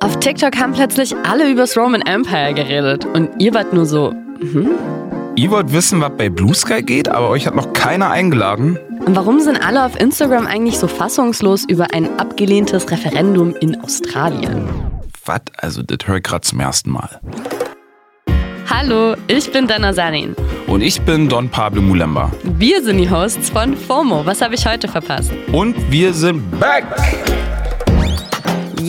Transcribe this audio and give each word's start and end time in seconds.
Auf 0.00 0.18
TikTok 0.18 0.56
haben 0.58 0.72
plötzlich 0.72 1.14
alle 1.24 1.50
übers 1.50 1.76
Roman 1.76 2.00
Empire 2.02 2.54
geredet 2.54 3.04
und 3.04 3.28
ihr 3.38 3.52
wart 3.54 3.72
nur 3.72 3.86
so, 3.86 4.12
hm? 4.40 4.70
Ihr 5.36 5.50
wollt 5.50 5.72
wissen, 5.72 6.00
was 6.00 6.10
bei 6.16 6.28
Blue 6.28 6.54
Sky 6.54 6.82
geht, 6.82 7.08
aber 7.08 7.28
euch 7.28 7.46
hat 7.46 7.54
noch 7.54 7.72
keiner 7.72 8.10
eingeladen? 8.10 8.78
Und 9.06 9.16
warum 9.16 9.40
sind 9.40 9.56
alle 9.56 9.84
auf 9.84 9.98
Instagram 9.98 10.46
eigentlich 10.46 10.78
so 10.78 10.88
fassungslos 10.88 11.64
über 11.68 11.94
ein 11.94 12.18
abgelehntes 12.18 12.90
Referendum 12.90 13.54
in 13.56 13.80
Australien? 13.80 14.68
Was? 15.24 15.40
Also, 15.56 15.82
das 15.82 16.06
höre 16.06 16.16
ich 16.16 16.22
gerade 16.22 16.42
zum 16.42 16.60
ersten 16.60 16.90
Mal. 16.90 17.20
Hallo, 18.68 19.14
ich 19.28 19.50
bin 19.52 19.66
Dana 19.66 19.92
Sarin. 19.92 20.34
Und 20.66 20.80
ich 20.80 21.00
bin 21.02 21.28
Don 21.28 21.48
Pablo 21.48 21.80
Mulemba. 21.82 22.30
Wir 22.42 22.82
sind 22.82 22.98
die 22.98 23.10
Hosts 23.10 23.50
von 23.50 23.76
FOMO. 23.76 24.26
Was 24.26 24.42
habe 24.42 24.54
ich 24.54 24.66
heute 24.66 24.88
verpasst? 24.88 25.32
Und 25.52 25.74
wir 25.90 26.12
sind 26.12 26.42
back! 26.58 26.84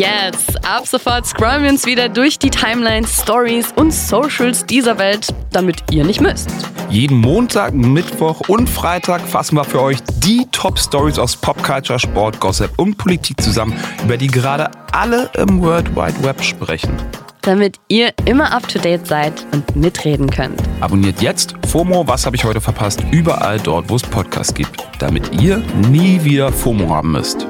Yes, 0.02 0.56
ab 0.64 0.88
sofort 0.88 1.28
scrollen 1.28 1.62
wir 1.62 1.70
uns 1.70 1.86
wieder 1.86 2.10
durch 2.10 2.40
die 2.40 2.50
Timelines, 2.50 3.22
Stories 3.22 3.72
und 3.76 3.94
Socials 3.94 4.66
dieser 4.66 4.98
Welt, 4.98 5.28
damit 5.52 5.84
ihr 5.92 6.04
nicht 6.04 6.20
müsst. 6.20 6.50
Jeden 6.90 7.18
Montag, 7.18 7.76
Mittwoch 7.76 8.42
und 8.48 8.68
Freitag 8.68 9.22
fassen 9.22 9.58
wir 9.58 9.64
für 9.64 9.80
euch 9.80 10.00
die 10.18 10.48
Top-Stories 10.52 11.20
aus 11.20 11.38
Popculture, 11.38 12.00
Sport, 12.00 12.40
Gossip 12.40 12.72
und 12.80 12.98
Politik 12.98 13.40
zusammen, 13.40 13.76
über 14.04 14.18
die 14.18 14.26
gerade 14.26 14.72
alle 14.92 15.30
im 15.38 15.62
World 15.62 15.96
Wide 15.96 16.24
Web 16.24 16.42
sprechen. 16.42 16.98
Damit 17.44 17.78
ihr 17.88 18.12
immer 18.26 18.52
up 18.52 18.68
to 18.68 18.80
date 18.80 19.06
seid 19.06 19.34
und 19.52 19.76
mitreden 19.76 20.32
könnt. 20.32 20.60
Abonniert 20.80 21.22
jetzt 21.22 21.54
FOMO, 21.68 22.08
was 22.08 22.26
habe 22.26 22.36
ich 22.36 22.44
heute 22.44 22.60
verpasst, 22.60 23.04
überall 23.12 23.60
dort, 23.60 23.88
wo 23.88 23.98
es 23.98 24.02
Podcasts 24.02 24.56
gibt, 24.56 24.84
damit 24.98 25.40
ihr 25.40 25.62
nie 25.92 26.24
wieder 26.24 26.52
FOMO 26.52 26.90
haben 26.90 27.12
müsst. 27.12 27.46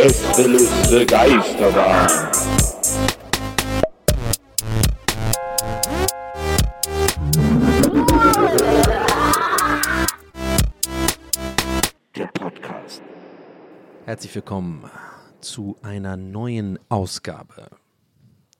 Gästeliste 0.00 1.04
Geisterbahn. 1.06 2.30
Der 12.14 12.28
Podcast. 12.28 13.02
Herzlich 14.04 14.32
willkommen 14.36 14.88
zu 15.40 15.76
einer 15.82 16.16
neuen 16.16 16.78
Ausgabe 16.88 17.68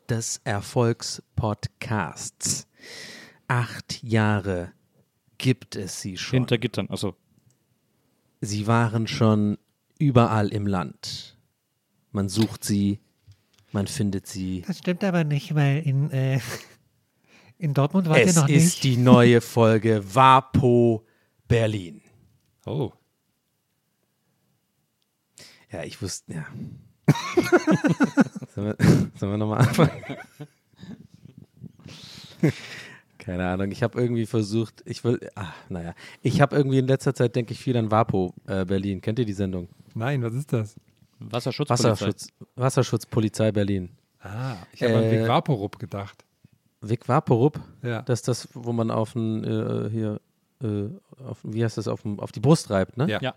des 0.09 0.41
Erfolgspodcasts. 0.43 2.67
Acht 3.47 4.03
Jahre 4.03 4.73
gibt 5.39 5.77
es 5.77 6.01
sie 6.01 6.17
schon. 6.17 6.41
Hinter 6.41 6.59
Gittern, 6.59 6.91
also 6.91 7.15
Sie 8.41 8.67
waren 8.67 9.07
schon 9.07 9.57
überall 9.99 10.49
im 10.49 10.67
Land. 10.67 11.37
Man 12.13 12.29
sucht 12.29 12.65
sie, 12.65 13.01
man 13.73 13.87
findet 13.87 14.27
sie. 14.27 14.63
Das 14.67 14.79
stimmt 14.79 15.05
aber 15.05 15.25
nicht, 15.25 15.55
weil 15.55 15.83
in, 15.83 16.11
äh, 16.11 16.41
in 17.59 17.75
Dortmund 17.75 18.09
wart 18.09 18.19
ihr 18.21 18.27
Es 18.27 18.37
noch 18.37 18.49
ist 18.49 18.65
nicht. 18.65 18.85
die 18.85 18.97
neue 18.97 19.41
Folge 19.41 20.03
Vapo 20.15 21.05
Berlin. 21.47 22.01
Oh. 22.67 22.93
Ja, 25.71 25.83
ich 25.85 26.01
wusste, 26.01 26.33
ja. 26.35 26.47
sollen, 28.55 28.67
wir, 28.69 28.77
sollen 29.17 29.33
wir 29.33 29.39
nochmal 29.39 29.61
anfangen? 29.67 29.91
Keine 33.29 33.47
Ahnung, 33.47 33.71
ich 33.71 33.83
habe 33.83 34.01
irgendwie 34.01 34.25
versucht, 34.25 34.83
ich 34.87 35.05
will, 35.05 35.21
ach, 35.35 35.53
naja, 35.69 35.93
ich 36.23 36.41
habe 36.41 36.57
irgendwie 36.57 36.79
in 36.79 36.87
letzter 36.87 37.15
Zeit, 37.15 37.37
denke 37.37 37.53
ich, 37.53 37.61
viel 37.61 37.77
an 37.77 37.91
Vapo 37.91 38.33
äh, 38.47 38.65
Berlin. 38.65 39.03
Kennt 39.03 39.19
ihr 39.19 39.27
die 39.27 39.35
Sendung? 39.35 39.69
Nein, 39.95 40.23
was 40.23 40.33
ist 40.33 40.51
das? 40.51 40.77
Wasserschutzpolizei. 41.19 41.91
Wasserschutz, 41.91 42.29
Wasserschutzpolizei 42.57 43.53
Berlin. 43.53 43.91
Ah, 44.21 44.55
ich 44.73 44.83
habe 44.83 44.95
Äh, 44.95 44.97
an 44.97 45.11
Big 45.11 45.29
Vaporub 45.29 45.79
gedacht. 45.79 46.25
Vic 46.81 47.07
Vaporup, 47.07 47.61
Ja. 47.83 48.01
das 48.01 48.21
ist 48.21 48.29
das, 48.29 48.49
wo 48.55 48.73
man 48.73 48.91
auf 48.91 49.13
den, 49.13 49.45
äh, 49.45 49.91
hier, 49.91 50.21
äh, 50.63 50.89
auf, 51.23 51.39
wie 51.43 51.63
heißt 51.63 51.77
das, 51.77 51.87
auf, 51.87 52.01
den, 52.03 52.19
auf 52.21 52.33
die 52.33 52.41
Brust 52.41 52.71
reibt, 52.71 52.97
ne? 52.97 53.11
Ja. 53.11 53.21
Ja. 53.21 53.35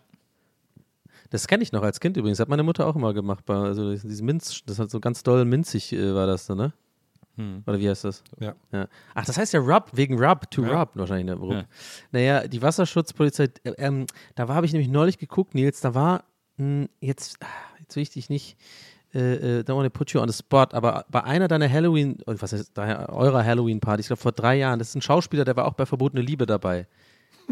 Das 1.31 1.47
kenne 1.47 1.63
ich 1.63 1.71
noch 1.73 1.83
als 1.83 1.99
Kind 1.99 2.15
übrigens. 2.15 2.39
Hat 2.39 2.47
meine 2.49 2.63
Mutter 2.63 2.87
auch 2.87 2.95
immer 2.95 3.13
gemacht. 3.13 3.45
Bei, 3.45 3.55
also 3.55 3.91
dieses 3.91 4.21
Minz, 4.21 4.63
das 4.65 4.79
hat 4.79 4.89
so 4.89 4.99
ganz 5.01 5.23
doll 5.23 5.43
minzig 5.43 5.91
äh, 5.91 6.13
war 6.15 6.27
das, 6.27 6.45
so, 6.45 6.55
ne? 6.55 6.71
Hm. 7.37 7.63
Oder 7.65 7.79
wie 7.79 7.89
heißt 7.89 8.03
das? 8.03 8.23
Ja. 8.39 8.55
Ach, 9.15 9.25
das 9.25 9.37
heißt 9.37 9.53
ja 9.53 9.59
Rub, 9.61 9.89
wegen 9.93 10.21
Rub, 10.21 10.49
to 10.51 10.63
Ja. 10.63 10.81
Rub 10.81 10.91
wahrscheinlich. 10.95 11.37
Ne? 11.37 11.53
Ja. 11.55 11.63
Naja, 12.11 12.47
die 12.47 12.61
Wasserschutzpolizei, 12.61 13.49
äh, 13.63 13.71
ähm, 13.77 14.05
da 14.35 14.47
habe 14.47 14.65
ich 14.65 14.73
nämlich 14.73 14.89
neulich 14.89 15.17
geguckt, 15.17 15.55
Nils, 15.55 15.81
da 15.81 15.93
war, 15.95 16.25
mh, 16.57 16.87
jetzt, 16.99 17.37
ah, 17.41 17.47
jetzt 17.79 17.95
will 17.95 18.03
ich 18.03 18.09
dich 18.09 18.29
nicht, 18.29 18.57
äh, 19.13 19.59
äh, 19.59 19.63
don't 19.63 19.75
want 19.75 19.85
to 19.85 19.97
put 19.97 20.11
you 20.11 20.19
on 20.21 20.27
the 20.29 20.33
spot, 20.37 20.67
aber 20.73 21.05
bei 21.09 21.23
einer 21.23 21.47
deiner 21.47 21.69
Halloween, 21.69 22.17
oh, 22.25 22.33
was 22.37 22.53
heißt, 22.53 22.77
eurer 22.77 23.43
Halloween-Party, 23.45 24.01
ich 24.01 24.07
glaube 24.07 24.21
vor 24.21 24.31
drei 24.31 24.55
Jahren, 24.57 24.79
das 24.79 24.89
ist 24.89 24.95
ein 24.95 25.01
Schauspieler, 25.01 25.45
der 25.45 25.55
war 25.55 25.65
auch 25.65 25.73
bei 25.73 25.85
Verbotene 25.85 26.21
Liebe 26.21 26.45
dabei. 26.45 26.87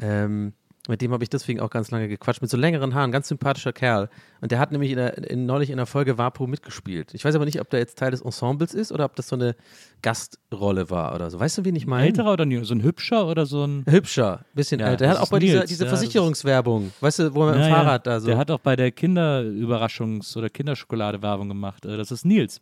ähm, 0.02 0.54
mit 0.90 1.02
dem 1.02 1.14
habe 1.14 1.24
ich 1.24 1.30
deswegen 1.30 1.60
auch 1.62 1.70
ganz 1.70 1.92
lange 1.92 2.08
gequatscht, 2.08 2.42
mit 2.42 2.50
so 2.52 2.58
längeren 2.58 2.94
Haaren, 2.96 3.12
ganz 3.12 3.28
sympathischer 3.30 3.72
Kerl. 3.74 4.10
Und 4.42 4.52
der 4.52 4.60
hat 4.60 4.72
nämlich 4.72 4.92
in 4.92 4.98
der, 4.98 5.18
in, 5.30 5.46
neulich 5.46 5.70
in 5.70 5.78
der 5.78 5.86
Folge 5.86 6.18
Vapo 6.18 6.48
mitgespielt. 6.48 7.14
Ich 7.14 7.24
weiß 7.24 7.36
aber 7.36 7.46
nicht, 7.46 7.62
ob 7.62 7.70
der 7.70 7.80
jetzt 7.80 7.98
Teil 7.98 8.12
des 8.12 8.22
Ensembles 8.22 8.74
ist 8.74 8.92
oder 8.92 9.06
ob 9.06 9.16
das 9.16 9.28
so 9.30 9.36
eine 9.36 9.56
Gastrolle 10.02 10.90
war 10.90 11.16
oder 11.16 11.30
so. 11.30 11.40
Weißt 11.40 11.58
du, 11.60 11.66
wen 11.66 11.76
ich 11.76 11.86
meine? 11.88 12.08
Älterer 12.08 12.34
oder 12.34 12.46
nie? 12.46 12.64
So 12.66 12.74
ein 12.74 12.84
hübscher 12.84 13.28
oder 13.28 13.46
so 13.46 13.64
ein. 13.66 13.86
Hübscher, 13.88 14.46
bisschen 14.54 14.80
Ja, 14.80 14.88
älter. 14.88 14.98
Der 15.06 15.10
hat 15.12 15.18
auch 15.20 15.30
bei 15.30 15.40
dieser, 15.40 15.60
Nils, 15.60 15.70
dieser 15.70 15.86
ja, 15.86 15.90
Versicherungswerbung, 15.90 16.92
weißt 17.00 17.20
du, 17.20 17.36
wo 17.36 17.46
man 17.46 17.60
Ja, 17.60 17.66
im 17.66 17.70
ja. 17.72 17.76
Fahrrad 17.76 18.08
da 18.08 18.20
so. 18.20 18.28
Der 18.28 18.38
hat 18.38 18.50
auch 18.52 18.60
bei 18.60 18.76
der 18.76 18.92
Kinderüberraschungs- 18.92 20.38
oder 20.38 20.50
Kinderschokolade-Werbung 20.50 21.48
gemacht. 21.50 21.86
Äh, 21.86 21.98
Das 21.98 22.12
ist 22.12 22.26
Nils. 22.26 22.62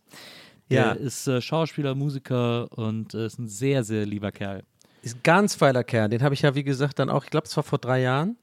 Der 0.70 0.82
Ja. 0.86 0.92
ist 0.92 1.28
äh, 1.28 1.40
Schauspieler, 1.42 1.96
Musiker 1.96 2.68
und 2.78 3.14
äh, 3.14 3.26
ist 3.26 3.40
ein 3.40 3.48
sehr, 3.48 3.84
sehr 3.84 4.06
lieber 4.06 4.32
Kerl. 4.32 4.64
Ist 5.12 5.18
ein 5.18 5.24
ganz 5.24 5.56
feiler 5.56 5.84
Kerl. 5.84 6.10
Den 6.10 6.22
habe 6.24 6.34
ich 6.34 6.42
ja, 6.42 6.56
wie 6.56 6.64
gesagt, 6.64 7.00
dann 7.00 7.10
auch, 7.10 7.24
ich 7.24 7.30
glaube, 7.30 7.48
es 7.48 7.56
war 7.58 7.64
vor 7.64 7.80
drei 7.80 8.02
Jahren. 8.02 8.38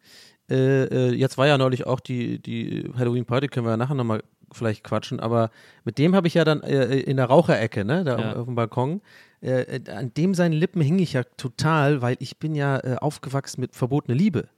Äh, 0.51 0.85
äh, 0.85 1.13
jetzt 1.15 1.39
war 1.39 1.47
ja 1.47 1.57
neulich 1.57 1.87
auch 1.87 2.01
die, 2.01 2.39
die 2.39 2.91
Halloween-Party, 2.97 3.49
können 3.49 3.67
wir 3.67 3.71
ja 3.71 3.77
nachher 3.77 3.95
nochmal 3.95 4.23
vielleicht 4.53 4.85
quatschen, 4.85 5.19
aber 5.19 5.51
mit 5.85 5.99
dem 5.99 6.15
habe 6.15 6.27
ich 6.29 6.35
ja 6.35 6.45
dann 6.45 6.63
äh, 6.63 6.99
in 7.01 7.17
der 7.17 7.27
Raucherecke, 7.27 7.85
ne, 7.85 8.05
da 8.05 8.19
Ja. 8.21 8.31
auf, 8.33 8.37
auf 8.41 8.45
dem 8.45 8.55
Balkon, 8.55 9.01
äh, 9.43 9.63
äh, 9.63 9.91
an 9.91 10.13
dem 10.15 10.35
seinen 10.35 10.53
Lippen 10.53 10.81
hing 10.81 10.99
ich 10.99 11.15
ja 11.15 11.25
total, 11.37 12.03
weil 12.03 12.17
ich 12.21 12.39
bin 12.39 12.55
ja 12.55 12.79
äh, 12.79 12.97
aufgewachsen 13.01 13.61
mit 13.63 13.75
verbotene 13.75 14.17
Liebe. 14.17 14.49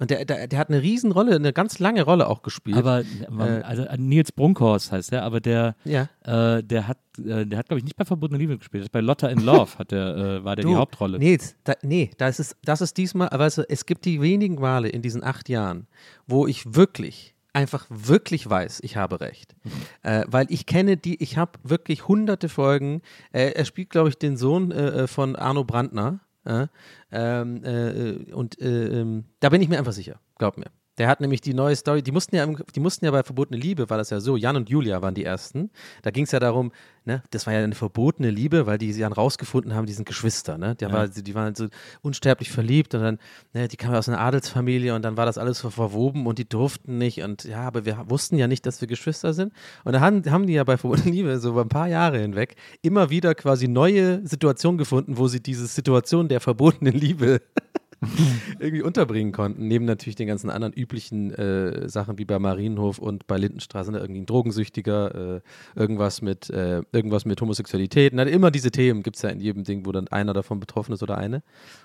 Und 0.00 0.10
der, 0.10 0.24
der, 0.24 0.48
der 0.48 0.58
hat 0.58 0.70
eine 0.70 0.82
Riesenrolle, 0.82 1.36
eine 1.36 1.52
ganz 1.52 1.78
lange 1.78 2.02
Rolle 2.02 2.26
auch 2.28 2.42
gespielt. 2.42 2.76
Aber 2.76 3.02
man, 3.30 3.60
Äh, 3.60 3.62
also 3.62 3.84
äh, 3.84 3.96
Nils 3.96 4.32
Brunkhorst 4.32 4.90
heißt 4.90 5.12
der, 5.12 5.22
aber 5.22 5.40
der, 5.40 5.76
ja. 5.84 6.08
äh, 6.24 6.62
der 6.64 6.88
hat, 6.88 6.98
äh, 7.18 7.46
der 7.46 7.58
hat 7.58 7.68
glaube 7.68 7.78
ich 7.78 7.84
nicht 7.84 7.96
bei 7.96 8.04
Verbotene 8.04 8.38
Liebe 8.38 8.58
gespielt. 8.58 8.90
Bei 8.90 9.00
Lotta 9.00 9.28
in 9.28 9.38
Love 9.38 9.78
hat 9.78 9.92
der, 9.92 10.16
äh, 10.16 10.44
war 10.44 10.56
der 10.56 10.64
die 10.64 10.72
Du, 10.72 10.76
Hauptrolle. 10.76 11.18
Nils, 11.18 11.54
da, 11.62 11.74
nee, 11.82 12.10
das 12.18 12.40
ist, 12.40 12.56
das 12.64 12.80
ist 12.80 12.96
diesmal, 12.96 13.28
weißt 13.32 13.58
du, 13.58 13.62
es 13.68 13.86
gibt 13.86 14.04
die 14.04 14.20
wenigen 14.20 14.56
Male 14.56 14.88
in 14.88 15.00
diesen 15.00 15.22
acht 15.22 15.48
Jahren, 15.48 15.86
wo 16.26 16.46
ich 16.48 16.74
wirklich, 16.74 17.34
einfach 17.52 17.86
wirklich 17.88 18.50
weiß, 18.50 18.80
ich 18.82 18.96
habe 18.96 19.20
recht. 19.20 19.54
Mhm. 19.62 19.70
Äh, 20.02 20.24
weil 20.26 20.46
ich 20.50 20.66
kenne 20.66 20.96
die, 20.96 21.22
ich 21.22 21.36
habe 21.38 21.52
wirklich 21.62 22.08
hunderte 22.08 22.48
Folgen. 22.48 23.00
Äh, 23.32 23.52
er 23.52 23.64
spielt, 23.64 23.90
glaube 23.90 24.08
ich, 24.08 24.18
den 24.18 24.36
Sohn 24.36 24.72
äh, 24.72 25.04
äh, 25.04 25.06
von 25.06 25.36
Arno 25.36 25.62
Brandner. 25.62 26.18
Ähm, 26.46 27.64
äh, 27.64 28.32
und 28.32 28.60
äh, 28.60 29.00
ähm, 29.00 29.24
da 29.40 29.48
bin 29.48 29.62
ich 29.62 29.68
mir 29.68 29.78
einfach 29.78 29.92
sicher, 29.92 30.20
glaub 30.38 30.58
mir. 30.58 30.70
Der 30.98 31.08
hat 31.08 31.20
nämlich 31.20 31.40
die 31.40 31.54
neue 31.54 31.74
Story, 31.74 32.02
die 32.02 32.12
mussten 32.12 32.36
ja, 32.36 32.46
die 32.46 32.80
mussten 32.80 33.04
ja 33.04 33.10
bei 33.10 33.22
Verbotene 33.22 33.60
Liebe, 33.60 33.90
war 33.90 33.98
das 33.98 34.10
ja 34.10 34.20
so, 34.20 34.36
Jan 34.36 34.56
und 34.56 34.70
Julia 34.70 35.02
waren 35.02 35.14
die 35.14 35.24
ersten. 35.24 35.70
Da 36.02 36.10
ging 36.10 36.24
es 36.24 36.30
ja 36.30 36.38
darum, 36.38 36.70
ne, 37.04 37.22
das 37.30 37.46
war 37.46 37.52
ja 37.52 37.64
eine 37.64 37.74
verbotene 37.74 38.30
Liebe, 38.30 38.66
weil 38.66 38.78
die 38.78 38.92
sie 38.92 39.00
dann 39.00 39.12
rausgefunden 39.12 39.74
haben, 39.74 39.86
die 39.86 39.92
sind 39.92 40.06
Geschwister, 40.06 40.56
ne? 40.56 40.76
Die, 40.76 40.86
war, 40.86 41.08
die 41.08 41.34
waren 41.34 41.54
so 41.56 41.66
unsterblich 42.02 42.50
verliebt 42.50 42.94
und 42.94 43.02
dann, 43.02 43.18
ne, 43.52 43.66
die 43.66 43.76
kamen 43.76 43.96
aus 43.96 44.08
einer 44.08 44.20
Adelsfamilie 44.20 44.94
und 44.94 45.02
dann 45.02 45.16
war 45.16 45.26
das 45.26 45.36
alles 45.36 45.58
so 45.58 45.70
verwoben 45.70 46.26
und 46.26 46.38
die 46.38 46.48
durften 46.48 46.96
nicht 46.98 47.22
und 47.22 47.44
ja, 47.44 47.62
aber 47.62 47.84
wir 47.84 48.04
wussten 48.08 48.36
ja 48.36 48.46
nicht, 48.46 48.64
dass 48.64 48.80
wir 48.80 48.86
Geschwister 48.86 49.34
sind. 49.34 49.52
Und 49.84 49.94
da 49.94 50.00
haben, 50.00 50.22
haben 50.30 50.46
die 50.46 50.54
ja 50.54 50.64
bei 50.64 50.76
Verbotene 50.76 51.10
Liebe 51.10 51.38
so 51.40 51.50
über 51.50 51.62
ein 51.62 51.68
paar 51.68 51.88
Jahre 51.88 52.18
hinweg 52.18 52.54
immer 52.82 53.10
wieder 53.10 53.34
quasi 53.34 53.66
neue 53.66 54.26
Situationen 54.26 54.78
gefunden, 54.78 55.18
wo 55.18 55.26
sie 55.26 55.40
diese 55.40 55.66
Situation 55.66 56.28
der 56.28 56.40
verbotenen 56.40 56.94
Liebe 56.94 57.40
irgendwie 58.58 58.82
unterbringen 58.82 59.32
konnten, 59.32 59.66
neben 59.68 59.84
natürlich 59.84 60.16
den 60.16 60.26
ganzen 60.26 60.50
anderen 60.50 60.72
üblichen 60.72 61.32
äh, 61.32 61.88
Sachen 61.88 62.18
wie 62.18 62.24
bei 62.24 62.38
Marienhof 62.38 62.98
und 62.98 63.26
bei 63.26 63.36
Lindenstraße, 63.36 63.92
ne, 63.92 63.98
irgendwie 63.98 64.22
ein 64.22 64.26
Drogensüchtiger, 64.26 65.36
äh, 65.36 65.40
irgendwas 65.74 66.22
mit 66.22 66.50
äh, 66.50 66.82
irgendwas 66.92 67.24
mit 67.24 67.40
Homosexualität. 67.40 68.12
Na, 68.14 68.22
immer 68.24 68.50
diese 68.50 68.70
Themen 68.70 69.02
gibt 69.02 69.16
es 69.16 69.22
ja 69.22 69.30
in 69.30 69.40
jedem 69.40 69.64
Ding, 69.64 69.86
wo 69.86 69.92
dann 69.92 70.08
einer 70.08 70.32
davon 70.32 70.60
betroffen 70.60 70.92
ist 70.92 71.02
oder 71.02 71.18
eine. 71.18 71.42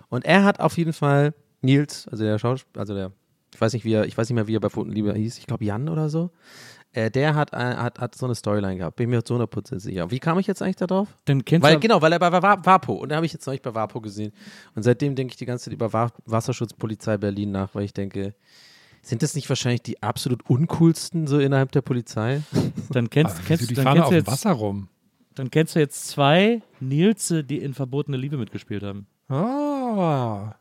Und 0.10 0.26
er 0.26 0.44
hat 0.44 0.60
auf 0.60 0.78
jeden 0.78 0.94
Fall 0.94 1.34
Nils, 1.62 2.08
also 2.08 2.24
der 2.24 2.40
Schauspieler, 2.40 2.80
also 2.80 2.94
der, 2.94 3.12
ich 3.54 3.60
weiß 3.60 3.74
nicht, 3.74 3.86
wie 3.86 3.94
er, 3.94 4.06
ich 4.06 4.18
weiß 4.18 4.30
nicht 4.30 4.36
mehr, 4.36 4.48
wie 4.48 4.56
er 4.56 4.60
bei 4.60 4.70
Pfoten 4.70 4.92
Liebe 4.92 5.14
hieß, 5.14 5.38
ich 5.38 5.48
glaube 5.48 5.66
Jan 5.66 5.90
oder 5.90 6.10
so. 6.10 6.32
Äh, 6.92 7.12
der 7.12 7.36
hat, 7.36 7.54
äh, 7.54 7.58
hat, 7.58 8.00
hat 8.00 8.16
so 8.16 8.26
eine 8.26 8.34
Storyline 8.34 8.78
gehabt, 8.78 8.96
bin 8.96 9.12
mir 9.12 9.24
zu 9.24 9.36
100% 9.36 9.80
sicher. 9.80 10.10
Wie 10.10 10.18
kam 10.20 10.40
ich 10.40 10.48
jetzt 10.48 10.62
eigentlich 10.64 10.78
da 10.78 10.88
drauf? 10.88 11.08
Dann 11.26 11.46
kennst 11.46 11.64
Weil, 11.64 11.76
du 11.76 11.80
genau, 11.82 12.02
weil 12.02 12.12
er 12.14 12.18
bei 12.20 12.32
Wa- 12.32 12.58
Wapo 12.64 12.94
und 12.94 13.10
da 13.10 13.18
habe 13.18 13.26
ich 13.28 13.34
jetzt 13.34 13.46
neulich 13.46 13.62
bei 13.62 13.76
Wapo 13.76 14.02
gesehen. 14.02 14.34
Und 14.74 14.82
seitdem 14.84 15.14
denke 15.16 15.34
ich 15.34 15.38
die 15.38 15.46
ganze 15.46 15.66
Zeit 15.66 15.74
über 15.74 15.94
Wa 15.94 16.10
Wasserschutzpolizei 16.26 17.18
Berlin 17.18 17.52
nach, 17.52 17.76
weil 17.76 17.84
ich 17.84 17.94
denke, 17.94 18.34
sind 19.04 19.22
das 19.22 19.36
nicht 19.36 19.48
wahrscheinlich 19.50 19.84
die 19.84 20.02
absolut 20.02 20.50
uncoolsten 20.50 21.28
so 21.28 21.38
innerhalb 21.40 21.72
der 21.74 21.82
Polizei? 21.82 22.42
dann 22.90 23.10
kennst, 23.12 23.34
Also, 23.36 23.48
kennst, 23.48 23.70
die 23.70 23.76
dann 23.76 23.84
fahren 23.84 23.94
kennst 23.98 24.08
auf 24.08 24.14
jetzt, 24.14 24.28
Wasser 24.28 24.52
rum. 24.54 24.88
dann 25.36 25.52
kennst 25.52 25.76
du 25.76 25.80
jetzt 25.80 26.08
zwei 26.08 26.62
Nilse, 26.80 27.44
die 27.44 27.60
in 27.60 27.76
Verbotene 27.76 28.18
Liebe 28.18 28.38
mitgespielt 28.38 28.82
haben. 28.82 29.06
Ah. 29.28 30.56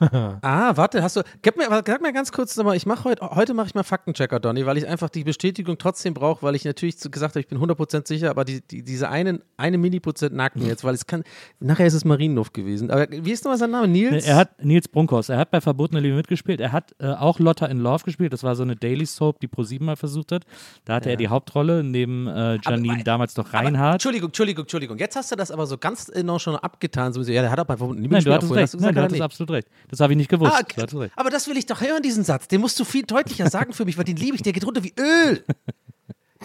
Ah, 0.42 0.76
warte, 0.76 1.02
hast 1.02 1.16
du. 1.16 1.22
Gib 1.42 1.56
mir, 1.56 1.66
sag 1.68 2.00
mir 2.02 2.12
ganz 2.12 2.32
kurz 2.32 2.56
nochmal, 2.56 2.76
ich 2.76 2.86
mache 2.86 3.04
heute, 3.04 3.22
heute 3.30 3.54
mache 3.54 3.68
ich 3.68 3.74
mal 3.74 3.82
Faktenchecker, 3.82 4.40
Donny, 4.40 4.66
weil 4.66 4.76
ich 4.78 4.86
einfach 4.86 5.08
die 5.08 5.24
Bestätigung 5.24 5.78
trotzdem 5.78 6.14
brauche, 6.14 6.42
weil 6.42 6.54
ich 6.54 6.64
natürlich 6.64 6.98
gesagt 6.98 7.34
habe, 7.34 7.40
ich 7.40 7.48
bin 7.48 7.58
100% 7.58 8.06
sicher, 8.08 8.30
aber 8.30 8.44
die, 8.44 8.60
die, 8.60 8.82
diese 8.82 9.08
einen, 9.08 9.42
eine 9.56 9.78
Milliprozent 9.78 10.34
nagt 10.34 10.56
mir 10.56 10.66
jetzt, 10.66 10.84
weil 10.84 10.94
es 10.94 11.06
kann, 11.06 11.22
nachher 11.60 11.86
ist 11.86 11.94
es 11.94 12.04
Marienhof 12.04 12.52
gewesen. 12.52 12.90
Aber 12.90 13.06
wie 13.10 13.30
ist 13.32 13.44
nochmal 13.44 13.58
sein 13.58 13.70
Name? 13.70 13.88
Nils? 13.88 14.26
Er 14.26 14.36
hat 14.36 14.64
Nils 14.64 14.88
Brunkhaus, 14.88 15.28
er 15.28 15.38
hat 15.38 15.50
bei 15.50 15.60
Verbotene 15.60 16.00
Liebe 16.00 16.16
mitgespielt. 16.16 16.60
Er 16.60 16.72
hat 16.72 16.94
äh, 16.98 17.06
auch 17.08 17.38
Lotta 17.38 17.66
in 17.66 17.78
Love 17.78 18.04
gespielt. 18.04 18.32
Das 18.32 18.42
war 18.42 18.54
so 18.56 18.62
eine 18.62 18.76
Daily 18.76 19.06
Soap, 19.06 19.40
die 19.40 19.48
ProSieben 19.48 19.86
mal 19.86 19.96
versucht 19.96 20.32
hat. 20.32 20.44
Da 20.84 20.94
hatte 20.94 21.10
er 21.10 21.16
die 21.16 21.28
Hauptrolle 21.28 21.82
neben 21.84 22.26
äh, 22.26 22.58
Janine, 22.62 22.94
Aber- 22.94 23.04
damals 23.04 23.36
noch 23.36 23.48
Aber, 23.52 23.58
Reinhardt. 23.64 23.94
Entschuldigung, 23.94 24.28
Entschuldigung, 24.28 24.64
Entschuldigung. 24.64 24.98
Jetzt 24.98 25.16
hast 25.16 25.30
du 25.32 25.36
das 25.36 25.50
aber 25.50 25.66
so 25.66 25.78
ganz 25.78 26.08
äh, 26.08 26.22
schon 26.38 26.56
abgetan. 26.56 27.12
So, 27.12 27.22
ja, 27.22 27.42
der 27.42 27.50
hat 27.50 27.60
auch 27.60 27.64
bei 27.64 27.76
Verbunden 27.76 28.02
Nein, 28.02 28.24
du 28.24 28.32
hattest 28.32 28.52
recht. 28.54 28.74
Du 28.74 28.78
Nein, 28.78 28.94
gesagt, 28.94 28.96
du 28.96 28.98
oder 28.98 29.04
hattest 29.04 29.22
absolut 29.22 29.50
recht. 29.50 29.68
Das 29.88 30.00
habe 30.00 30.12
ich 30.12 30.16
nicht 30.16 30.30
gewusst. 30.30 30.52
Ah, 30.52 30.62
recht. 30.76 31.12
aber 31.16 31.30
das 31.30 31.46
will 31.48 31.56
ich 31.56 31.66
doch 31.66 31.80
hören, 31.80 32.02
diesen 32.02 32.24
Satz. 32.24 32.48
Den 32.48 32.60
musst 32.60 32.78
du 32.80 32.84
viel 32.84 33.04
deutlicher 33.04 33.48
sagen 33.50 33.72
für 33.72 33.84
mich, 33.84 33.98
weil 33.98 34.04
den 34.04 34.16
liebe 34.16 34.36
ich. 34.36 34.42
Der 34.42 34.52
geht 34.52 34.66
runter 34.66 34.82
wie 34.82 34.94
Öl. 34.98 35.44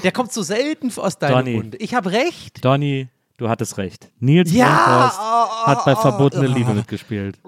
Der 0.03 0.11
kommt 0.11 0.31
so 0.31 0.41
selten 0.41 0.91
aus 0.97 1.17
deinem 1.17 1.33
Donny. 1.33 1.55
Munde. 1.55 1.77
Ich 1.77 1.93
habe 1.93 2.11
recht. 2.11 2.63
Donny, 2.63 3.07
du 3.37 3.49
hattest 3.49 3.77
recht. 3.77 4.11
Nils 4.19 4.51
Ja, 4.51 5.11
oh, 5.15 5.67
hat 5.67 5.85
bei 5.85 5.95
Verbotene 5.95 6.49
oh. 6.49 6.53
Liebe 6.55 6.73
mitgespielt. 6.73 7.39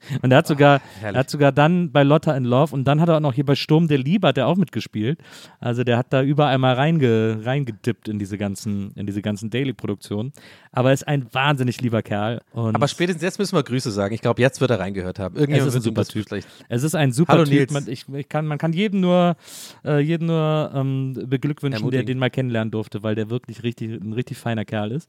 Und 0.22 0.32
er 0.32 0.38
hat 0.38 0.46
sogar, 0.46 0.80
er 1.02 1.14
hat 1.14 1.30
sogar 1.30 1.52
dann 1.52 1.92
bei 1.92 2.02
Lotta 2.02 2.36
in 2.36 2.44
Love 2.44 2.74
und 2.74 2.84
dann 2.84 3.00
hat 3.00 3.08
er 3.08 3.16
auch 3.16 3.20
noch 3.20 3.34
hier 3.34 3.44
bei 3.44 3.54
Sturm 3.54 3.88
der 3.88 3.98
Liebe 3.98 4.28
hat 4.28 4.38
er 4.38 4.46
auch 4.46 4.56
mitgespielt. 4.56 5.18
Also 5.58 5.84
der 5.84 5.98
hat 5.98 6.12
da 6.12 6.22
überall 6.22 6.58
mal 6.58 6.74
reinge, 6.74 7.40
reingedippt 7.44 8.08
in 8.08 8.18
diese 8.18 8.38
ganzen, 8.38 8.92
in 8.92 9.06
diese 9.06 9.22
ganzen 9.22 9.50
Daily-Produktionen. 9.50 10.32
Aber 10.72 10.90
er 10.90 10.94
ist 10.94 11.06
ein 11.06 11.26
wahnsinnig 11.32 11.80
lieber 11.80 12.02
Kerl. 12.02 12.40
Aber 12.52 12.88
spätestens 12.88 13.22
jetzt 13.22 13.38
müssen 13.38 13.56
wir 13.56 13.62
Grüße 13.62 13.90
sagen. 13.90 14.14
Ich 14.14 14.20
glaube, 14.20 14.40
jetzt 14.40 14.60
wird 14.60 14.70
er 14.70 14.80
reingehört 14.80 15.18
haben. 15.18 15.34
es 15.34 15.40
Irgendjemand 15.40 15.68
ist 15.68 15.76
ein 15.76 15.82
super 15.82 16.04
Typ. 16.04 16.26
Es 16.68 16.82
ist 16.82 16.94
ein 16.94 17.12
super 17.12 17.32
Hallo, 17.34 17.44
Typ. 17.44 17.70
Man, 17.70 17.88
ich, 17.88 18.08
ich 18.08 18.28
kann, 18.28 18.46
man 18.46 18.58
kann 18.58 18.72
jedem 18.72 19.00
nur, 19.00 19.36
äh, 19.84 20.00
jedem 20.00 20.28
nur 20.28 20.70
ähm, 20.74 21.24
beglückwünschen, 21.26 21.90
der 21.90 22.04
den 22.04 22.18
mal 22.18 22.30
kennenlernen 22.30 22.70
durfte, 22.70 23.02
weil 23.02 23.14
der 23.14 23.30
wirklich 23.30 23.62
richtig, 23.62 23.90
ein 24.00 24.12
richtig 24.12 24.38
feiner 24.38 24.64
Kerl 24.64 24.92
ist. 24.92 25.08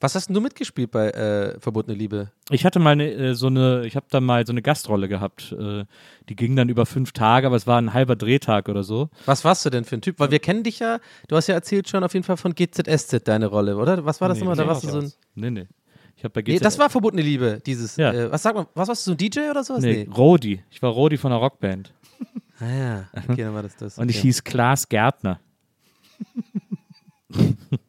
Was 0.00 0.14
hast 0.14 0.28
denn 0.28 0.34
du 0.34 0.40
mitgespielt 0.42 0.90
bei 0.90 1.08
äh, 1.10 1.58
Verbotene 1.58 1.96
Liebe? 1.96 2.30
Ich 2.50 2.66
hatte 2.66 2.78
mal 2.78 2.90
eine, 2.90 3.10
äh, 3.10 3.34
so 3.34 3.46
eine, 3.46 3.86
ich 3.86 3.96
habe 3.96 4.06
da 4.10 4.20
mal 4.20 4.46
so 4.46 4.52
eine 4.52 4.60
Gastrolle 4.60 5.08
gehabt. 5.08 5.52
Äh, 5.58 5.84
die 6.28 6.36
ging 6.36 6.54
dann 6.54 6.68
über 6.68 6.84
fünf 6.84 7.12
Tage, 7.12 7.46
aber 7.46 7.56
es 7.56 7.66
war 7.66 7.78
ein 7.80 7.94
halber 7.94 8.14
Drehtag 8.14 8.68
oder 8.68 8.82
so. 8.82 9.08
Was 9.24 9.44
warst 9.44 9.64
du 9.64 9.70
denn 9.70 9.84
für 9.84 9.96
ein 9.96 10.02
Typ? 10.02 10.18
Weil 10.18 10.30
wir 10.30 10.38
kennen 10.38 10.62
dich 10.64 10.80
ja, 10.80 10.98
du 11.28 11.36
hast 11.36 11.46
ja 11.46 11.54
erzählt 11.54 11.88
schon 11.88 12.04
auf 12.04 12.12
jeden 12.12 12.24
Fall 12.24 12.36
von 12.36 12.54
GZSZ 12.54 13.22
deine 13.26 13.46
Rolle, 13.46 13.76
oder? 13.78 14.04
Was 14.04 14.20
war 14.20 14.28
das 14.28 14.38
Nee, 14.38 14.44
nochmal? 14.44 14.56
Da 14.56 14.62
nee, 14.64 14.68
warst 14.68 14.84
du 14.84 14.88
so 14.90 14.98
ein. 14.98 15.12
Nee, 15.34 15.50
nee. 15.50 15.66
Ich 16.18 16.24
habe 16.24 16.32
bei 16.32 16.42
Nee, 16.42 16.56
GZ 16.56 16.64
das 16.64 16.78
war 16.78 16.90
Verbotene 16.90 17.22
Liebe, 17.22 17.60
dieses. 17.64 17.96
Ja. 17.96 18.12
Äh, 18.12 18.30
was 18.30 18.42
sag 18.42 18.54
mal, 18.54 18.66
was 18.74 18.88
warst 18.88 19.06
du, 19.06 19.10
so 19.12 19.14
ein 19.14 19.18
DJ 19.18 19.50
oder 19.50 19.64
sowas? 19.64 19.82
nee, 19.82 20.06
Rodi. 20.14 20.62
Ich 20.70 20.82
war 20.82 20.90
Rodi 20.90 21.16
von 21.16 21.32
einer 21.32 21.40
Rockband. 21.40 21.92
Ah 22.58 22.72
ja, 22.74 23.04
okay, 23.28 23.42
dann 23.42 23.52
war 23.52 23.62
das 23.62 23.76
das. 23.76 23.98
Und 23.98 24.08
ich 24.10 24.18
hieß 24.20 24.42
Klaas 24.42 24.88
Gärtner. 24.88 25.40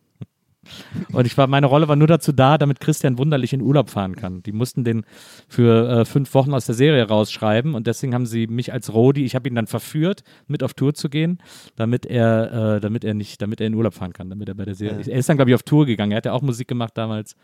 Und 1.12 1.26
ich 1.26 1.38
war, 1.38 1.48
meine 1.48 1.68
Rolle 1.68 1.88
war 1.88 1.96
nur 1.96 2.08
dazu 2.08 2.32
da, 2.32 2.58
damit 2.58 2.80
Christian 2.80 3.18
Wunderlich 3.18 3.54
in 3.54 3.62
Urlaub 3.62 3.90
fahren 3.90 4.16
kann. 4.16 4.44
Die 4.44 4.52
mussten 4.52 4.84
den 4.84 5.04
für 5.48 5.90
äh, 5.90 6.06
fünf 6.06 6.34
Wochen 6.34 6.54
aus 6.54 6.66
der 6.66 6.76
Serie 6.76 7.08
rausschreiben 7.08 7.76
und 7.76 7.88
deswegen 7.88 8.14
haben 8.14 8.26
sie 8.26 8.48
mich 8.48 8.74
als 8.74 8.94
Rodi, 8.94 9.26
ich 9.26 9.36
habe 9.36 9.48
ihn 9.50 9.56
dann 9.56 9.68
verführt, 9.68 10.24
mit 10.48 10.64
auf 10.64 10.74
Tour 10.74 10.94
zu 10.94 11.10
gehen, 11.10 11.40
damit 11.76 12.06
er, 12.06 12.76
äh, 12.76 12.80
damit 12.80 13.04
er 13.04 13.14
nicht, 13.14 13.42
damit 13.42 13.62
er 13.62 13.68
in 13.68 13.74
Urlaub 13.74 13.94
fahren 13.94 14.14
kann, 14.14 14.30
damit 14.30 14.48
er 14.50 14.56
bei 14.56 14.66
der 14.66 14.76
Serie. 14.76 15.04
Er 15.06 15.18
ist 15.20 15.30
dann, 15.30 15.38
glaube 15.38 15.52
ich, 15.52 15.56
auf 15.56 15.64
Tour 15.64 15.86
gegangen. 15.86 16.12
Er 16.12 16.18
hat 16.18 16.26
ja 16.26 16.34
auch 16.34 16.42
Musik 16.42 16.68
gemacht 16.68 16.92
damals. 16.96 17.36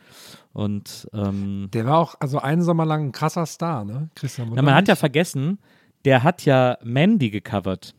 Und 0.54 1.08
ähm, 1.14 1.70
Der 1.74 1.86
war 1.86 1.98
auch 1.98 2.16
also 2.20 2.40
einen 2.40 2.62
Sommer 2.62 2.86
lang 2.86 3.06
ein 3.08 3.12
krasser 3.12 3.46
Star, 3.46 3.86
ne? 3.86 4.10
Christian 4.16 4.50
na, 4.54 4.62
man 4.62 4.74
hat 4.76 4.88
ja 4.88 4.94
Wunderlich. 4.94 5.00
vergessen, 5.00 5.60
der 6.06 6.24
hat 6.24 6.46
ja 6.46 6.78
Mandy 6.84 7.30
gecovert. 7.30 7.96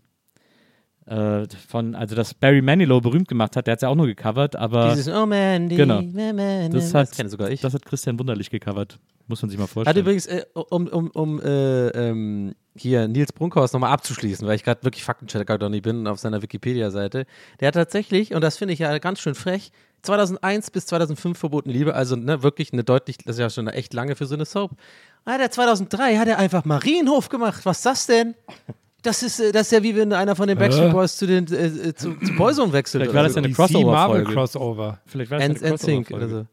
Äh, 1.06 1.46
von, 1.68 1.94
also 1.94 2.14
dass 2.14 2.32
Barry 2.32 2.62
Manilow 2.62 3.00
berühmt 3.02 3.28
gemacht 3.28 3.56
hat, 3.56 3.66
der 3.66 3.72
hat 3.72 3.78
es 3.78 3.82
ja 3.82 3.88
auch 3.90 3.94
nur 3.94 4.06
gecovert, 4.06 4.56
aber 4.56 4.90
Dieses 4.94 5.08
Oh 5.14 5.26
Mandy, 5.26 5.76
Genau. 5.76 6.00
man, 6.00 6.34
man, 6.36 6.70
das, 6.70 6.94
hat, 6.94 7.12
kenne 7.12 7.28
sogar 7.28 7.50
ich. 7.50 7.60
das 7.60 7.74
hat 7.74 7.84
Christian 7.84 8.18
Wunderlich 8.18 8.48
gecovert. 8.48 8.98
Muss 9.26 9.42
man 9.42 9.50
sich 9.50 9.58
mal 9.58 9.64
Hat 9.64 9.70
vorstellen. 9.70 9.98
übrigens, 9.98 10.26
äh, 10.26 10.44
um, 10.54 10.86
um, 10.86 11.10
um 11.10 11.40
äh, 11.42 11.88
ähm, 11.88 12.54
hier 12.74 13.06
Nils 13.08 13.32
Brunkhaus 13.32 13.72
nochmal 13.74 13.92
abzuschließen, 13.92 14.46
weil 14.48 14.56
ich 14.56 14.64
gerade 14.64 14.82
wirklich 14.82 15.04
Faktenchecker 15.04 15.58
Donny 15.58 15.80
bin 15.82 16.06
auf 16.06 16.18
seiner 16.18 16.40
Wikipedia-Seite. 16.42 17.26
Der 17.60 17.68
hat 17.68 17.74
tatsächlich, 17.74 18.34
und 18.34 18.40
das 18.42 18.56
finde 18.56 18.72
ich 18.74 18.80
ja 18.80 18.96
ganz 18.98 19.20
schön 19.20 19.34
frech, 19.34 19.72
2001 20.02 20.70
bis 20.70 20.86
2005 20.86 21.38
verbotene 21.38 21.72
Liebe, 21.74 21.94
also 21.94 22.16
ne, 22.16 22.42
wirklich 22.42 22.72
eine 22.72 22.84
deutlich, 22.84 23.18
das 23.18 23.36
ist 23.36 23.40
ja 23.40 23.50
schon 23.50 23.68
echt 23.68 23.94
lange 23.94 24.16
für 24.16 24.26
so 24.26 24.34
eine 24.34 24.44
Soap. 24.44 24.72
Ah, 25.26 25.38
der 25.38 25.50
2003 25.50 26.16
hat 26.16 26.28
er 26.28 26.38
einfach 26.38 26.64
Marienhof 26.64 27.28
gemacht. 27.30 27.64
Was 27.64 27.78
ist 27.78 27.86
das 27.86 28.06
denn? 28.06 28.34
Das 29.04 29.22
ist, 29.22 29.38
äh, 29.38 29.52
das 29.52 29.62
ist 29.68 29.72
ja 29.72 29.82
wie 29.82 29.94
wenn 29.94 30.12
einer 30.12 30.34
von 30.34 30.48
den 30.48 30.58
Backstreet 30.58 30.90
Boys 30.90 31.16
zu 31.16 31.26
den 31.26 31.46
äh, 31.52 31.66
äh, 31.66 31.94
zu, 31.94 32.14
zu 32.18 32.34
Boyzone 32.36 32.72
wechselt. 32.72 33.02
Vielleicht 33.02 33.14
war 33.14 33.22
das 33.22 33.34
ja 33.36 33.42
eine 33.42 33.48
DC 33.52 33.58
Marvel 33.58 34.24
Crossover-Folge. 34.24 34.32
Crossover. 34.32 35.00
Vielleicht 35.06 35.30
war 35.30 35.38
das 35.38 35.44
eine 35.44 35.54
N-Sync 35.54 36.08
Crossover-Folge. 36.08 36.14
oder 36.14 36.28
so. 36.28 36.46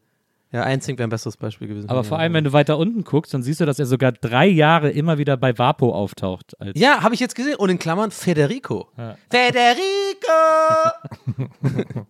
Ja, 0.52 0.64
N-Sync 0.64 0.98
wäre 0.98 1.06
ein 1.06 1.10
besseres 1.10 1.38
Beispiel 1.38 1.66
gewesen. 1.66 1.88
Aber 1.88 2.04
vor 2.04 2.18
allem, 2.18 2.34
wenn 2.34 2.44
du 2.44 2.52
weiter 2.52 2.76
unten 2.76 3.04
guckst, 3.04 3.32
dann 3.32 3.42
siehst 3.42 3.60
du, 3.60 3.64
dass 3.64 3.78
er 3.78 3.86
sogar 3.86 4.12
drei 4.12 4.46
Jahre 4.46 4.90
immer 4.90 5.16
wieder 5.16 5.38
bei 5.38 5.56
Vapo 5.56 5.94
auftaucht. 5.94 6.60
Als 6.60 6.78
Ja, 6.78 7.02
habe 7.02 7.14
ich 7.14 7.20
jetzt 7.20 7.34
gesehen. 7.34 7.56
Und 7.56 7.70
in 7.70 7.78
Klammern 7.78 8.10
Federico. 8.10 8.90
Ja. 8.98 9.16
Federico! 9.30 10.28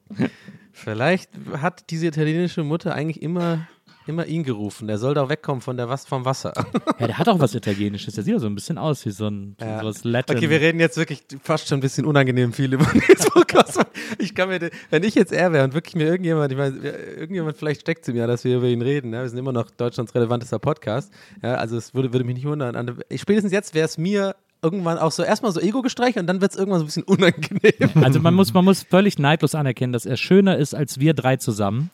Vielleicht 0.72 1.30
hat 1.60 1.90
diese 1.90 2.06
italienische 2.06 2.64
Mutter 2.64 2.94
eigentlich 2.94 3.22
immer, 3.22 3.68
immer 4.06 4.26
ihn 4.26 4.42
gerufen. 4.44 4.88
Der 4.88 4.98
soll 4.98 5.14
doch 5.14 5.28
wegkommen 5.28 5.60
von 5.60 5.76
der 5.76 5.88
was 5.88 6.06
vom 6.06 6.24
Wasser. 6.24 6.52
Ja, 6.98 7.06
der 7.08 7.18
hat 7.18 7.28
auch 7.28 7.40
was 7.40 7.54
Italienisches. 7.54 8.14
Der 8.14 8.22
sieht 8.22 8.34
ja 8.34 8.38
so 8.38 8.46
ein 8.46 8.54
bisschen 8.54 8.78
aus 8.78 9.04
wie 9.06 9.10
so 9.10 9.26
ein 9.28 9.56
Ja. 9.60 9.80
so 9.80 9.86
was 9.86 10.04
Latin. 10.04 10.36
Okay, 10.36 10.48
wir 10.50 10.60
reden 10.60 10.78
jetzt 10.78 10.96
wirklich 10.96 11.22
fast 11.42 11.66
schon 11.68 11.78
ein 11.78 11.80
bisschen 11.80 12.04
unangenehm 12.04 12.52
viel 12.52 12.72
über 12.72 12.86
Nils 12.92 13.26
Podcast. 13.32 13.80
Ich 14.18 14.34
kann 14.34 14.48
mir, 14.48 14.58
den- 14.60 14.70
wenn 14.90 15.02
ich 15.02 15.14
jetzt 15.14 15.32
er 15.32 15.52
wäre 15.52 15.64
und 15.64 15.74
wirklich 15.74 15.94
mir 15.96 16.04
irgendjemand, 16.06 16.52
ich 16.52 16.58
meine, 16.58 16.76
irgendjemand 16.78 17.56
vielleicht 17.56 17.80
steckt 17.80 18.06
es 18.06 18.14
mir, 18.14 18.26
dass 18.26 18.44
wir 18.44 18.56
über 18.58 18.66
ihn 18.68 18.82
reden. 18.82 19.12
Ja? 19.12 19.22
Wir 19.22 19.28
sind 19.28 19.38
immer 19.38 19.52
noch 19.52 19.70
Deutschlands 19.70 20.14
relevantester 20.14 20.58
Podcast. 20.58 21.12
Ja, 21.42 21.54
also 21.54 21.76
es 21.76 21.94
würde, 21.94 22.12
würde 22.12 22.24
mich 22.24 22.34
nicht 22.36 22.46
wundern. 22.46 23.00
Spätestens 23.16 23.52
jetzt 23.52 23.74
wäre 23.74 23.86
es 23.86 23.98
mir 23.98 24.36
irgendwann 24.64 24.98
auch 24.98 25.10
so 25.10 25.24
erstmal 25.24 25.50
so 25.50 25.58
Ego-Gestreichelt 25.60 26.18
und 26.22 26.26
dann 26.28 26.40
wird 26.40 26.52
es 26.52 26.56
irgendwann 26.56 26.78
so 26.78 26.84
ein 26.84 26.86
bisschen 26.86 27.02
unangenehm. 27.02 27.72
Also 28.04 28.20
man 28.20 28.32
muss, 28.34 28.54
man 28.54 28.64
muss 28.64 28.82
völlig 28.84 29.18
neidlos 29.18 29.56
anerkennen, 29.56 29.92
dass 29.92 30.06
er 30.06 30.16
schöner 30.16 30.56
ist 30.56 30.72
als 30.74 31.00
wir 31.00 31.14
drei 31.14 31.36
zusammen. 31.36 31.90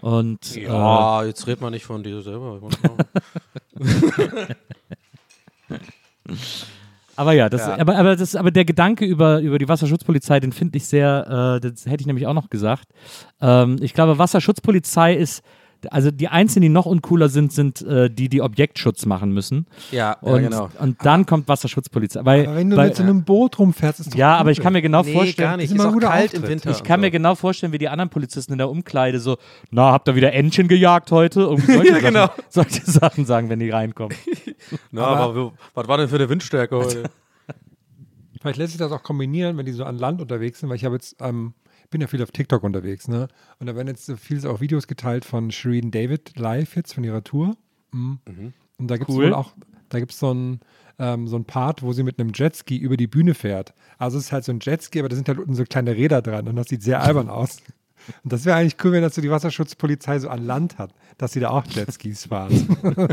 Und 0.00 0.56
äh, 0.56 0.64
Ja, 0.64 1.24
jetzt 1.24 1.46
redet 1.46 1.60
man 1.60 1.72
nicht 1.72 1.84
von 1.86 2.02
dir 2.02 2.22
selber. 2.22 2.60
Aber 7.16 7.32
ja, 7.32 7.48
das, 7.48 7.66
Ja. 7.66 7.78
Aber, 7.78 7.96
aber, 7.96 8.14
das, 8.14 8.36
aber 8.36 8.52
der 8.52 8.64
Gedanke 8.64 9.04
über, 9.04 9.40
über 9.40 9.58
die 9.58 9.68
Wasserschutzpolizei, 9.68 10.38
den 10.38 10.52
finde 10.52 10.76
ich 10.76 10.86
sehr, 10.86 11.56
äh, 11.56 11.60
das 11.60 11.84
hätte 11.86 12.00
ich 12.00 12.06
nämlich 12.06 12.28
auch 12.28 12.34
noch 12.34 12.48
gesagt. 12.48 12.86
Ähm, 13.40 13.76
ich 13.80 13.92
glaube, 13.92 14.18
Wasserschutzpolizei 14.18 15.14
ist 15.14 15.42
Also 15.90 16.10
die 16.10 16.28
einzigen, 16.28 16.62
die 16.62 16.68
noch 16.68 16.86
uncooler 16.86 17.28
sind, 17.28 17.52
sind 17.52 17.82
äh, 17.82 18.10
die, 18.10 18.28
die 18.28 18.42
Objektschutz 18.42 19.06
machen 19.06 19.32
müssen. 19.32 19.66
Ja, 19.90 20.16
ja, 20.20 20.32
und, 20.32 20.42
genau. 20.42 20.70
Und 20.80 21.04
dann 21.04 21.24
kommt 21.26 21.46
Wasserschutzpolizei. 21.48 22.24
Weil, 22.24 22.46
Aber 22.46 22.56
wenn 22.56 22.70
du 22.70 22.76
weil, 22.76 22.88
mit 22.88 22.96
so 22.96 23.02
einem 23.04 23.22
Boot 23.24 23.58
rumfährst, 23.58 24.00
ist 24.00 24.12
doch 24.12 24.18
ja, 24.18 24.36
aber 24.36 24.50
ich 24.50 24.58
cool. 24.58 24.64
kann 24.64 24.72
mir 24.72 24.82
genau 24.82 25.02
Nee, 25.02 25.12
vorstellen, 25.12 25.48
gar 25.48 25.56
nicht. 25.56 25.70
ist 25.70 25.78
Ist, 25.78 25.84
auch 25.84 25.98
kalt 25.98 26.34
im. 26.34 26.42
Winter. 26.48 26.70
Ich 26.70 26.82
kann 26.82 26.96
und 26.96 27.02
mir 27.02 27.06
so. 27.08 27.12
genau 27.12 27.34
vorstellen, 27.34 27.72
wie 27.72 27.78
die 27.78 27.88
anderen 27.88 28.10
Polizisten 28.10 28.52
in 28.52 28.58
der 28.58 28.68
Umkleide 28.68 29.20
so, 29.20 29.36
na, 29.70 29.92
habt 29.92 30.08
ihr 30.08 30.16
wieder 30.16 30.32
Entchen 30.32 30.66
gejagt 30.68 31.12
heute? 31.12 31.40
Irgendwie 31.42 31.72
solche, 31.72 31.92
Ja, 31.92 31.98
genau. 32.00 32.26
Sachen, 32.26 32.42
solche 32.48 32.90
Sachen 32.90 33.24
sagen, 33.26 33.48
wenn 33.48 33.60
die 33.60 33.70
reinkommen. 33.70 34.16
Na, 34.90 35.06
aber, 35.06 35.52
was 35.74 35.88
war 35.88 35.98
denn 35.98 36.08
für 36.08 36.16
eine 36.16 36.28
Windstärke 36.28 36.76
heute? 36.76 37.04
Vielleicht 38.40 38.58
lässt 38.58 38.72
sich 38.72 38.78
das 38.78 38.92
auch 38.92 39.02
kombinieren, 39.02 39.56
wenn 39.56 39.66
die 39.66 39.72
so 39.72 39.84
an 39.84 39.98
Land 39.98 40.20
unterwegs 40.20 40.60
sind, 40.60 40.68
weil 40.68 40.76
ich 40.76 40.84
habe 40.84 40.94
jetzt, 40.96 41.16
ähm, 41.20 41.54
bin 41.90 42.00
ja 42.00 42.06
viel 42.06 42.22
auf 42.22 42.30
TikTok 42.30 42.62
unterwegs, 42.62 43.08
ne? 43.08 43.28
Und 43.58 43.66
da 43.66 43.74
werden 43.76 43.88
jetzt 43.88 44.06
so 44.06 44.16
viel 44.16 44.46
auch 44.46 44.60
Videos 44.60 44.86
geteilt 44.86 45.24
von 45.24 45.50
Shireen 45.50 45.90
David 45.90 46.38
live 46.38 46.76
jetzt 46.76 46.94
von 46.94 47.04
ihrer 47.04 47.24
Tour. 47.24 47.56
Mhm. 47.92 48.18
Und 48.78 48.88
da 48.90 48.96
gibt 48.96 49.08
es 49.10 49.16
Cool. 49.16 49.26
wohl 49.26 49.34
auch, 49.34 49.52
da 49.88 49.98
gibt 49.98 50.12
es 50.12 50.18
so 50.18 50.32
ein 50.32 50.60
ähm, 51.00 51.28
so 51.28 51.36
ein 51.36 51.44
Part, 51.44 51.82
wo 51.82 51.92
sie 51.92 52.02
mit 52.02 52.18
einem 52.18 52.32
Jetski 52.34 52.76
über 52.76 52.96
die 52.96 53.06
Bühne 53.06 53.34
fährt. 53.34 53.72
Also 53.98 54.18
es 54.18 54.24
ist 54.24 54.32
halt 54.32 54.44
so 54.44 54.50
ein 54.52 54.58
Jetski, 54.60 54.98
aber 54.98 55.08
da 55.08 55.14
sind 55.14 55.28
halt 55.28 55.38
unten 55.38 55.54
so 55.54 55.62
kleine 55.62 55.94
Räder 55.94 56.22
dran 56.22 56.48
und 56.48 56.56
das 56.56 56.66
sieht 56.68 56.82
sehr 56.82 57.00
albern 57.04 57.30
aus. 57.30 57.58
Und 58.24 58.32
das 58.32 58.44
wäre 58.44 58.56
eigentlich 58.56 58.76
cool, 58.84 58.92
wenn 58.92 59.02
das 59.02 59.14
so 59.14 59.20
die 59.20 59.30
Wasserschutzpolizei 59.30 60.18
so 60.18 60.28
an 60.28 60.44
Land 60.44 60.78
hat, 60.78 60.90
dass 61.16 61.32
sie 61.32 61.40
da 61.40 61.50
auch 61.50 61.64
Jetskis 61.66 62.26
fahren. 62.26 62.76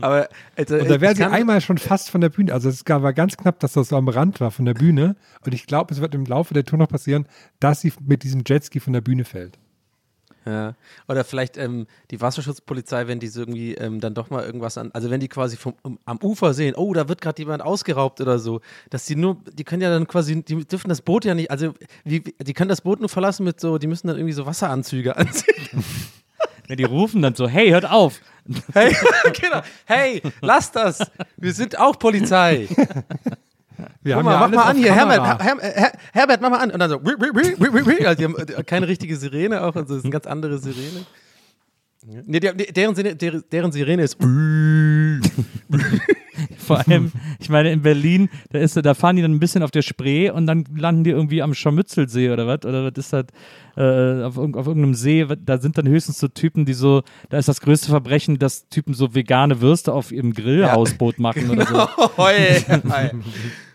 Aber 0.00 0.28
also, 0.56 0.76
Und 0.76 0.90
da 0.90 1.00
wäre 1.00 1.16
sie 1.16 1.24
einmal 1.24 1.60
schon 1.60 1.78
fast 1.78 2.10
von 2.10 2.20
der 2.20 2.28
Bühne. 2.28 2.52
Also 2.52 2.68
es 2.68 2.84
war 2.86 3.12
ganz 3.12 3.36
knapp, 3.36 3.60
dass 3.60 3.72
das 3.72 3.88
so 3.88 3.96
am 3.96 4.08
Rand 4.08 4.40
war 4.40 4.50
von 4.50 4.64
der 4.64 4.74
Bühne. 4.74 5.16
Und 5.44 5.54
ich 5.54 5.66
glaube, 5.66 5.92
es 5.94 6.00
wird 6.00 6.14
im 6.14 6.24
Laufe 6.24 6.54
der 6.54 6.64
Tour 6.64 6.78
noch 6.78 6.88
passieren, 6.88 7.26
dass 7.60 7.80
sie 7.80 7.92
mit 8.04 8.22
diesem 8.22 8.42
Jetski 8.46 8.80
von 8.80 8.92
der 8.92 9.00
Bühne 9.00 9.24
fällt. 9.24 9.58
Ja. 10.48 10.74
Oder 11.08 11.24
vielleicht 11.24 11.58
ähm, 11.58 11.86
die 12.10 12.22
Wasserschutzpolizei, 12.22 13.06
wenn 13.06 13.20
die 13.20 13.26
so 13.26 13.40
irgendwie 13.40 13.74
ähm, 13.74 14.00
dann 14.00 14.14
doch 14.14 14.30
mal 14.30 14.44
irgendwas 14.44 14.78
an, 14.78 14.90
also 14.94 15.10
wenn 15.10 15.20
die 15.20 15.28
quasi 15.28 15.58
vom, 15.58 15.74
um, 15.82 15.98
am 16.06 16.18
Ufer 16.22 16.54
sehen, 16.54 16.74
oh, 16.74 16.94
da 16.94 17.06
wird 17.06 17.20
gerade 17.20 17.42
jemand 17.42 17.62
ausgeraubt 17.62 18.22
oder 18.22 18.38
so, 18.38 18.62
dass 18.88 19.04
die 19.04 19.14
nur, 19.14 19.36
die 19.52 19.64
können 19.64 19.82
ja 19.82 19.90
dann 19.90 20.08
quasi, 20.08 20.42
die 20.42 20.64
dürfen 20.64 20.88
das 20.88 21.02
Boot 21.02 21.26
ja 21.26 21.34
nicht, 21.34 21.50
also 21.50 21.74
wie, 22.04 22.20
die 22.20 22.54
können 22.54 22.70
das 22.70 22.80
Boot 22.80 23.00
nur 23.00 23.10
verlassen 23.10 23.44
mit 23.44 23.60
so, 23.60 23.76
die 23.76 23.86
müssen 23.86 24.06
dann 24.06 24.16
irgendwie 24.16 24.32
so 24.32 24.46
Wasseranzüge 24.46 25.16
anziehen. 25.18 25.84
Ja, 26.66 26.76
die 26.76 26.84
rufen 26.84 27.20
dann 27.20 27.34
so, 27.34 27.46
hey, 27.46 27.70
hört 27.70 27.88
auf. 27.90 28.20
Hey, 28.72 28.96
genau. 29.40 29.60
hey, 29.84 30.22
lass 30.40 30.72
das, 30.72 31.10
wir 31.36 31.52
sind 31.52 31.78
auch 31.78 31.98
Polizei. 31.98 32.68
Wir 34.02 34.14
Guck 34.14 34.24
haben 34.24 34.24
mal, 34.24 34.32
ja 34.32 34.38
mach 34.40 34.50
mal 34.50 34.62
an 34.70 34.76
hier, 34.76 34.88
Kamera. 34.92 35.38
Herbert, 35.38 35.62
Her, 35.62 35.72
Her, 35.74 35.92
Herbert, 36.12 36.40
mach 36.40 36.50
mal 36.50 36.58
an. 36.58 36.70
Und 36.70 36.78
dann 36.78 36.90
so, 36.90 37.00
wi, 37.02 37.12
wi, 37.18 37.86
wi. 38.00 38.06
also 38.06 38.18
die 38.18 38.24
haben 38.24 38.36
äh, 38.36 38.62
keine 38.64 38.88
richtige 38.88 39.16
Sirene 39.16 39.62
auch, 39.62 39.74
also 39.76 39.88
das 39.94 39.98
ist 39.98 40.04
eine 40.04 40.12
ganz 40.12 40.26
andere 40.26 40.58
Sirene. 40.58 41.06
Ja. 42.06 42.20
Nee, 42.26 42.40
die, 42.40 42.72
deren, 42.72 42.94
Sirene- 42.94 43.14
deren, 43.16 43.42
deren 43.50 43.72
Sirene 43.72 44.02
ist. 44.04 44.16
Vor 46.58 46.78
allem, 46.86 47.10
ich 47.40 47.48
meine, 47.48 47.72
in 47.72 47.82
Berlin, 47.82 48.28
da, 48.50 48.58
ist, 48.60 48.76
da 48.76 48.94
fahren 48.94 49.16
die 49.16 49.22
dann 49.22 49.32
ein 49.32 49.40
bisschen 49.40 49.62
auf 49.64 49.70
der 49.72 49.82
Spree 49.82 50.30
und 50.30 50.46
dann 50.46 50.64
landen 50.76 51.02
die 51.02 51.10
irgendwie 51.10 51.42
am 51.42 51.52
Scharmützelsee 51.54 52.30
oder 52.30 52.46
was? 52.46 52.64
Oder 52.64 52.84
was 52.84 52.92
ist 52.96 53.12
das? 53.12 53.24
Äh, 53.76 54.22
auf, 54.22 54.38
auf 54.38 54.66
irgendeinem 54.66 54.94
See, 54.94 55.26
da 55.44 55.58
sind 55.58 55.76
dann 55.78 55.88
höchstens 55.88 56.18
so 56.20 56.28
Typen, 56.28 56.64
die 56.64 56.74
so, 56.74 57.02
da 57.30 57.38
ist 57.38 57.48
das 57.48 57.60
größte 57.60 57.88
Verbrechen, 57.88 58.38
dass 58.38 58.68
Typen 58.68 58.94
so 58.94 59.14
vegane 59.14 59.60
Würste 59.60 59.92
auf 59.92 60.12
ihrem 60.12 60.32
Grillhausboot 60.32 61.18
machen 61.18 61.50
oder 61.50 61.66
so. 61.66 61.88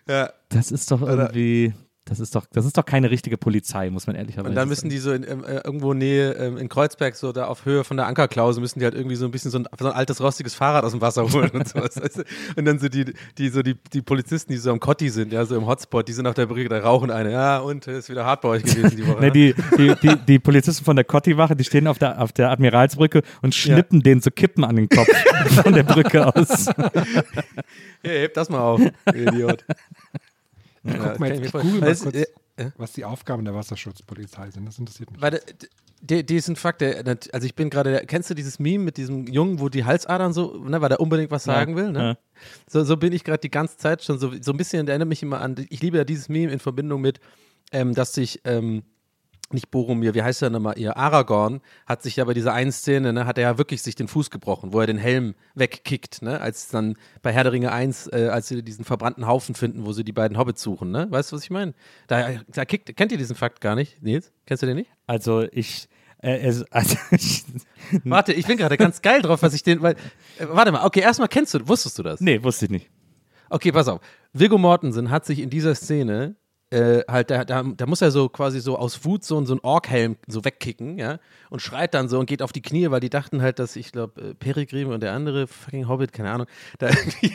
Ja. 0.08 0.32
Das 0.50 0.72
ist 0.72 0.92
doch 0.92 1.02
irgendwie, 1.02 1.74
das 2.06 2.20
ist 2.20 2.36
doch, 2.36 2.46
das 2.52 2.66
ist 2.66 2.78
doch 2.78 2.86
keine 2.86 3.10
richtige 3.10 3.38
Polizei, 3.38 3.90
muss 3.90 4.08
man 4.08 4.18
ehrlicherweise 4.18 4.50
Und 4.50 4.56
dann 4.56 4.68
müssen 4.68 4.90
die 4.90 4.98
so 4.98 5.14
in, 5.14 5.24
äh, 5.24 5.62
irgendwo 5.64 5.94
Nähe 5.94 6.34
ähm, 6.34 6.58
in 6.58 6.68
Kreuzberg, 6.68 7.16
so 7.16 7.32
da 7.32 7.46
auf 7.46 7.64
Höhe 7.64 7.86
von 7.86 7.96
der 7.96 8.08
Ankerklause, 8.08 8.60
müssen 8.60 8.80
die 8.80 8.86
halt 8.86 8.94
irgendwie 8.94 9.16
so 9.16 9.24
ein 9.26 9.32
bisschen 9.32 9.52
so 9.52 9.60
ein, 9.60 9.68
so 9.80 9.86
ein 9.86 9.94
altes, 9.94 10.20
rostiges 10.20 10.54
Fahrrad 10.54 10.84
aus 10.84 10.92
dem 10.92 11.00
Wasser 11.00 11.24
holen 11.32 11.52
und 11.52 11.68
sowas. 11.68 11.96
weißt 12.02 12.18
du? 12.18 12.24
Und 12.58 12.66
dann 12.66 12.80
so 12.80 12.90
die, 12.90 13.14
die, 13.38 13.50
so 13.50 13.62
die, 13.62 13.76
die 13.94 14.02
Polizisten, 14.02 14.52
die 14.52 14.58
so 14.58 14.72
am 14.72 14.82
Kotti 14.82 15.10
sind, 15.10 15.32
ja, 15.32 15.46
so 15.46 15.56
im 15.56 15.66
Hotspot, 15.66 16.08
die 16.08 16.14
sind 16.14 16.28
auf 16.28 16.34
der 16.34 16.46
Brücke, 16.46 16.68
da 16.68 16.80
rauchen 16.80 17.10
eine. 17.10 17.32
Ja, 17.32 17.60
und 17.60 17.88
ist 17.88 18.10
wieder 18.10 18.26
hart 18.26 18.42
bei 18.42 18.50
euch 18.50 18.64
gewesen 18.64 18.98
die 18.98 19.08
Woche. 19.08 19.22
Ne, 19.22 19.32
die, 19.32 19.56
die, 19.78 19.96
die, 20.02 20.16
die 20.28 20.40
Polizisten 20.40 20.84
von 20.84 20.98
der 20.98 21.06
Kotti-Wache, 21.06 21.56
die 21.56 21.64
stehen 21.64 21.88
auf 21.88 22.00
der, 22.00 22.22
auf 22.22 22.34
der 22.34 22.52
Admiralsbrücke 22.52 23.22
und 23.42 23.56
schnippen 23.56 24.04
denen 24.04 24.22
so 24.22 24.30
Kippen 24.30 24.66
an 24.66 24.76
den 24.76 24.90
Kopf 24.90 25.08
von 25.64 25.74
der 25.74 25.84
Brücke 25.84 26.36
aus. 26.36 26.68
Hey, 28.06 28.22
heb 28.22 28.34
das 28.34 28.50
mal 28.50 28.60
auf, 28.60 28.82
Idiot. 29.14 29.64
Ja, 30.84 30.98
guck 30.98 31.20
mal, 31.20 31.32
ich 31.32 31.40
jetzt, 31.40 31.46
ich 31.56 31.62
google 31.62 31.80
mal 31.82 31.96
kurz, 31.96 32.16
es- 32.16 32.28
äh, 32.58 32.72
was 32.78 32.92
die 32.94 33.06
Aufgaben 33.06 33.46
der 33.46 33.56
Wasserschutzpolizei 33.56 34.52
sind. 34.52 34.66
Das 34.66 34.78
interessiert 34.78 35.12
mich. 35.12 35.22
Weil 35.22 35.32
der, 35.32 35.42
der, 36.02 36.24
diesen 36.24 36.56
Fakt, 36.56 36.82
der, 36.82 37.04
also 37.32 37.46
ich 37.46 37.56
bin 37.56 37.70
gerade, 37.70 38.04
kennst 38.06 38.30
du 38.30 38.34
dieses 38.34 38.60
Meme 38.60 38.84
mit 38.84 38.98
diesem 38.98 39.26
Jungen, 39.28 39.60
wo 39.60 39.70
die 39.70 39.86
Halsadern 39.86 40.34
so, 40.34 40.58
ne, 40.58 40.82
weil 40.82 40.92
er 40.92 41.00
unbedingt 41.00 41.32
was 41.32 41.46
Ja, 41.46 41.54
sagen 41.54 41.76
will, 41.76 41.92
ne? 41.92 42.00
ja. 42.00 42.18
So, 42.70 42.84
so 42.84 42.98
bin 42.98 43.14
ich 43.14 43.24
gerade 43.24 43.40
die 43.40 43.50
ganze 43.52 43.78
Zeit 43.78 44.04
schon, 44.04 44.20
so, 44.20 44.32
so 44.42 44.52
ein 44.52 44.58
bisschen, 44.58 44.86
der 44.86 44.94
erinnert 44.94 45.08
mich 45.10 45.24
immer 45.24 45.40
an, 45.42 45.56
ich 45.70 45.82
liebe 45.82 45.98
ja 45.98 46.04
dieses 46.04 46.28
Meme 46.30 46.52
in 46.52 46.60
Verbindung 46.60 47.00
mit, 47.02 47.20
ähm, 47.72 47.94
dass 47.94 48.14
sich, 48.14 48.42
ähm, 48.44 48.84
nicht 49.54 49.72
Boromir, 49.72 50.14
wie 50.14 50.24
heißt 50.24 50.42
er 50.42 50.50
nochmal, 50.50 50.78
ihr 50.78 50.98
Aragorn 50.98 51.62
hat 51.86 52.02
sich 52.02 52.16
ja 52.18 52.26
bei 52.26 52.34
dieser 52.34 52.54
einen 52.54 52.72
Szene, 52.72 53.14
ne, 53.14 53.26
hat 53.26 53.38
er 53.38 53.44
ja 53.44 53.58
wirklich 53.58 53.82
sich 53.82 53.96
den 53.96 54.08
Fuß 54.08 54.30
gebrochen, 54.30 54.74
wo 54.74 54.80
er 54.80 54.88
den 54.88 54.98
Helm 54.98 55.36
wegkickt, 55.56 56.22
ne, 56.22 56.40
als 56.42 56.70
dann 56.70 56.96
bei 57.22 57.32
Herr 57.32 57.44
der 57.44 57.54
Ringe 57.54 57.72
1, 57.72 58.08
äh, 58.08 58.30
als 58.32 58.48
sie 58.48 58.64
diesen 58.64 58.86
verbrannten 58.86 59.28
Haufen 59.28 59.56
finden, 59.56 59.86
wo 59.86 59.94
sie 59.94 60.04
die 60.04 60.12
beiden 60.12 60.38
Hobbits 60.38 60.62
suchen, 60.62 60.92
ne, 60.92 61.08
weißt 61.10 61.32
du, 61.32 61.36
was 61.36 61.44
ich 61.44 61.52
meine? 61.52 61.74
Da, 62.08 62.32
da 62.48 62.66
kickt, 62.66 62.96
kennt 62.96 63.12
ihr 63.12 63.18
diesen 63.18 63.36
Fakt 63.36 63.62
gar 63.62 63.76
nicht, 63.76 64.02
Nils? 64.02 64.32
Kennst 64.46 64.64
du 64.64 64.68
den 64.68 64.78
nicht? 64.78 64.92
Also 65.08 65.46
ich, 65.52 65.88
äh, 66.22 66.38
es, 66.40 66.64
also 66.72 66.98
ich, 67.12 67.44
Warte, 68.04 68.34
ich 68.34 68.48
bin 68.48 68.58
gerade 68.58 68.78
ganz 68.78 69.02
geil 69.02 69.22
drauf, 69.22 69.42
was 69.42 69.54
ich 69.54 69.64
den, 69.64 69.82
weil, 69.82 69.94
äh, 70.40 70.48
warte 70.48 70.72
mal, 70.72 70.86
okay, 70.86 71.02
erstmal 71.02 71.28
kennst 71.28 71.54
du, 71.54 71.68
wusstest 71.68 71.98
du 72.00 72.04
das? 72.04 72.22
nee, 72.22 72.42
wusste 72.44 72.66
ich 72.66 72.72
nicht. 72.72 72.90
Okay, 73.50 73.72
pass 73.72 73.88
auf. 73.88 74.02
Viggo 74.32 74.58
Mortensen 74.58 75.12
hat 75.12 75.26
sich 75.26 75.40
in 75.40 75.52
dieser 75.52 75.76
Szene 75.76 76.36
äh, 76.74 77.04
halt, 77.08 77.30
da, 77.30 77.46
da, 77.46 77.64
da 77.64 77.86
muss 77.86 78.02
er 78.02 78.10
so 78.10 78.30
quasi 78.30 78.60
so 78.60 78.78
aus 78.78 79.06
Wut 79.06 79.24
so, 79.24 79.44
so 79.46 79.54
einen 79.54 79.60
Orkhelm 79.62 80.18
so 80.28 80.44
wegkicken, 80.44 80.98
ja, 80.98 81.20
und 81.52 81.62
schreit 81.62 81.94
dann 81.94 82.10
so 82.10 82.20
und 82.20 82.26
geht 82.26 82.42
auf 82.42 82.52
die 82.52 82.64
Knie, 82.64 82.90
weil 82.90 83.00
die 83.00 83.12
dachten 83.12 83.42
halt, 83.44 83.60
dass 83.60 83.76
ich 83.76 83.92
glaube, 83.92 84.20
äh, 84.22 84.34
Peregrin 84.34 84.88
und 84.88 85.04
der 85.04 85.14
andere 85.14 85.46
fucking 85.46 85.88
Hobbit, 85.88 86.14
keine 86.14 86.32
Ahnung, 86.32 86.48
da 86.80 86.90
irgendwie, 86.90 87.34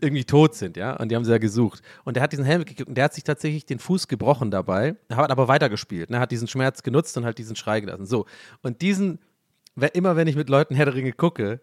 irgendwie 0.00 0.24
tot 0.24 0.54
sind, 0.56 0.76
ja, 0.76 0.96
und 0.96 1.10
die 1.10 1.16
haben 1.16 1.24
sie 1.24 1.30
ja 1.30 1.38
gesucht. 1.38 1.82
Und 2.04 2.16
der 2.16 2.22
hat 2.22 2.32
diesen 2.32 2.44
Helm 2.44 2.62
weggekickt 2.62 2.88
und 2.88 2.96
der 2.96 3.04
hat 3.04 3.14
sich 3.14 3.24
tatsächlich 3.24 3.64
den 3.64 3.78
Fuß 3.78 4.08
gebrochen 4.08 4.50
dabei, 4.50 4.96
hat 5.10 5.30
aber 5.30 5.46
weitergespielt, 5.46 6.10
ne, 6.10 6.18
hat 6.18 6.32
diesen 6.32 6.48
Schmerz 6.48 6.82
genutzt 6.82 7.16
und 7.16 7.24
halt 7.24 7.38
diesen 7.38 7.54
Schrei 7.54 7.80
gelassen. 7.80 8.06
So, 8.06 8.26
und 8.62 8.82
diesen, 8.82 9.20
immer 9.92 10.16
wenn 10.16 10.26
ich 10.26 10.34
mit 10.34 10.48
Leuten 10.48 10.74
Herr 10.74 10.86
der 10.86 10.94
Ringe 10.94 11.12
gucke, 11.12 11.60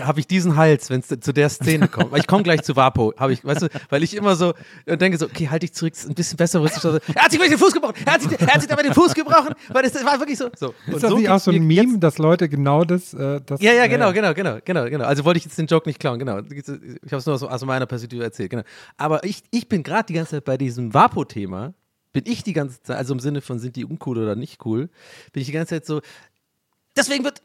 habe 0.00 0.20
ich 0.20 0.26
diesen 0.26 0.56
Hals, 0.56 0.90
wenn 0.90 1.00
es 1.00 1.08
zu 1.08 1.32
der 1.32 1.48
Szene 1.48 1.88
kommt. 1.88 2.12
Weil 2.12 2.20
ich 2.20 2.26
komme 2.26 2.42
gleich 2.42 2.62
zu 2.62 2.76
Vapo, 2.76 3.14
habe 3.16 3.32
ich, 3.32 3.44
weißt 3.44 3.62
du, 3.62 3.68
weil 3.88 4.02
ich 4.02 4.14
immer 4.14 4.36
so 4.36 4.52
und 4.86 5.00
denke 5.00 5.16
so, 5.18 5.26
okay, 5.26 5.48
halt 5.48 5.62
dich 5.62 5.72
zurück, 5.72 5.94
ist 5.94 6.08
ein 6.08 6.14
bisschen 6.14 6.36
besser, 6.36 6.62
wird 6.62 6.74
so, 6.74 6.90
er 6.90 7.22
hat 7.22 7.30
sich 7.30 7.40
wirklich 7.40 7.50
den 7.50 7.58
Fuß 7.58 7.72
gebrochen, 7.72 7.94
er 8.04 8.12
hat 8.12 8.22
sich, 8.22 8.32
er 8.38 8.46
hat 8.46 8.60
sich 8.60 8.68
dabei 8.68 8.82
den 8.82 8.94
Fuß 8.94 9.14
gebrochen, 9.14 9.54
weil 9.68 9.82
das, 9.82 9.92
das 9.92 10.04
war 10.04 10.18
wirklich 10.18 10.38
so. 10.38 10.50
so. 10.56 10.74
Ist 10.86 11.02
das 11.02 11.10
so 11.10 11.18
nicht 11.18 11.28
auch 11.28 11.38
so 11.38 11.50
ein 11.50 11.66
Meme, 11.66 11.98
dass 11.98 12.18
Leute 12.18 12.48
genau 12.48 12.84
das. 12.84 13.14
Äh, 13.14 13.40
das 13.44 13.60
ja, 13.60 13.72
ja, 13.72 13.84
äh, 13.84 13.88
genau, 13.88 14.12
genau, 14.12 14.34
genau, 14.34 14.58
genau, 14.64 14.84
genau. 14.84 15.04
Also 15.04 15.24
wollte 15.24 15.38
ich 15.38 15.44
jetzt 15.44 15.58
den 15.58 15.66
Joke 15.66 15.88
nicht 15.88 16.00
klauen, 16.00 16.18
genau. 16.18 16.40
Ich 16.40 16.66
habe 16.66 17.16
es 17.16 17.26
nur 17.26 17.34
aus, 17.34 17.42
aus 17.42 17.64
meiner 17.64 17.86
Perspektive 17.86 18.24
erzählt, 18.24 18.50
genau. 18.50 18.64
Aber 18.96 19.24
ich, 19.24 19.42
ich 19.50 19.68
bin 19.68 19.82
gerade 19.82 20.06
die 20.06 20.14
ganze 20.14 20.32
Zeit 20.32 20.44
bei 20.44 20.56
diesem 20.56 20.92
Vapo-Thema, 20.92 21.74
bin 22.12 22.24
ich 22.26 22.42
die 22.42 22.52
ganze 22.52 22.82
Zeit, 22.82 22.96
also 22.96 23.14
im 23.14 23.20
Sinne 23.20 23.40
von 23.40 23.58
sind 23.58 23.76
die 23.76 23.84
uncool 23.84 24.18
oder 24.18 24.36
nicht 24.36 24.64
cool, 24.64 24.88
bin 25.32 25.40
ich 25.42 25.46
die 25.46 25.52
ganze 25.52 25.74
Zeit 25.74 25.86
so, 25.86 26.00
deswegen 26.96 27.24
wird 27.24 27.40
äh, 27.40 27.42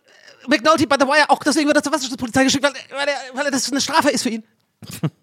McNulty 0.48 0.86
bei 0.86 0.98
The 1.00 1.06
Wire 1.06 1.30
auch, 1.30 1.40
deswegen 1.40 1.68
wird 1.68 1.78
er 1.78 1.84
zur 1.84 1.94
Wasserschutzpolizei 1.94 2.44
geschickt, 2.44 2.64
weil, 2.64 2.74
weil, 2.92 3.08
er, 3.08 3.16
weil 3.34 3.46
er 3.46 3.52
das 3.52 3.72
eine 3.72 3.82
Strafe 3.82 4.10
ist 4.10 4.24
für 4.24 4.30
ihn. 4.30 4.44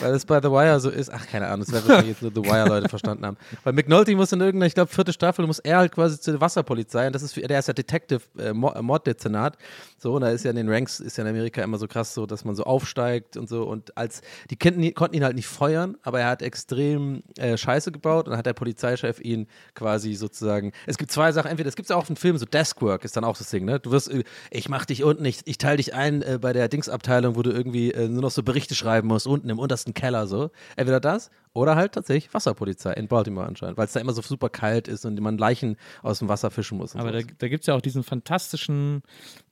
Weil 0.00 0.14
es 0.14 0.24
bei 0.26 0.40
The 0.42 0.48
Wire 0.50 0.80
so 0.80 0.90
ist, 0.90 1.12
ach, 1.12 1.26
keine 1.26 1.46
Ahnung, 1.46 1.60
das 1.64 1.72
werden 1.72 1.88
wahrscheinlich 1.88 2.18
jetzt 2.20 2.22
nur 2.22 2.32
The 2.34 2.50
Wire-Leute 2.50 2.88
verstanden 2.88 3.24
haben. 3.24 3.36
Weil 3.64 3.72
McNulty 3.72 4.14
muss 4.14 4.32
in 4.32 4.40
irgendeiner, 4.40 4.66
ich 4.66 4.74
glaube, 4.74 4.90
vierte 4.92 5.12
Staffel, 5.12 5.46
muss 5.46 5.58
er 5.60 5.78
halt 5.78 5.92
quasi 5.92 6.18
zur 6.20 6.40
Wasserpolizei 6.40 7.06
und 7.06 7.14
das 7.14 7.22
ist 7.22 7.32
für, 7.34 7.40
der 7.42 7.58
ist 7.58 7.68
ja 7.68 7.74
Detective, 7.74 8.20
äh, 8.38 8.48
äh, 8.48 8.52
Morddezernat. 8.82 9.56
So, 9.98 10.14
und 10.14 10.22
da 10.22 10.30
ist 10.30 10.44
ja 10.44 10.50
in 10.50 10.56
den 10.56 10.68
Ranks, 10.68 11.00
ist 11.00 11.16
ja 11.18 11.24
in 11.24 11.30
Amerika 11.30 11.62
immer 11.62 11.78
so 11.78 11.86
krass 11.86 12.14
so, 12.14 12.26
dass 12.26 12.44
man 12.44 12.54
so 12.54 12.64
aufsteigt 12.64 13.36
und 13.36 13.48
so 13.48 13.62
und 13.64 13.96
als, 13.96 14.22
die 14.50 14.56
konnten, 14.56 14.82
ihn- 14.82 14.94
konnten 14.94 15.16
ihn 15.16 15.24
halt 15.24 15.36
nicht 15.36 15.46
feuern, 15.48 15.96
aber 16.02 16.20
er 16.20 16.28
hat 16.28 16.42
extrem 16.42 17.22
äh, 17.38 17.56
Scheiße 17.56 17.92
gebaut 17.92 18.26
und 18.26 18.30
dann 18.32 18.38
hat 18.38 18.46
der 18.46 18.52
Polizeichef 18.54 19.20
ihn 19.20 19.46
quasi 19.74 20.14
sozusagen, 20.14 20.72
es 20.86 20.98
gibt 20.98 21.10
zwei 21.12 21.32
Sachen, 21.32 21.50
entweder, 21.50 21.68
es 21.68 21.76
gibt 21.76 21.88
ja 21.88 21.96
auch 21.96 22.08
einen 22.08 22.16
Film, 22.16 22.36
so 22.38 22.44
Deskwork 22.46 23.04
ist 23.04 23.16
dann 23.16 23.24
auch 23.24 23.36
das 23.38 23.50
Ding, 23.50 23.64
ne? 23.64 23.78
Du 23.80 23.90
wirst, 23.90 24.10
äh, 24.10 24.24
ich 24.50 24.68
mach 24.68 24.84
dich 24.84 25.04
unten, 25.04 25.24
ich, 25.24 25.40
ich 25.44 25.58
teile 25.58 25.76
dich 25.78 25.94
ein 25.94 26.22
äh, 26.22 26.38
bei 26.40 26.52
der 26.52 26.68
Dingsabteilung, 26.68 27.36
wo 27.36 27.42
du 27.42 27.50
irgendwie 27.50 27.92
äh, 27.92 28.08
nur 28.08 28.22
noch 28.22 28.30
so 28.30 28.42
Berichte 28.42 28.74
schreiben 28.74 29.08
musst, 29.08 29.26
unten 29.26 29.48
im 29.48 29.58
untersten 29.76 29.94
Keller 29.94 30.26
so. 30.26 30.50
Entweder 30.76 31.00
das 31.00 31.30
oder 31.52 31.76
halt 31.76 31.92
tatsächlich 31.92 32.32
Wasserpolizei 32.34 32.92
in 32.94 33.08
Baltimore 33.08 33.46
anscheinend, 33.46 33.78
weil 33.78 33.86
es 33.86 33.92
da 33.92 34.00
immer 34.00 34.12
so 34.12 34.22
super 34.22 34.48
kalt 34.48 34.88
ist 34.88 35.04
und 35.04 35.18
man 35.20 35.38
Leichen 35.38 35.76
aus 36.02 36.18
dem 36.18 36.28
Wasser 36.28 36.50
fischen 36.50 36.78
muss. 36.78 36.94
Aber 36.94 37.12
da, 37.12 37.20
sowas. 37.20 37.34
da 37.38 37.48
gibt 37.48 37.62
es 37.62 37.66
ja 37.66 37.74
auch 37.74 37.80
diesen 37.80 38.02
fantastischen 38.02 39.02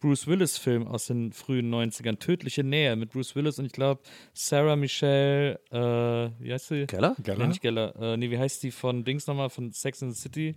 Bruce 0.01 0.27
Willis-Film 0.27 0.87
aus 0.87 1.07
den 1.07 1.33
frühen 1.33 1.73
90ern, 1.73 2.19
Tödliche 2.19 2.65
Nähe, 2.65 2.97
mit 2.97 3.11
Bruce 3.11 3.35
Willis 3.37 3.59
und 3.59 3.67
ich 3.67 3.73
glaube 3.73 4.03
Sarah 4.33 4.77
Michelle, 4.77 5.61
äh, 5.71 6.43
wie 6.43 6.53
heißt 6.53 6.69
sie? 6.69 6.87
Geller? 6.87 7.17
Nee, 7.25 7.47
nicht 7.47 7.63
Geller. 7.63 7.95
Äh, 8.01 8.17
nee, 8.17 8.31
wie 8.31 8.39
heißt 8.39 8.63
die 8.63 8.71
von 8.71 9.05
Dings 9.05 9.27
nochmal, 9.27 9.51
von 9.51 9.73
Sex 9.73 10.03
and 10.03 10.15
the 10.15 10.21
City? 10.21 10.55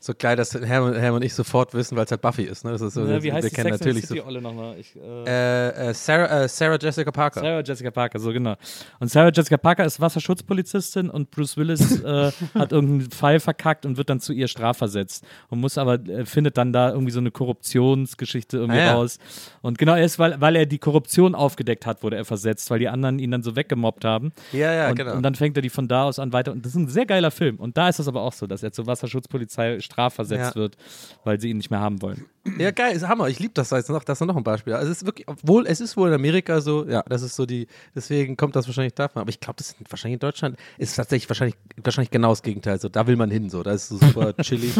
So 0.00 0.12
geil, 0.18 0.36
dass 0.36 0.54
Hermann, 0.54 0.94
Hermann 0.94 1.16
und 1.20 1.24
ich 1.24 1.34
sofort 1.34 1.74
wissen, 1.74 1.96
weil 1.96 2.04
es 2.04 2.10
halt 2.10 2.20
Buffy 2.20 2.44
ist. 2.44 2.64
Ne? 2.64 2.72
Das 2.72 2.80
ist 2.80 2.94
so, 2.94 3.00
Ne, 3.02 3.22
wie 3.22 3.32
heißt 3.32 3.42
wir 3.44 3.50
die 3.50 3.56
kennen 3.56 3.72
Sex 3.72 3.80
natürlich 3.80 4.06
so. 4.06 4.24
Olle 4.24 4.40
nochmal? 4.42 4.76
Äh, 4.76 5.24
Äh, 5.26 5.88
äh, 5.90 5.94
Sarah, 5.94 6.42
äh, 6.44 6.48
Sarah 6.48 6.78
Jessica 6.80 7.10
Parker. 7.10 7.40
Sarah 7.40 7.60
Jessica 7.62 7.90
Parker, 7.90 8.18
so 8.18 8.32
genau. 8.32 8.54
Und 9.00 9.10
Sarah 9.10 9.30
Jessica 9.32 9.56
Parker 9.56 9.84
ist 9.84 10.00
Wasserschutzpolizistin 10.00 11.10
und 11.10 11.30
Bruce 11.30 11.56
Willis 11.56 12.00
äh, 12.02 12.32
hat 12.54 12.72
irgendeinen 12.72 13.10
Fall 13.10 13.40
verkackt 13.40 13.86
und 13.86 13.96
wird 13.96 14.10
dann 14.10 14.20
zu 14.20 14.32
ihr 14.32 14.48
strafversetzt 14.48 15.24
und 15.48 15.60
muss 15.60 15.78
aber, 15.78 15.94
äh, 15.94 16.24
findet 16.24 16.56
dann 16.58 16.72
da 16.72 16.90
irgendwie 16.90 17.12
so 17.12 17.20
eine 17.20 17.30
Korruptionsgeschichte 17.30 18.56
irgendwie 18.58 18.78
Ah, 18.80 18.84
ja. 18.86 18.94
raus. 18.94 19.18
Und 19.62 19.78
genau 19.78 19.94
erst, 19.94 20.18
weil, 20.18 20.40
weil 20.40 20.56
er 20.56 20.66
die 20.66 20.78
Korruption 20.78 21.34
aufgedeckt 21.34 21.86
hat, 21.86 22.02
wurde 22.02 22.16
er 22.16 22.24
versetzt, 22.24 22.70
weil 22.70 22.78
die 22.78 22.88
anderen 22.88 23.18
ihn 23.18 23.30
dann 23.30 23.42
so 23.42 23.56
weggemobbt 23.56 24.04
haben. 24.04 24.32
Ja, 24.52 24.72
ja, 24.72 24.88
und, 24.90 24.96
genau. 24.96 25.14
Und 25.14 25.22
dann 25.22 25.34
fängt 25.34 25.56
er 25.56 25.62
die 25.62 25.70
von 25.70 25.88
da 25.88 26.04
aus 26.04 26.18
an 26.18 26.32
weiter. 26.32 26.52
Und 26.52 26.64
das 26.64 26.72
ist 26.72 26.78
ein 26.78 26.88
sehr 26.88 27.06
geiler 27.06 27.30
Film. 27.30 27.56
Und 27.56 27.76
da 27.76 27.88
ist 27.88 27.98
es 27.98 28.08
aber 28.08 28.22
auch 28.22 28.32
so, 28.32 28.46
dass 28.46 28.62
er 28.62 28.72
zur 28.72 28.86
Wasserschutzpolizei 28.86 29.67
strafversetzt 29.80 30.54
Ja. 30.54 30.60
wird, 30.60 30.76
weil 31.24 31.40
sie 31.40 31.50
ihn 31.50 31.58
nicht 31.58 31.70
mehr 31.70 31.80
haben 31.80 32.00
wollen. 32.02 32.24
Ja, 32.58 32.70
geil, 32.70 32.96
ist 32.96 33.06
Hammer. 33.06 33.28
Ich 33.28 33.38
liebe 33.40 33.52
das 33.52 33.70
jetzt 33.70 33.90
noch. 33.90 34.02
Das 34.04 34.20
ist 34.20 34.26
noch 34.26 34.36
ein 34.36 34.42
Beispiel. 34.44 34.72
Also 34.72 34.90
es 34.90 34.98
ist 35.02 35.06
wirklich, 35.06 35.28
obwohl 35.28 35.66
es 35.66 35.80
ist 35.82 35.96
wohl 35.98 36.08
in 36.08 36.14
Amerika 36.14 36.62
so, 36.62 36.86
ja, 36.86 37.02
das 37.06 37.20
ist 37.20 37.36
so 37.36 37.44
die, 37.44 37.66
deswegen 37.94 38.38
kommt 38.38 38.56
das 38.56 38.66
wahrscheinlich 38.66 38.94
davon. 38.94 39.20
Aber 39.20 39.28
ich 39.28 39.38
glaube, 39.40 39.56
das 39.58 39.68
ist 39.72 39.76
wahrscheinlich 39.90 40.14
in 40.14 40.20
Deutschland 40.20 40.56
ist 40.78 40.96
tatsächlich 40.96 41.28
wahrscheinlich, 41.28 41.56
wahrscheinlich 41.82 42.10
genau 42.10 42.30
das 42.30 42.42
Gegenteil. 42.42 42.80
So, 42.80 42.88
da 42.88 43.06
will 43.06 43.16
man 43.16 43.30
hin, 43.30 43.50
so, 43.50 43.62
da 43.62 43.72
ist 43.72 43.88
so 43.88 43.98
super 43.98 44.34
chillig. 44.42 44.72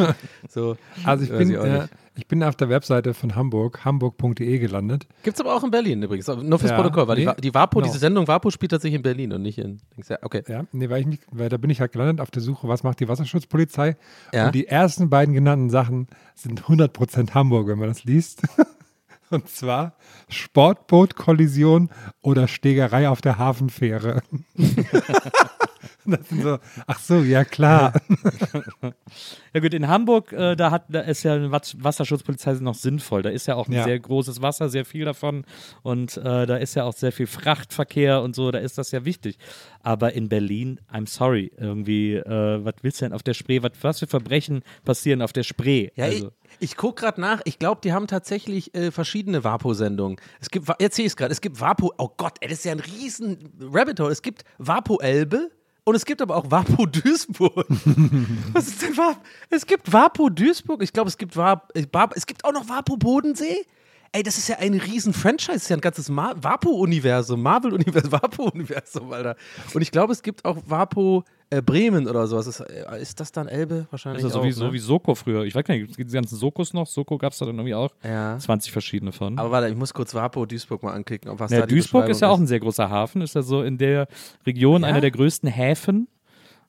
So, 0.48 0.76
Also 1.04 1.24
ich 1.24 1.30
weiß 1.30 1.38
bin, 1.38 1.54
äh, 1.54 1.78
nicht. 1.80 1.88
Ich 2.18 2.26
bin 2.26 2.42
auf 2.42 2.56
der 2.56 2.68
Webseite 2.68 3.14
von 3.14 3.36
Hamburg, 3.36 3.84
hamburg.de 3.84 4.58
gelandet. 4.58 5.06
Gibt's 5.22 5.40
aber 5.40 5.54
auch 5.54 5.62
in 5.62 5.70
Berlin 5.70 6.02
übrigens. 6.02 6.26
Nur 6.26 6.58
fürs 6.58 6.72
Ja, 6.72 6.76
Protokoll, 6.76 7.06
weil 7.06 7.16
die, 7.16 7.26
nee, 7.26 7.32
die 7.38 7.54
WAPO, 7.54 7.78
genau. 7.78 7.86
diese 7.86 8.00
Sendung 8.00 8.26
WAPO 8.26 8.50
spielt 8.50 8.72
tatsächlich 8.72 8.96
in 8.96 9.02
Berlin 9.02 9.32
und 9.32 9.42
nicht 9.42 9.58
in. 9.58 9.80
Ja, 10.08 10.18
okay. 10.22 10.42
Ja, 10.48 10.64
nee, 10.72 10.90
weil 10.90 11.02
ich 11.02 11.06
mich, 11.06 11.20
weil 11.30 11.48
da 11.48 11.58
bin 11.58 11.70
ich 11.70 11.80
halt 11.80 11.92
gelandet 11.92 12.20
auf 12.20 12.32
der 12.32 12.42
Suche, 12.42 12.66
was 12.66 12.82
macht 12.82 12.98
die 12.98 13.08
Wasserschutzpolizei? 13.08 13.96
Ja. 14.32 14.46
Und 14.46 14.54
die 14.56 14.66
ersten 14.66 15.08
beiden 15.10 15.32
genannten 15.32 15.70
Sachen 15.70 16.08
sind 16.34 16.64
100% 16.64 17.34
Hamburg, 17.34 17.68
wenn 17.68 17.78
man 17.78 17.88
das 17.88 18.02
liest. 18.02 18.42
Und 19.30 19.48
zwar 19.48 19.94
Sportbootkollision 20.28 21.90
oder 22.20 22.48
Stegerei 22.48 23.08
auf 23.08 23.20
der 23.20 23.38
Hafenfähre. 23.38 24.22
das 26.18 26.28
sind 26.28 26.42
so, 26.42 26.58
ach 26.86 26.98
so, 26.98 27.16
ja 27.22 27.44
klar. 27.44 27.92
Ja 29.54 29.60
gut, 29.60 29.72
in 29.74 29.88
Hamburg, 29.88 30.32
äh, 30.32 30.54
da, 30.56 30.70
hat, 30.70 30.84
da 30.90 31.00
ist 31.00 31.22
ja 31.22 31.34
eine 31.34 31.50
Wat- 31.50 31.74
Wasserschutzpolizei 31.80 32.52
noch 32.60 32.74
sinnvoll. 32.74 33.22
Da 33.22 33.30
ist 33.30 33.46
ja 33.46 33.54
auch 33.56 33.66
ein 33.66 33.72
Ja. 33.72 33.84
sehr 33.84 33.98
großes 33.98 34.42
Wasser, 34.42 34.68
sehr 34.68 34.84
viel 34.84 35.04
davon. 35.06 35.44
Und 35.82 36.16
äh, 36.18 36.46
da 36.46 36.56
ist 36.56 36.74
ja 36.74 36.84
auch 36.84 36.92
sehr 36.92 37.12
viel 37.12 37.26
Frachtverkehr 37.26 38.20
und 38.22 38.36
so, 38.36 38.50
da 38.50 38.58
ist 38.58 38.76
das 38.78 38.90
ja 38.90 39.04
wichtig. 39.06 39.38
Aber 39.82 40.12
in 40.12 40.28
Berlin, 40.28 40.80
I'm 40.92 41.08
sorry, 41.08 41.50
irgendwie, 41.56 42.14
äh, 42.16 42.64
was 42.64 42.74
willst 42.82 43.00
du 43.00 43.06
denn 43.06 43.14
auf 43.14 43.22
der 43.22 43.34
Spree? 43.34 43.62
Was, 43.62 43.72
was 43.80 43.98
für 44.00 44.06
Verbrechen 44.06 44.62
passieren 44.84 45.22
auf 45.22 45.32
der 45.32 45.42
Spree? 45.44 45.88
Ja, 45.96 46.04
also, 46.04 46.26
ich, 46.60 46.70
ich 46.70 46.76
gucke 46.76 47.00
gerade 47.02 47.20
nach. 47.20 47.40
Ich 47.44 47.58
glaube, 47.58 47.80
die 47.82 47.92
haben 47.94 48.06
tatsächlich 48.06 48.74
äh, 48.74 48.90
verschiedene 48.90 49.44
WAPO-Sendungen. 49.44 50.20
Es 50.40 50.50
gibt, 50.50 50.68
jetzt 50.78 50.96
sehe 50.96 51.06
ich 51.06 51.12
es 51.12 51.16
gerade, 51.16 51.32
es 51.32 51.40
gibt 51.40 51.58
WAPO, 51.60 51.94
oh 51.96 52.10
Gott, 52.16 52.34
ey, 52.40 52.48
das 52.48 52.58
ist 52.58 52.64
ja 52.64 52.72
ein 52.72 52.80
riesen 52.80 53.38
Rabbit 53.72 53.98
Hole. 53.98 54.12
Es 54.12 54.22
gibt 54.22 54.44
WAPO 54.58 54.98
Elbe 55.00 55.50
und 55.88 55.94
es 55.94 56.04
gibt 56.04 56.20
aber 56.20 56.36
auch 56.36 56.50
WAPO 56.50 56.84
Duisburg. 56.86 57.66
Was 58.52 58.68
ist 58.68 58.82
denn 58.82 58.96
WAPO? 58.96 59.18
Es 59.48 59.64
gibt 59.64 59.90
WAPO 59.90 60.28
Duisburg, 60.28 60.82
ich 60.82 60.92
glaube, 60.92 61.08
es 61.08 61.16
gibt 61.16 61.34
WAP, 61.34 61.72
äh, 61.74 61.86
es 62.14 62.26
gibt 62.26 62.44
auch 62.44 62.52
noch 62.52 62.68
WAPO 62.68 62.98
Bodensee. 62.98 63.66
Ey, 64.12 64.22
das 64.22 64.38
ist 64.38 64.48
ja 64.48 64.56
ein 64.58 64.74
riesen 64.74 65.12
Franchise, 65.12 65.52
das 65.52 65.62
ist 65.64 65.68
ja 65.68 65.76
ein 65.76 65.80
ganzes 65.82 66.08
Ma 66.08 66.34
WAPO-Universum, 66.40 67.42
Marvel-Universum, 67.42 68.12
WAPO-Universum, 68.12 69.12
Alter. 69.12 69.36
Und 69.74 69.82
ich 69.82 69.90
glaube, 69.90 70.12
es 70.12 70.22
gibt 70.22 70.44
auch 70.44 70.56
WAPO 70.66 71.24
äh, 71.50 71.60
Bremen 71.62 72.06
oder 72.08 72.26
sowas. 72.26 72.46
Ist, 72.46 72.60
äh, 72.60 73.00
ist 73.02 73.20
das 73.20 73.32
dann 73.32 73.48
Elbe? 73.48 73.86
Wahrscheinlich 73.90 74.22
das 74.22 74.32
ist 74.32 74.36
auch, 74.36 74.42
so 74.42 74.46
wie, 74.48 74.52
so 74.52 74.64
ne? 74.66 74.72
wie 74.72 74.78
Soko 74.78 75.14
früher. 75.14 75.44
Ich 75.44 75.54
weiß 75.54 75.64
gar 75.64 75.74
nicht, 75.74 75.88
gibt 75.88 76.00
es 76.00 76.12
die 76.12 76.14
ganzen 76.16 76.36
Sokos 76.36 76.72
noch? 76.72 76.86
Soko 76.86 77.18
gab 77.18 77.32
es 77.32 77.38
da 77.38 77.46
dann 77.46 77.56
irgendwie 77.56 77.74
auch 77.74 77.90
Ja. 78.02 78.38
20 78.38 78.72
verschiedene 78.72 79.12
von. 79.12 79.38
Aber 79.38 79.50
warte, 79.50 79.68
ich 79.68 79.76
muss 79.76 79.92
kurz 79.94 80.14
WAPO 80.14 80.46
Duisburg 80.46 80.82
mal 80.82 80.92
anklicken. 80.94 81.30
ob 81.30 81.40
Was 81.40 81.50
Ja, 81.50 81.60
da 81.60 81.66
Duisburg 81.66 82.08
ist 82.08 82.20
ja 82.20 82.28
auch 82.28 82.38
ein 82.38 82.46
sehr 82.46 82.60
großer 82.60 82.88
Hafen, 82.90 83.20
ist 83.22 83.34
ja 83.34 83.42
so 83.42 83.62
in 83.62 83.78
der 83.78 84.08
Region 84.46 84.82
Ja? 84.82 84.88
einer 84.88 85.00
der 85.00 85.10
größten 85.10 85.48
Häfen. 85.50 86.08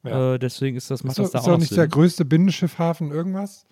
Ja. 0.03 0.35
Äh, 0.35 0.39
deswegen 0.39 0.77
ist 0.77 0.89
das, 0.91 1.03
macht 1.03 1.11
Ist, 1.13 1.19
doch- 1.19 1.23
das 1.23 1.31
da 1.31 1.39
ist 1.39 1.43
auch 1.43 1.45
doch 1.47 1.51
noch 1.53 1.59
nicht 1.59 1.69
Sinn. 1.69 1.75
der 1.77 1.87
größte 1.89 2.23
Binnenschiffhafen 2.25 3.11
irgendwas? 3.11 3.65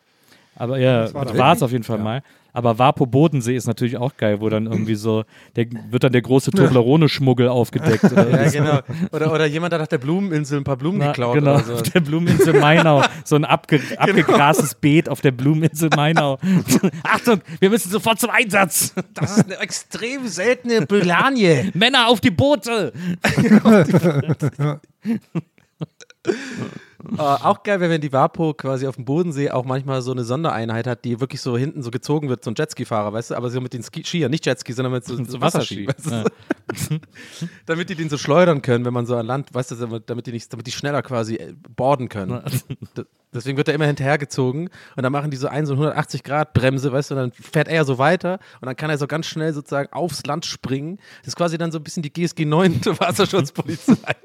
Aber 0.57 0.77
ja, 0.79 1.03
Das 1.03 1.13
war 1.37 1.53
es 1.53 1.61
auf 1.63 1.71
jeden 1.71 1.83
Fall 1.83 1.97
Ja. 1.99 2.03
mal. 2.03 2.23
Aber 2.53 2.79
Vapo 2.79 3.05
Bodensee 3.05 3.55
ist 3.55 3.67
natürlich 3.67 3.97
auch 3.97 4.17
geil, 4.17 4.41
wo 4.41 4.49
dann 4.49 4.65
irgendwie 4.65 4.95
so, 4.95 5.25
der, 5.55 5.67
wird 5.91 6.03
dann 6.03 6.11
der 6.11 6.23
große 6.23 6.49
Toblerone-Schmuggel 6.49 7.47
aufgedeckt. 7.49 8.05
Oder 8.05 8.27
Ja, 8.31 8.49
so. 8.49 8.57
genau. 8.57 8.79
Oder, 9.11 9.31
oder 9.31 9.45
jemand 9.45 9.75
hat 9.75 9.81
auf 9.81 9.87
der 9.89 9.99
Blumeninsel 9.99 10.57
ein 10.59 10.63
paar 10.63 10.75
Blumen 10.77 10.97
Na, 10.97 11.07
geklaut 11.07 11.35
genau, 11.35 11.53
oder 11.55 11.63
so. 11.63 11.73
auf 11.75 11.83
der 11.83 11.99
Blumeninsel 11.99 12.59
Mainau. 12.59 13.03
So 13.25 13.35
ein 13.35 13.45
abge 13.45 13.77
Genau. 13.87 14.01
abgegrastes 14.01 14.73
Beet 14.73 15.07
auf 15.07 15.21
der 15.21 15.33
Blumeninsel 15.33 15.89
Mainau. 15.95 16.39
Achtung, 17.03 17.41
wir 17.59 17.69
müssen 17.69 17.91
sofort 17.91 18.19
zum 18.19 18.31
Einsatz. 18.31 18.95
Das 19.13 19.37
ist 19.37 19.45
eine 19.45 19.59
extrem 19.59 20.27
seltene 20.27 20.87
Brilanie. 20.87 21.69
Männer 21.75 22.07
auf 22.07 22.21
die 22.21 22.31
Boote. 22.31 22.91
Äh, 27.17 27.21
auch 27.21 27.63
geil 27.63 27.79
wäre, 27.79 27.91
wenn 27.91 28.01
die 28.01 28.11
WAPO 28.11 28.53
quasi 28.55 28.87
auf 28.87 28.95
dem 28.95 29.05
Bodensee 29.05 29.51
auch 29.51 29.65
manchmal 29.65 30.01
so 30.01 30.11
eine 30.11 30.23
Sondereinheit 30.23 30.87
hat, 30.87 31.05
die 31.05 31.19
wirklich 31.19 31.41
so 31.41 31.57
hinten 31.57 31.83
so 31.83 31.91
gezogen 31.91 32.27
wird, 32.29 32.43
so 32.43 32.51
ein 32.51 32.55
Jetski-Fahrer, 32.57 33.13
weißt 33.13 33.31
du, 33.31 33.35
aber 33.35 33.49
so 33.49 33.61
mit 33.61 33.73
den 33.73 33.83
Ski 33.83 34.03
Skiern, 34.03 34.31
nicht 34.31 34.45
Jetski, 34.45 34.73
sondern 34.73 34.93
mit 34.93 35.05
so, 35.05 35.15
so 35.23 35.39
Wasserski. 35.39 35.87
Wasserski. 35.87 36.29
Weißt 36.67 36.91
du? 36.91 36.99
damit 37.65 37.89
die 37.89 37.95
den 37.95 38.09
so 38.09 38.17
schleudern 38.17 38.61
können, 38.61 38.83
wenn 38.85 38.93
man 38.93 39.05
so 39.05 39.15
an 39.15 39.25
Land, 39.25 39.53
weißt 39.53 39.71
du, 39.71 39.99
damit- 40.05 40.25
die, 40.27 40.31
nicht, 40.31 40.51
damit 40.51 40.67
die 40.67 40.71
schneller 40.71 41.01
quasi 41.01 41.35
äh, 41.35 41.53
boarden 41.75 42.09
können. 42.09 42.41
Deswegen 43.33 43.57
wird 43.57 43.67
er 43.67 43.75
immer 43.75 43.85
hinterhergezogen 43.85 44.69
und 44.95 45.03
dann 45.03 45.11
machen 45.11 45.29
die 45.29 45.37
so 45.37 45.47
ein, 45.47 45.65
so 45.65 45.75
180-Grad-Bremse, 45.75 46.91
weißt 46.91 47.11
du, 47.11 47.15
und 47.15 47.19
dann 47.19 47.31
fährt 47.33 47.67
er 47.67 47.75
ja 47.75 47.83
so 47.83 47.97
weiter 47.97 48.39
und 48.61 48.65
dann 48.65 48.75
kann 48.75 48.89
er 48.89 48.97
so 48.97 49.05
ganz 49.05 49.25
schnell 49.27 49.53
sozusagen 49.53 49.91
aufs 49.93 50.25
Land 50.25 50.45
springen. 50.45 50.97
Das 51.19 51.29
ist 51.29 51.35
quasi 51.35 51.57
dann 51.57 51.71
so 51.71 51.77
ein 51.77 51.83
bisschen 51.83 52.03
die 52.03 52.11
GSG 52.11 52.45
9 52.45 52.81
der 52.81 52.99
Wasserschutzpolizei. 52.99 54.15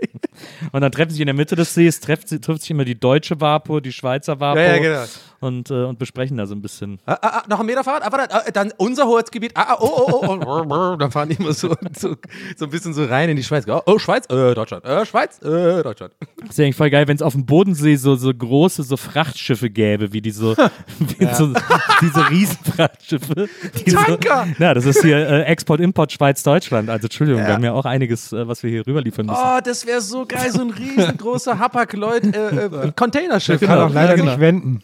Und 0.70 0.80
dann 0.80 0.92
treffen 0.92 1.10
sich 1.10 1.20
in 1.20 1.26
der 1.26 1.34
Mitte 1.34 1.56
des 1.56 1.74
Sees, 1.74 2.00
trifft, 2.00 2.28
sie- 2.28 2.40
trifft 2.40 2.61
sich 2.62 2.70
immer 2.70 2.84
die 2.84 2.98
deutsche 2.98 3.40
Vapo, 3.40 3.80
die 3.80 3.92
Schweizer 3.92 4.40
Vapo 4.40 4.58
Ja, 4.58 4.76
ja, 4.76 4.78
genau. 4.78 5.04
Und, 5.42 5.70
äh, 5.70 5.84
und 5.84 5.98
besprechen 5.98 6.36
da 6.36 6.46
so 6.46 6.54
ein 6.54 6.62
bisschen. 6.62 6.98
Ah, 7.04 7.18
ah, 7.20 7.28
ah, 7.28 7.42
noch 7.48 7.60
ein 7.60 7.66
Meter 7.66 7.84
Fahrrad, 7.84 8.02
ah, 8.04 8.12
warte, 8.12 8.34
ah, 8.34 8.50
dann 8.52 8.72
unser 8.76 9.06
Hoheitsgebiet, 9.06 9.52
ah, 9.56 9.66
ah, 9.70 9.76
oh, 9.80 9.90
oh, 9.90 10.26
oh, 10.26 10.40
oh, 10.46 10.64
oh, 10.68 10.96
dann 10.96 11.10
fahren 11.10 11.28
die 11.28 11.36
immer 11.36 11.52
so, 11.52 11.74
so, 11.98 12.16
so 12.56 12.64
ein 12.64 12.70
bisschen 12.70 12.94
so 12.94 13.04
rein 13.04 13.28
in 13.28 13.36
die 13.36 13.42
Schweiz. 13.42 13.64
Oh, 13.68 13.80
oh 13.86 13.98
Schweiz, 13.98 14.26
äh, 14.26 14.54
Deutschland, 14.54 14.84
äh, 14.84 15.04
Schweiz, 15.04 15.40
äh, 15.42 15.82
Deutschland. 15.82 16.14
Das 16.46 16.58
wäre 16.58 16.66
eigentlich 16.66 16.76
voll 16.76 16.90
geil, 16.90 17.08
wenn 17.08 17.16
es 17.16 17.22
auf 17.22 17.32
dem 17.32 17.44
Bodensee 17.44 17.96
so, 17.96 18.14
so 18.14 18.32
große 18.32 18.82
so 18.82 18.96
Frachtschiffe 18.96 19.68
gäbe, 19.68 20.12
wie 20.12 20.20
die 20.20 20.30
so, 20.30 20.56
wie 21.18 21.34
so 21.34 21.52
diese 22.00 22.30
Riesenfrachtschiffe. 22.30 23.48
Die 23.84 23.92
Tanker! 23.92 24.46
So, 24.56 24.62
ja, 24.62 24.74
das 24.74 24.86
ist 24.86 25.02
hier 25.02 25.16
äh, 25.16 25.42
Export, 25.42 25.80
Import, 25.80 26.12
Schweiz, 26.12 26.42
Deutschland. 26.42 26.88
Also 26.88 27.06
Entschuldigung, 27.06 27.44
wir 27.44 27.52
haben 27.52 27.64
ja 27.64 27.72
auch 27.72 27.84
einiges, 27.84 28.32
äh, 28.32 28.46
was 28.46 28.62
wir 28.62 28.70
hier 28.70 28.86
rüberliefern 28.86 29.26
müssen. 29.26 29.40
Oh, 29.42 29.58
das 29.62 29.86
wäre 29.86 30.00
so 30.00 30.24
geil, 30.26 30.50
so 30.50 30.62
ein 30.62 30.70
riesengroßer 30.82 31.58
Hapag-Lloyd 31.58 32.36
äh, 32.36 32.66
äh, 32.66 32.92
Containerschiff. 32.94 33.60
Kann 33.60 33.78
auch 33.78 33.92
leider 33.92 34.14
genau. 34.14 34.30
nicht 34.30 34.40
wenden. 34.40 34.82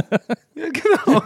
Ja, 0.56 0.68
genau. 0.70 1.22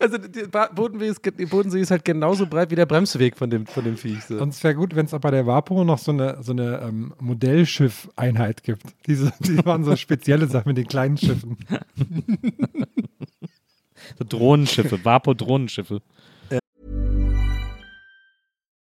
Also 0.00 0.18
die 0.18 0.42
Ba- 0.48 0.68
Bodensee 0.74 1.06
ist, 1.06 1.20
die 1.38 1.46
Bodensee 1.46 1.80
ist 1.80 1.92
halt 1.92 2.04
genauso 2.04 2.44
breit 2.46 2.72
wie 2.72 2.74
der 2.74 2.86
Bremsweg 2.86 3.36
von 3.36 3.48
dem, 3.50 3.66
von 3.66 3.84
dem 3.84 3.96
Viech. 3.96 4.24
So. 4.24 4.38
Und 4.38 4.48
es 4.48 4.64
wäre 4.64 4.74
gut, 4.74 4.96
wenn 4.96 5.06
es 5.06 5.14
auch 5.14 5.20
bei 5.20 5.30
der 5.30 5.46
Vapo 5.46 5.84
noch 5.84 5.98
so 5.98 6.10
eine, 6.10 6.42
so 6.42 6.50
eine 6.50 6.80
ähm, 6.82 7.14
Modellschiff-Einheit 7.20 8.64
gibt. 8.64 8.82
Diese, 9.06 9.32
die 9.40 9.64
waren 9.64 9.84
so 9.84 9.94
spezielle 9.94 10.48
Sachen 10.48 10.70
mit 10.70 10.76
den 10.76 10.88
kleinen 10.88 11.16
Schiffen. 11.18 11.56
So 14.18 14.24
Drohnenschiffe, 14.28 15.04
Vapo-Drohnenschiffe. 15.04 16.02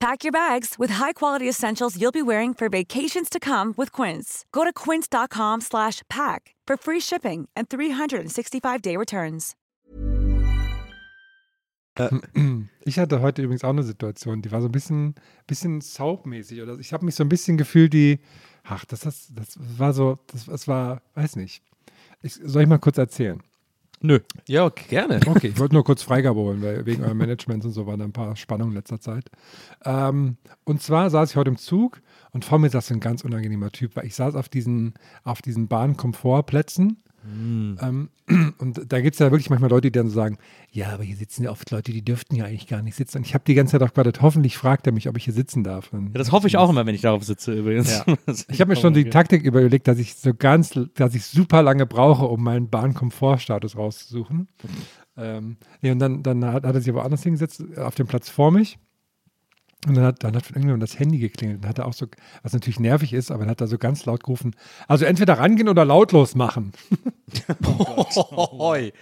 Pack 0.00 0.24
your 0.24 0.32
bags 0.32 0.76
with 0.78 0.92
high-quality 0.92 1.46
essentials 1.46 2.00
you'll 2.00 2.10
be 2.10 2.22
wearing 2.22 2.54
for 2.54 2.70
vacations 2.70 3.28
to 3.28 3.38
come 3.38 3.74
with 3.76 3.92
Quince. 3.92 4.46
Go 4.50 4.64
to 4.64 4.72
quince.com 4.72 5.60
slash 5.60 6.00
pack 6.08 6.54
for 6.66 6.78
free 6.78 7.00
shipping 7.00 7.50
and 7.54 7.68
365-day 7.68 8.96
returns. 8.96 9.54
Ich 12.82 12.98
hatte 12.98 13.20
heute 13.20 13.42
übrigens 13.42 13.62
auch 13.62 13.70
eine 13.70 13.82
Situation, 13.82 14.40
die 14.40 14.50
war 14.50 14.62
so 14.62 14.68
ein 14.68 14.72
bisschen, 14.72 15.14
bisschen 15.46 15.82
soapmäßig. 15.82 16.62
Oder 16.62 16.78
ich 16.78 16.94
habe 16.94 17.04
mich 17.04 17.14
so 17.14 17.22
ein 17.22 17.28
bisschen 17.28 17.58
gefühlt 17.58 17.92
wie, 17.92 18.20
ach, 18.64 18.86
das, 18.86 19.00
das, 19.00 19.28
das 19.34 19.58
war 19.58 19.92
so, 19.92 20.18
das, 20.28 20.46
das 20.46 20.66
war, 20.66 21.02
weiß 21.14 21.36
nicht. 21.36 21.62
Ich, 22.22 22.34
soll 22.42 22.62
ich 22.62 22.68
mal 22.68 22.78
kurz 22.78 22.96
erzählen? 22.96 23.42
Nö. 24.02 24.20
Ja, 24.48 24.64
okay, 24.64 24.86
gerne. 24.88 25.20
Okay, 25.26 25.48
ich 25.48 25.58
wollte 25.58 25.74
nur 25.74 25.84
kurz 25.84 26.02
Freigabe 26.02 26.40
holen, 26.40 26.62
weil 26.62 26.86
wegen 26.86 27.02
eurem 27.04 27.18
Management 27.18 27.66
und 27.66 27.72
so 27.72 27.86
waren 27.86 27.98
da 27.98 28.06
ein 28.06 28.12
paar 28.12 28.34
Spannungen 28.34 28.72
in 28.72 28.76
letzter 28.76 28.98
Zeit. 28.98 29.30
Ähm, 29.84 30.38
und 30.64 30.82
zwar 30.82 31.10
saß 31.10 31.30
ich 31.30 31.36
heute 31.36 31.50
im 31.50 31.58
Zug 31.58 32.00
und 32.32 32.44
vor 32.46 32.58
mir 32.58 32.70
saß 32.70 32.90
ein 32.92 33.00
ganz 33.00 33.22
unangenehmer 33.24 33.70
Typ, 33.70 33.96
weil 33.96 34.06
ich 34.06 34.14
saß 34.14 34.36
auf 34.36 34.48
diesen, 34.48 34.94
auf 35.24 35.42
diesen 35.42 35.68
Bahnkomfortplätzen. 35.68 37.02
Ähm, 37.24 38.10
und 38.58 38.92
da 38.92 39.00
gibt 39.00 39.14
es 39.14 39.18
ja 39.18 39.30
wirklich 39.30 39.50
manchmal 39.50 39.70
Leute, 39.70 39.90
die 39.90 39.98
dann 39.98 40.08
so 40.08 40.14
sagen, 40.14 40.38
ja, 40.70 40.90
aber 40.90 41.04
hier 41.04 41.16
sitzen 41.16 41.44
ja 41.44 41.50
oft 41.50 41.70
Leute, 41.70 41.92
die 41.92 42.02
dürften 42.02 42.36
ja 42.36 42.44
eigentlich 42.44 42.66
gar 42.66 42.82
nicht 42.82 42.96
sitzen. 42.96 43.18
Und 43.18 43.26
ich 43.26 43.34
habe 43.34 43.44
die 43.46 43.54
ganze 43.54 43.72
Zeit 43.72 43.82
auch 43.82 43.92
gewartet, 43.92 44.22
hoffentlich 44.22 44.56
fragt 44.56 44.86
er 44.86 44.92
mich, 44.92 45.08
ob 45.08 45.16
ich 45.16 45.24
hier 45.24 45.34
sitzen 45.34 45.64
darf. 45.64 45.90
Ja, 45.92 45.98
das 46.14 46.32
hoffe 46.32 46.46
ich 46.46 46.56
auch 46.56 46.70
immer, 46.70 46.86
wenn 46.86 46.94
ich 46.94 47.02
darauf 47.02 47.24
sitze 47.24 47.52
übrigens. 47.52 47.90
ja. 47.90 48.04
Ich 48.48 48.60
habe 48.60 48.70
mir 48.70 48.76
schon 48.76 48.94
die 48.94 49.10
Taktik 49.10 49.44
überlegt, 49.44 49.88
dass 49.88 49.98
ich 49.98 50.14
so 50.14 50.32
ganz, 50.34 50.78
dass 50.94 51.14
ich 51.14 51.26
super 51.26 51.62
lange 51.62 51.86
brauche, 51.86 52.26
um 52.26 52.42
meinen 52.42 52.68
Bahnkomfortstatus 52.70 53.76
rauszusuchen. 53.76 54.48
Ähm, 55.16 55.56
nee, 55.82 55.90
und 55.90 55.98
dann, 55.98 56.22
dann 56.22 56.44
hat, 56.44 56.64
hat 56.64 56.74
er 56.74 56.80
sich 56.80 56.90
aber 56.90 57.04
anders 57.04 57.22
hingesetzt, 57.22 57.62
auf 57.76 57.94
dem 57.94 58.06
Platz 58.06 58.28
vor 58.28 58.50
mich. 58.50 58.78
Und 59.86 59.96
dann 59.96 60.04
hat, 60.04 60.22
dann 60.24 60.36
hat 60.36 60.44
von 60.44 60.56
irgendjemandem 60.56 60.86
das 60.86 60.98
Handy 60.98 61.18
geklingelt. 61.18 61.62
Dann 61.62 61.70
hat 61.70 61.78
er 61.78 61.86
auch 61.86 61.94
so, 61.94 62.06
was 62.42 62.52
natürlich 62.52 62.78
nervig 62.80 63.14
ist, 63.14 63.30
aber 63.30 63.40
dann 63.40 63.50
hat 63.50 63.62
er 63.62 63.66
so 63.66 63.78
ganz 63.78 64.04
laut 64.04 64.22
gerufen, 64.22 64.54
also 64.88 65.06
entweder 65.06 65.38
rangehen 65.38 65.68
oder 65.70 65.86
lautlos 65.86 66.34
machen. 66.34 66.72
Hoi. 67.64 68.92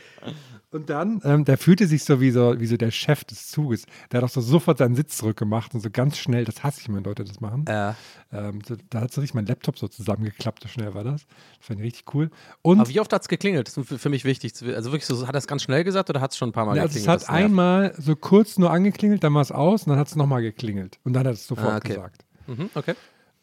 Und 0.70 0.90
dann, 0.90 1.22
ähm, 1.24 1.46
der 1.46 1.56
fühlte 1.56 1.86
sich 1.86 2.04
so 2.04 2.20
wie, 2.20 2.30
so 2.30 2.60
wie 2.60 2.66
so 2.66 2.76
der 2.76 2.90
Chef 2.90 3.24
des 3.24 3.48
Zuges. 3.48 3.86
Der 4.12 4.18
hat 4.18 4.24
auch 4.28 4.32
so 4.32 4.42
sofort 4.42 4.76
seinen 4.78 4.94
Sitz 4.96 5.16
zurückgemacht 5.16 5.72
und 5.74 5.80
so 5.80 5.88
ganz 5.90 6.18
schnell, 6.18 6.44
das 6.44 6.62
hasse 6.62 6.80
ich, 6.82 6.92
wenn 6.92 7.02
Leute 7.04 7.24
das 7.24 7.40
machen. 7.40 7.64
Ja. 7.66 7.96
Ähm, 8.32 8.60
so, 8.66 8.76
da 8.90 9.00
hat 9.00 9.12
so 9.12 9.22
richtig 9.22 9.34
mein 9.34 9.46
Laptop 9.46 9.78
so 9.78 9.88
zusammengeklappt, 9.88 10.62
so 10.62 10.68
schnell 10.68 10.92
war 10.92 11.04
das. 11.04 11.26
Das 11.58 11.66
fand 11.66 11.80
ich 11.80 11.86
richtig 11.86 12.14
cool. 12.14 12.30
Und 12.60 12.80
Aber 12.80 12.88
wie 12.90 13.00
oft 13.00 13.10
hat 13.14 13.22
es 13.22 13.28
geklingelt? 13.28 13.66
Das 13.66 13.78
ist 13.78 13.88
für, 13.88 13.98
für 13.98 14.08
mich 14.10 14.26
wichtig. 14.26 14.52
Also 14.74 14.92
wirklich 14.92 15.06
so, 15.06 15.26
hat 15.26 15.34
er 15.34 15.38
es 15.38 15.46
ganz 15.46 15.62
schnell 15.62 15.84
gesagt 15.84 16.10
oder 16.10 16.20
hat 16.20 16.32
es 16.32 16.36
schon 16.36 16.50
ein 16.50 16.52
paar 16.52 16.66
Mal 16.66 16.76
ja, 16.76 16.82
also 16.82 16.90
es 16.98 17.02
geklingelt? 17.02 17.22
hat 17.22 17.28
Das 17.28 17.30
nervt. 17.30 17.44
einmal 17.44 17.94
so 17.96 18.14
kurz 18.14 18.58
nur 18.58 18.70
angeklingelt, 18.70 19.24
dann 19.24 19.32
war 19.32 19.40
es 19.42 19.50
aus 19.52 19.84
und 19.84 19.90
dann 19.90 19.98
hat 19.98 20.08
es 20.08 20.16
nochmal 20.16 20.42
geklingelt. 20.42 20.98
Und 21.04 21.14
dann 21.14 21.26
hat 21.26 21.32
es 21.32 21.46
sofort 21.46 21.66
Ah, 21.72 21.76
okay. 21.78 21.94
gesagt. 21.94 22.26
Mhm, 22.46 22.68
okay. 22.74 22.94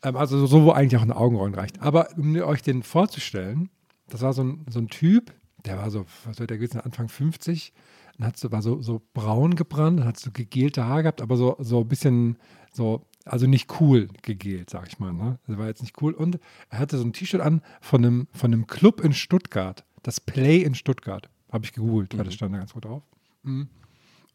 Ähm, 0.03 0.15
also 0.15 0.45
so, 0.45 0.63
wo 0.63 0.71
eigentlich 0.73 0.97
auch 0.99 1.03
ein 1.03 1.11
Augenrollen 1.11 1.55
reicht. 1.55 1.81
Aber 1.81 2.09
um 2.17 2.35
euch 2.35 2.61
den 2.61 2.83
vorzustellen, 2.83 3.69
das 4.09 4.21
war 4.21 4.33
so 4.33 4.43
ein, 4.43 4.63
so 4.69 4.77
ein 4.77 4.89
Typ, 4.89 5.33
der 5.65 5.78
war 5.78 5.89
so, 5.91 6.06
was 6.25 6.39
wird 6.39 6.49
der 6.49 6.58
gewesen, 6.58 6.80
Anfang 6.80 7.10
50 7.10 7.73
und 8.17 8.25
hat 8.25 8.38
so, 8.38 8.51
war 8.51 8.62
so, 8.62 8.82
so 8.82 9.01
braun 9.13 9.56
gebrannt, 9.56 10.04
hat 10.04 10.17
so 10.17 10.32
gegelte 10.32 10.86
Haare 10.86 11.04
gehabt, 11.04 11.21
aber 11.21 11.38
so, 11.38 11.56
so 11.60 11.82
ein 11.82 11.88
bisschen 11.88 12.38
so, 12.71 13.06
also 13.25 13.47
nicht 13.47 13.80
cool 13.80 14.10
gegelt, 14.21 14.69
sag 14.69 14.88
ich 14.88 14.99
mal. 14.99 15.13
Ne? 15.13 15.39
Das 15.47 15.58
war 15.58 15.67
jetzt 15.67 15.82
nicht 15.82 16.01
cool. 16.01 16.13
Und 16.13 16.39
er 16.69 16.80
hatte 16.80 16.97
so 16.97 17.04
ein 17.04 17.13
T-Shirt 17.13 17.41
an 17.41 17.62
von 17.82 18.06
einem, 18.06 18.28
von 18.32 18.54
einem 18.54 18.67
Club 18.67 19.01
in 19.01 19.13
Stuttgart, 19.13 19.84
das 20.04 20.19
Play 20.19 20.62
in 20.62 20.75
Stuttgart. 20.75 21.30
Habe 21.51 21.65
ich 21.65 21.73
gegoogelt, 21.73 22.17
weil 22.17 22.25
das 22.25 22.34
stand 22.34 22.54
da 22.54 22.60
ganz 22.60 22.73
gut 22.73 22.86
drauf. 22.86 23.04
Mhm. 23.43 23.67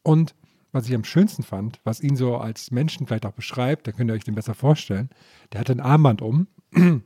Und 0.02 0.34
was 0.72 0.88
ich 0.88 0.94
am 0.94 1.04
schönsten 1.04 1.42
fand, 1.42 1.80
was 1.84 2.00
ihn 2.00 2.16
so 2.16 2.36
als 2.36 2.70
Menschen 2.70 3.06
vielleicht 3.06 3.26
auch 3.26 3.32
beschreibt, 3.32 3.86
da 3.86 3.92
könnt 3.92 4.10
ihr 4.10 4.14
euch 4.14 4.24
den 4.24 4.34
besser 4.34 4.54
vorstellen, 4.54 5.10
der 5.52 5.60
hatte 5.60 5.72
ein 5.72 5.80
Armband 5.80 6.22
um, 6.22 6.46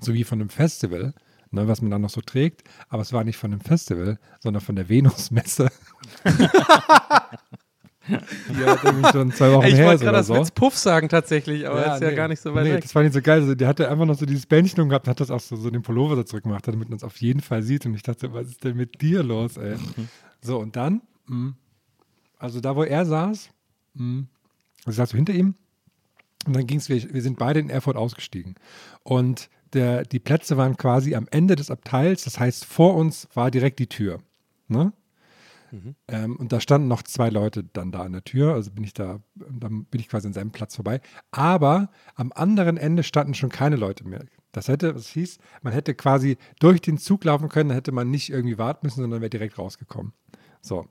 so 0.00 0.14
wie 0.14 0.24
von 0.24 0.40
einem 0.40 0.50
Festival, 0.50 1.14
ne, 1.52 1.68
was 1.68 1.80
man 1.82 1.90
dann 1.90 2.02
noch 2.02 2.10
so 2.10 2.20
trägt, 2.20 2.64
aber 2.88 3.02
es 3.02 3.12
war 3.12 3.24
nicht 3.24 3.36
von 3.36 3.52
einem 3.52 3.60
Festival, 3.60 4.18
sondern 4.40 4.62
von 4.62 4.76
der 4.76 4.88
Venusmesse. 4.88 5.70
Die 8.08 8.64
hat 8.64 9.12
schon 9.12 9.30
zwei 9.30 9.52
Wochen 9.52 9.62
Ey, 9.62 9.70
ich 9.70 9.76
her 9.76 9.86
wollte 9.86 10.04
gerade 10.04 10.18
das 10.18 10.26
so. 10.26 10.34
Witz 10.34 10.50
Puff 10.50 10.76
sagen 10.76 11.08
tatsächlich, 11.08 11.68
aber 11.68 11.82
das 11.82 11.94
ist 11.96 12.02
ja 12.02 12.10
nee. 12.10 12.16
gar 12.16 12.26
nicht 12.26 12.40
so 12.40 12.52
weit 12.52 12.64
nee, 12.64 12.72
weg. 12.72 12.82
Das 12.82 12.90
fand 12.90 13.06
ich 13.06 13.12
so 13.12 13.22
geil. 13.22 13.40
Also, 13.42 13.54
der 13.54 13.68
hatte 13.68 13.88
einfach 13.88 14.06
noch 14.06 14.16
so 14.16 14.26
dieses 14.26 14.46
Bändchen 14.46 14.88
gehabt, 14.88 15.06
hat 15.06 15.20
das 15.20 15.30
auch 15.30 15.38
so, 15.38 15.54
so 15.54 15.70
den 15.70 15.82
Pullover 15.82 16.16
so 16.16 16.24
zurückgemacht, 16.24 16.66
damit 16.66 16.88
man 16.88 16.96
es 16.96 17.04
auf 17.04 17.16
jeden 17.18 17.40
Fall 17.40 17.62
sieht. 17.62 17.86
Und 17.86 17.94
ich 17.94 18.02
dachte, 18.02 18.32
was 18.32 18.48
ist 18.48 18.64
denn 18.64 18.76
mit 18.76 19.00
dir 19.00 19.22
los, 19.22 19.56
ey? 19.56 19.76
So, 20.40 20.58
und 20.58 20.74
dann, 20.74 21.02
mh, 21.26 21.52
also 22.38 22.60
da, 22.60 22.74
wo 22.74 22.82
er 22.82 23.06
saß, 23.06 23.50
mh, 23.94 24.24
also 24.78 24.90
ich 24.90 24.96
saß 24.96 25.10
so 25.10 25.16
hinter 25.16 25.32
ihm, 25.32 25.54
und 26.44 26.56
dann 26.56 26.66
ging 26.66 26.78
es, 26.78 26.88
wir, 26.88 27.14
wir 27.14 27.22
sind 27.22 27.38
beide 27.38 27.60
in 27.60 27.70
Erfurt 27.70 27.96
ausgestiegen. 27.96 28.56
Und 29.04 29.48
der, 29.72 30.04
die 30.04 30.18
Plätze 30.18 30.56
waren 30.56 30.76
quasi 30.76 31.14
am 31.14 31.26
Ende 31.30 31.56
des 31.56 31.70
Abteils, 31.70 32.24
das 32.24 32.38
heißt, 32.38 32.64
vor 32.64 32.94
uns 32.94 33.28
war 33.34 33.50
direkt 33.50 33.78
die 33.78 33.88
Tür. 33.88 34.18
Ne? 34.68 34.92
Ähm, 36.08 36.36
und 36.36 36.52
da 36.52 36.60
standen 36.60 36.88
noch 36.88 37.02
zwei 37.02 37.30
Leute 37.30 37.64
dann 37.64 37.92
da 37.92 38.02
an 38.02 38.12
der 38.12 38.24
Tür, 38.24 38.54
also 38.54 38.70
bin 38.70 38.84
ich 38.84 38.92
da, 38.92 39.20
dann 39.34 39.84
bin 39.84 40.00
ich 40.00 40.08
quasi 40.08 40.26
an 40.26 40.34
seinem 40.34 40.50
Platz 40.50 40.76
vorbei. 40.76 41.00
Aber 41.30 41.90
am 42.14 42.30
anderen 42.34 42.76
Ende 42.76 43.02
standen 43.02 43.34
schon 43.34 43.50
keine 43.50 43.76
Leute 43.76 44.06
mehr. 44.06 44.24
Das 44.52 44.68
hätte, 44.68 44.92
das 44.92 45.08
hieß, 45.08 45.38
man 45.62 45.72
hätte 45.72 45.94
quasi 45.94 46.36
durch 46.60 46.82
den 46.82 46.98
Zug 46.98 47.24
laufen 47.24 47.48
können, 47.48 47.70
dann 47.70 47.76
hätte 47.76 47.92
man 47.92 48.10
nicht 48.10 48.28
irgendwie 48.28 48.58
warten 48.58 48.86
müssen, 48.86 49.00
sondern 49.00 49.22
wäre 49.22 49.30
direkt 49.30 49.58
rausgekommen. 49.58 50.12
So. 50.60 50.86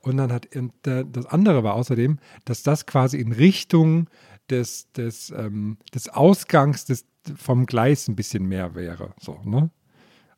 Und 0.00 0.16
dann 0.16 0.32
hat, 0.32 0.54
und 0.56 0.72
der, 0.84 1.04
das 1.04 1.26
andere 1.26 1.62
war 1.62 1.74
außerdem, 1.74 2.18
dass 2.44 2.62
das 2.62 2.86
quasi 2.86 3.18
in 3.18 3.32
Richtung 3.32 4.08
des, 4.50 4.90
des, 4.92 5.30
ähm, 5.30 5.78
des 5.94 6.08
Ausgangs 6.08 6.84
des, 6.84 7.06
vom 7.36 7.66
Gleis 7.66 8.08
ein 8.08 8.16
bisschen 8.16 8.46
mehr 8.46 8.74
wäre. 8.74 9.14
So, 9.20 9.40
ne? 9.44 9.70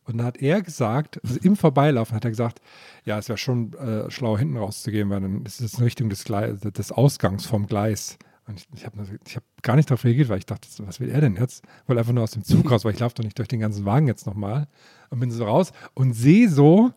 Und 0.05 0.17
dann 0.17 0.27
hat 0.27 0.39
er 0.39 0.63
gesagt, 0.63 1.21
also 1.23 1.39
im 1.43 1.55
Vorbeilaufen 1.55 2.17
hat 2.17 2.25
er 2.25 2.31
gesagt, 2.31 2.63
ja, 3.05 3.19
es 3.19 3.29
wäre 3.29 3.37
schon 3.37 3.75
äh, 3.75 4.11
schlau, 4.11 4.39
hinten 4.39 4.57
rauszugehen, 4.57 5.11
weil 5.11 5.21
dann 5.21 5.45
ist 5.45 5.61
es 5.61 5.75
in 5.75 5.85
Richtung 5.85 6.09
des, 6.09 6.25
Gleis, 6.25 6.61
des 6.61 6.93
Ausgangs 6.93 7.45
vom 7.45 7.67
Gleis. 7.67 8.17
Und 8.47 8.59
ich, 8.59 8.67
ich 8.75 8.87
habe 8.87 9.07
ich 9.27 9.37
hab 9.37 9.43
gar 9.61 9.77
nicht 9.77 9.91
darauf 9.91 10.05
reagiert, 10.05 10.31
weil 10.31 10.39
ich 10.39 10.47
dachte, 10.47 10.67
was 10.79 10.99
will 10.99 11.11
er 11.11 11.21
denn 11.21 11.37
jetzt? 11.37 11.63
Wollte 11.87 12.01
einfach 12.01 12.15
nur 12.15 12.25
aus 12.25 12.31
dem 12.31 12.43
Zug 12.43 12.71
raus, 12.71 12.87
weil 12.87 12.95
ich 12.95 13.01
laufe 13.01 13.17
doch 13.17 13.25
nicht 13.25 13.39
durch 13.39 13.49
den 13.49 13.61
ganzen 13.61 13.85
Wagen 13.85 14.07
jetzt 14.07 14.27
nochmal. 14.27 14.67
Und 15.11 15.21
bin 15.21 15.31
so 15.31 15.45
raus 15.45 15.73
und 15.93 16.15
sehe 16.15 16.49
so, 16.49 16.91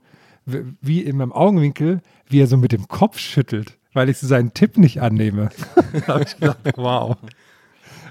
wie 0.45 1.01
in 1.01 1.17
meinem 1.17 1.33
Augenwinkel, 1.33 2.01
wie 2.27 2.39
er 2.39 2.47
so 2.47 2.55
mit 2.55 2.71
dem 2.71 2.87
Kopf 2.87 3.19
schüttelt, 3.19 3.77
weil 3.93 4.09
ich 4.09 4.17
so 4.17 4.27
seinen 4.27 4.53
Tipp 4.53 4.77
nicht 4.77 5.01
annehme. 5.01 5.49
da 6.05 6.13
habe 6.15 6.23
ich 6.23 6.35
gedacht, 6.35 6.59
wow. 6.75 7.17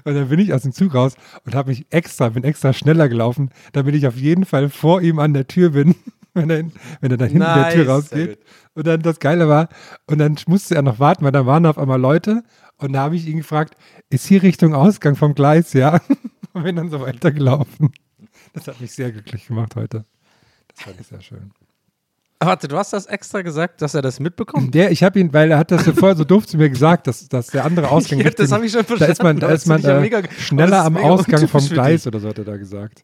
Und 0.03 0.15
dann 0.15 0.29
bin 0.29 0.39
ich 0.39 0.53
aus 0.53 0.63
dem 0.63 0.73
Zug 0.73 0.95
raus 0.95 1.15
und 1.45 1.55
habe 1.55 1.69
mich 1.69 1.85
extra, 1.89 2.29
bin 2.29 2.43
extra 2.43 2.73
schneller 2.73 3.07
gelaufen, 3.09 3.49
damit 3.71 3.95
ich 3.95 4.07
auf 4.07 4.15
jeden 4.15 4.45
Fall 4.45 4.69
vor 4.69 5.01
ihm 5.01 5.19
an 5.19 5.33
der 5.33 5.47
Tür 5.47 5.71
bin, 5.71 5.95
wenn 6.33 6.49
er, 6.49 6.63
wenn 7.01 7.11
er 7.11 7.17
da 7.17 7.25
hinten 7.25 7.39
der 7.39 7.69
Tür 7.69 7.85
Nice, 7.85 7.89
rausgeht. 7.89 8.39
Und 8.73 8.87
dann 8.87 9.01
das 9.01 9.19
Geile 9.19 9.47
war, 9.47 9.69
und 10.07 10.17
dann 10.17 10.37
musste 10.47 10.75
er 10.75 10.81
noch 10.81 10.99
warten, 10.99 11.23
weil 11.25 11.31
da 11.31 11.45
waren 11.45 11.65
auf 11.65 11.77
einmal 11.77 11.99
Leute. 11.99 12.43
Und 12.77 12.93
da 12.93 13.01
habe 13.01 13.15
ich 13.15 13.27
ihn 13.27 13.37
gefragt, 13.37 13.75
ist 14.09 14.25
hier 14.25 14.41
Richtung 14.41 14.73
Ausgang 14.73 15.15
vom 15.15 15.35
Gleis, 15.35 15.73
ja? 15.73 16.01
Und 16.53 16.63
bin 16.63 16.75
dann 16.75 16.89
so 16.89 16.99
weitergelaufen. 16.99 17.93
Das 18.53 18.67
hat 18.67 18.81
mich 18.81 18.91
sehr 18.91 19.11
glücklich 19.11 19.47
gemacht 19.47 19.75
heute. 19.75 20.03
Das 20.67 20.83
fand 20.83 20.99
ich 20.99 21.07
sehr 21.07 21.21
schön. 21.21 21.51
Warte, 22.43 22.67
du 22.67 22.75
hast 22.75 22.91
das 22.93 23.05
extra 23.05 23.41
gesagt, 23.43 23.81
dass 23.81 23.93
er 23.93 24.01
das 24.01 24.19
mitbekommt? 24.19 24.73
Der, 24.73 24.91
ich 24.91 25.03
habe 25.03 25.19
ihn, 25.19 25.31
weil 25.31 25.51
er 25.51 25.57
hat 25.59 25.69
das 25.71 25.85
so 25.85 25.93
vorher 25.93 26.15
so 26.17 26.23
doof 26.23 26.47
zu 26.47 26.57
mir 26.57 26.69
gesagt, 26.69 27.05
dass, 27.07 27.29
dass 27.29 27.47
der 27.47 27.65
andere 27.65 27.89
Ausgang 27.89 28.19
Ja, 28.23 28.29
das 28.31 28.49
den- 28.49 28.51
hab 28.57 28.63
ich 28.63 28.71
schon 28.71 28.83
Da 28.87 29.05
ist 29.05 29.21
man, 29.23 29.37
verstanden, 29.37 29.39
da 29.39 29.45
aber 29.47 29.55
ist 29.55 29.67
man 29.67 29.81
ja 29.81 29.97
äh, 29.97 30.01
mega- 30.01 30.17
aber 30.19 30.27
schneller 30.39 30.83
am 30.85 30.97
Ausgang 30.97 31.47
vom 31.47 31.65
Gleis 31.69 32.07
oder 32.07 32.19
so 32.19 32.29
hat 32.29 32.37
er 32.39 32.45
da 32.45 32.57
gesagt. 32.57 33.03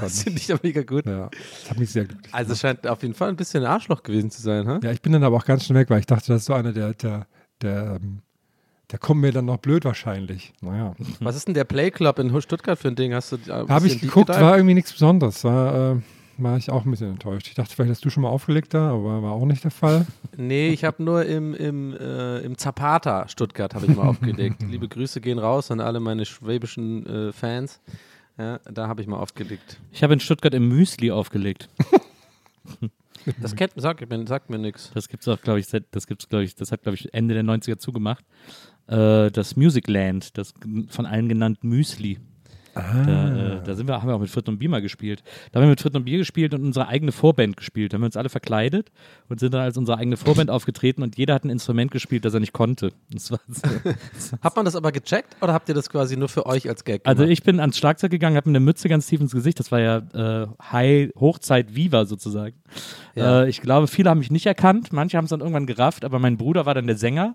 Das, 0.00 0.22
finde 0.22 0.38
ich 0.40 0.48
ja 0.48 0.56
mega 0.62 0.82
gut. 0.82 1.04
Ja, 1.04 1.28
das 1.60 1.70
hat 1.70 1.78
mich 1.78 1.90
sehr 1.90 2.06
glücklich 2.06 2.32
Also 2.32 2.52
es 2.54 2.60
scheint 2.60 2.86
auf 2.86 3.02
jeden 3.02 3.12
Fall 3.12 3.28
ein 3.28 3.36
bisschen 3.36 3.62
ein 3.62 3.70
Arschloch 3.70 4.02
gewesen 4.02 4.30
zu 4.30 4.40
sein, 4.40 4.66
ha? 4.66 4.80
Ja, 4.82 4.90
ich 4.90 5.02
bin 5.02 5.12
dann 5.12 5.22
aber 5.22 5.36
auch 5.36 5.44
ganz 5.44 5.66
schnell 5.66 5.78
weg, 5.80 5.90
weil 5.90 6.00
ich 6.00 6.06
dachte, 6.06 6.28
das 6.28 6.40
ist 6.42 6.46
so 6.46 6.54
einer, 6.54 6.72
der, 6.72 6.94
der, 6.94 7.26
der, 7.60 7.98
ähm, 8.00 8.20
der 8.90 8.98
kommt 8.98 9.20
mir 9.20 9.32
dann 9.32 9.44
noch 9.44 9.58
blöd 9.58 9.84
wahrscheinlich. 9.84 10.54
Naja. 10.62 10.94
Was 11.20 11.36
ist 11.36 11.46
denn 11.46 11.52
der 11.54 11.64
Play 11.64 11.90
Club 11.90 12.18
in 12.20 12.40
Stuttgart 12.40 12.78
für 12.78 12.88
ein 12.88 12.94
Ding? 12.96 13.12
Hast 13.12 13.32
du 13.32 13.38
Habe 13.68 13.86
ich 13.86 14.00
geguckt, 14.00 14.30
war 14.30 14.56
irgendwie 14.56 14.74
nichts 14.74 14.92
Besonderes. 14.92 15.44
War, 15.44 15.92
äh, 15.92 15.96
war 16.38 16.56
ich 16.56 16.70
auch 16.70 16.84
ein 16.84 16.90
bisschen 16.90 17.10
enttäuscht. 17.10 17.48
Ich 17.48 17.54
dachte, 17.54 17.74
vielleicht 17.74 17.90
hast 17.90 18.04
du 18.04 18.10
schon 18.10 18.22
mal 18.22 18.28
aufgelegt 18.28 18.74
da, 18.74 18.90
aber 18.90 19.22
war 19.22 19.32
auch 19.32 19.44
nicht 19.46 19.64
der 19.64 19.70
Fall. 19.70 20.06
Nee, 20.36 20.68
ich 20.68 20.84
habe 20.84 21.02
nur 21.02 21.24
im, 21.24 21.54
im, 21.54 21.94
äh, 21.96 22.38
im 22.40 22.58
Zapata 22.58 23.26
Stuttgart 23.28 23.74
habe 23.74 23.86
ich 23.86 23.96
mal 23.96 24.06
aufgelegt. 24.08 24.62
Liebe 24.68 24.88
Grüße 24.88 25.20
gehen 25.20 25.38
raus 25.38 25.70
an 25.70 25.80
alle 25.80 26.00
meine 26.00 26.24
schwäbischen 26.26 27.06
äh, 27.06 27.32
Fans. 27.32 27.80
Ja, 28.38 28.58
da 28.70 28.86
habe 28.88 29.00
ich 29.00 29.06
mal 29.08 29.16
aufgelegt. 29.18 29.78
Ich 29.92 30.02
habe 30.02 30.12
in 30.12 30.20
Stuttgart 30.20 30.52
im 30.54 30.68
Müsli 30.68 31.10
aufgelegt. 31.10 31.68
Das 33.40 33.56
kennt, 33.56 33.72
sag, 33.74 34.08
mir- 34.08 34.26
sagt 34.28 34.50
mir 34.50 34.58
nichts. 34.58 34.92
Das 34.94 35.08
gibt's 35.08 35.26
auch, 35.26 35.40
glaube 35.40 35.58
ich, 35.58 35.66
seit, 35.66 35.84
das 35.90 36.06
gibt's, 36.06 36.28
glaube 36.28 36.44
ich, 36.44 36.54
das 36.54 36.70
hat, 36.70 36.82
glaube 36.82 36.94
ich, 36.94 37.12
Ende 37.12 37.34
der 37.34 37.42
90er 37.42 37.76
zugemacht. 37.76 38.24
Äh, 38.86 39.32
das 39.32 39.56
Musicland, 39.56 40.38
das 40.38 40.54
von 40.88 41.06
allen 41.06 41.28
genannt 41.28 41.64
Müsli. 41.64 42.18
Da, 42.76 43.56
äh, 43.56 43.62
da 43.64 43.74
sind 43.74 43.88
wir, 43.88 44.00
haben 44.02 44.08
wir 44.08 44.14
auch 44.14 44.20
mit 44.20 44.28
Frit 44.28 44.48
und 44.48 44.58
Bier 44.58 44.68
mal 44.68 44.82
gespielt. 44.82 45.22
Da 45.50 45.58
haben 45.58 45.66
wir 45.66 45.70
mit 45.70 45.80
Frit 45.80 45.96
und 45.96 46.04
Bier 46.04 46.18
gespielt 46.18 46.52
und 46.52 46.62
unsere 46.62 46.88
eigene 46.88 47.10
Vorband 47.10 47.56
gespielt. 47.56 47.92
Da 47.92 47.94
haben 47.94 48.02
wir 48.02 48.06
uns 48.06 48.18
alle 48.18 48.28
verkleidet 48.28 48.92
und 49.30 49.40
sind 49.40 49.54
dann 49.54 49.62
als 49.62 49.78
unsere 49.78 49.96
eigene 49.96 50.18
Vorband 50.18 50.50
aufgetreten 50.50 51.02
und 51.02 51.16
jeder 51.16 51.34
hat 51.34 51.44
ein 51.44 51.50
Instrument 51.50 51.90
gespielt, 51.90 52.26
das 52.26 52.34
er 52.34 52.40
nicht 52.40 52.52
konnte. 52.52 52.92
So, 53.16 53.38
Hat 54.42 54.56
man 54.56 54.66
das 54.66 54.76
aber 54.76 54.92
gecheckt 54.92 55.36
oder 55.40 55.54
habt 55.54 55.68
ihr 55.70 55.74
das 55.74 55.88
quasi 55.88 56.16
nur 56.18 56.28
für 56.28 56.44
euch 56.44 56.68
als 56.68 56.84
Gag 56.84 57.04
gemacht? 57.04 57.18
Also 57.18 57.30
ich 57.30 57.42
bin 57.42 57.60
ans 57.60 57.78
Schlagzeug 57.78 58.10
gegangen, 58.10 58.36
habe 58.36 58.50
mir 58.50 58.56
eine 58.56 58.64
Mütze 58.64 58.88
ganz 58.88 59.06
tief 59.06 59.20
ins 59.20 59.32
Gesicht. 59.32 59.58
Das 59.58 59.72
war 59.72 59.80
ja 59.80 60.42
äh, 60.42 60.46
High 60.70 61.10
Hochzeit 61.18 61.74
Viva 61.74 62.04
sozusagen. 62.04 62.56
Ja. 63.14 63.44
Äh, 63.44 63.48
ich 63.48 63.62
glaube, 63.62 63.86
viele 63.86 64.10
haben 64.10 64.18
mich 64.18 64.30
nicht 64.30 64.46
erkannt. 64.46 64.92
Manche 64.92 65.16
haben 65.16 65.24
es 65.24 65.30
dann 65.30 65.40
irgendwann 65.40 65.66
gerafft, 65.66 66.04
aber 66.04 66.18
mein 66.18 66.36
Bruder 66.36 66.66
war 66.66 66.74
dann 66.74 66.86
der 66.86 66.96
Sänger 66.96 67.34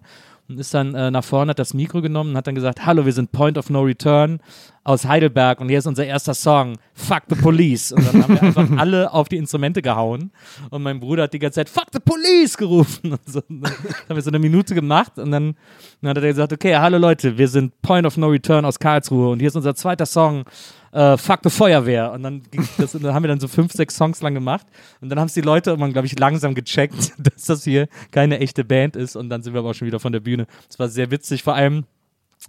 und 0.51 0.59
ist 0.59 0.73
dann 0.73 0.93
äh, 0.95 1.09
nach 1.09 1.23
vorne, 1.23 1.51
hat 1.51 1.59
das 1.59 1.73
Mikro 1.73 2.01
genommen 2.01 2.31
und 2.31 2.37
hat 2.37 2.45
dann 2.45 2.55
gesagt, 2.55 2.85
hallo, 2.85 3.05
wir 3.05 3.13
sind 3.13 3.31
Point 3.31 3.57
of 3.57 3.69
No 3.69 3.81
Return 3.81 4.39
aus 4.83 5.05
Heidelberg 5.05 5.61
und 5.61 5.69
hier 5.69 5.77
ist 5.79 5.87
unser 5.87 6.05
erster 6.05 6.33
Song, 6.33 6.77
Fuck 6.93 7.23
the 7.29 7.35
Police. 7.35 7.91
Und 7.91 8.05
dann 8.05 8.23
haben 8.23 8.33
wir 8.33 8.43
einfach 8.43 8.67
alle 8.77 9.13
auf 9.13 9.29
die 9.29 9.37
Instrumente 9.37 9.81
gehauen 9.81 10.31
und 10.69 10.83
mein 10.83 10.99
Bruder 10.99 11.23
hat 11.23 11.33
die 11.33 11.39
ganze 11.39 11.55
Zeit 11.55 11.69
Fuck 11.69 11.87
the 11.93 11.99
Police 11.99 12.57
gerufen. 12.57 13.13
Und 13.13 13.19
so. 13.25 13.41
Und 13.47 13.61
dann 13.61 13.71
haben 14.09 14.15
wir 14.15 14.21
so 14.21 14.29
eine 14.29 14.39
Minute 14.39 14.75
gemacht 14.75 15.17
und 15.17 15.31
dann, 15.31 15.55
dann 16.01 16.09
hat 16.09 16.17
er 16.17 16.23
gesagt, 16.23 16.51
okay, 16.51 16.75
hallo 16.75 16.97
Leute, 16.97 17.37
wir 17.37 17.47
sind 17.47 17.81
Point 17.81 18.05
of 18.05 18.17
No 18.17 18.27
Return 18.27 18.65
aus 18.65 18.77
Karlsruhe 18.77 19.29
und 19.29 19.39
hier 19.39 19.47
ist 19.47 19.55
unser 19.55 19.75
zweiter 19.75 20.05
Song, 20.05 20.43
äh, 20.91 21.17
Fuck 21.17 21.39
the 21.43 21.49
Feuerwehr. 21.49 22.11
Und 22.11 22.23
dann, 22.23 22.41
das, 22.77 22.95
und 22.95 23.03
dann 23.03 23.13
haben 23.13 23.23
wir 23.23 23.29
dann 23.29 23.39
so 23.39 23.47
fünf, 23.47 23.71
sechs 23.73 23.95
Songs 23.95 24.21
lang 24.21 24.33
gemacht. 24.33 24.65
Und 24.99 25.09
dann 25.09 25.19
haben 25.19 25.27
es 25.27 25.33
die 25.33 25.41
Leute 25.41 25.71
irgendwann, 25.71 25.93
glaube 25.93 26.07
ich, 26.07 26.17
langsam 26.17 26.55
gecheckt, 26.55 27.13
dass 27.17 27.45
das 27.45 27.63
hier 27.63 27.87
keine 28.11 28.39
echte 28.39 28.63
Band 28.63 28.95
ist. 28.95 29.15
Und 29.15 29.29
dann 29.29 29.41
sind 29.41 29.53
wir 29.53 29.59
aber 29.59 29.71
auch 29.71 29.75
schon 29.75 29.87
wieder 29.87 29.99
von 29.99 30.11
der 30.11 30.19
Bühne. 30.19 30.47
Es 30.69 30.79
war 30.79 30.89
sehr 30.89 31.11
witzig, 31.11 31.43
vor 31.43 31.55
allem. 31.55 31.85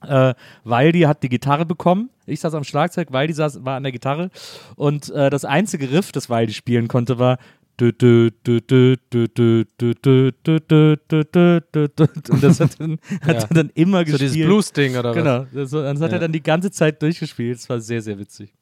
Äh, 0.09 0.33
Waldi 0.65 1.01
hat 1.01 1.23
die 1.23 1.29
Gitarre 1.29 1.67
bekommen. 1.67 2.09
Ich 2.25 2.41
saß 2.41 2.55
am 2.55 2.65
Schlagzeug, 2.65 3.13
Waldi 3.13 3.35
saß, 3.35 3.63
war 3.63 3.77
an 3.77 3.83
der 3.83 3.93
Gitarre. 3.93 4.31
Und 4.75 5.11
äh, 5.11 5.29
das 5.29 5.45
einzige 5.45 5.93
Riff, 5.93 6.13
das 6.13 6.31
Waldi 6.31 6.55
spielen 6.55 6.89
konnte, 6.89 7.19
war. 7.19 7.39
Und 7.81 8.03
das 12.43 12.61
hat, 12.61 12.81
dann, 12.81 12.99
hat 13.23 13.35
ja. 13.35 13.43
er 13.43 13.49
dann 13.49 13.71
immer 13.75 14.05
gespielt. 14.05 14.31
So 14.31 14.35
dieses 14.35 14.47
Blues-Ding 14.47 14.97
oder 14.97 15.11
was? 15.11 15.17
Genau. 15.17 15.47
Das 15.53 15.73
hat 16.01 16.11
ja. 16.11 16.17
er 16.17 16.21
dann 16.21 16.33
die 16.33 16.43
ganze 16.43 16.71
Zeit 16.71 17.03
durchgespielt. 17.03 17.59
Es 17.59 17.69
war 17.69 17.81
sehr, 17.81 18.03
sehr 18.03 18.19
witzig. 18.19 18.55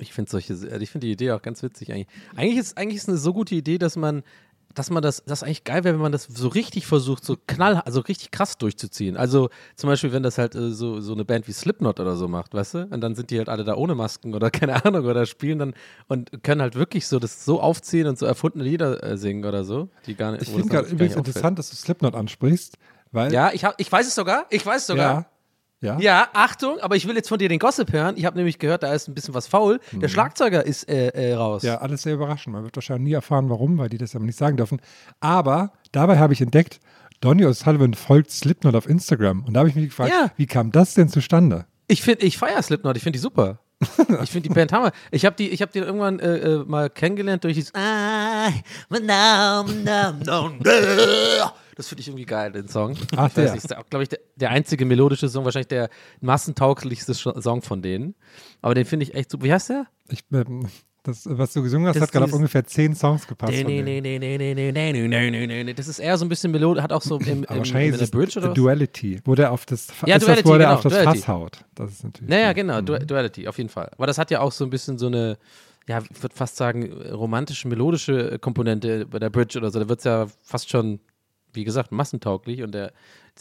Ich 0.00 0.12
finde 0.12 0.30
solche, 0.30 0.52
also 0.52 0.76
ich 0.76 0.90
finde 0.90 1.06
die 1.08 1.12
Idee 1.12 1.32
auch 1.32 1.42
ganz 1.42 1.62
witzig 1.62 1.92
eigentlich. 1.92 2.06
Eigentlich 2.36 2.58
ist 2.58 2.78
eigentlich 2.78 2.98
ist 2.98 3.08
eine 3.08 3.18
so 3.18 3.32
gute 3.32 3.56
Idee, 3.56 3.78
dass 3.78 3.96
man 3.96 4.22
dass 4.74 4.90
man 4.90 5.02
das, 5.02 5.24
das 5.24 5.42
eigentlich 5.42 5.64
geil 5.64 5.84
wäre, 5.84 5.94
wenn 5.94 6.02
man 6.02 6.12
das 6.12 6.24
so 6.24 6.48
richtig 6.48 6.86
versucht, 6.86 7.24
so 7.24 7.36
knall, 7.46 7.76
also 7.84 8.00
richtig 8.00 8.30
krass 8.30 8.58
durchzuziehen. 8.58 9.16
Also 9.16 9.50
zum 9.76 9.88
Beispiel, 9.88 10.12
wenn 10.12 10.22
das 10.22 10.38
halt 10.38 10.54
äh, 10.54 10.70
so, 10.70 11.00
so 11.00 11.14
eine 11.14 11.24
Band 11.24 11.48
wie 11.48 11.52
Slipknot 11.52 12.00
oder 12.00 12.16
so 12.16 12.28
macht, 12.28 12.54
weißt 12.54 12.74
du? 12.74 12.88
Und 12.90 13.00
dann 13.00 13.14
sind 13.14 13.30
die 13.30 13.38
halt 13.38 13.48
alle 13.48 13.64
da 13.64 13.74
ohne 13.74 13.94
Masken 13.94 14.34
oder 14.34 14.50
keine 14.52 14.84
Ahnung 14.84 15.04
oder 15.04 15.26
spielen 15.26 15.58
dann 15.58 15.74
und 16.06 16.42
können 16.42 16.60
halt 16.60 16.74
wirklich 16.74 17.06
so 17.06 17.18
das 17.18 17.44
so 17.44 17.60
aufziehen 17.60 18.06
und 18.06 18.18
so 18.18 18.26
erfundene 18.26 18.64
Lieder 18.64 19.02
äh, 19.02 19.16
singen 19.16 19.44
oder 19.44 19.64
so, 19.64 19.88
die 20.06 20.14
gar 20.14 20.32
nicht. 20.32 20.42
Ich 20.42 20.50
finde 20.50 20.68
gerade 20.68 20.88
übrigens 20.88 21.16
interessant, 21.16 21.58
dass 21.58 21.70
du 21.70 21.76
Slipknot 21.76 22.14
ansprichst, 22.14 22.76
weil. 23.10 23.32
Ja, 23.32 23.50
ich, 23.52 23.64
hab, 23.64 23.80
ich 23.80 23.90
weiß 23.90 24.06
es 24.06 24.14
sogar. 24.14 24.46
Ich 24.50 24.64
weiß 24.64 24.82
es 24.82 24.86
sogar. 24.86 25.14
Ja. 25.14 25.26
Ja. 25.80 25.96
Ja, 26.00 26.28
Achtung, 26.32 26.80
aber 26.80 26.96
ich 26.96 27.06
will 27.06 27.14
jetzt 27.14 27.28
von 27.28 27.38
dir 27.38 27.48
den 27.48 27.60
Gossip 27.60 27.92
hören. 27.92 28.16
Ich 28.16 28.24
habe 28.24 28.36
nämlich 28.36 28.58
gehört, 28.58 28.82
da 28.82 28.92
ist 28.92 29.06
ein 29.08 29.14
bisschen 29.14 29.34
was 29.34 29.46
faul. 29.46 29.78
Der 29.92 30.08
Schlagzeuger 30.08 30.66
ist 30.66 30.88
äh, 30.88 31.08
äh, 31.08 31.34
raus. 31.34 31.62
Ja, 31.62 31.76
alles 31.78 32.02
sehr 32.02 32.14
überraschend. 32.14 32.52
Man 32.54 32.64
wird 32.64 32.74
wahrscheinlich 32.76 33.04
nie 33.08 33.12
erfahren, 33.14 33.48
warum, 33.48 33.78
weil 33.78 33.88
die 33.88 33.98
das 33.98 34.16
aber 34.16 34.24
nicht 34.24 34.38
sagen 34.38 34.56
dürfen. 34.56 34.80
Aber 35.20 35.72
dabei 35.92 36.18
habe 36.18 36.32
ich 36.32 36.40
entdeckt, 36.40 36.80
Donny 37.20 37.44
O'Sullivan 37.44 37.94
folgt 37.94 38.30
Slipknot 38.32 38.74
auf 38.74 38.88
Instagram. 38.88 39.44
Und 39.44 39.54
da 39.54 39.60
habe 39.60 39.68
ich 39.68 39.76
mich 39.76 39.86
gefragt, 39.90 40.10
Ja. 40.12 40.32
wie 40.36 40.46
kam 40.46 40.72
das 40.72 40.94
denn 40.94 41.08
zustande? 41.08 41.66
Ich 41.86 42.02
finde, 42.02 42.26
ich 42.26 42.38
feiere 42.38 42.60
Slipknot, 42.62 42.96
ich 42.96 43.02
finde 43.04 43.16
die 43.16 43.22
super. 43.22 43.60
ich 44.22 44.30
finde 44.30 44.48
die 44.48 44.54
Band 44.54 44.72
Hammer. 44.72 44.90
Ich 45.12 45.24
habe 45.24 45.36
die, 45.36 45.48
ich 45.50 45.62
habe 45.62 45.70
die 45.72 45.78
irgendwann 45.78 46.18
äh, 46.18 46.36
äh, 46.38 46.64
mal 46.64 46.90
kennengelernt 46.90 47.44
durch 47.44 47.54
dieses 47.54 47.72
I. 47.76 48.52
Das 51.78 51.86
finde 51.86 52.00
ich 52.00 52.08
irgendwie 52.08 52.26
geil, 52.26 52.50
den 52.50 52.66
Song. 52.66 52.96
Ach, 53.16 53.28
ich 53.28 53.34
der. 53.34 53.44
weiß 53.44 53.52
nicht, 53.52 53.68
glaube 53.88 54.02
ich, 54.02 54.08
der, 54.08 54.18
der, 54.34 54.50
einzige 54.50 54.84
melodische 54.84 55.28
Song, 55.28 55.44
wahrscheinlich 55.44 55.68
der 55.68 55.90
massentauglichste 56.20 57.14
Song 57.14 57.62
von 57.62 57.82
denen. 57.82 58.16
Aber 58.60 58.74
den 58.74 58.84
finde 58.84 59.04
ich 59.04 59.14
echt 59.14 59.30
super. 59.30 59.44
Wie 59.44 59.52
heißt 59.52 59.70
der? 59.70 59.86
Ich, 60.08 60.24
ähm, 60.32 60.66
das, 61.04 61.28
was 61.30 61.52
du 61.52 61.62
gesungen 61.62 61.86
hast, 61.86 61.94
das 61.94 62.02
hat 62.02 62.10
gerade 62.10 62.24
auf 62.24 62.32
ungefähr 62.32 62.64
zehn 62.64 62.96
Songs 62.96 63.28
gepasst. 63.28 63.52
Das 63.52 63.60
ist 65.88 66.00
eher 66.00 66.18
so 66.18 66.24
ein 66.24 66.28
bisschen 66.28 66.50
melodisch, 66.50 66.82
hat 66.82 66.92
auch 66.92 67.00
so 67.00 67.20
im, 67.20 67.28
im, 67.28 67.44
Aber 67.44 67.58
wahrscheinlich 67.58 67.90
im, 67.90 67.94
in 67.94 68.00
der 68.00 68.08
Bridge 68.08 68.40
oder 68.40 68.48
was? 68.48 68.54
Duality, 68.54 69.20
wo 69.24 69.36
der 69.36 69.52
auf 69.52 69.64
das, 69.64 69.86
ja, 70.04 70.18
Duality, 70.18 70.42
das, 70.42 70.50
wo 70.50 70.58
genau, 70.58 70.74
auf 70.74 70.82
das 70.82 70.92
Duality. 70.92 71.18
Fass 71.18 71.28
haut. 71.28 71.64
Das 71.76 71.92
ist 71.92 72.02
natürlich 72.02 72.28
naja, 72.28 72.52
genau, 72.54 72.80
mhm. 72.80 73.06
Duality, 73.06 73.46
auf 73.46 73.56
jeden 73.56 73.70
Fall. 73.70 73.88
Aber 73.96 74.08
das 74.08 74.18
hat 74.18 74.32
ja 74.32 74.40
auch 74.40 74.50
so 74.50 74.64
ein 74.64 74.70
bisschen 74.70 74.98
so 74.98 75.06
eine, 75.06 75.38
ja, 75.86 76.02
ich 76.10 76.22
würde 76.24 76.34
fast 76.34 76.56
sagen, 76.56 76.92
romantische, 77.12 77.68
melodische 77.68 78.40
Komponente 78.40 79.06
bei 79.06 79.20
der 79.20 79.30
Bridge 79.30 79.58
oder 79.58 79.70
so. 79.70 79.78
Da 79.78 79.88
wird 79.88 80.00
es 80.00 80.04
ja 80.04 80.26
fast 80.42 80.68
schon 80.68 80.98
wie 81.52 81.64
gesagt, 81.64 81.92
massentauglich 81.92 82.62
und 82.62 82.72
der, 82.72 82.92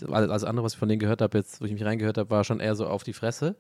alles 0.09 0.43
andere, 0.43 0.65
was 0.65 0.73
ich 0.73 0.79
von 0.79 0.89
denen 0.89 0.99
gehört 0.99 1.21
habe, 1.21 1.37
jetzt, 1.37 1.61
wo 1.61 1.65
ich 1.65 1.71
mich 1.71 1.83
reingehört 1.83 2.17
habe, 2.17 2.29
war 2.29 2.43
schon 2.43 2.59
eher 2.59 2.75
so 2.75 2.87
auf 2.87 3.03
die 3.03 3.13
Fresse. 3.13 3.55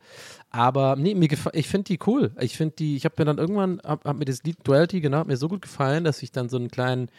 Aber 0.49 0.95
nee, 0.95 1.15
mir 1.15 1.29
ich 1.53 1.67
finde 1.67 1.85
die 1.85 1.99
cool. 2.05 2.31
Ich 2.39 2.57
finde 2.57 2.75
die, 2.75 2.95
ich 2.95 3.05
habe 3.05 3.15
mir 3.17 3.25
dann 3.25 3.37
irgendwann, 3.37 3.81
habe 3.83 4.07
hab 4.07 4.17
mir 4.17 4.25
das 4.25 4.43
Lied 4.43 4.57
Duality, 4.63 5.01
genau, 5.01 5.17
hat 5.19 5.27
mir 5.27 5.37
so 5.37 5.47
gut 5.47 5.61
gefallen, 5.63 6.03
dass 6.03 6.21
ich 6.21 6.31
dann 6.31 6.49
so 6.49 6.57
einen 6.57 6.69
kleinen 6.69 7.09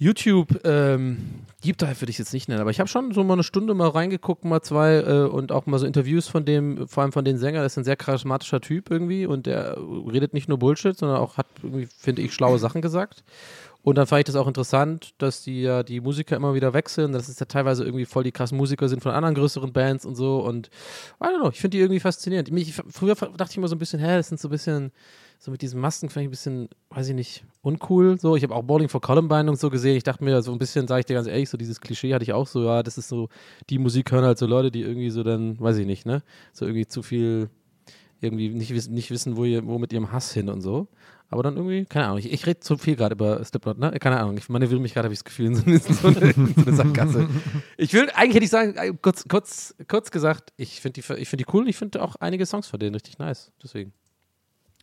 YouTube 0.00 0.60
ähm, 0.64 1.18
Deep 1.62 1.76
Dive 1.76 2.00
würde 2.00 2.10
ich 2.10 2.16
jetzt 2.16 2.32
nicht 2.32 2.48
nennen, 2.48 2.62
aber 2.62 2.70
ich 2.70 2.80
habe 2.80 2.88
schon 2.88 3.12
so 3.12 3.22
mal 3.22 3.34
eine 3.34 3.42
Stunde 3.42 3.74
mal 3.74 3.90
reingeguckt, 3.90 4.46
mal 4.46 4.62
zwei 4.62 4.94
äh, 4.94 5.28
und 5.28 5.52
auch 5.52 5.66
mal 5.66 5.78
so 5.78 5.84
Interviews 5.84 6.26
von 6.26 6.46
dem, 6.46 6.88
vor 6.88 7.02
allem 7.02 7.12
von 7.12 7.22
den 7.22 7.36
Sänger, 7.36 7.62
das 7.62 7.74
ist 7.74 7.76
ein 7.80 7.84
sehr 7.84 7.96
charismatischer 7.96 8.62
Typ 8.62 8.90
irgendwie 8.90 9.26
und 9.26 9.44
der 9.44 9.76
redet 10.10 10.32
nicht 10.32 10.48
nur 10.48 10.58
Bullshit, 10.58 10.96
sondern 10.96 11.18
auch 11.18 11.36
hat 11.36 11.48
irgendwie, 11.62 11.86
finde 11.86 12.22
ich, 12.22 12.32
schlaue 12.32 12.58
Sachen 12.58 12.80
gesagt. 12.80 13.24
Und 13.82 13.96
dann 13.96 14.06
fand 14.06 14.20
ich 14.20 14.24
das 14.26 14.36
auch 14.36 14.46
interessant, 14.46 15.14
dass 15.18 15.42
die 15.42 15.62
ja 15.62 15.82
die 15.82 16.00
Musiker 16.00 16.36
immer 16.36 16.54
wieder 16.54 16.74
wechseln, 16.74 17.12
dass 17.12 17.28
es 17.28 17.40
ja 17.40 17.46
teilweise 17.46 17.84
irgendwie 17.84 18.04
voll 18.04 18.24
die 18.24 18.32
krassen 18.32 18.58
Musiker 18.58 18.88
sind 18.88 19.02
von 19.02 19.12
anderen 19.12 19.34
größeren 19.34 19.72
Bands 19.72 20.04
und 20.04 20.16
so 20.16 20.44
und 20.44 20.68
I 21.22 21.24
don't 21.24 21.38
know, 21.40 21.48
ich 21.50 21.60
finde 21.60 21.76
die 21.78 21.82
irgendwie 21.82 22.00
faszinierend. 22.00 22.50
Mich, 22.50 22.74
früher 22.74 23.14
dachte 23.14 23.46
ich 23.50 23.56
immer 23.56 23.68
so 23.68 23.76
ein 23.76 23.78
bisschen, 23.78 23.98
hä, 24.00 24.16
das 24.18 24.28
sind 24.28 24.38
so 24.38 24.48
ein 24.48 24.50
bisschen 24.50 24.92
so 25.42 25.50
mit 25.50 25.62
diesen 25.62 25.80
Masken 25.80 26.10
fand 26.10 26.24
ich 26.24 26.28
ein 26.28 26.30
bisschen, 26.30 26.68
weiß 26.90 27.08
ich 27.08 27.14
nicht, 27.14 27.44
uncool. 27.62 28.20
So, 28.20 28.36
ich 28.36 28.42
habe 28.42 28.54
auch 28.54 28.62
Bowling 28.62 28.90
for 28.90 29.00
Columbine 29.00 29.48
und 29.48 29.58
so 29.58 29.70
gesehen. 29.70 29.96
Ich 29.96 30.02
dachte 30.04 30.22
mir 30.22 30.42
so 30.42 30.52
ein 30.52 30.58
bisschen, 30.58 30.86
sage 30.86 31.00
ich 31.00 31.06
dir 31.06 31.14
ganz 31.14 31.26
ehrlich, 31.26 31.48
so 31.48 31.56
dieses 31.56 31.80
Klischee 31.80 32.12
hatte 32.12 32.24
ich 32.24 32.34
auch 32.34 32.46
so, 32.46 32.62
ja, 32.64 32.82
das 32.82 32.98
ist 32.98 33.08
so, 33.08 33.30
die 33.70 33.78
Musik 33.78 34.12
hören 34.12 34.24
halt 34.26 34.36
so 34.36 34.44
Leute, 34.46 34.70
die 34.70 34.82
irgendwie 34.82 35.08
so 35.08 35.22
dann, 35.22 35.58
weiß 35.58 35.78
ich 35.78 35.86
nicht, 35.86 36.04
ne, 36.04 36.22
so 36.52 36.66
irgendwie 36.66 36.86
zu 36.86 37.02
viel, 37.02 37.48
irgendwie 38.20 38.50
nicht, 38.50 38.74
wissen- 38.74 38.92
nicht 38.92 39.10
wissen, 39.10 39.38
wo, 39.38 39.46
ihr, 39.46 39.66
wo 39.66 39.78
mit 39.78 39.94
ihrem 39.94 40.12
Hass 40.12 40.30
hin 40.34 40.50
und 40.50 40.60
so. 40.60 40.88
Aber 41.32 41.44
dann 41.44 41.56
irgendwie, 41.56 41.84
keine 41.84 42.06
Ahnung, 42.06 42.18
ich, 42.18 42.32
ich 42.32 42.44
rede 42.44 42.58
zu 42.58 42.76
viel 42.76 42.96
gerade 42.96 43.14
über 43.14 43.42
Slipknot, 43.44 43.78
ne? 43.78 43.92
Keine 44.00 44.18
Ahnung, 44.18 44.36
ich 44.36 44.48
manövriere 44.48 44.80
mich 44.80 44.94
gerade, 44.94 45.06
habe 45.06 45.14
ich 45.14 45.20
das 45.20 45.24
Gefühl, 45.24 45.46
in 45.46 45.54
so, 45.54 45.62
in 46.08 46.16
eine, 46.16 46.30
in 46.30 46.54
so 46.54 46.62
eine 46.62 46.76
Sackgasse. 46.76 47.28
Ich 47.76 47.92
will, 47.92 48.10
eigentlich 48.14 48.34
hätte 48.34 48.44
ich 48.44 48.50
sagen, 48.50 48.74
äh, 48.76 48.92
kurz, 49.00 49.24
kurz, 49.28 49.74
kurz 49.86 50.10
gesagt, 50.10 50.52
ich 50.56 50.80
finde 50.80 51.00
die, 51.00 51.02
find 51.02 51.40
die 51.40 51.46
cool 51.52 51.62
und 51.62 51.68
ich 51.68 51.76
finde 51.76 52.02
auch 52.02 52.16
einige 52.16 52.44
Songs 52.46 52.66
von 52.66 52.80
denen 52.80 52.94
richtig 52.94 53.18
nice. 53.18 53.52
Deswegen. 53.62 53.92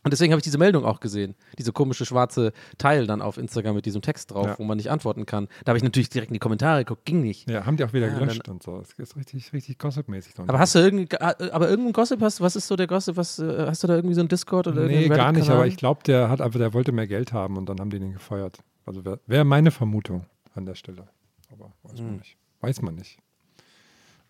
Und 0.04 0.12
deswegen 0.12 0.32
habe 0.32 0.38
ich 0.38 0.44
diese 0.44 0.58
Meldung 0.58 0.84
auch 0.84 1.00
gesehen. 1.00 1.34
Diese 1.58 1.72
komische 1.72 2.06
schwarze 2.06 2.52
Teil 2.78 3.06
dann 3.06 3.20
auf 3.20 3.36
Instagram 3.36 3.74
mit 3.74 3.84
diesem 3.84 4.00
Text 4.00 4.30
drauf, 4.30 4.46
Ja. 4.46 4.58
wo 4.58 4.64
man 4.64 4.76
nicht 4.76 4.90
antworten 4.90 5.26
kann. 5.26 5.48
Da 5.64 5.70
habe 5.70 5.76
ich 5.78 5.82
natürlich 5.82 6.08
direkt 6.08 6.30
in 6.30 6.34
die 6.34 6.38
Kommentare 6.38 6.84
geguckt, 6.84 7.04
ging 7.04 7.20
nicht. 7.20 7.50
Ja, 7.50 7.66
haben 7.66 7.76
die 7.76 7.84
auch 7.84 7.92
wieder 7.92 8.06
Ja, 8.08 8.16
gelöscht 8.18 8.48
und 8.48 8.62
so. 8.62 8.78
Es 8.80 8.92
ist 8.92 9.16
richtig, 9.16 9.52
richtig 9.52 9.78
gossipmäßig. 9.78 10.34
Aber 10.38 10.58
hast 10.58 10.74
du 10.76 10.78
irgendein, 10.78 11.18
aber 11.50 11.68
irgendein 11.68 11.92
Gossip, 11.92 12.20
hast, 12.22 12.40
was 12.40 12.54
ist 12.56 12.68
so 12.68 12.76
der 12.76 12.86
Gossip, 12.86 13.16
was, 13.16 13.38
äh, 13.40 13.66
hast 13.66 13.82
du 13.82 13.86
da 13.88 13.96
irgendwie 13.96 14.14
so 14.14 14.20
ein 14.20 14.28
Discord 14.28 14.68
oder 14.68 14.84
Nee, 14.86 15.02
irgendeinen 15.02 15.16
gar 15.18 15.32
nicht, 15.32 15.50
aber 15.50 15.66
ich 15.66 15.76
glaube, 15.76 16.00
der 16.04 16.30
hat 16.30 16.40
einfach, 16.40 16.58
der 16.58 16.72
wollte 16.74 16.92
mehr 16.92 17.06
Geld 17.08 17.32
haben 17.32 17.56
und 17.56 17.68
dann 17.68 17.80
haben 17.80 17.90
die 17.90 17.98
den 17.98 18.12
gefeuert. 18.12 18.58
Also 18.86 19.04
wäre 19.04 19.20
wär 19.26 19.44
meine 19.44 19.70
Vermutung 19.72 20.24
an 20.54 20.64
der 20.64 20.74
Stelle. 20.76 21.08
Aber 21.52 21.72
weiß 21.82 21.98
Hm. 21.98 22.06
man 22.06 22.16
nicht. 22.18 22.36
Weiß 22.60 22.82
man 22.82 22.94
nicht. 22.94 23.18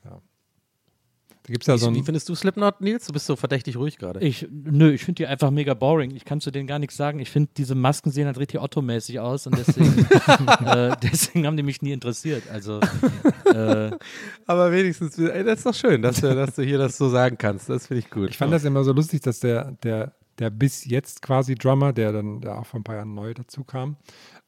Ja. 0.05 0.21
Da 1.49 1.53
gibt 1.53 1.63
es 1.65 1.67
ja 1.67 1.75
wie, 1.77 1.79
so 1.79 1.95
wie 1.95 2.03
findest 2.03 2.29
du 2.29 2.35
Slipknot, 2.35 2.83
Nils? 2.83 3.07
Du 3.07 3.13
bist 3.15 3.25
so 3.25 3.35
verdächtig 3.35 3.77
ruhig 3.79 3.97
gerade. 3.97 4.21
Ich, 4.21 4.47
nö, 4.51 4.91
ich 4.93 5.03
finde 5.03 5.23
die 5.23 5.27
einfach 5.27 5.51
mega 5.51 5.73
boring. 5.73 6.15
Ich 6.15 6.27
kann 6.27 6.43
zu 6.43 6.51
denen 6.51 6.67
gar 6.67 6.79
nichts 6.79 6.95
sagen. 6.97 7.21
Ich 7.21 7.31
finde, 7.31 7.51
diese 7.57 7.75
Masken 7.75 8.11
sehen 8.11 8.27
halt 8.27 8.37
richtig 8.39 8.61
Otto-mäßig 8.61 9.19
aus 9.19 9.47
und 9.47 9.57
deswegen, 9.57 10.07
äh, 10.67 10.95
deswegen 11.03 11.47
haben 11.47 11.57
die 11.57 11.63
mich 11.63 11.81
nie 11.81 11.93
interessiert. 11.93 12.43
Also, 12.53 12.81
äh, 13.47 13.91
Aber 14.47 14.73
wenigstens, 14.73 15.19
ey, 15.19 15.43
das 15.43 15.61
ist 15.61 15.67
doch 15.67 15.75
schön, 15.75 16.03
dass, 16.03 16.21
du- 16.21 16.35
dass 16.35 16.55
du 16.55 16.63
hier 16.63 16.77
das 16.79 16.99
so 16.99 17.09
sagen 17.09 17.39
kannst. 17.39 17.69
Das 17.71 17.87
finde 17.87 18.01
ich 18.01 18.11
gut. 18.11 18.29
Ich 18.29 18.37
fand 18.37 18.53
das 18.53 18.65
immer 18.65 18.85
so 18.85 18.93
lustig, 18.93 19.23
dass 19.23 19.41
der, 19.41 19.73
der, 19.83 20.13
der 20.39 20.51
bis 20.51 20.85
jetzt 20.85 21.23
quasi 21.23 21.55
Drummer, 21.55 21.95
der 21.95 22.13
dann 22.13 22.41
der 22.43 22.59
auch 22.59 22.67
vor 22.67 22.81
ein 22.81 22.85
paar 22.85 22.97
Jahren 22.97 23.15
neu 23.15 23.33
dazu 23.33 23.65
kam, 23.65 23.97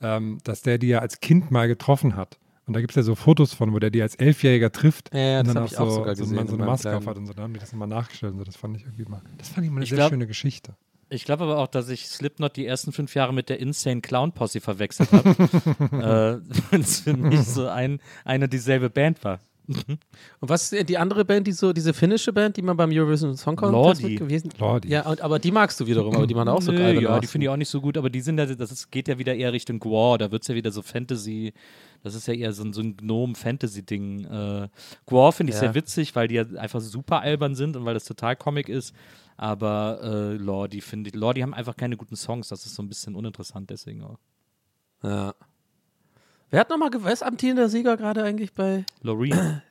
ähm, 0.03 0.37
dass 0.45 0.61
der 0.63 0.77
die 0.79 0.89
ja 0.89 0.99
als 0.99 1.21
Kind 1.21 1.51
mal 1.51 1.67
getroffen 1.67 2.15
hat. 2.17 2.39
Und 2.71 2.75
da 2.75 2.81
gibt 2.83 2.93
es 2.93 2.97
ja 2.97 3.03
so 3.03 3.17
Fotos 3.17 3.53
von, 3.53 3.73
wo 3.73 3.81
der 3.81 3.91
die 3.91 4.01
als 4.01 4.15
Elfjähriger 4.15 4.71
trifft. 4.71 5.13
Ja, 5.13 5.19
ja, 5.19 5.41
und 5.41 5.49
das 5.49 5.55
dann 5.55 5.63
hab 5.65 5.73
ich 5.73 5.77
auch 5.79 5.89
so, 5.89 5.95
sogar 5.97 6.15
so, 6.15 6.23
gesehen 6.23 6.37
man 6.37 6.47
so 6.47 6.55
in 6.55 6.61
eine 6.63 6.71
Maske 6.71 6.97
auf 6.97 7.05
hat 7.05 7.17
und 7.17 7.27
so. 7.27 7.33
Da 7.33 7.43
haben 7.43 7.53
die 7.53 7.59
das 7.59 7.73
immer 7.73 7.89
nachgestellt 7.89 8.35
so. 8.39 8.45
Das 8.45 8.55
fand 8.55 8.77
ich 8.77 8.85
irgendwie 8.85 9.07
mal. 9.07 9.23
Das 9.39 9.49
fand 9.49 9.67
ich 9.67 9.73
mal 9.73 9.79
eine 9.79 9.83
Ich 9.83 9.91
sehr 9.91 9.97
glaub- 9.97 10.11
schöne 10.11 10.29
Geschichte. 10.29 10.77
ich 11.09 11.25
glaube 11.25 11.43
aber 11.43 11.59
auch, 11.59 11.67
dass 11.67 11.89
ich 11.89 12.07
Slipknot 12.07 12.55
die 12.55 12.65
ersten 12.67 12.93
fünf 12.93 13.17
Jahre 13.17 13.35
mit 13.35 13.49
der 13.49 13.59
Insane 13.59 14.03
Clown 14.03 14.31
Posse 14.31 14.61
verwechselt 14.61 15.11
habe. 15.11 15.31
äh, 16.47 16.61
Wenn 16.71 16.81
es 16.83 17.01
für 17.01 17.15
mich 17.17 17.41
so 17.43 17.67
ein, 17.67 17.99
eine 18.25 18.49
dieselbe 18.49 18.89
Band 18.89 19.25
war. 19.25 19.41
Und 20.41 20.49
was 20.49 20.73
ist 20.73 20.89
die 20.89 20.99
andere 20.99 21.25
Band, 21.25 21.47
die 21.47 21.53
so, 21.53 21.73
diese 21.73 21.95
finnische 21.95 22.33
Band, 22.33 22.57
die 22.57 22.63
man 22.63 22.77
beim 22.77 22.91
Eurovision 22.93 23.37
Song 23.37 23.57
Contest 23.57 24.03
Lordi. 24.03 24.17
gewesen 24.17 24.51
Lordi. 24.59 24.89
Ja, 24.89 25.09
und, 25.09 25.21
aber 25.21 25.39
die 25.39 25.53
magst 25.53 25.79
du 25.81 25.87
wiederum, 25.87 26.15
aber 26.15 26.27
die 26.27 26.35
machen 26.35 26.49
auch 26.49 26.63
so 26.63 26.73
Nö, 26.73 26.79
geile 26.79 27.01
Ja, 27.01 27.21
die 27.21 27.27
finde 27.27 27.47
ich 27.47 27.49
auch 27.49 27.57
nicht 27.57 27.69
so 27.69 27.81
gut, 27.81 27.97
aber 27.97 28.11
die 28.11 28.21
sind 28.21 28.39
ja, 28.39 28.47
das 28.47 28.73
ist, 28.73 28.91
geht 28.91 29.09
ja 29.09 29.19
wieder 29.19 29.35
eher 29.35 29.53
Richtung 29.53 29.79
Gwar, 29.79 30.19
da 30.19 30.31
wird 30.31 30.43
es 30.43 30.49
ja 30.49 30.55
wieder 30.55 30.71
so 30.71 30.83
Fantasy, 30.83 31.53
das 32.03 32.15
ist 32.15 32.27
ja 32.27 32.35
eher 32.35 32.53
so 32.53 32.65
ein, 32.65 32.73
so 32.73 32.81
ein 32.81 32.97
Gnome-Fantasy-Ding. 32.97 34.25
Äh, 34.25 34.69
Gwar 35.07 35.33
finde 35.33 35.51
ich 35.51 35.55
Ja. 35.57 35.61
sehr 35.61 35.75
witzig, 35.75 36.15
weil 36.17 36.29
die 36.29 36.35
ja 36.37 36.45
einfach 36.57 36.81
super 36.81 37.21
albern 37.21 37.55
sind 37.55 37.77
und 37.77 37.85
weil 37.85 37.95
das 37.95 38.05
total 38.05 38.37
Comic 38.37 38.69
ist, 38.69 38.95
aber 39.37 40.01
äh, 40.03 40.37
Lordi 40.37 40.81
finde 40.81 41.11
ich, 41.11 41.17
Lordi 41.17 41.41
haben 41.41 41.55
einfach 41.55 41.77
keine 41.77 41.97
guten 41.97 42.17
Songs, 42.17 42.49
das 42.49 42.67
ist 42.67 42.75
so 42.75 42.83
ein 42.83 42.89
bisschen 42.89 43.15
uninteressant 43.15 43.71
deswegen 43.71 44.03
auch. 44.03 44.19
Ja. 45.03 45.35
Wer 46.51 46.61
hat 46.61 46.71
nochmal, 46.71 46.91
wer 46.99 47.13
ist 47.13 47.23
amtierender 47.23 47.69
Sieger 47.69 47.97
gerade 47.97 48.23
eigentlich 48.25 48.53
bei, 48.53 48.85
Loreen. 49.03 49.63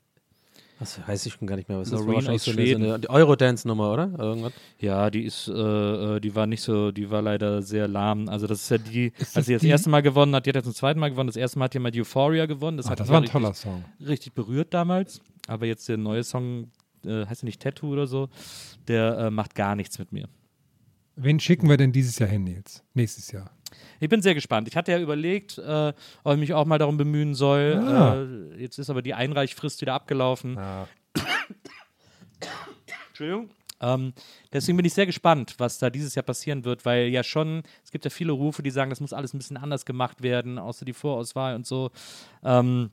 was 0.79 0.99
weiß 1.07 1.25
ich 1.25 1.33
schon 1.33 1.45
gar 1.47 1.57
nicht 1.57 1.67
mehr, 1.67 1.77
was 1.79 1.87
ist 1.87 1.93
das? 1.93 1.99
Loreen 2.01 2.15
Wahrscheinlich 2.15 2.41
aus 2.41 2.45
so 2.45 2.51
eine, 2.51 2.61
so 2.61 2.65
Schweden. 2.67 2.83
eine 2.85 2.99
die 2.99 3.09
Eurodance-Nummer, 3.09 3.91
oder? 3.93 4.11
Irgendwas? 4.17 4.53
Ja, 4.79 5.09
die 5.09 5.23
ist, 5.25 5.49
äh, 5.49 5.51
äh, 5.53 6.19
die 6.21 6.33
war 6.35 6.47
nicht 6.47 6.61
so, 6.61 6.91
die 6.91 7.09
war 7.11 7.21
leider 7.21 7.61
sehr 7.61 7.87
lahm. 7.87 8.29
Also 8.29 8.47
das 8.47 8.61
ist 8.61 8.69
ja 8.69 8.77
die, 8.77 9.07
Ist 9.17 9.19
als 9.19 9.33
das 9.33 9.45
sie 9.47 9.53
das 9.53 9.61
die- 9.61 9.67
erste 9.67 9.89
Mal 9.89 10.01
gewonnen 10.01 10.33
hat, 10.35 10.45
die 10.45 10.51
hat 10.51 10.55
jetzt 10.55 10.65
zum 10.65 10.73
zweiten 10.75 10.99
Mal 11.01 11.09
gewonnen. 11.09 11.27
Das 11.27 11.35
erste 11.35 11.59
Mal 11.59 11.65
hat 11.65 11.73
die 11.73 11.79
mit 11.79 11.97
Euphoria 11.97 12.45
gewonnen. 12.45 12.77
Das 12.77 12.85
Ah, 12.87 12.91
hat 12.91 12.99
das 13.01 13.09
war 13.09 13.17
ein 13.17 13.23
richtig- 13.23 13.33
toller 13.41 13.53
Song. 13.53 13.83
Richtig 14.05 14.33
berührt 14.33 14.73
damals. 14.73 15.19
Aber 15.47 15.65
jetzt 15.65 15.89
der 15.89 15.97
neue 15.97 16.23
Song, 16.23 16.71
äh, 17.05 17.25
heißt 17.25 17.43
er 17.43 17.45
nicht 17.45 17.61
Tattoo 17.61 17.91
oder 17.91 18.07
so, 18.07 18.29
der 18.87 19.17
äh, 19.17 19.31
macht 19.31 19.55
gar 19.55 19.75
nichts 19.75 19.99
mit 19.99 20.13
mir. 20.13 20.27
Wen 21.21 21.38
schicken 21.39 21.67
wir 21.67 21.75
denn 21.75 21.91
dieses 21.91 22.17
Jahr 22.17 22.29
hin, 22.29 22.45
Nils? 22.45 22.82
Nächstes 22.93 23.29
Jahr. 23.32 23.51
Ich 23.99 24.08
bin 24.08 24.21
sehr 24.21 24.34
gespannt. 24.34 24.69
Ich 24.69 24.77
hatte 24.77 24.93
ja 24.93 24.99
überlegt, 24.99 25.58
äh, 25.58 25.93
ob 26.23 26.34
ich 26.34 26.39
mich 26.39 26.53
auch 26.53 26.65
mal 26.65 26.77
darum 26.77 26.95
bemühen 26.95 27.36
soll. 27.36 27.75
Ah. 27.75 28.21
Äh, 28.21 28.62
jetzt 28.62 28.79
ist 28.79 28.89
aber 28.89 29.01
die 29.01 29.13
Einreichfrist 29.13 29.82
wieder 29.82 29.93
abgelaufen. 29.95 30.58
Entschuldigung. 33.10 33.49
Ähm, 33.82 34.13
deswegen 34.53 34.77
bin 34.77 34.86
ich 34.86 34.93
sehr 34.93 35.05
gespannt, 35.05 35.55
was 35.58 35.77
da 35.77 35.89
dieses 35.89 36.15
Jahr 36.15 36.23
passieren 36.23 36.63
wird, 36.63 36.86
weil 36.86 37.08
ja 37.08 37.23
schon, 37.23 37.63
es 37.84 37.91
gibt 37.91 38.05
ja 38.05 38.12
viele 38.12 38.32
Rufe, 38.32 38.63
die 38.63 38.71
sagen, 38.71 38.89
das 38.89 39.01
muss 39.01 39.13
alles 39.13 39.34
ein 39.34 39.39
bisschen 39.39 39.58
anders 39.58 39.86
gemacht 39.86 40.21
werden, 40.21 40.58
außer 40.58 40.86
die 40.86 40.93
Vorauswahl 40.93 41.55
und 41.55 41.67
so. 41.67 41.91
Ähm, 42.43 42.91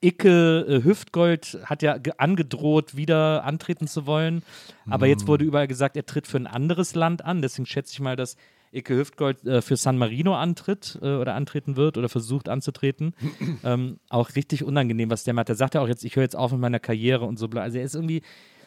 Icke 0.00 0.66
äh, 0.68 0.84
Hüftgold 0.84 1.58
hat 1.64 1.82
ja 1.82 1.98
ge- 1.98 2.14
angedroht, 2.18 2.96
wieder 2.96 3.44
antreten 3.44 3.86
zu 3.86 4.06
wollen. 4.06 4.42
Aber 4.88 5.06
jetzt 5.06 5.26
wurde 5.26 5.44
überall 5.44 5.66
gesagt, 5.68 5.96
er 5.96 6.06
tritt 6.06 6.26
für 6.26 6.36
ein 6.38 6.46
anderes 6.46 6.94
Land 6.94 7.24
an. 7.24 7.42
Deswegen 7.42 7.66
schätze 7.66 7.92
ich 7.92 8.00
mal, 8.00 8.16
dass 8.16 8.36
Icke 8.72 8.96
Hüftgold 8.96 9.44
äh, 9.44 9.62
für 9.62 9.76
San 9.76 9.98
Marino 9.98 10.34
antritt 10.36 10.98
äh, 11.02 11.06
oder 11.16 11.34
antreten 11.34 11.76
wird 11.76 11.98
oder 11.98 12.08
versucht 12.08 12.48
anzutreten. 12.48 13.14
ähm, 13.64 13.98
auch 14.08 14.34
richtig 14.36 14.62
unangenehm, 14.64 15.10
was 15.10 15.24
der 15.24 15.34
macht. 15.34 15.48
Der 15.48 15.56
sagt 15.56 15.74
ja 15.74 15.80
auch 15.80 15.88
jetzt, 15.88 16.04
ich 16.04 16.14
höre 16.16 16.22
jetzt 16.22 16.36
auf 16.36 16.52
mit 16.52 16.60
meiner 16.60 16.78
Karriere 16.80 17.24
und 17.24 17.38
so. 17.38 17.48
Also 17.48 17.78
er 17.78 17.84
ist 17.84 17.94
irgendwie. 17.94 18.22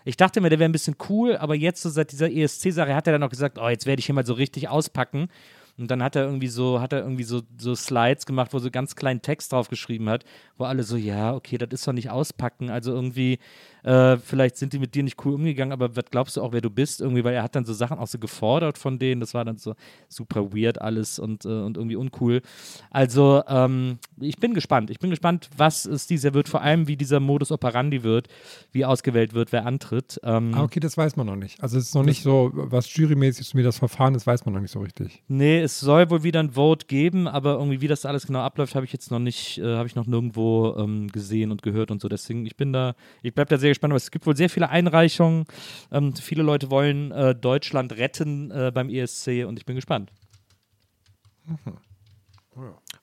Ich 0.05 0.17
dachte 0.17 0.41
mir, 0.41 0.49
der 0.49 0.59
wäre 0.59 0.67
ein 0.69 0.73
bisschen 0.73 0.97
cool, 1.07 1.37
aber 1.37 1.55
jetzt 1.55 1.81
so 1.81 1.89
seit 1.89 2.11
dieser 2.11 2.29
ESC-Sache 2.29 2.93
hat 2.93 3.07
er 3.07 3.13
dann 3.13 3.23
auch 3.23 3.29
gesagt, 3.29 3.57
oh, 3.57 3.69
jetzt 3.69 3.85
werde 3.85 4.01
ich 4.01 4.05
hier 4.07 4.13
mal 4.15 4.25
so 4.25 4.33
richtig 4.33 4.67
auspacken. 4.67 5.29
Und 5.77 5.89
dann 5.89 6.03
hat 6.03 6.15
er 6.15 6.23
irgendwie 6.23 6.47
so, 6.47 6.79
hat 6.81 6.93
er 6.93 6.99
irgendwie 6.99 7.23
so, 7.23 7.41
so 7.57 7.73
Slides 7.73 8.25
gemacht, 8.25 8.53
wo 8.53 8.59
so 8.59 8.69
ganz 8.69 8.95
kleinen 8.95 9.21
Text 9.21 9.51
drauf 9.51 9.69
geschrieben 9.69 10.07
hat, 10.07 10.23
wo 10.57 10.65
alle 10.65 10.83
so, 10.83 10.95
ja, 10.95 11.33
okay, 11.33 11.57
das 11.57 11.69
ist 11.71 11.87
doch 11.87 11.93
nicht 11.93 12.11
auspacken. 12.11 12.69
Also 12.69 12.93
irgendwie, 12.93 13.39
äh, 13.83 14.17
vielleicht 14.17 14.57
sind 14.57 14.73
die 14.73 14.79
mit 14.79 14.95
dir 14.95 15.03
nicht 15.03 15.23
cool 15.25 15.33
umgegangen, 15.35 15.71
aber 15.71 15.95
was 15.95 16.05
glaubst 16.09 16.37
du 16.37 16.41
auch, 16.41 16.51
wer 16.53 16.61
du 16.61 16.69
bist? 16.69 17.01
Irgendwie, 17.01 17.23
weil 17.23 17.33
er 17.33 17.43
hat 17.43 17.55
dann 17.55 17.65
so 17.65 17.73
Sachen 17.73 17.97
auch 17.97 18.07
so 18.07 18.17
gefordert 18.17 18.77
von 18.77 18.99
denen. 18.99 19.21
Das 19.21 19.33
war 19.33 19.45
dann 19.45 19.57
so 19.57 19.75
super 20.09 20.53
weird 20.53 20.81
alles 20.81 21.19
und, 21.19 21.45
äh, 21.45 21.49
und 21.49 21.77
irgendwie 21.77 21.95
uncool. 21.95 22.41
Also, 22.89 23.43
ähm, 23.47 23.99
ich 24.19 24.37
bin 24.37 24.53
gespannt. 24.53 24.89
Ich 24.89 24.99
bin 24.99 25.09
gespannt, 25.09 25.49
was 25.57 25.85
es 25.85 26.07
dieses 26.07 26.23
Jahr 26.23 26.33
wird, 26.33 26.49
vor 26.49 26.61
allem 26.61 26.87
wie 26.87 26.95
dieser 26.97 27.19
Modus 27.19 27.51
operandi 27.51 28.03
wird, 28.03 28.27
wie 28.71 28.85
ausgewählt 28.85 29.33
wird, 29.33 29.51
wer 29.51 29.65
antritt. 29.65 30.19
Ähm, 30.23 30.53
Ah, 30.53 30.63
okay, 30.63 30.79
das 30.79 30.97
weiß 30.97 31.15
man 31.15 31.27
noch 31.27 31.35
nicht. 31.35 31.61
Also 31.61 31.77
es 31.77 31.85
ist 31.87 31.95
noch 31.95 32.03
nicht 32.03 32.23
so, 32.23 32.51
was 32.53 32.95
jurymäßig 32.95 33.53
wie 33.55 33.63
das 33.63 33.77
Verfahren 33.79 34.15
ist, 34.15 34.25
weiß 34.25 34.45
man 34.45 34.53
noch 34.55 34.61
nicht 34.61 34.71
so 34.71 34.79
richtig. 34.79 35.23
Nee, 35.27 35.59
es 35.61 35.79
soll 35.79 36.09
wohl 36.09 36.23
wieder 36.23 36.39
ein 36.39 36.51
Vote 36.51 36.85
geben, 36.87 37.27
aber 37.27 37.53
irgendwie, 37.53 37.81
wie 37.81 37.87
das 37.87 38.05
alles 38.05 38.27
genau 38.27 38.39
abläuft, 38.39 38.75
habe 38.75 38.85
ich 38.85 38.93
jetzt 38.93 39.11
noch 39.11 39.19
nicht, 39.19 39.57
äh, 39.57 39.75
habe 39.75 39.87
ich 39.87 39.95
noch 39.95 40.05
nirgendwo 40.07 40.75
ähm, 40.77 41.07
gesehen 41.09 41.51
und 41.51 41.61
gehört 41.61 41.91
und 41.91 42.01
so. 42.01 42.07
Deswegen, 42.09 42.45
ich 42.45 42.55
bin 42.55 42.71
da, 42.73 42.95
ich 43.21 43.33
bleibe 43.33 43.49
da 43.49 43.57
sehr 43.57 43.72
gespannt, 43.73 43.91
aber 43.91 43.97
es 43.97 44.11
gibt 44.11 44.25
wohl 44.25 44.35
sehr 44.35 44.49
viele 44.49 44.69
Einreichungen. 44.69 45.45
Ähm, 45.91 46.15
viele 46.15 46.43
Leute 46.43 46.71
wollen 46.71 47.11
äh, 47.11 47.35
Deutschland 47.35 47.93
retten 47.97 48.51
äh, 48.51 48.71
beim 48.73 48.89
ESC 48.89 49.45
und 49.45 49.59
ich 49.59 49.65
bin 49.65 49.75
gespannt. 49.75 50.11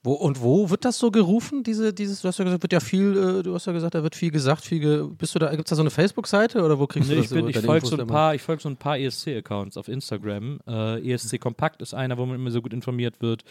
Wo, 0.03 0.13
und 0.13 0.41
wo 0.41 0.71
wird 0.71 0.85
das 0.85 0.99
so 0.99 1.11
gerufen, 1.11 1.63
diese, 1.63 1.93
dieses, 1.93 2.23
du 2.23 2.29
hast 2.29 2.39
ja 2.39 2.45
gesagt, 2.45 2.63
wird 2.63 2.73
ja 2.73 2.81
viel, 2.81 3.17
äh, 3.17 3.43
du 3.43 3.53
hast 3.53 3.67
ja 3.67 3.73
gesagt, 3.73 3.95
da 3.95 4.03
wird 4.03 4.15
viel 4.15 4.31
gesagt, 4.31 4.65
viel 4.65 4.81
ge 4.81 5.09
bist 5.19 5.35
du 5.35 5.39
da, 5.39 5.51
gibt 5.51 5.67
es 5.67 5.71
da 5.71 5.77
so 5.77 5.83
eine 5.83 5.91
Facebook-Seite 5.91 6.63
oder 6.63 6.79
wo 6.79 6.87
kriegst 6.87 7.11
Nee, 7.11 7.17
du 7.17 7.21
ich 7.21 7.29
das 7.29 7.35
bin, 7.35 7.45
so 7.45 7.49
ich 7.51 7.59
folge 7.59 7.87
so, 7.87 7.99
ein 7.99 8.07
paar, 8.07 8.35
ich 8.35 8.41
folg 8.41 8.61
so 8.61 8.69
ein 8.69 8.77
paar 8.77 8.97
ESC-Accounts 8.97 9.77
auf 9.77 9.89
Instagram. 9.89 10.61
Äh, 10.67 11.13
ESC 11.13 11.39
Kompakt 11.39 11.83
ist 11.83 11.93
einer, 11.93 12.17
wo 12.17 12.25
man 12.25 12.37
immer 12.37 12.51
so 12.51 12.63
gut 12.63 12.73
informiert 12.73 13.21
wird. 13.21 13.45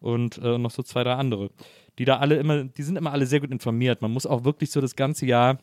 Und 0.00 0.38
äh, 0.38 0.58
noch 0.58 0.70
so 0.70 0.82
zwei, 0.82 1.04
drei 1.04 1.14
andere. 1.14 1.50
Die 1.98 2.04
da 2.04 2.16
alle 2.16 2.36
immer, 2.36 2.64
die 2.64 2.82
sind 2.82 2.96
immer 2.96 3.12
alle 3.12 3.26
sehr 3.26 3.40
gut 3.40 3.52
informiert. 3.52 4.02
Man 4.02 4.10
muss 4.10 4.26
auch 4.26 4.44
wirklich 4.44 4.72
so 4.72 4.80
das 4.80 4.96
ganze 4.96 5.26
Jahr, 5.26 5.58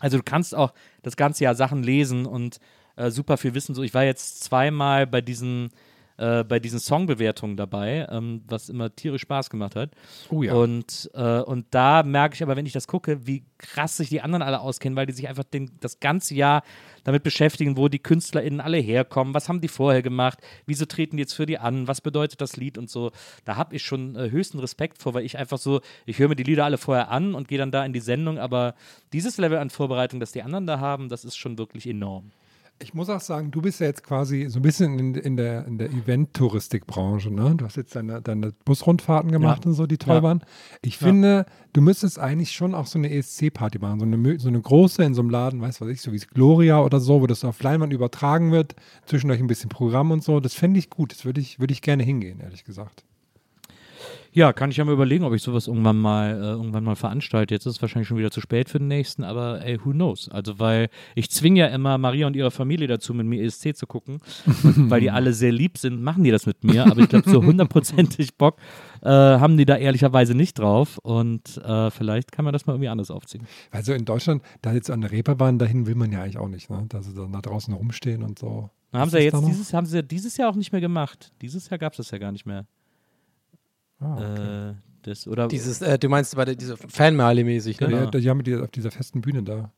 also 0.00 0.18
du 0.18 0.22
kannst 0.22 0.54
auch 0.54 0.72
das 1.02 1.16
ganze 1.16 1.44
Jahr 1.44 1.54
Sachen 1.54 1.82
lesen 1.82 2.26
und 2.26 2.60
äh, 2.96 3.10
super 3.10 3.36
viel 3.36 3.54
wissen. 3.54 3.74
So, 3.74 3.82
ich 3.82 3.94
war 3.94 4.04
jetzt 4.04 4.42
zweimal 4.42 5.06
bei 5.06 5.20
diesen 5.20 5.70
äh, 6.18 6.44
bei 6.44 6.58
diesen 6.58 6.78
Songbewertungen 6.78 7.56
dabei, 7.56 8.06
ähm, 8.10 8.42
was 8.48 8.68
immer 8.68 8.94
tierisch 8.94 9.22
Spaß 9.22 9.50
gemacht 9.50 9.76
hat. 9.76 9.90
Oh 10.30 10.42
ja. 10.42 10.54
Und, 10.54 11.10
äh, 11.14 11.40
und 11.40 11.66
da 11.70 12.02
merke 12.02 12.34
ich 12.34 12.42
aber, 12.42 12.56
wenn 12.56 12.66
ich 12.66 12.72
das 12.72 12.86
gucke, 12.86 13.26
wie 13.26 13.44
krass 13.58 13.96
sich 13.96 14.08
die 14.08 14.20
anderen 14.20 14.42
alle 14.42 14.60
auskennen, 14.60 14.96
weil 14.96 15.06
die 15.06 15.12
sich 15.12 15.28
einfach 15.28 15.44
den, 15.44 15.70
das 15.80 16.00
ganze 16.00 16.34
Jahr 16.34 16.62
damit 17.04 17.22
beschäftigen, 17.22 17.76
wo 17.76 17.88
die 17.88 17.98
KünstlerInnen 17.98 18.60
alle 18.60 18.78
herkommen, 18.78 19.34
was 19.34 19.48
haben 19.48 19.60
die 19.60 19.68
vorher 19.68 20.02
gemacht, 20.02 20.38
wieso 20.66 20.86
treten 20.86 21.16
die 21.16 21.22
jetzt 21.22 21.34
für 21.34 21.46
die 21.46 21.58
an, 21.58 21.86
was 21.86 22.00
bedeutet 22.00 22.40
das 22.40 22.56
Lied 22.56 22.78
und 22.78 22.90
so. 22.90 23.12
Da 23.44 23.56
habe 23.56 23.76
ich 23.76 23.82
schon 23.82 24.16
äh, 24.16 24.30
höchsten 24.30 24.58
Respekt 24.58 24.98
vor, 24.98 25.14
weil 25.14 25.24
ich 25.24 25.38
einfach 25.38 25.58
so, 25.58 25.80
ich 26.04 26.18
höre 26.18 26.28
mir 26.28 26.36
die 26.36 26.42
Lieder 26.42 26.64
alle 26.64 26.78
vorher 26.78 27.10
an 27.10 27.34
und 27.34 27.48
gehe 27.48 27.58
dann 27.58 27.70
da 27.70 27.84
in 27.84 27.92
die 27.92 28.00
Sendung, 28.00 28.38
aber 28.38 28.74
dieses 29.12 29.38
Level 29.38 29.58
an 29.58 29.70
Vorbereitung, 29.70 30.20
das 30.20 30.32
die 30.32 30.42
anderen 30.42 30.66
da 30.66 30.80
haben, 30.80 31.08
das 31.08 31.24
ist 31.24 31.36
schon 31.36 31.58
wirklich 31.58 31.86
enorm. 31.86 32.32
Ich 32.78 32.92
muss 32.92 33.08
auch 33.08 33.20
sagen, 33.22 33.50
du 33.50 33.62
bist 33.62 33.80
ja 33.80 33.86
jetzt 33.86 34.02
quasi 34.02 34.46
so 34.50 34.58
ein 34.58 34.62
bisschen 34.62 34.98
in, 34.98 35.14
in 35.14 35.36
der, 35.38 35.66
in 35.66 35.78
der 35.78 35.88
Event-Touristik-Branche, 35.90 37.30
ne? 37.30 37.54
Du 37.56 37.64
hast 37.64 37.76
jetzt 37.76 37.96
deine, 37.96 38.20
deine 38.20 38.52
Busrundfahrten 38.66 39.32
gemacht 39.32 39.64
Ja. 39.64 39.70
und 39.70 39.74
so, 39.74 39.86
die 39.86 39.96
toll 39.96 40.16
Ja. 40.16 40.22
waren. 40.22 40.42
Ich 40.82 41.00
Ja. 41.00 41.06
finde, 41.06 41.46
du 41.72 41.80
müsstest 41.80 42.18
eigentlich 42.18 42.52
schon 42.52 42.74
auch 42.74 42.86
so 42.86 42.98
eine 42.98 43.10
ESC-Party 43.10 43.78
machen, 43.78 44.00
so 44.00 44.04
eine, 44.06 44.38
so 44.38 44.48
eine 44.48 44.60
große 44.60 45.02
in 45.04 45.14
so 45.14 45.22
einem 45.22 45.30
Laden, 45.30 45.60
weißt 45.62 45.80
du 45.80 45.86
was 45.86 45.92
ich, 45.92 46.02
so 46.02 46.12
wie 46.12 46.16
es 46.16 46.28
Gloria 46.28 46.82
oder 46.82 47.00
so, 47.00 47.22
wo 47.22 47.26
das 47.26 47.44
auf 47.44 47.62
Leinwand 47.62 47.94
übertragen 47.94 48.52
wird, 48.52 48.76
zwischendurch 49.06 49.40
ein 49.40 49.46
bisschen 49.46 49.70
Programm 49.70 50.10
und 50.10 50.22
so. 50.22 50.40
Das 50.40 50.52
fände 50.54 50.78
ich 50.78 50.90
gut. 50.90 51.12
Das 51.12 51.24
würde 51.24 51.40
ich, 51.40 51.58
würde 51.58 51.72
ich 51.72 51.80
gerne 51.80 52.02
hingehen, 52.02 52.40
ehrlich 52.40 52.64
gesagt. 52.64 53.04
Ja, 54.36 54.52
kann 54.52 54.70
ich 54.70 54.76
ja 54.76 54.84
mal 54.84 54.92
überlegen, 54.92 55.24
ob 55.24 55.32
ich 55.32 55.40
sowas 55.40 55.66
irgendwann 55.66 55.96
mal, 55.96 56.32
äh, 56.32 56.50
irgendwann 56.50 56.84
mal 56.84 56.94
veranstalte. 56.94 57.54
Jetzt 57.54 57.64
ist 57.64 57.76
es 57.76 57.80
wahrscheinlich 57.80 58.06
schon 58.06 58.18
wieder 58.18 58.30
zu 58.30 58.42
spät 58.42 58.68
für 58.68 58.78
den 58.78 58.86
nächsten, 58.86 59.24
aber 59.24 59.64
ey, 59.64 59.82
who 59.82 59.92
knows? 59.92 60.28
Also, 60.28 60.58
weil 60.58 60.90
ich 61.14 61.30
zwinge 61.30 61.60
ja 61.60 61.68
immer 61.68 61.96
Maria 61.96 62.26
und 62.26 62.36
ihre 62.36 62.50
Familie 62.50 62.86
dazu, 62.86 63.14
mit 63.14 63.24
mir 63.24 63.42
ESC 63.42 63.74
zu 63.74 63.86
gucken. 63.86 64.20
Und 64.62 64.90
weil 64.90 65.00
die 65.00 65.10
alle 65.10 65.32
sehr 65.32 65.52
lieb 65.52 65.78
sind, 65.78 66.02
machen 66.02 66.22
die 66.22 66.30
das 66.30 66.44
mit 66.44 66.64
mir. 66.64 66.84
Aber 66.84 67.00
ich 67.00 67.08
glaube, 67.08 67.30
so 67.30 67.42
hundertprozentig 67.42 68.36
Bock 68.36 68.58
äh, 69.00 69.08
haben 69.08 69.56
die 69.56 69.64
da 69.64 69.74
ehrlicherweise 69.74 70.34
nicht 70.34 70.58
drauf. 70.58 70.98
Und 70.98 71.56
äh, 71.56 71.90
vielleicht 71.90 72.30
kann 72.30 72.44
man 72.44 72.52
das 72.52 72.66
mal 72.66 72.74
irgendwie 72.74 72.90
anders 72.90 73.10
aufziehen. 73.10 73.46
Also 73.70 73.94
in 73.94 74.04
Deutschland, 74.04 74.42
da 74.60 74.74
jetzt 74.74 74.90
an 74.90 75.00
der 75.00 75.12
Reeperbahn, 75.12 75.58
dahin 75.58 75.86
will 75.86 75.94
man 75.94 76.12
ja 76.12 76.22
eigentlich 76.22 76.36
auch 76.36 76.48
nicht, 76.48 76.68
ne? 76.68 76.84
Dass 76.90 77.06
sie 77.06 77.14
dann 77.14 77.32
da 77.32 77.40
draußen 77.40 77.72
rumstehen 77.72 78.22
und 78.22 78.38
so. 78.38 78.68
Haben 78.92 79.10
sie 79.10 79.16
ja 79.16 79.24
jetzt 79.24 79.46
dieses, 79.46 79.72
haben 79.72 79.86
sie 79.86 79.96
ja 79.96 80.02
dieses 80.02 80.36
Jahr 80.36 80.50
auch 80.50 80.56
nicht 80.56 80.72
mehr 80.72 80.82
gemacht. 80.82 81.32
Dieses 81.40 81.70
Jahr 81.70 81.78
gab 81.78 81.94
es 81.94 81.96
das 81.96 82.10
ja 82.10 82.18
gar 82.18 82.32
nicht 82.32 82.44
mehr. 82.44 82.66
Ah, 84.00 84.14
okay. 84.16 84.70
äh, 84.70 84.74
das, 85.02 85.26
oder 85.28 85.48
Dieses, 85.48 85.80
äh, 85.82 85.98
du 85.98 86.08
meinst 86.08 86.34
bei 86.36 86.44
der, 86.44 86.56
diese 86.56 86.76
Fanmeile-mäßig, 86.76 87.80
ne? 87.80 87.86
Genau. 87.88 88.02
Ja, 88.04 88.10
die 88.10 88.28
haben 88.30 88.42
die 88.42 88.56
auf 88.56 88.70
dieser 88.70 88.90
festen 88.90 89.20
Bühne 89.20 89.42
da. 89.42 89.72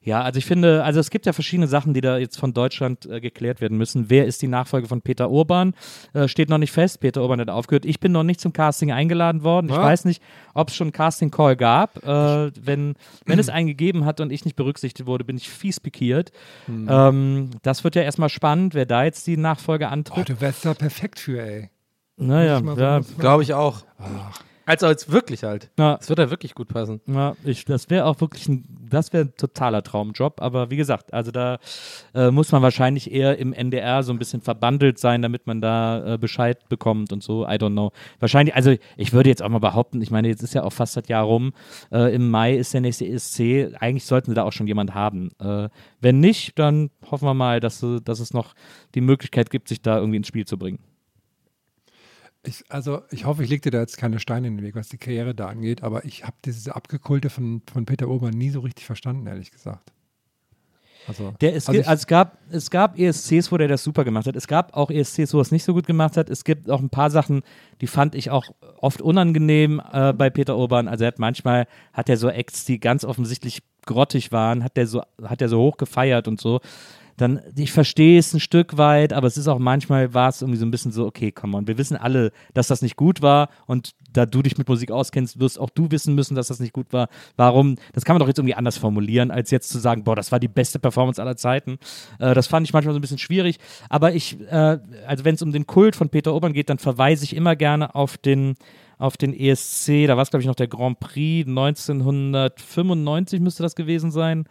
Ja, 0.00 0.20
also 0.20 0.36
ich 0.36 0.44
finde, 0.44 0.84
also 0.84 1.00
es 1.00 1.08
gibt 1.08 1.24
ja 1.24 1.32
verschiedene 1.32 1.66
Sachen, 1.66 1.94
die 1.94 2.02
da 2.02 2.18
jetzt 2.18 2.36
von 2.38 2.52
Deutschland 2.52 3.06
äh, 3.06 3.22
geklärt 3.22 3.62
werden 3.62 3.78
müssen. 3.78 4.10
Wer 4.10 4.26
ist 4.26 4.42
die 4.42 4.48
Nachfolge 4.48 4.86
von 4.86 5.00
Peter 5.00 5.30
Urban? 5.30 5.72
Äh, 6.12 6.28
steht 6.28 6.50
noch 6.50 6.58
nicht 6.58 6.72
fest. 6.72 7.00
Peter 7.00 7.22
Urban 7.22 7.40
hat 7.40 7.48
aufgehört. 7.48 7.86
Ich 7.86 8.00
bin 8.00 8.12
noch 8.12 8.22
nicht 8.22 8.38
zum 8.38 8.52
Casting 8.52 8.92
eingeladen 8.92 9.44
worden. 9.44 9.70
Ich 9.70 9.74
Was? 9.76 9.82
weiß 9.82 10.04
nicht, 10.04 10.22
ob 10.52 10.68
es 10.68 10.76
schon 10.76 10.88
einen 10.88 10.92
Casting-Call 10.92 11.56
gab. 11.56 12.04
Äh, 12.06 12.50
wenn, 12.62 12.96
wenn 13.24 13.38
es 13.38 13.48
einen 13.48 13.66
gegeben 13.66 14.04
hat 14.04 14.20
und 14.20 14.30
ich 14.30 14.44
nicht 14.44 14.56
berücksichtigt 14.56 15.06
wurde, 15.06 15.24
bin 15.24 15.38
ich 15.38 15.48
fies 15.48 15.80
pikiert. 15.80 16.32
Hm. 16.66 16.86
Ähm, 16.90 17.50
das 17.62 17.82
wird 17.82 17.94
ja 17.96 18.02
erstmal 18.02 18.28
spannend, 18.28 18.74
wer 18.74 18.84
da 18.84 19.04
jetzt 19.04 19.26
die 19.26 19.38
Nachfolge 19.38 19.86
Oh, 19.86 19.88
antritt. 19.88 20.28
du 20.28 20.38
wärst 20.38 20.66
da 20.66 20.74
perfekt 20.74 21.18
für, 21.18 21.40
ey. 21.42 21.70
Naja, 22.16 22.60
so 22.60 22.80
ja, 22.80 23.00
Glaube 23.18 23.42
ich 23.42 23.54
auch. 23.54 23.82
Ach, 23.98 24.40
Also 24.66 24.86
als 24.86 25.10
wirklich 25.10 25.44
halt. 25.44 25.70
Ja. 25.78 25.96
Das 25.96 26.08
wird 26.08 26.18
ja 26.18 26.30
wirklich 26.30 26.54
gut 26.54 26.68
passen. 26.68 27.00
Ja, 27.06 27.36
ich, 27.44 27.64
das 27.66 27.90
wäre 27.90 28.06
auch 28.06 28.20
wirklich 28.20 28.48
ein, 28.48 28.64
das 28.88 29.12
wäre 29.12 29.26
ein 29.26 29.36
totaler 29.36 29.82
Traumjob. 29.82 30.40
Aber 30.40 30.70
wie 30.70 30.76
gesagt, 30.76 31.12
also 31.12 31.30
da 31.30 31.58
äh, 32.14 32.30
muss 32.30 32.50
man 32.50 32.62
wahrscheinlich 32.62 33.12
eher 33.12 33.38
im 33.38 33.52
NDR 33.52 34.02
so 34.02 34.12
ein 34.12 34.18
bisschen 34.18 34.40
verbandelt 34.40 34.98
sein, 34.98 35.20
damit 35.20 35.46
man 35.46 35.60
da 35.60 36.14
äh, 36.14 36.18
Bescheid 36.18 36.66
bekommt 36.68 37.12
und 37.12 37.22
so. 37.22 37.44
I 37.44 37.56
don't 37.56 37.72
know. 37.72 37.92
Wahrscheinlich, 38.20 38.54
also 38.54 38.74
ich 38.96 39.12
würde 39.12 39.28
jetzt 39.28 39.42
auch 39.42 39.50
mal 39.50 39.58
behaupten, 39.58 40.00
ich 40.00 40.10
meine, 40.10 40.28
jetzt 40.28 40.42
ist 40.42 40.54
ja 40.54 40.62
auch 40.62 40.72
fast 40.72 40.96
das 40.96 41.08
Jahr 41.08 41.24
rum. 41.24 41.52
Äh, 41.92 42.14
Im 42.14 42.30
Mai 42.30 42.54
ist 42.54 42.72
der 42.72 42.80
nächste 42.80 43.06
ESC. 43.06 43.74
Eigentlich 43.80 44.06
sollten 44.06 44.30
sie 44.30 44.34
da 44.34 44.44
auch 44.44 44.52
schon 44.52 44.66
jemand 44.66 44.94
haben. 44.94 45.30
Äh, 45.40 45.68
wenn 46.00 46.20
nicht, 46.20 46.58
dann 46.58 46.90
hoffen 47.10 47.26
wir 47.26 47.34
mal, 47.34 47.60
dass, 47.60 47.84
dass 48.04 48.20
es 48.20 48.32
noch 48.32 48.54
die 48.94 49.02
Möglichkeit 49.02 49.50
gibt, 49.50 49.68
sich 49.68 49.82
da 49.82 49.98
irgendwie 49.98 50.16
ins 50.16 50.28
Spiel 50.28 50.46
zu 50.46 50.56
bringen. 50.56 50.78
Ich, 52.46 52.64
also 52.68 53.02
ich 53.10 53.24
hoffe, 53.24 53.42
ich 53.42 53.48
lege 53.50 53.62
dir 53.62 53.70
da 53.70 53.80
jetzt 53.80 53.96
keine 53.96 54.18
Steine 54.20 54.48
in 54.48 54.56
den 54.56 54.64
Weg, 54.64 54.74
was 54.74 54.88
die 54.88 54.98
Karriere 54.98 55.34
da 55.34 55.46
angeht, 55.48 55.82
aber 55.82 56.04
ich 56.04 56.24
habe 56.24 56.36
diese 56.44 56.74
Abgekulte 56.76 57.30
von, 57.30 57.62
von 57.72 57.86
Peter 57.86 58.08
Urban 58.08 58.30
nie 58.34 58.50
so 58.50 58.60
richtig 58.60 58.84
verstanden, 58.84 59.26
ehrlich 59.26 59.50
gesagt. 59.50 59.92
Also, 61.06 61.34
Der, 61.42 61.54
es, 61.54 61.68
also 61.68 61.72
gi- 61.72 61.80
ich- 61.82 61.88
also 61.88 62.00
es, 62.00 62.06
gab, 62.06 62.38
es 62.50 62.70
gab 62.70 62.98
ESCs, 62.98 63.52
wo 63.52 63.58
der 63.58 63.68
das 63.68 63.84
super 63.84 64.04
gemacht 64.04 64.26
hat. 64.26 64.36
Es 64.36 64.46
gab 64.46 64.74
auch 64.74 64.90
ESCs, 64.90 65.34
wo 65.34 65.38
er 65.38 65.42
es 65.42 65.52
nicht 65.52 65.64
so 65.64 65.74
gut 65.74 65.86
gemacht 65.86 66.16
hat. 66.16 66.30
Es 66.30 66.44
gibt 66.44 66.70
auch 66.70 66.80
ein 66.80 66.88
paar 66.88 67.10
Sachen, 67.10 67.42
die 67.82 67.86
fand 67.86 68.14
ich 68.14 68.30
auch 68.30 68.54
oft 68.78 69.02
unangenehm 69.02 69.82
äh, 69.92 70.14
bei 70.14 70.30
Peter 70.30 70.56
Urban. 70.56 70.88
Also 70.88 71.04
er 71.04 71.08
hat 71.08 71.18
manchmal, 71.18 71.66
hat 71.92 72.08
er 72.08 72.16
so 72.16 72.30
Acts, 72.30 72.64
die 72.64 72.80
ganz 72.80 73.04
offensichtlich 73.04 73.62
grottig 73.84 74.32
waren, 74.32 74.64
hat 74.64 74.78
der 74.78 74.86
so, 74.86 75.02
hat 75.22 75.42
er 75.42 75.50
so 75.50 75.58
hoch 75.60 75.76
gefeiert 75.76 76.26
und 76.26 76.40
so. 76.40 76.60
Dann, 77.16 77.40
ich 77.56 77.72
verstehe 77.72 78.18
es 78.18 78.32
ein 78.34 78.40
Stück 78.40 78.76
weit, 78.76 79.12
aber 79.12 79.26
es 79.26 79.36
ist 79.36 79.48
auch 79.48 79.58
manchmal 79.58 80.14
war 80.14 80.28
es 80.28 80.42
irgendwie 80.42 80.58
so 80.58 80.66
ein 80.66 80.70
bisschen 80.70 80.92
so, 80.92 81.06
okay, 81.06 81.32
come 81.32 81.56
on, 81.56 81.66
wir 81.66 81.78
wissen 81.78 81.96
alle, 81.96 82.32
dass 82.54 82.68
das 82.68 82.82
nicht 82.82 82.96
gut 82.96 83.22
war 83.22 83.48
und 83.66 83.94
da 84.12 84.26
du 84.26 84.42
dich 84.42 84.58
mit 84.58 84.68
Musik 84.68 84.90
auskennst, 84.90 85.40
wirst 85.40 85.58
auch 85.58 85.70
du 85.70 85.90
wissen 85.90 86.14
müssen, 86.14 86.34
dass 86.34 86.48
das 86.48 86.60
nicht 86.60 86.72
gut 86.72 86.92
war. 86.92 87.08
Warum? 87.36 87.76
Das 87.92 88.04
kann 88.04 88.14
man 88.14 88.20
doch 88.20 88.28
jetzt 88.28 88.38
irgendwie 88.38 88.54
anders 88.54 88.78
formulieren, 88.78 89.30
als 89.30 89.50
jetzt 89.50 89.68
zu 89.70 89.78
sagen, 89.78 90.04
boah, 90.04 90.16
das 90.16 90.32
war 90.32 90.40
die 90.40 90.48
beste 90.48 90.78
Performance 90.78 91.20
aller 91.20 91.36
Zeiten. 91.36 91.78
Äh, 92.18 92.34
das 92.34 92.46
fand 92.46 92.66
ich 92.66 92.72
manchmal 92.72 92.94
so 92.94 92.98
ein 92.98 93.02
bisschen 93.02 93.18
schwierig. 93.18 93.58
Aber 93.88 94.14
ich, 94.14 94.40
äh, 94.50 94.78
also 95.06 95.24
wenn 95.24 95.34
es 95.34 95.42
um 95.42 95.52
den 95.52 95.66
Kult 95.66 95.96
von 95.96 96.08
Peter 96.08 96.32
Urban 96.32 96.52
geht, 96.52 96.70
dann 96.70 96.78
verweise 96.78 97.24
ich 97.24 97.34
immer 97.36 97.56
gerne 97.56 97.94
auf 97.94 98.16
den 98.16 98.54
auf 98.96 99.16
den 99.16 99.34
ESC, 99.34 100.06
da 100.06 100.16
war 100.16 100.22
es 100.22 100.30
glaube 100.30 100.42
ich 100.42 100.46
noch 100.46 100.54
der 100.54 100.68
Grand 100.68 101.00
Prix 101.00 101.48
1995 101.48 103.40
müsste 103.40 103.64
das 103.64 103.74
gewesen 103.74 104.12
sein. 104.12 104.46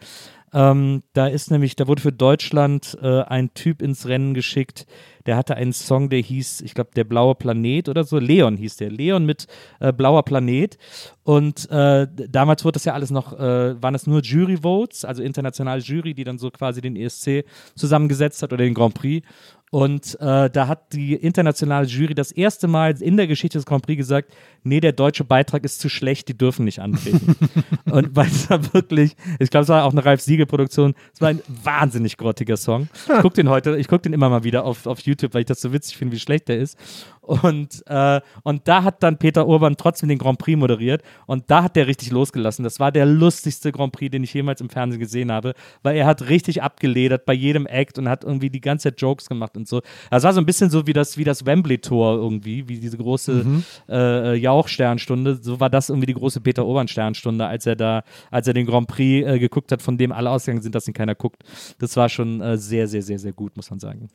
Ähm, 0.54 1.02
da 1.12 1.26
ist 1.26 1.50
nämlich, 1.50 1.74
da 1.74 1.88
wurde 1.88 2.00
für 2.00 2.12
Deutschland 2.12 2.96
äh, 3.02 3.22
ein 3.22 3.52
Typ 3.54 3.82
ins 3.82 4.06
Rennen 4.06 4.34
geschickt, 4.34 4.86
der 5.26 5.36
hatte 5.36 5.56
einen 5.56 5.72
Song, 5.72 6.10
der 6.10 6.20
hieß, 6.20 6.60
ich 6.60 6.74
glaube, 6.74 6.90
der 6.94 7.04
blaue 7.04 7.34
Planet 7.34 7.88
oder 7.88 8.04
so. 8.04 8.18
Leon 8.18 8.56
hieß 8.56 8.76
der. 8.76 8.90
Leon 8.90 9.24
mit 9.24 9.46
äh, 9.80 9.92
blauer 9.92 10.22
Planet. 10.22 10.76
Und 11.22 11.70
äh, 11.70 12.06
damals 12.28 12.64
wurde 12.64 12.74
das 12.74 12.84
ja 12.84 12.92
alles 12.92 13.10
noch, 13.10 13.32
äh, 13.32 13.82
waren 13.82 13.94
das 13.94 14.06
nur 14.06 14.20
Jury-Votes, 14.20 15.04
also 15.04 15.22
internationale 15.22 15.80
Jury, 15.80 16.12
die 16.12 16.24
dann 16.24 16.38
so 16.38 16.50
quasi 16.50 16.82
den 16.82 16.96
ESC 16.96 17.44
zusammengesetzt 17.74 18.42
hat 18.42 18.52
oder 18.52 18.64
den 18.64 18.74
Grand 18.74 18.94
Prix. 18.94 19.26
Und 19.70 20.20
äh, 20.20 20.50
da 20.50 20.68
hat 20.68 20.92
die 20.92 21.14
internationale 21.14 21.86
Jury 21.86 22.14
das 22.14 22.30
erste 22.30 22.68
Mal 22.68 23.02
in 23.02 23.16
der 23.16 23.26
Geschichte 23.26 23.58
des 23.58 23.66
Grand 23.66 23.84
Prix 23.84 23.98
gesagt, 23.98 24.32
nee, 24.62 24.78
der 24.78 24.92
deutsche 24.92 25.24
Beitrag 25.24 25.64
ist 25.64 25.80
zu 25.80 25.88
schlecht, 25.88 26.28
die 26.28 26.38
dürfen 26.38 26.64
nicht 26.64 26.78
antreten. 26.78 27.34
und 27.90 28.14
weil 28.14 28.28
es 28.28 28.48
war 28.48 28.72
wirklich, 28.72 29.16
ich 29.40 29.50
glaube, 29.50 29.64
es 29.64 29.68
war 29.68 29.84
auch 29.84 29.90
eine 29.90 30.04
Ralf 30.04 30.20
Siegel-Produktion, 30.20 30.94
es 31.12 31.20
war 31.20 31.30
ein 31.30 31.40
wahnsinnig 31.48 32.16
grottiger 32.16 32.56
Song. 32.56 32.88
Ich 33.12 33.20
gucke 33.20 33.34
den 33.34 33.48
heute, 33.48 33.76
ich 33.76 33.88
gucke 33.88 34.02
den 34.02 34.12
immer 34.12 34.28
mal 34.28 34.44
wieder 34.44 34.64
auf, 34.64 34.86
auf 34.86 35.00
YouTube, 35.00 35.34
weil 35.34 35.40
ich 35.40 35.46
das 35.46 35.60
so 35.60 35.72
witzig 35.72 35.96
finde, 35.96 36.14
wie 36.14 36.20
schlecht 36.20 36.48
der 36.48 36.58
ist. 36.58 36.78
Und, 37.26 37.82
äh, 37.86 38.20
und 38.42 38.68
da 38.68 38.82
hat 38.82 39.02
dann 39.02 39.18
Peter 39.18 39.46
Urban 39.46 39.76
trotzdem 39.76 40.08
den 40.10 40.18
Grand 40.18 40.38
Prix 40.38 40.58
moderiert 40.58 41.02
und 41.26 41.50
da 41.50 41.62
hat 41.64 41.74
der 41.76 41.86
richtig 41.86 42.10
losgelassen. 42.10 42.64
Das 42.64 42.80
war 42.80 42.92
der 42.92 43.06
lustigste 43.06 43.72
Grand 43.72 43.92
Prix, 43.92 44.10
den 44.12 44.22
ich 44.24 44.34
jemals 44.34 44.60
im 44.60 44.68
Fernsehen 44.68 45.00
gesehen 45.00 45.32
habe, 45.32 45.54
weil 45.82 45.96
er 45.96 46.06
hat 46.06 46.28
richtig 46.28 46.62
abgeledert 46.62 47.24
bei 47.24 47.32
jedem 47.32 47.66
Act 47.66 47.98
und 47.98 48.08
hat 48.08 48.24
irgendwie 48.24 48.50
die 48.50 48.60
ganze 48.60 48.90
Zeit 48.90 49.00
Jokes 49.00 49.28
gemacht 49.28 49.56
und 49.56 49.66
so. 49.66 49.80
Das 50.10 50.22
war 50.22 50.32
so 50.34 50.40
ein 50.40 50.46
bisschen 50.46 50.68
so 50.70 50.86
wie 50.86 50.92
das, 50.92 51.16
wie 51.16 51.24
das 51.24 51.46
Wembley-Tor 51.46 52.16
irgendwie, 52.16 52.68
wie 52.68 52.78
diese 52.78 52.98
große 52.98 53.32
Mhm. 53.44 53.64
äh, 53.88 54.34
Jauch-Sternstunde. 54.34 55.36
So 55.42 55.60
war 55.60 55.70
das 55.70 55.88
irgendwie 55.88 56.06
die 56.06 56.14
große 56.14 56.40
Peter 56.42 56.66
Urban-Sternstunde, 56.66 57.46
als 57.46 57.64
er 57.66 57.76
da, 57.76 58.02
als 58.30 58.46
er 58.48 58.54
den 58.54 58.66
Grand 58.66 58.88
Prix 58.88 59.26
äh, 59.26 59.38
geguckt 59.38 59.72
hat, 59.72 59.80
von 59.82 59.96
dem 59.96 60.12
alle 60.12 60.30
ausgegangen 60.30 60.62
sind, 60.62 60.74
dass 60.74 60.86
ihn 60.88 60.94
keiner 60.94 61.14
guckt. 61.14 61.42
Das 61.78 61.96
war 61.96 62.08
schon 62.08 62.40
äh, 62.42 62.58
sehr, 62.58 62.86
sehr, 62.86 63.02
sehr, 63.02 63.18
sehr 63.18 63.32
gut, 63.32 63.56
muss 63.56 63.70
man 63.70 63.80
sagen. 63.80 64.08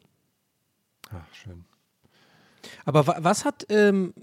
Ach, 1.11 1.25
schön. 1.33 1.65
Aber 2.85 3.07
wa 3.07 3.17
was 3.21 3.45
hat, 3.45 3.65
ähm, 3.69 4.13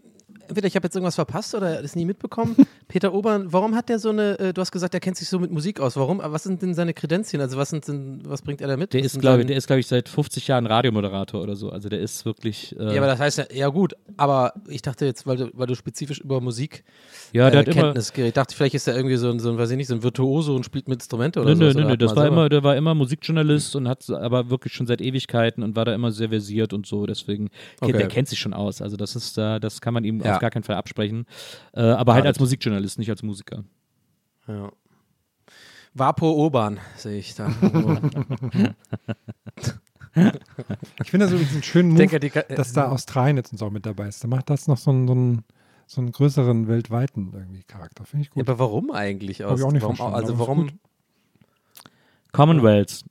entweder 0.48 0.66
ich 0.66 0.76
habe 0.76 0.86
jetzt 0.86 0.94
irgendwas 0.94 1.14
verpasst 1.14 1.54
oder 1.54 1.82
das 1.82 1.96
nie 1.96 2.04
mitbekommen, 2.04 2.56
Peter 2.88 3.12
Obern, 3.14 3.52
warum 3.52 3.74
hat 3.74 3.88
der 3.88 3.98
so 3.98 4.10
eine, 4.10 4.38
äh, 4.38 4.52
du 4.52 4.60
hast 4.60 4.70
gesagt, 4.72 4.94
er 4.94 5.00
kennt 5.00 5.16
sich 5.16 5.28
so 5.28 5.38
mit 5.38 5.50
Musik 5.50 5.80
aus, 5.80 5.96
warum, 5.96 6.20
aber 6.20 6.34
was 6.34 6.42
sind 6.44 6.62
denn 6.62 6.74
seine 6.74 6.94
Kredenzien, 6.94 7.40
also 7.42 7.56
was 7.56 7.70
sind 7.70 7.86
denn, 7.88 8.20
was 8.24 8.42
bringt 8.42 8.60
er 8.60 8.68
da 8.68 8.76
mit? 8.76 8.92
Der 8.92 9.04
Was 9.04 9.14
ist, 9.14 9.20
glaube 9.20 9.40
ich, 9.40 9.46
der 9.46 9.56
ist, 9.56 9.66
glaube 9.66 9.80
ich, 9.80 9.86
seit 9.86 10.08
50 10.08 10.46
Jahren 10.48 10.66
Radiomoderator 10.66 11.42
oder 11.42 11.56
so. 11.56 11.70
Also 11.70 11.88
der 11.88 12.00
ist 12.00 12.24
wirklich. 12.24 12.74
Äh, 12.78 12.94
Ja, 12.94 12.98
aber 12.98 13.06
das 13.08 13.18
heißt 13.20 13.38
ja, 13.38 13.44
ja 13.52 13.68
gut, 13.68 13.94
aber 14.16 14.52
ich 14.68 14.82
dachte 14.82 15.04
jetzt, 15.06 15.26
weil 15.26 15.36
du, 15.36 15.50
weil 15.52 15.66
du 15.66 15.74
spezifisch 15.74 16.20
über 16.20 16.40
Musik 16.40 16.84
Ja, 17.32 17.50
der 17.50 17.60
äh, 17.60 17.66
hat 17.66 17.74
immer- 17.74 17.82
Kenntnis 17.92 18.12
ich 18.16 18.32
dachte, 18.32 18.54
vielleicht 18.54 18.74
ist 18.74 18.86
er 18.88 18.96
irgendwie 18.96 19.16
so 19.16 19.30
ein, 19.30 19.38
so 19.40 19.50
ein, 19.50 19.58
weiß 19.58 19.70
ich 19.70 19.76
nicht, 19.76 19.88
so 19.88 19.94
ein 19.94 20.02
Virtuoso 20.02 20.54
und 20.54 20.64
spielt 20.64 20.88
mit 20.88 20.96
Instrumente 21.00 21.40
oder 21.40 21.54
so. 21.56 21.62
nö, 21.62 21.72
nö, 21.74 21.84
nö, 21.84 21.96
das 21.96 22.14
war 22.16 22.26
immer, 22.26 22.48
der 22.48 22.62
war 22.62 22.76
immer 22.76 22.94
Musikjournalist 22.94 23.76
und 23.76 23.88
hat 23.88 24.08
aber 24.10 24.50
wirklich 24.50 24.72
schon 24.72 24.86
seit 24.86 25.00
Ewigkeiten 25.00 25.62
und 25.62 25.76
war 25.76 25.84
da 25.84 25.94
immer 25.94 26.12
sehr 26.12 26.28
versiert 26.28 26.72
und 26.72 26.86
so. 26.86 27.06
Deswegen, 27.06 27.50
Okay. 27.80 27.92
der 27.92 28.08
kennt 28.08 28.28
sich 28.28 28.38
schon 28.38 28.52
aus. 28.54 28.80
Also 28.82 28.96
das 28.96 29.16
ist, 29.16 29.36
äh, 29.38 29.58
das 29.60 29.80
kann 29.80 29.94
man 29.94 30.04
ihm 30.04 30.20
Ja. 30.20 30.35
Auf 30.36 30.40
gar 30.40 30.50
keinen 30.50 30.62
Fall 30.62 30.76
absprechen. 30.76 31.26
Äh, 31.74 31.80
aber 31.82 32.14
halt 32.14 32.26
als 32.26 32.36
it. 32.36 32.40
Musikjournalist, 32.40 32.98
nicht 32.98 33.10
als 33.10 33.22
Musiker. 33.22 33.64
Ja. 34.46 34.70
Vapo 35.94 36.30
Urban, 36.32 36.78
sehe 36.96 37.18
ich 37.18 37.34
da. 37.34 37.50
Ich 41.02 41.10
finde 41.10 41.26
das 41.26 41.32
übrigens 41.32 41.52
einen 41.52 41.62
schönen 41.62 41.88
Move, 41.90 41.98
denke, 41.98 42.20
die 42.20 42.30
dass 42.30 42.72
da 42.72 42.88
Australien 42.88 43.36
jetzt 43.36 43.52
uns 43.52 43.60
auch 43.60 43.70
mit 43.70 43.84
dabei 43.84 44.08
ist. 44.08 44.24
Da 44.24 44.28
macht 44.28 44.48
das 44.48 44.66
noch 44.66 44.78
so 44.78 44.90
einen, 44.90 45.06
so 45.06 45.12
einen, 45.12 45.44
so 45.86 46.00
einen 46.00 46.10
größeren 46.10 46.68
weltweiten 46.68 47.32
irgendwie 47.34 47.62
Charakter. 47.64 48.06
Finde 48.06 48.22
ich 48.22 48.28
Ja, 48.28 48.34
gut. 48.42 48.48
aber 48.48 48.58
warum 48.58 48.90
eigentlich? 48.92 49.42
Hab 49.42 49.58
ich 49.58 49.62
auch 49.62 49.72
nicht 49.72 49.82
warum, 49.82 49.96
verstanden, 49.96 50.14
also 50.26 50.38
warum? 50.38 50.70
Commonwealth. 52.32 53.04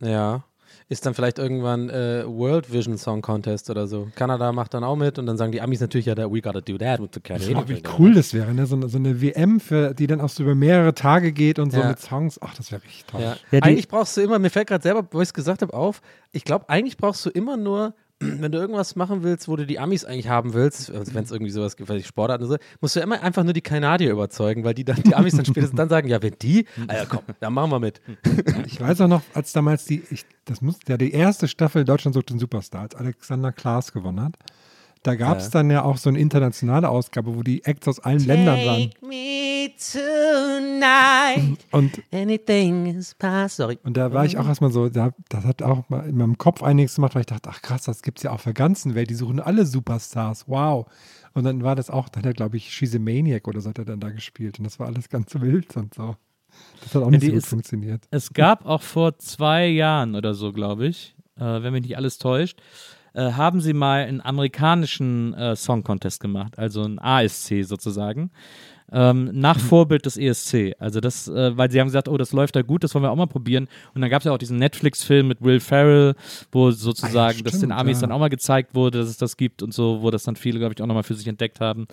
Ja. 0.00 0.44
Ist 0.88 1.04
dann 1.04 1.14
vielleicht 1.14 1.38
irgendwann 1.40 1.90
äh, 1.90 2.22
World 2.26 2.72
Vision 2.72 2.96
Song 2.96 3.20
Contest 3.20 3.70
oder 3.70 3.88
so. 3.88 4.06
Kanada 4.14 4.52
macht 4.52 4.72
dann 4.72 4.84
auch 4.84 4.94
mit 4.94 5.18
und 5.18 5.26
dann 5.26 5.36
sagen 5.36 5.50
die 5.50 5.60
Amis 5.60 5.80
natürlich 5.80 6.06
ja, 6.06 6.16
we 6.16 6.40
gotta 6.40 6.60
do 6.60 6.78
that 6.78 7.00
with 7.00 7.08
the 7.12 7.20
Canadian. 7.20 7.60
Oh, 7.64 7.68
wie 7.68 7.82
cool 7.98 8.14
das 8.14 8.32
wäre, 8.32 8.54
ne? 8.54 8.66
so, 8.66 8.76
eine, 8.76 8.88
so 8.88 8.96
eine 8.98 9.20
WM, 9.20 9.58
für, 9.58 9.94
die 9.94 10.06
dann 10.06 10.20
auch 10.20 10.28
so 10.28 10.44
über 10.44 10.54
mehrere 10.54 10.94
Tage 10.94 11.32
geht 11.32 11.58
und 11.58 11.72
so 11.72 11.80
Ja. 11.80 11.88
mit 11.88 11.98
Songs. 11.98 12.40
Ach, 12.40 12.54
das 12.54 12.70
wäre 12.70 12.82
richtig 12.84 13.04
toll. 13.06 13.20
Ja. 13.20 13.36
Ja, 13.50 13.62
eigentlich 13.62 13.88
brauchst 13.88 14.16
du 14.16 14.20
immer, 14.20 14.38
mir 14.38 14.50
fällt 14.50 14.68
gerade 14.68 14.82
selber, 14.82 15.04
wo 15.10 15.20
ich 15.20 15.28
es 15.28 15.34
gesagt 15.34 15.62
habe, 15.62 15.74
auf, 15.74 16.00
ich 16.30 16.44
glaube, 16.44 16.68
eigentlich 16.68 16.96
brauchst 16.96 17.26
du 17.26 17.30
immer 17.30 17.56
nur, 17.56 17.92
wenn 18.20 18.50
du 18.50 18.58
irgendwas 18.58 18.96
machen 18.96 19.22
willst, 19.22 19.46
wo 19.46 19.56
du 19.56 19.66
die 19.66 19.78
Amis 19.78 20.04
eigentlich 20.04 20.28
haben 20.28 20.54
willst, 20.54 20.90
also 20.90 21.14
wenn 21.14 21.24
es 21.24 21.30
irgendwie 21.30 21.52
sowas 21.52 21.76
gibt, 21.76 21.88
weiß 21.90 22.00
ich, 22.00 22.06
Sportarten 22.06 22.44
und 22.44 22.50
so, 22.50 22.56
musst 22.80 22.96
du 22.96 23.00
immer 23.00 23.22
einfach 23.22 23.44
nur 23.44 23.52
die 23.52 23.60
Kanadier 23.60 24.10
überzeugen, 24.10 24.64
weil 24.64 24.72
die 24.74 24.84
dann, 24.84 25.02
die 25.02 25.14
Amis 25.14 25.36
dann 25.36 25.44
spätestens 25.44 25.76
dann 25.76 25.88
sagen, 25.90 26.08
ja, 26.08 26.22
wenn 26.22 26.34
die, 26.40 26.66
ah 26.88 26.94
ja 26.94 27.04
komm, 27.04 27.20
dann 27.40 27.52
machen 27.52 27.70
wir 27.70 27.78
mit. 27.80 28.00
Ich 28.66 28.80
weiß 28.80 29.00
auch 29.02 29.08
noch, 29.08 29.22
als 29.34 29.52
damals 29.52 29.84
die, 29.84 30.02
ich, 30.10 30.24
das 30.46 30.60
muss 30.62 30.76
ja 30.88 30.96
die 30.96 31.12
erste 31.12 31.46
Staffel 31.48 31.84
Deutschland 31.84 32.14
sucht 32.14 32.30
den 32.30 32.38
Superstar, 32.38 32.82
als 32.82 32.94
Alexander 32.94 33.52
Klaas 33.52 33.92
gewonnen 33.92 34.20
hat. 34.22 34.34
Da 35.02 35.14
gab 35.14 35.38
es 35.38 35.44
Ja. 35.46 35.50
dann 35.50 35.70
ja 35.70 35.82
auch 35.84 35.98
so 35.98 36.08
eine 36.08 36.18
internationale 36.18 36.88
Ausgabe, 36.88 37.36
wo 37.36 37.42
die 37.42 37.64
Acts 37.64 37.86
aus 37.86 38.00
allen 38.00 38.24
Ländern 38.26 38.64
waren. 38.66 38.90
me 39.02 39.55
tonight, 39.68 41.58
Und, 41.72 42.02
anything 42.12 42.86
is 42.86 43.14
possible. 43.14 43.78
und 43.84 43.96
da 43.96 44.12
war 44.12 44.24
ich 44.24 44.38
auch 44.38 44.46
erstmal 44.46 44.70
so, 44.70 44.88
da, 44.88 45.10
das 45.28 45.44
hat 45.44 45.62
auch 45.62 45.88
mal 45.88 46.08
in 46.08 46.16
meinem 46.16 46.38
Kopf 46.38 46.62
einiges 46.62 46.94
gemacht, 46.96 47.14
weil 47.14 47.20
ich 47.20 47.26
dachte, 47.26 47.48
ach 47.50 47.62
krass, 47.62 47.82
das 47.84 48.02
gibt 48.02 48.18
es 48.18 48.24
ja 48.24 48.30
auf 48.32 48.44
der 48.44 48.52
ganzen 48.54 48.94
Welt. 48.94 49.10
Die 49.10 49.14
suchen 49.14 49.40
alle 49.40 49.66
Superstars. 49.66 50.44
Wow. 50.48 50.86
Und 51.34 51.44
dann 51.44 51.62
war 51.62 51.74
das 51.76 51.90
auch, 51.90 52.08
dann 52.08 52.22
hat 52.22 52.26
er, 52.26 52.32
glaube 52.34 52.56
ich, 52.56 52.72
She's 52.72 52.94
a 52.94 52.98
Maniac 52.98 53.46
oder 53.48 53.60
so 53.60 53.68
hat 53.70 53.78
er 53.78 53.84
dann 53.84 54.00
da 54.00 54.10
gespielt. 54.10 54.58
Und 54.58 54.64
das 54.64 54.78
war 54.78 54.86
alles 54.86 55.08
ganz 55.08 55.34
wild 55.40 55.76
und 55.76 55.94
so. 55.94 56.16
Das 56.82 56.94
hat 56.94 57.02
auch 57.02 57.10
nicht 57.10 57.22
die 57.22 57.26
so 57.26 57.32
gut 57.32 57.38
ist- 57.42 57.48
funktioniert. 57.48 58.04
Es 58.10 58.32
gab 58.32 58.64
auch 58.64 58.82
vor 58.82 59.18
zwei 59.18 59.66
Jahren 59.66 60.14
oder 60.14 60.32
so, 60.34 60.52
glaube 60.52 60.86
ich, 60.86 61.14
äh, 61.38 61.40
wenn 61.44 61.72
mich 61.72 61.82
nicht 61.82 61.96
alles 61.96 62.16
täuscht, 62.18 62.60
äh, 63.12 63.32
haben 63.32 63.60
sie 63.60 63.74
mal 63.74 64.04
einen 64.04 64.20
amerikanischen 64.22 65.34
äh, 65.34 65.54
Song 65.56 65.82
Contest 65.84 66.20
gemacht, 66.20 66.58
also 66.58 66.82
ein 66.82 66.98
ASC 66.98 67.62
sozusagen. 67.64 68.30
Ähm, 68.92 69.30
nach 69.32 69.58
Vorbild 69.58 70.06
des 70.06 70.16
ESC. 70.16 70.74
Also 70.78 71.00
das, 71.00 71.26
äh, 71.26 71.56
weil 71.56 71.70
sie 71.70 71.80
haben 71.80 71.88
gesagt, 71.88 72.08
oh, 72.08 72.16
das 72.16 72.32
läuft 72.32 72.54
da 72.54 72.62
gut, 72.62 72.84
das 72.84 72.94
wollen 72.94 73.02
wir 73.02 73.10
auch 73.10 73.16
mal 73.16 73.26
probieren. 73.26 73.66
Und 73.94 74.00
dann 74.00 74.10
gab 74.10 74.20
es 74.20 74.26
ja 74.26 74.32
auch 74.32 74.38
diesen 74.38 74.58
Netflix-Film 74.58 75.26
mit 75.26 75.42
Will 75.42 75.58
Ferrell, 75.58 76.14
wo 76.52 76.70
sozusagen 76.70 77.42
das 77.42 77.54
den 77.54 77.58
stimmt, 77.58 77.72
Amis 77.72 77.98
ja. 77.98 78.02
dann 78.02 78.12
auch 78.12 78.20
mal 78.20 78.28
gezeigt 78.28 78.74
wurde, 78.74 78.98
dass 78.98 79.08
es 79.08 79.16
das 79.16 79.36
gibt 79.36 79.62
und 79.62 79.74
so, 79.74 80.02
wo 80.02 80.10
das 80.10 80.22
dann 80.22 80.36
viele, 80.36 80.60
glaube 80.60 80.74
ich, 80.76 80.82
auch 80.82 80.86
nochmal 80.86 81.02
für 81.02 81.14
sich 81.14 81.26
entdeckt 81.26 81.60
haben. 81.60 81.88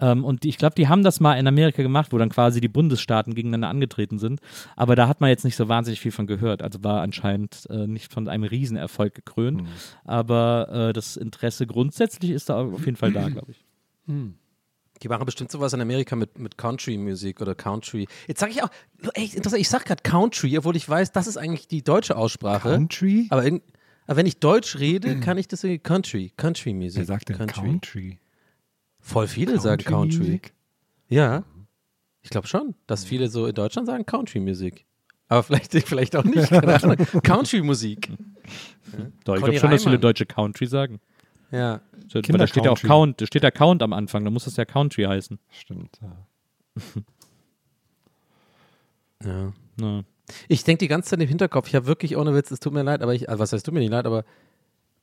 Ähm, 0.00 0.24
und 0.24 0.42
die, 0.42 0.48
ich 0.48 0.58
glaube, 0.58 0.74
die 0.74 0.88
haben 0.88 1.04
das 1.04 1.20
mal 1.20 1.34
in 1.34 1.46
Amerika 1.46 1.82
gemacht, 1.82 2.12
wo 2.12 2.18
dann 2.18 2.30
quasi 2.30 2.60
die 2.60 2.68
Bundesstaaten 2.68 3.34
gegeneinander 3.34 3.68
angetreten 3.68 4.18
sind. 4.18 4.40
Aber 4.74 4.96
da 4.96 5.06
hat 5.06 5.20
man 5.20 5.30
jetzt 5.30 5.44
nicht 5.44 5.56
so 5.56 5.68
wahnsinnig 5.68 6.00
viel 6.00 6.12
von 6.12 6.26
gehört. 6.26 6.60
Also 6.62 6.82
war 6.82 7.02
anscheinend 7.02 7.66
äh, 7.70 7.86
nicht 7.86 8.12
von 8.12 8.28
einem 8.28 8.44
Riesenerfolg 8.44 9.14
gekrönt. 9.14 9.62
Aber 10.04 10.88
äh, 10.88 10.92
das 10.92 11.16
Interesse 11.16 11.66
grundsätzlich 11.68 12.32
ist 12.32 12.48
da 12.48 12.56
auf 12.56 12.84
jeden 12.84 12.96
Fall 12.96 13.12
da, 13.12 13.28
glaube 13.28 13.52
ich. 13.52 13.64
Die 15.02 15.08
machen 15.08 15.24
bestimmt 15.24 15.50
sowas 15.50 15.72
in 15.72 15.80
Amerika 15.80 16.14
mit, 16.14 16.38
mit 16.38 16.56
Country-Musik 16.56 17.40
oder 17.40 17.54
Country. 17.54 18.06
Jetzt 18.28 18.40
sage 18.40 18.52
ich 18.52 18.62
auch, 18.62 18.70
echt 19.14 19.34
interessant, 19.34 19.60
ich 19.60 19.68
sage 19.68 19.84
gerade 19.84 20.02
Country, 20.02 20.56
obwohl 20.56 20.76
ich 20.76 20.88
weiß, 20.88 21.12
das 21.12 21.26
ist 21.26 21.36
eigentlich 21.36 21.66
die 21.66 21.82
deutsche 21.82 22.16
Aussprache. 22.16 22.70
Country? 22.70 23.26
Aber, 23.30 23.44
in, 23.44 23.62
aber 24.06 24.18
wenn 24.18 24.26
ich 24.26 24.38
Deutsch 24.38 24.78
rede, 24.78 25.18
kann 25.20 25.38
ich 25.38 25.48
das 25.48 25.64
irgendwie 25.64 25.82
Country, 25.82 26.32
Country-Musik. 26.36 26.98
Wer 26.98 27.06
sagt 27.06 27.28
denn 27.28 27.36
Country. 27.36 27.62
Country? 27.62 28.18
Voll 29.00 29.26
viele 29.26 29.58
sagen 29.58 29.82
Country. 29.82 30.18
Country-Musik? 30.18 30.52
Ja, 31.08 31.44
ich 32.22 32.30
glaube 32.30 32.46
schon, 32.46 32.74
dass 32.86 33.04
viele 33.04 33.28
so 33.28 33.46
in 33.46 33.54
Deutschland 33.54 33.88
sagen 33.88 34.06
Country-Musik. 34.06 34.86
Aber 35.28 35.42
vielleicht, 35.42 35.72
vielleicht 35.88 36.14
auch 36.14 36.24
nicht. 36.24 36.48
keine 36.48 36.82
Ahnung. 36.82 36.96
Country-Musik. 37.22 38.10
Doch, 39.24 39.36
ich 39.36 39.42
glaube 39.42 39.58
schon, 39.58 39.70
dass 39.70 39.84
viele. 39.84 39.98
Deutsche 39.98 40.26
Country 40.26 40.66
sagen. 40.66 41.00
Ja. 41.52 41.80
So, 42.08 42.20
da 42.20 42.46
steht 42.46 42.64
ja 42.64 42.70
auch. 42.72 42.80
Count, 42.80 43.20
da 43.20 43.26
steht 43.26 43.42
ja 43.42 43.50
Count 43.50 43.82
am 43.82 43.92
Anfang, 43.92 44.24
da 44.24 44.30
muss 44.30 44.44
das 44.44 44.56
ja 44.56 44.64
Country 44.64 45.04
heißen. 45.04 45.38
Stimmt. 45.50 46.00
Ja. 46.02 46.16
ja. 49.24 49.52
Ja. 49.80 50.02
Ich 50.48 50.64
denke 50.64 50.78
die 50.78 50.88
ganze 50.88 51.10
Zeit 51.10 51.20
im 51.20 51.28
Hinterkopf, 51.28 51.68
ich 51.68 51.74
habe 51.74 51.86
wirklich 51.86 52.16
ohne 52.16 52.34
Witz, 52.34 52.50
es 52.50 52.60
tut 52.60 52.72
mir 52.72 52.82
leid, 52.82 53.02
aber 53.02 53.14
ich, 53.14 53.28
also 53.28 53.40
was 53.40 53.52
heißt, 53.52 53.66
tut 53.66 53.74
mir 53.74 53.80
nicht 53.80 53.92
leid, 53.92 54.06
aber 54.06 54.24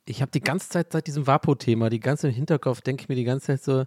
ich 0.05 0.21
habe 0.21 0.31
die 0.31 0.41
ganze 0.41 0.69
Zeit 0.69 0.91
seit 0.91 1.07
diesem 1.07 1.27
Vapo-Thema, 1.27 1.89
die 1.89 1.99
ganze 1.99 2.27
im 2.27 2.33
Hinterkopf, 2.33 2.81
denke 2.81 3.03
ich 3.03 3.09
mir 3.09 3.15
die 3.15 3.23
ganze 3.23 3.47
Zeit 3.47 3.63
so, 3.63 3.83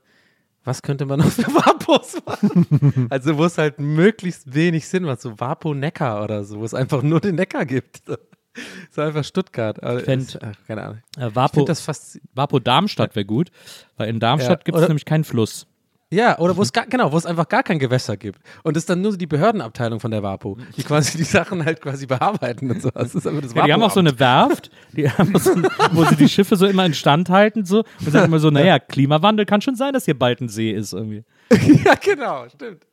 was 0.65 0.83
könnte 0.83 1.07
man 1.07 1.19
noch 1.19 1.31
für 1.31 1.43
Vapos 1.55 2.23
machen? 2.25 3.09
also 3.11 3.37
wo 3.39 3.45
es 3.45 3.59
halt 3.59 3.81
möglichst 3.81 4.55
wenig 4.55 4.87
Sinn 4.87 5.03
macht, 5.03 5.21
so 5.21 5.41
Vapo-Neckar 5.41 6.23
oder 6.23 6.45
so, 6.45 6.61
wo 6.61 6.65
es 6.65 6.75
einfach 6.75 7.03
nur 7.03 7.21
den 7.21 7.35
Neckar 7.35 7.67
gibt. 7.67 8.03
So, 8.91 9.01
so 9.01 9.09
einfach 9.09 9.25
Stuttgart. 9.25 9.79
Ich 9.99 10.05
fänd, 10.05 10.29
es- 10.29 10.39
ach, 10.43 10.55
keine 10.67 10.83
Ahnung. 10.83 10.99
Äh, 11.17 11.65
das 11.65 11.81
fast, 11.81 12.21
Vapo 12.35 12.59
Darmstadt 12.59 13.17
wäre 13.17 13.25
gut, 13.25 13.51
weil 13.97 14.11
in 14.11 14.21
Darmstadt 14.21 14.61
Ja, 14.61 14.65
gibt 14.65 14.79
es 14.79 14.89
nämlich 14.89 15.05
keinen 15.07 15.25
Fluss. 15.25 15.67
Ja, 16.13 16.39
oder 16.39 16.55
wo 16.59 16.61
es 16.61 16.71
gar, 16.75 16.85
genau, 16.85 17.11
wo 17.11 17.17
es 17.17 17.25
einfach 17.25 17.49
gar 17.49 17.63
kein 17.63 17.79
Gewässer 17.79 18.19
gibt. 18.19 18.39
Und 18.65 18.77
es 18.77 18.83
ist 18.83 18.91
dann 18.91 19.01
nur 19.01 19.17
die 19.17 19.27
Behördenabteilung 19.27 19.99
von 19.99 20.11
der 20.11 20.23
WAPO, 20.23 20.59
die 20.77 20.83
quasi 20.83 21.17
die 21.17 21.25
Sachen 21.25 21.65
halt 21.65 21.81
quasi 21.81 22.05
bearbeiten 22.05 22.71
und 22.71 22.83
so. 22.83 22.91
Das 22.91 23.15
ist 23.15 23.27
aber 23.27 23.41
das 23.41 23.55
Ja, 23.55 23.65
die 23.65 23.73
haben 23.73 23.83
auch 23.83 23.91
so 23.91 24.01
eine 24.01 24.19
Werft, 24.19 24.71
die 24.95 25.09
haben 25.11 25.39
so, 25.39 25.53
wo 25.93 26.05
sie 26.05 26.17
die 26.17 26.29
Schiffe 26.29 26.57
so 26.57 26.67
immer 26.67 26.85
instand 26.85 27.31
halten 27.31 27.65
so, 27.65 27.79
und 28.01 28.11
sagen 28.13 28.27
immer 28.27 28.41
so, 28.41 28.51
naja, 28.51 28.79
Klimawandel 28.79 29.47
kann 29.47 29.63
schon 29.63 29.75
sein, 29.75 29.95
dass 29.95 30.05
hier 30.05 30.19
bald 30.19 30.43
ein 30.43 30.51
See 30.51 30.71
ist 30.73 30.93
irgendwie. 30.93 31.25
ja, 31.83 31.95
genau, 31.95 32.47
stimmt. 32.51 32.85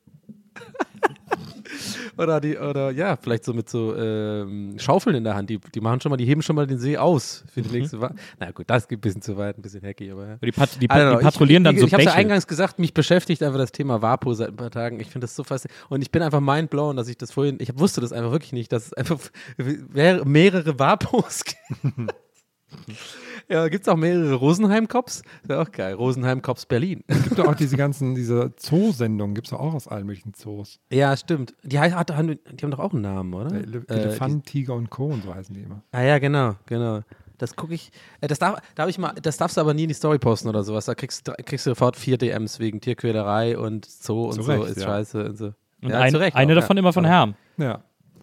oder 2.18 2.40
die, 2.42 2.58
oder 2.58 2.92
ja, 2.92 3.18
vielleicht 3.18 3.46
so 3.46 3.54
mit 3.54 3.70
so 3.70 3.96
ähm, 3.96 4.76
Schaufeln 4.78 5.16
in 5.16 5.24
der 5.24 5.36
Hand. 5.36 5.50
Die, 5.50 5.60
die 5.60 5.82
machen 5.82 6.02
schon 6.02 6.10
mal, 6.10 6.18
die 6.18 6.26
heben 6.26 6.42
schon 6.42 6.56
mal 6.56 6.68
den 6.68 6.80
See 6.80 6.98
aus 6.98 7.44
für 7.54 7.62
die 7.62 7.70
nächste 7.70 8.02
Wa 8.02 8.14
Na 8.40 8.52
gut, 8.52 8.70
das 8.70 8.88
geht 8.88 9.00
ein 9.00 9.02
bisschen 9.02 9.22
zu 9.22 9.38
weit, 9.38 9.58
ein 9.58 9.62
bisschen 9.62 9.82
hacky, 9.84 10.12
aber 10.12 10.28
ja. 10.28 10.36
Die, 10.38 10.52
Pat 10.52 10.82
die, 10.82 10.88
don't 10.90 11.10
know. 11.12 11.18
die 11.20 11.24
patrouillieren 11.24 11.64
ich, 11.64 11.68
dann 11.68 11.76
ich, 11.76 11.82
so 11.82 11.88
Ich 11.88 11.94
habe 11.94 12.04
ja 12.04 12.14
eingangs 12.14 12.48
gesagt, 12.48 12.80
mich 12.80 12.94
beschäftigt 12.94 13.44
einfach 13.44 13.60
das 13.60 13.72
Thema 13.72 14.02
Vapo 14.02 14.34
seit 14.34 14.50
ein 14.50 14.56
paar 14.56 14.72
Tagen. 14.72 15.00
Ich 15.00 15.08
finde 15.08 15.26
das 15.26 15.36
so 15.36 15.44
faszinierend. 15.44 15.86
Und 15.92 16.02
ich 16.02 16.12
bin 16.12 16.22
einfach 16.22 16.42
mindblown, 16.42 16.96
dass 16.96 17.08
ich 17.08 17.18
das 17.18 17.32
vorhin, 17.32 17.58
ich 17.60 17.78
wusste 17.78 18.02
das 18.02 18.12
einfach 18.14 18.32
wirklich 18.32 18.54
nicht, 18.54 18.72
dass 18.72 18.88
es 18.88 18.94
einfach 18.94 19.20
mehr- 19.58 20.26
mehrere 20.26 20.78
Vapos 20.80 21.44
gibt. 21.46 21.60
ja, 23.50 23.68
gibt 23.68 23.84
es 23.86 23.90
auch 23.90 23.96
mehrere 23.98 24.34
Rosenheim-Cops? 24.36 25.18
Ist 25.42 25.50
ja 25.50 25.62
auch 25.62 25.72
geil. 25.72 25.94
Rosenheim-Cops 25.96 26.66
Berlin. 26.68 27.04
Es 27.08 27.24
gibt 27.24 27.40
doch 27.40 27.48
auch 27.48 27.56
diese 27.56 27.76
ganzen, 27.78 28.16
diese 28.16 28.54
Zoo-Sendungen, 28.60 29.34
gibt 29.36 29.48
es 29.48 29.54
auch 29.54 29.74
aus 29.74 29.88
allen 29.88 30.06
möglichen 30.06 30.34
Zoos. 30.34 30.80
Ja, 30.92 31.16
stimmt. 31.18 31.54
Die, 31.64 31.80
heißt- 31.80 31.94
hat, 31.96 32.16
haben- 32.16 32.40
die 32.52 32.64
haben 32.64 32.72
doch 32.72 32.80
auch 32.80 32.94
einen 32.94 33.02
Namen, 33.02 33.34
oder? 33.34 33.54
Ele 33.56 33.84
Äh, 33.90 33.94
Elefant, 33.94 34.46
Tiger 34.46 34.76
und 34.76 34.90
Co. 34.90 35.08
und 35.08 35.24
so 35.24 35.34
heißen 35.34 35.54
die 35.56 35.62
immer. 35.62 35.82
ah 35.92 36.02
ja, 36.02 36.20
genau, 36.20 36.56
genau. 36.66 37.02
Das 37.38 37.56
gucke 37.56 37.74
ich. 37.74 37.92
Äh, 38.22 38.28
das, 38.28 38.38
darf, 38.40 38.60
darf 38.76 38.90
ich 38.90 38.98
mal, 38.98 39.14
das 39.22 39.38
darfst 39.38 39.56
du 39.58 39.62
aber 39.62 39.74
nie 39.74 39.84
in 39.84 39.88
die 39.88 39.94
Story 39.96 40.20
posten 40.20 40.50
oder 40.50 40.64
sowas. 40.64 40.86
Da 40.86 40.94
kriegst, 40.96 41.28
du- 41.28 41.34
kriegst 41.46 41.66
du 41.66 41.72
sofort 41.72 41.96
vier 41.96 42.18
DMs 42.18 42.60
wegen 42.60 42.82
Tierquälerei 42.82 43.58
und 43.58 43.86
Zoo 43.86 44.26
und 44.26 44.34
Zu 44.36 44.44
so 44.44 44.52
Recht, 44.52 44.72
ist 44.72 44.82
ja. 44.82 44.84
scheiße 44.88 45.26
und 45.26 45.38
so. 45.38 45.46
Und 45.82 45.90
ja, 45.92 46.00
ein, 46.02 46.12
zu 46.12 46.20
Recht 46.20 46.36
eine 46.36 46.52
auch, 46.52 46.56
davon 46.60 46.76
ja. 46.76 46.80
immer 46.82 46.92
von 46.94 47.06
Herm. 47.06 47.36
Ja. 47.58 47.82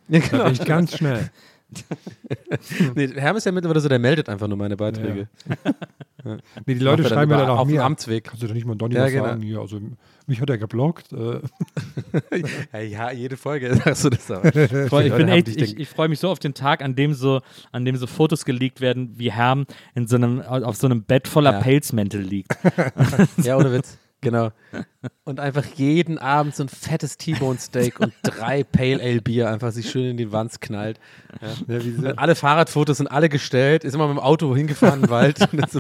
Ja, 0.09 0.21
Da 0.21 0.29
genau. 0.29 0.45
bin 0.45 0.53
ich 0.53 0.65
ganz 0.65 0.97
schnell. 0.97 1.31
nee, 2.95 3.09
Herm 3.15 3.37
ist 3.37 3.45
ja 3.47 3.53
mittlerweile 3.53 3.81
so, 3.81 3.89
der 3.89 3.99
meldet 3.99 4.29
einfach 4.29 4.49
nur 4.49 4.57
meine 4.57 4.77
Beiträge. 4.77 5.29
Nee, 6.67 6.75
die 6.75 6.81
Leute 6.81 7.05
schreiben 7.05 7.31
mir 7.31 7.37
dann 7.39 7.49
auch 7.51 7.61
auf 7.61 7.69
mir. 7.69 7.85
Amtsweg. 7.85 8.25
Kannst 8.25 8.43
du 8.43 8.49
doch 8.49 8.55
nicht 8.55 8.67
mal 8.67 8.75
Donny 8.75 8.97
Ja, 8.97 9.05
was 9.05 9.13
genau. 9.13 9.25
sagen? 9.27 9.43
Ja, 9.43 9.61
also 9.61 9.79
mich 10.27 10.41
hat 10.41 10.51
er 10.51 10.59
geblockt. 10.59 11.13
Äh, 11.13 11.39
ja, 12.73 12.81
ja, 12.81 13.11
jede 13.13 13.37
Folge 13.37 13.73
sagst 13.77 14.05
du 14.05 14.11
das 14.11 14.29
auch. 14.33 14.43
Voll, 14.89 15.05
ich 15.05 15.15
bin 15.15 15.29
echt, 15.29 15.47
ich, 15.47 15.55
den- 15.57 15.79
ich 15.81 15.89
freue 15.89 16.09
mich 16.09 16.19
so 16.19 16.29
auf 16.29 16.41
den 16.41 16.53
Tag, 16.53 16.83
an 16.83 16.97
dem 16.97 17.15
so, 17.15 17.43
an 17.71 17.85
dem 17.85 17.95
so 17.95 18.09
Fotos 18.09 18.45
geleakt 18.45 18.81
werden, 18.81 19.13
wie 19.17 19.31
Herm 19.31 19.67
in 19.95 20.09
so 20.09 20.17
einem, 20.17 20.41
auf 20.41 20.75
so 20.75 20.89
einem 20.89 21.05
Bett 21.05 21.29
voller 21.29 21.53
Ja. 21.53 21.61
Pelzmäntel 21.61 22.23
liegt. 22.23 22.57
Ja, 23.45 23.57
ohne 23.57 23.73
Witz. 23.73 23.97
Genau. 24.27 24.51
Und 25.23 25.39
einfach 25.39 25.65
jeden 25.77 26.19
Abend 26.19 26.57
so 26.57 26.65
ein 26.65 26.69
fettes 26.69 27.17
T-Bone 27.17 27.61
Steak 27.61 28.01
und 28.01 28.13
drei 28.25 28.65
Pale 28.65 29.01
Ale 29.01 29.23
Bier 29.23 29.49
einfach 29.49 29.71
sich 29.71 29.89
schön 29.89 30.07
in 30.11 30.17
den 30.17 30.33
Wanz 30.33 30.59
knallt. 30.59 30.99
Ja. 31.69 31.79
ja, 31.79 32.11
alle 32.17 32.35
Fahrradfotos 32.35 32.97
sind 32.97 33.07
alle 33.07 33.29
gestellt, 33.29 33.85
ist 33.85 33.95
immer 33.95 34.09
mit 34.09 34.17
dem 34.17 34.21
Auto 34.21 34.57
hingefahren 34.57 35.05
im 35.05 35.11
Wald 35.11 35.41
und 35.53 35.61
dann 35.61 35.71
so. 35.71 35.79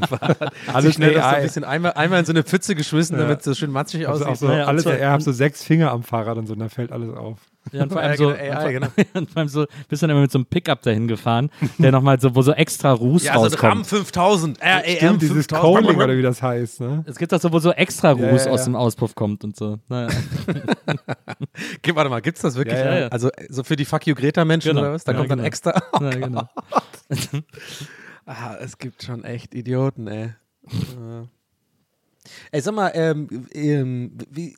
Alles 0.73 0.95
schnell 0.95 1.15
das 1.15 1.25
so 1.25 1.29
AI. 1.29 1.37
ein 1.39 1.43
bisschen 1.43 1.65
einmal, 1.65 1.95
einmal 1.95 2.21
in 2.21 2.25
so 2.25 2.31
eine 2.33 2.45
Pfütze 2.45 2.77
geschmissen, 2.77 3.17
Ja. 3.17 3.25
damit 3.25 3.41
es 3.41 3.47
so 3.47 3.55
schön 3.55 3.73
matschig 3.73 4.07
also 4.09 4.25
aussieht. 4.27 4.49
auch 4.49 4.55
so, 4.55 4.65
alles, 4.65 4.87
er 4.87 5.11
hat 5.11 5.23
so 5.23 5.33
sechs 5.33 5.65
Finger 5.65 5.91
am 5.91 6.05
Fahrrad 6.05 6.39
und 6.39 6.47
so, 6.47 6.53
und 6.53 6.61
da 6.61 6.69
fällt 6.69 6.93
alles 6.93 7.13
auf. 7.13 7.41
Ja, 7.73 7.83
und 7.83 7.93
vor 7.93 8.01
Ja, 8.01 8.09
allem 8.09 8.17
so, 8.17 8.29
genau, 8.29 8.59
AI, 8.59 8.73
genau. 8.73 8.87
und 9.15 9.31
vor 9.31 9.39
allem 9.41 9.49
so, 9.49 9.67
bist 9.89 10.03
dann 10.03 10.11
immer 10.11 10.21
mit 10.21 10.31
so 10.31 10.39
einem 10.39 10.47
Pickup 10.47 10.83
dahin 10.83 11.09
gefahren, 11.09 11.51
der 11.79 11.91
nochmal 11.93 12.21
so, 12.21 12.35
wo 12.35 12.43
so 12.43 12.53
extra 12.53 12.93
Ruß 12.93 13.25
ja, 13.25 13.35
so 13.35 13.45
ein 13.47 13.53
RAM 13.55 13.79
rauskommt. 13.79 13.87
5000, 13.87 14.63
RAM 14.63 14.83
Stimmt, 14.85 15.23
dieses 15.23 15.47
5000. 15.47 15.85
Calling 15.87 16.01
oder 16.01 16.17
wie 16.17 16.23
das 16.23 16.43
heißt, 16.43 16.81
ne? 16.81 17.05
es 17.07 17.17
gibt 17.17 17.35
auch 17.35 17.41
so, 17.41 17.53
wo 17.53 17.59
so 17.59 17.73
extra 17.73 18.13
Ja, 18.13 18.31
Ruß 18.31 18.45
ja, 18.47 18.51
aus 18.53 18.61
ja. 18.61 18.65
dem 18.67 18.77
Auspuff 18.77 19.15
kommt 19.15 19.43
und 19.45 19.57
so. 19.57 19.79
Naja. 19.89 20.09
Gib- 21.83 21.97
Warte 21.97 22.11
mal, 22.11 22.21
gibt's 22.21 22.43
das 22.43 22.55
wirklich? 22.57 22.79
Ja, 22.79 22.85
ja, 22.95 22.99
ja. 23.01 23.09
Also 23.09 23.31
so 23.49 23.65
für 23.65 23.77
die 23.77 23.85
Fuck 23.85 24.07
you 24.07 24.15
Greta 24.15 24.45
Menschen 24.45 24.69
Genau. 24.71 24.83
oder 24.83 24.93
was? 24.93 25.05
Da 25.05 25.13
Ja, 25.13 25.19
kommt 25.19 25.31
dann 25.31 25.39
genau. 25.39 25.47
extra. 25.49 25.83
Oh 25.93 25.99
Ja, 26.05 26.11
genau. 26.11 26.49
Ah, 28.27 28.57
es 28.61 28.79
gibt 28.79 29.03
schon 29.03 29.25
echt 29.25 29.55
Idioten, 29.55 30.07
ey. 30.09 30.31
Ja. 30.71 31.27
ey, 32.51 32.61
sag 32.61 32.75
mal, 32.75 32.91
ähm, 32.95 33.29
ähm, 33.53 34.19
wie, 34.31 34.57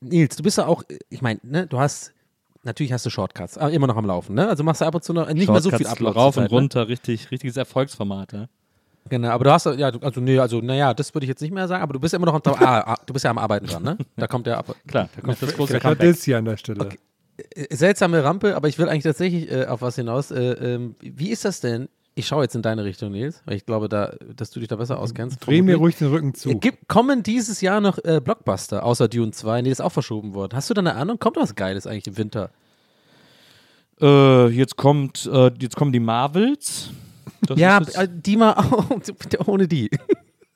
Nils, 0.00 0.36
du 0.36 0.42
bist 0.42 0.56
ja 0.56 0.66
auch, 0.66 0.82
ich 1.10 1.20
meine, 1.20 1.38
ne, 1.42 1.66
du 1.66 1.78
hast, 1.78 2.14
natürlich 2.62 2.92
hast 2.92 3.06
du 3.06 3.10
Shortcuts, 3.10 3.58
aber 3.58 3.70
immer 3.70 3.86
noch 3.86 3.96
am 3.96 4.06
Laufen, 4.06 4.34
ne? 4.34 4.48
Also 4.48 4.64
machst 4.64 4.80
du 4.80 4.86
ab 4.86 4.94
und 4.94 5.04
zu 5.04 5.12
noch, 5.12 5.32
nicht 5.32 5.48
mehr 5.48 5.60
so 5.60 5.70
viel 5.70 5.78
Shortcuts 5.78 5.92
Upload. 5.92 6.18
Rauf 6.18 6.36
und 6.36 6.44
ne? 6.44 6.50
runter, 6.50 6.88
richtig, 6.88 7.30
richtiges 7.30 7.56
Erfolgsformat. 7.56 8.32
Ja. 8.32 8.46
Genau, 9.08 9.28
aber 9.30 9.44
du 9.44 9.52
hast, 9.52 9.66
ja, 9.66 9.90
also, 10.00 10.20
nee, 10.20 10.38
also, 10.38 10.60
naja, 10.60 10.94
das 10.94 11.14
würde 11.14 11.24
ich 11.24 11.28
jetzt 11.28 11.40
nicht 11.40 11.52
mehr 11.52 11.66
sagen, 11.66 11.82
aber 11.82 11.94
du 11.94 12.00
bist 12.00 12.12
ja 12.12 12.18
immer 12.18 12.26
noch 12.26 12.34
am, 12.34 12.42
ah, 12.46 12.92
ah, 12.92 12.96
du 13.06 13.12
bist 13.12 13.24
ja 13.24 13.30
am 13.30 13.38
Arbeiten 13.38 13.66
dran, 13.66 13.82
ne? 13.82 13.98
Da 14.16 14.26
kommt 14.26 14.46
der 14.46 14.58
ab. 14.58 14.74
Klar, 14.86 15.08
da 15.14 15.22
kommt 15.22 15.42
das 15.42 15.54
große 15.54 15.80
Comeback. 15.80 16.10
das 16.10 16.22
hier 16.22 16.38
an 16.38 16.44
der 16.44 16.56
Stelle. 16.56 16.90
Äh, 17.54 17.74
seltsame 17.74 18.22
Rampe, 18.22 18.54
aber 18.54 18.68
ich 18.68 18.78
will 18.78 18.88
eigentlich 18.88 19.04
tatsächlich 19.04 19.50
äh, 19.50 19.66
auf 19.66 19.82
was 19.82 19.96
hinaus. 19.96 20.30
Äh, 20.30 20.52
ähm, 20.52 20.96
wie 21.00 21.30
ist 21.30 21.44
das 21.44 21.60
denn? 21.60 21.88
Ich 22.20 22.26
schaue 22.26 22.42
jetzt 22.42 22.54
in 22.54 22.60
deine 22.60 22.84
Richtung, 22.84 23.12
Nils, 23.12 23.40
weil 23.46 23.56
ich 23.56 23.64
glaube, 23.64 23.88
da, 23.88 24.12
dass 24.36 24.50
du 24.50 24.60
dich 24.60 24.68
da 24.68 24.76
besser 24.76 24.98
auskennst. 24.98 25.38
Dreh 25.46 25.62
mir 25.62 25.76
ruhig 25.76 25.96
den 25.96 26.08
Rücken 26.08 26.34
zu. 26.34 26.54
Gibt, 26.58 26.86
kommen 26.86 27.22
dieses 27.22 27.62
Jahr 27.62 27.80
noch 27.80 27.96
äh, 28.04 28.20
Blockbuster, 28.22 28.84
außer 28.84 29.08
Dune 29.08 29.30
2? 29.30 29.62
Nee, 29.62 29.70
ist 29.70 29.80
auch 29.80 29.90
verschoben 29.90 30.34
worden. 30.34 30.54
Hast 30.54 30.68
du 30.68 30.74
da 30.74 30.80
eine 30.80 30.96
Ahnung? 30.96 31.18
Kommt 31.18 31.36
was 31.36 31.54
Geiles 31.54 31.86
eigentlich 31.86 32.08
im 32.08 32.18
Winter? 32.18 32.50
Äh, 34.02 34.48
jetzt 34.48 34.76
kommt, 34.76 35.30
äh, 35.32 35.50
jetzt 35.58 35.76
kommen 35.76 35.92
die 35.92 36.00
Marvels. 36.00 36.90
Das 37.40 37.58
ja, 37.58 37.78
ist 37.78 37.96
äh, 37.96 38.06
die 38.10 38.36
mal 38.36 38.54
ohne 39.46 39.66
die. 39.66 39.88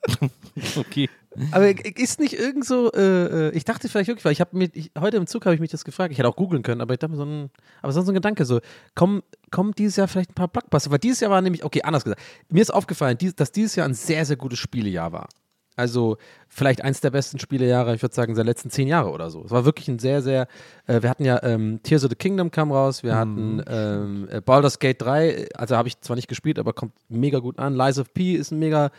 okay. 0.77 1.09
Aber 1.51 1.67
ist 1.97 2.19
nicht 2.19 2.33
irgend 2.33 2.65
so, 2.65 2.91
äh, 2.93 3.49
äh, 3.49 3.51
ich 3.51 3.65
dachte 3.65 3.89
vielleicht 3.89 4.07
wirklich, 4.07 4.23
weil 4.23 4.31
ich 4.31 4.39
habe 4.39 4.55
mir, 4.57 4.69
heute 4.97 5.17
im 5.17 5.27
Zug 5.27 5.45
habe 5.45 5.53
ich 5.53 5.59
mich 5.59 5.71
das 5.71 5.83
gefragt, 5.83 6.11
ich 6.11 6.17
hätte 6.17 6.29
auch 6.29 6.35
googeln 6.35 6.63
können, 6.63 6.81
aber 6.81 6.93
ich 6.93 6.99
dachte 6.99 7.15
so 7.15 7.25
ein, 7.25 7.49
aber 7.81 7.91
sonst 7.91 8.05
so 8.05 8.11
ein 8.13 8.15
Gedanke, 8.15 8.45
so, 8.45 8.61
kommen, 8.95 9.21
kommen 9.51 9.73
dieses 9.73 9.97
Jahr 9.97 10.07
vielleicht 10.07 10.31
ein 10.31 10.35
paar 10.35 10.47
Blockbuster, 10.47 10.91
weil 10.91 10.99
dieses 10.99 11.19
Jahr 11.19 11.31
war 11.31 11.41
nämlich, 11.41 11.63
okay, 11.63 11.81
anders 11.83 12.03
gesagt, 12.05 12.21
mir 12.49 12.61
ist 12.61 12.73
aufgefallen, 12.73 13.17
dass 13.35 13.51
dieses 13.51 13.75
Jahr 13.75 13.87
ein 13.87 13.93
sehr, 13.93 14.25
sehr 14.25 14.37
gutes 14.37 14.59
Spielejahr 14.59 15.11
war. 15.11 15.27
Also 15.75 16.17
vielleicht 16.47 16.83
eins 16.83 17.01
der 17.01 17.09
besten 17.09 17.39
Spielejahre, 17.39 17.95
ich 17.95 18.01
würde 18.01 18.15
sagen, 18.15 18.33
der 18.33 18.43
letzten 18.43 18.69
zehn 18.69 18.87
Jahre 18.87 19.11
oder 19.11 19.29
so. 19.29 19.43
Es 19.43 19.51
war 19.51 19.65
wirklich 19.65 19.87
ein 19.87 19.99
sehr, 19.99 20.21
sehr, 20.21 20.47
äh, 20.87 21.01
wir 21.01 21.09
hatten 21.09 21.25
ja 21.25 21.41
ähm, 21.43 21.81
Tears 21.83 22.03
of 22.05 22.09
the 22.09 22.15
Kingdom 22.15 22.51
kam 22.51 22.71
raus, 22.71 23.03
wir 23.03 23.15
hatten 23.15 23.61
ähm, 23.67 24.27
äh, 24.31 24.41
Baldur's 24.41 24.79
Gate 24.79 25.01
3, 25.01 25.49
also 25.55 25.75
habe 25.75 25.87
ich 25.87 25.99
zwar 25.99 26.15
nicht 26.15 26.27
gespielt, 26.27 26.59
aber 26.59 26.73
kommt 26.73 26.93
mega 27.09 27.39
gut 27.39 27.59
an. 27.59 27.75
Lies 27.75 27.99
of 27.99 28.13
P 28.13 28.35
ist 28.35 28.51
ein 28.51 28.59
mega 28.59 28.91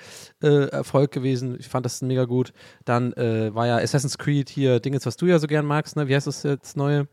äh, 0.43 0.69
Erfolg 0.69 1.13
gewesen, 1.13 1.57
ich 1.59 1.69
fand 1.69 1.87
das 1.87 2.03
mega 2.03 2.25
gut. 2.25 2.53
Dann 2.85 3.13
äh, 3.15 3.55
war 3.55 3.67
ja 3.67 3.79
Assassin's 3.79 4.19
Creed 4.19 4.51
hier, 4.51 4.81
Dinges, 4.81 5.07
was 5.07 5.17
du 5.17 5.27
ja 5.27 5.39
so 5.39 5.47
gern 5.47 5.65
magst, 5.65 5.97
ne? 5.97 6.09
Wie 6.09 6.15
heißt 6.15 6.27
das 6.27 6.43
jetzt 6.43 6.77
neue? 6.77 7.09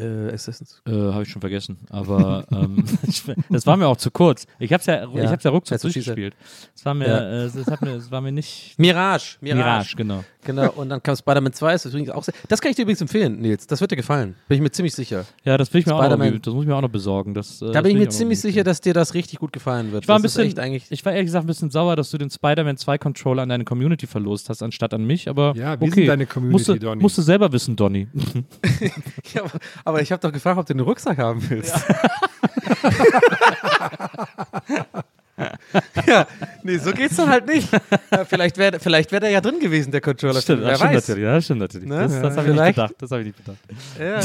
Äh, 0.00 0.32
Assassin's 0.32 0.82
Äh, 0.86 0.90
habe 0.92 1.22
ich 1.22 1.28
schon 1.30 1.40
vergessen. 1.40 1.76
Aber 1.90 2.44
ähm, 2.52 2.84
das 3.50 3.66
war 3.66 3.76
mir 3.76 3.86
auch 3.88 3.96
zu 3.96 4.10
kurz. 4.10 4.46
Ich 4.58 4.72
habe 4.72 4.80
es 4.80 4.86
ja, 4.86 5.04
ich 5.12 5.26
hab's 5.30 5.44
ja 5.44 5.50
ruckzuck 5.50 5.80
durchgespielt. 5.80 6.34
Es 6.74 6.84
war 6.84 6.94
mir, 6.94 7.06
Ja. 7.08 7.18
äh, 7.18 7.44
es, 7.44 7.66
hat 7.66 7.82
mir, 7.82 7.96
es 7.96 8.10
war 8.10 8.20
mir 8.20 8.32
nicht. 8.32 8.78
Mirage, 8.78 9.36
Mirage. 9.40 9.58
Mirage, 9.58 9.96
genau. 9.96 10.24
Genau, 10.46 10.70
und 10.76 10.88
dann 10.88 11.02
kam 11.02 11.16
Spider-Man 11.16 11.52
2, 11.52 11.74
ist 11.74 11.84
übrigens 11.86 12.10
auch 12.10 12.22
sehr, 12.24 12.34
das 12.48 12.60
kann 12.60 12.70
ich 12.70 12.76
dir 12.76 12.82
übrigens 12.82 13.00
empfehlen, 13.00 13.40
Nils, 13.40 13.66
das 13.66 13.80
wird 13.80 13.90
dir 13.90 13.96
gefallen, 13.96 14.34
bin 14.48 14.56
ich 14.56 14.62
mir 14.62 14.70
ziemlich 14.70 14.94
sicher. 14.94 15.24
Ja, 15.44 15.58
das 15.58 15.72
will 15.74 15.80
ich 15.80 15.86
mir 15.86 15.94
auch 15.94 16.08
noch, 16.08 16.38
das 16.40 16.54
muss 16.54 16.62
ich 16.62 16.68
mir 16.68 16.76
auch 16.76 16.80
noch 16.80 16.88
besorgen. 16.88 17.34
Das, 17.34 17.60
äh, 17.60 17.66
Da 17.66 17.72
das 17.72 17.82
bin 17.82 17.92
ich 17.92 17.98
mir 17.98 18.08
ziemlich 18.08 18.40
sicher, 18.40 18.64
dass 18.64 18.80
dir 18.80 18.94
das 18.94 19.14
richtig 19.14 19.38
gut 19.40 19.52
gefallen 19.52 19.92
wird. 19.92 20.04
Ich 20.04 20.08
war, 20.08 20.16
ein 20.16 20.22
bisschen, 20.22 20.46
echt 20.46 20.58
eigentlich, 20.58 20.84
ich 20.90 21.04
war 21.04 21.12
ehrlich 21.12 21.26
gesagt 21.26 21.44
ein 21.44 21.48
bisschen 21.48 21.70
sauer, 21.70 21.96
dass 21.96 22.10
du 22.10 22.18
den 22.18 22.30
Spider-Man 22.30 22.76
2 22.76 22.98
Controller 22.98 23.42
an 23.42 23.48
deine 23.48 23.64
Community 23.64 24.06
verlost 24.06 24.48
hast, 24.48 24.62
anstatt 24.62 24.94
an 24.94 25.04
mich, 25.04 25.28
aber 25.28 25.54
Ja, 25.56 25.78
wir 25.80 25.86
okay. 25.88 26.00
sind 26.00 26.06
deine 26.06 26.26
Community, 26.26 26.52
musst 26.52 26.68
du, 26.68 26.78
Donny. 26.78 27.02
Musst 27.02 27.18
du 27.18 27.22
selber 27.22 27.50
wissen, 27.52 27.76
Donny. 27.76 28.06
ja, 29.34 29.42
aber, 29.42 29.50
aber 29.84 30.02
ich 30.02 30.12
habe 30.12 30.20
doch 30.20 30.32
gefragt, 30.32 30.58
ob 30.58 30.66
du 30.66 30.72
einen 30.74 30.80
Rucksack 30.80 31.18
haben 31.18 31.42
willst. 31.50 31.74
Ja, 31.76 31.84
nee, 36.62 36.78
so 36.78 36.92
geht's 36.92 37.16
doch 37.16 37.26
halt 37.26 37.46
nicht. 37.46 37.68
Ja, 38.10 38.24
vielleicht 38.24 38.56
wäre 38.58 38.78
vielleicht 38.80 39.12
wär 39.12 39.20
der 39.20 39.30
ja 39.30 39.40
drin 39.40 39.58
gewesen, 39.60 39.90
der 39.90 40.00
Controller. 40.00 40.40
Stimmt, 40.40 40.62
Wer 40.62 40.70
das 40.70 40.78
stimmt 40.78 40.94
weiß. 40.94 41.08
natürlich. 41.08 41.24
Ja, 41.24 41.34
das 41.34 41.44
stimmt 41.44 41.60
natürlich. 41.60 41.88
Ne? 41.88 41.96
Das, 41.98 42.12
Ja, 42.12 42.22
das 42.22 42.36
habe 42.36 42.48
ich 42.48 42.54
nicht 42.54 42.66
bedacht. 42.76 42.94
Das 42.98 43.10
habe 43.10 43.20
ich 43.22 43.26
nicht 43.26 43.36
bedacht. 43.44 43.58
Ja, 43.98 44.20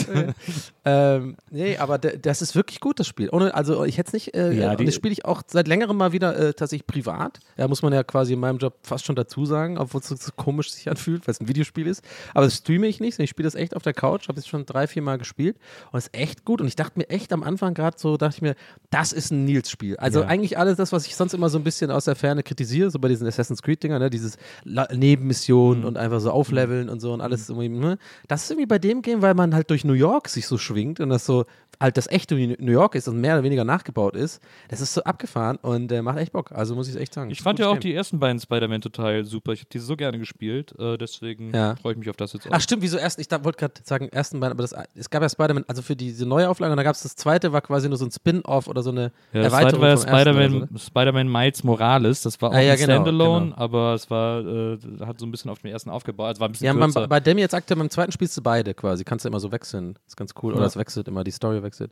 ja. 0.86 1.16
ähm, 1.16 1.36
nee, 1.50 1.78
aber 1.78 1.98
das 1.98 2.42
ist 2.42 2.56
wirklich 2.56 2.80
gut, 2.80 3.00
das 3.00 3.08
Spiel. 3.08 3.30
Ohne, 3.32 3.54
also 3.54 3.84
ich 3.86 3.98
hätte 3.98 4.08
es 4.08 4.14
nicht, 4.14 4.34
äh, 4.36 4.54
Ja, 4.54 4.76
das 4.76 4.96
spiele 4.96 5.12
ich 5.14 5.26
auch 5.26 5.42
seit 5.48 5.68
längerem 5.68 5.98
mal 5.98 6.12
wieder 6.14 6.38
äh, 6.38 6.54
tatsächlich 6.54 6.88
privat. 6.88 7.40
Ja, 7.58 7.68
muss 7.68 7.82
man 7.82 7.94
ja 7.94 8.04
quasi 8.04 8.34
in 8.34 8.40
meinem 8.40 8.58
Job 8.58 8.76
fast 8.84 9.06
schon 9.06 9.16
dazu 9.16 9.46
sagen, 9.46 9.78
obwohl 9.78 10.02
es 10.02 10.08
so, 10.08 10.16
komisch 10.36 10.72
sich 10.72 10.90
anfühlt, 10.90 11.28
weil 11.28 11.34
es 11.34 11.42
ein 11.42 11.48
Videospiel 11.48 11.88
ist. 11.88 12.04
Aber 12.34 12.46
das 12.46 12.56
streame 12.58 12.88
ich 12.88 13.00
nicht, 13.00 13.16
sondern 13.16 13.26
ich 13.26 13.30
spiele 13.32 13.48
das 13.48 13.56
echt 13.56 13.76
auf 13.76 13.84
der 13.84 13.94
Couch, 13.94 14.28
habe 14.28 14.40
es 14.40 14.48
schon 14.48 14.66
drei, 14.66 14.88
vier 14.88 15.02
Mal 15.02 15.18
gespielt 15.18 15.58
und 15.92 15.98
es 16.00 16.06
ist 16.08 16.16
echt 16.18 16.46
gut. 16.46 16.62
Und 16.62 16.68
ich 16.68 16.76
dachte 16.76 16.98
mir 16.98 17.10
echt 17.10 17.34
am 17.34 17.44
Anfang 17.44 17.74
gerade 17.74 17.98
so, 18.00 18.18
dachte 18.18 18.36
ich 18.38 18.42
mir, 18.42 18.56
das 18.90 19.12
ist 19.12 19.32
ein 19.32 19.46
Nils-Spiel. 19.46 19.98
Also 19.98 20.22
Ja. 20.22 20.28
eigentlich 20.28 20.58
alles 20.58 20.78
das, 20.78 20.92
was 20.92 21.01
ich 21.08 21.16
sonst 21.16 21.34
immer 21.34 21.50
so 21.50 21.58
ein 21.58 21.64
bisschen 21.64 21.92
aus 21.92 22.06
der 22.06 22.16
Ferne 22.16 22.44
kritisiere, 22.44 22.90
so 22.92 23.00
bei 23.00 23.08
diesen 23.08 23.28
Assassin's 23.28 23.62
Creed-Dinger, 23.62 24.00
ne? 24.00 24.10
dieses 24.10 24.38
La 24.64 24.88
Nebenmissionen 24.94 25.84
und 25.86 25.98
einfach 25.98 26.20
so 26.20 26.32
aufleveln 26.32 26.90
und 26.90 27.00
so 27.00 27.14
und 27.14 27.22
alles 27.22 27.50
irgendwie, 27.50 27.70
ne? 27.70 27.98
Das 28.28 28.44
ist 28.44 28.52
irgendwie 28.52 28.66
bei 28.68 28.80
dem 28.80 29.02
Game, 29.02 29.22
weil 29.22 29.34
man 29.34 29.54
halt 29.54 29.70
durch 29.70 29.84
New 29.86 29.94
York 29.94 30.30
sich 30.30 30.48
so 30.48 30.58
schwingt 30.58 31.00
und 31.00 31.10
das 31.10 31.26
so 31.26 31.46
halt 31.80 31.98
das 31.98 32.08
echte 32.08 32.36
New 32.36 32.72
York 32.72 32.96
ist 32.96 33.08
und 33.08 33.20
mehr 33.20 33.34
oder 33.36 33.44
weniger 33.44 33.64
nachgebaut 33.64 34.16
ist. 34.16 34.40
Das 34.70 34.82
ist 34.82 34.94
so 34.94 35.04
abgefahren 35.04 35.58
und 35.62 35.92
äh, 35.92 36.02
macht 36.02 36.18
echt 36.20 36.32
Bock. 36.32 36.52
Also 36.52 36.76
muss 36.76 36.88
ich 36.88 36.96
es 36.96 37.00
echt 37.02 37.14
sagen. 37.14 37.32
Ich 37.32 37.42
fand 37.42 37.58
ja 37.60 37.68
auch 37.68 37.74
Game. 37.74 37.82
die 37.82 37.94
ersten 37.96 38.20
beiden 38.20 38.40
Spider-Man 38.40 38.82
total 38.82 39.26
super. 39.26 39.54
Ich 39.54 39.62
habe 39.62 39.70
die 39.72 39.80
so 39.80 39.96
gerne 39.96 40.20
gespielt, 40.20 40.74
äh, 40.80 40.98
deswegen 40.98 41.54
Ja. 41.54 41.76
freue 41.78 41.94
ich 41.94 42.00
mich 42.00 42.10
auf 42.10 42.16
das 42.18 42.34
jetzt 42.34 42.48
auch. 42.48 42.52
Ach 42.54 42.62
stimmt, 42.62 42.84
wieso 42.84 42.98
erst? 42.98 43.20
Ich 43.20 43.28
da- 43.28 43.44
wollte 43.44 43.58
gerade 43.58 43.74
sagen, 43.84 44.10
ersten 44.10 44.40
beiden, 44.40 44.52
aber 44.54 44.62
das, 44.64 44.76
es 44.96 45.10
gab 45.10 45.24
ja 45.24 45.30
Spider-Man, 45.30 45.66
also 45.68 45.82
für 45.82 45.96
diese 45.96 46.26
neue 46.26 46.50
Auflage 46.50 46.72
und 46.72 46.78
dann 46.78 46.84
gab 46.86 46.96
es 46.96 47.02
das 47.04 47.16
zweite, 47.16 47.52
war 47.52 47.62
quasi 47.62 47.88
nur 47.90 47.98
so 47.98 48.06
ein 48.06 48.12
Spin-off 48.12 48.68
oder 48.68 48.84
so 48.84 48.92
eine 48.92 49.12
Ja, 49.34 49.42
das 49.44 49.54
Erweiterung 49.54 49.80
zweite 49.80 49.82
war 49.82 49.90
ja 49.90 49.98
Spider-Man 49.98 50.52
so, 50.52 50.60
ne? 50.60 50.68
Spider-Man 50.92 51.32
Miles 51.32 51.64
Morales. 51.64 52.22
Das 52.22 52.42
war 52.42 52.50
auch 52.50 52.54
Ah, 52.54 52.60
ja, 52.60 52.74
ein 52.74 52.78
genau, 52.80 52.94
Standalone, 52.96 53.46
genau. 53.48 53.58
aber 53.58 53.94
es 53.94 54.10
war, 54.10 54.42
äh, 54.46 54.78
hat 55.06 55.20
so 55.20 55.26
ein 55.26 55.32
bisschen 55.32 55.50
auf 55.50 55.60
den 55.60 55.72
ersten 55.72 55.90
aufgebaut. 55.90 56.28
Also 56.28 56.42
war 56.42 56.50
ein 56.50 56.52
bisschen 56.52 56.68
Ja, 56.68 56.74
beim, 56.74 57.10
bei 57.10 57.20
dem 57.20 57.38
jetzt 57.38 57.54
aktuell 57.56 57.78
beim 57.78 57.90
zweiten 57.90 58.12
spielst 58.12 58.36
du 58.38 58.42
beide 58.42 58.74
quasi. 58.74 59.04
Kannst 59.04 59.26
du 59.26 59.30
immer 59.30 59.40
so 59.40 59.52
wechseln. 59.52 59.98
ist 60.08 60.18
ganz 60.18 60.34
cool. 60.44 60.52
Oder 60.54 60.62
Ja. 60.62 60.68
es 60.68 60.76
wechselt 60.78 61.08
immer, 61.08 61.24
die 61.24 61.32
Story 61.32 61.64
wechselt. 61.64 61.92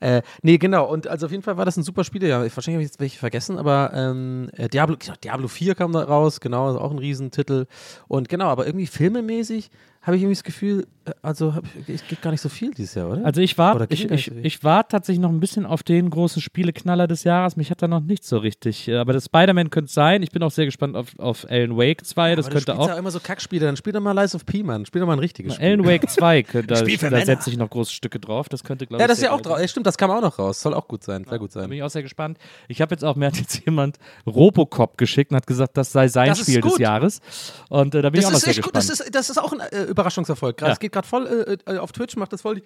Äh, 0.00 0.22
nee, 0.42 0.58
genau. 0.58 0.86
Und 0.90 1.06
also 1.06 1.26
auf 1.26 1.32
jeden 1.32 1.42
Fall 1.42 1.56
war 1.56 1.64
das 1.64 1.76
ein 1.76 1.82
super 1.84 2.04
Spiel. 2.04 2.22
Ja, 2.24 2.40
wahrscheinlich 2.42 2.74
habe 2.74 2.82
ich 2.82 2.88
jetzt 2.88 3.00
welche 3.00 3.18
vergessen, 3.18 3.56
aber 3.58 3.92
ähm, 3.94 4.50
äh, 4.56 4.68
Diablo, 4.68 4.96
Diablo 5.22 5.48
4 5.48 5.74
kam 5.74 5.92
da 5.92 6.02
raus, 6.02 6.40
genau, 6.40 6.66
also 6.66 6.80
auch 6.80 6.90
ein 6.90 6.98
Riesentitel. 6.98 7.66
Und 8.08 8.28
genau, 8.28 8.46
aber 8.46 8.66
irgendwie 8.66 8.86
filmemäßig 8.86 9.70
habe 10.02 10.16
ich 10.16 10.22
irgendwie 10.22 10.34
das 10.36 10.44
Gefühl, 10.44 10.86
äh, 11.04 11.10
also 11.20 11.54
ich, 11.86 11.94
ich 11.94 12.08
geht 12.08 12.22
gar 12.22 12.30
nicht 12.30 12.40
so 12.40 12.48
viel 12.48 12.70
dieses 12.72 12.94
Jahr, 12.94 13.10
oder? 13.10 13.24
Also 13.24 13.40
ich 13.42 13.58
war, 13.58 13.78
ich, 13.90 14.10
ich, 14.10 14.24
so 14.26 14.32
ich 14.42 14.64
war 14.64 14.88
tatsächlich 14.88 15.20
noch 15.20 15.28
ein 15.30 15.40
bisschen 15.40 15.66
auf 15.66 15.82
den 15.82 16.08
großen 16.08 16.40
Spieleknaller 16.40 17.06
des 17.06 17.24
Jahres. 17.24 17.56
Mich 17.56 17.70
hat 17.70 17.82
da 17.82 17.88
noch 17.88 18.00
nicht 18.00 18.24
so 18.24 18.38
richtig. 18.38 18.88
äh, 18.88 18.96
Aber 18.96 19.12
das 19.12 19.26
Spider-Man 19.26 19.68
könnte 19.68 19.88
es 19.88 19.94
sein. 19.94 20.22
Ich 20.22 20.30
bin 20.30 20.42
auch 20.42 20.50
sehr 20.50 20.64
gespannt 20.64 20.96
auf, 20.96 21.18
auf 21.18 21.46
Alan 21.50 21.76
Wake 21.76 22.06
2. 22.06 22.34
das 22.36 22.46
aber 22.46 22.54
könnte 22.54 22.78
auch. 22.78 22.88
ja 22.88 22.96
immer 22.96 23.10
so 23.10 23.20
Kackspiele. 23.20 23.66
Dann 23.66 23.76
spiel 23.76 23.92
doch 23.92 24.00
mal 24.00 24.12
Lies 24.12 24.34
of 24.34 24.46
P, 24.46 24.62
Mann. 24.62 24.86
Spiel 24.86 25.00
doch 25.00 25.06
mal 25.06 25.12
ein 25.14 25.18
richtiges 25.18 25.56
Spiel. 25.56 25.66
Alan 25.66 25.84
Wake 25.86 26.08
2, 26.08 26.42
könnte- 26.44 26.74
da, 26.74 27.10
da 27.10 27.24
setze 27.26 27.50
ich 27.50 27.58
noch 27.58 27.68
große 27.68 27.92
Stücke 27.92 28.18
drauf. 28.18 28.48
Das 28.48 28.64
könnte, 28.64 28.86
glaube 28.86 29.02
Ja, 29.02 29.06
ich. 29.06 29.10
das 29.10 29.18
ist 29.18 29.24
ja 29.24 29.32
auch 29.32 29.40
drauf. 29.42 29.58
Ja, 29.60 29.68
stimmt, 29.68 29.86
das 29.86 29.98
kam 29.98 30.10
auch 30.10 30.22
noch 30.22 30.38
raus. 30.38 30.62
Soll 30.62 30.72
auch 30.72 30.88
gut 30.88 31.04
sein. 31.04 31.26
Sehr 31.28 31.38
gut 31.38 31.50
Da 31.54 31.60
sein. 31.60 31.68
bin 31.68 31.76
ich 31.78 31.82
auch 31.84 31.90
sehr 31.90 32.02
gespannt. 32.02 32.38
Ich 32.68 32.80
habe 32.80 32.94
jetzt 32.94 33.04
auch, 33.04 33.16
mir 33.16 33.26
hat 33.26 33.36
jetzt 33.36 33.62
jemand 33.66 33.98
Robocop 34.26 34.96
geschickt 34.96 35.30
und 35.30 35.36
hat 35.36 35.46
gesagt, 35.46 35.76
das 35.76 35.92
sei 35.92 36.08
sein 36.08 36.28
Das 36.28 36.40
Spiel 36.40 36.60
des 36.60 36.72
gut. 36.72 36.80
Jahres. 36.80 37.20
Und 37.68 37.94
äh, 37.94 38.02
da 38.02 38.10
bin 38.10 38.20
Das 38.20 38.22
ich 38.22 38.26
auch 38.26 38.30
noch 38.32 38.36
ist 38.38 38.44
sehr 38.44 38.50
echt 38.52 38.62
gut. 38.62 38.72
gespannt. 38.72 38.90
Das 38.90 39.00
ist, 39.06 39.14
das 39.14 39.30
ist 39.30 39.38
auch 39.38 39.52
ein 39.52 39.60
äh, 39.60 39.89
Überraschungserfolg. 39.90 40.56
Grad, 40.56 40.68
Ja. 40.68 40.72
Es 40.72 40.80
geht 40.80 40.92
gerade 40.92 41.06
voll 41.06 41.26
äh, 41.66 41.72
äh, 41.74 41.78
auf 41.78 41.92
Twitch, 41.92 42.16
macht 42.16 42.32
das 42.32 42.42
voll 42.42 42.56
die, 42.56 42.62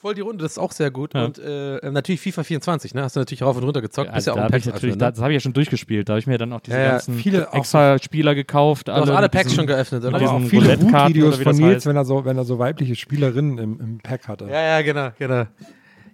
voll 0.00 0.14
die 0.14 0.20
Runde. 0.20 0.42
Das 0.42 0.52
ist 0.52 0.58
auch 0.58 0.70
sehr 0.72 0.90
gut. 0.90 1.14
Ja. 1.14 1.24
Und 1.24 1.38
äh, 1.38 1.78
äh, 1.78 1.90
natürlich 1.90 2.20
FIFA 2.20 2.44
24, 2.44 2.94
ne? 2.94 3.02
Hast 3.02 3.16
du 3.16 3.20
natürlich 3.20 3.42
rauf 3.42 3.56
und 3.56 3.64
runter 3.64 3.80
gezockt. 3.80 4.06
Bist 4.12 4.28
Also 4.28 4.30
ja 4.38 4.46
auch 4.46 4.50
ein 4.52 4.62
natürlich, 4.64 4.96
ne? 4.96 5.10
das 5.10 5.20
habe 5.20 5.32
ich 5.32 5.36
ja 5.36 5.40
schon 5.40 5.52
durchgespielt. 5.54 6.08
Da 6.08 6.12
habe 6.12 6.20
ich 6.20 6.26
mir 6.26 6.38
dann 6.38 6.52
auch 6.52 6.60
diese 6.60 6.76
Ja, 6.76 6.82
ja, 6.84 6.90
ganzen 6.92 7.14
viele 7.16 7.48
extra 7.52 7.98
Spieler 7.98 8.34
gekauft. 8.34 8.88
Du 8.88 8.92
hast 8.92 9.08
alle 9.10 9.28
Packs 9.28 9.44
diesen- 9.46 9.56
schon 9.56 9.66
geöffnet, 9.66 10.04
oder? 10.04 10.16
Aber 10.16 10.30
auch 10.32 10.40
viele 10.42 10.80
Wut-Videos 10.80 11.40
wie 11.40 11.44
von 11.44 11.56
Nils, 11.56 11.74
heißt. 11.76 11.86
wenn 11.86 11.96
er, 11.96 12.04
so, 12.04 12.24
wenn 12.24 12.36
er 12.36 12.44
so 12.44 12.58
weibliche 12.58 12.94
Spielerinnen 12.94 13.58
im, 13.58 13.80
im 13.80 13.98
Pack 13.98 14.28
hatte. 14.28 14.44
Ja, 14.46 14.60
ja, 14.78 14.82
genau, 14.82 15.08
genau. 15.18 15.44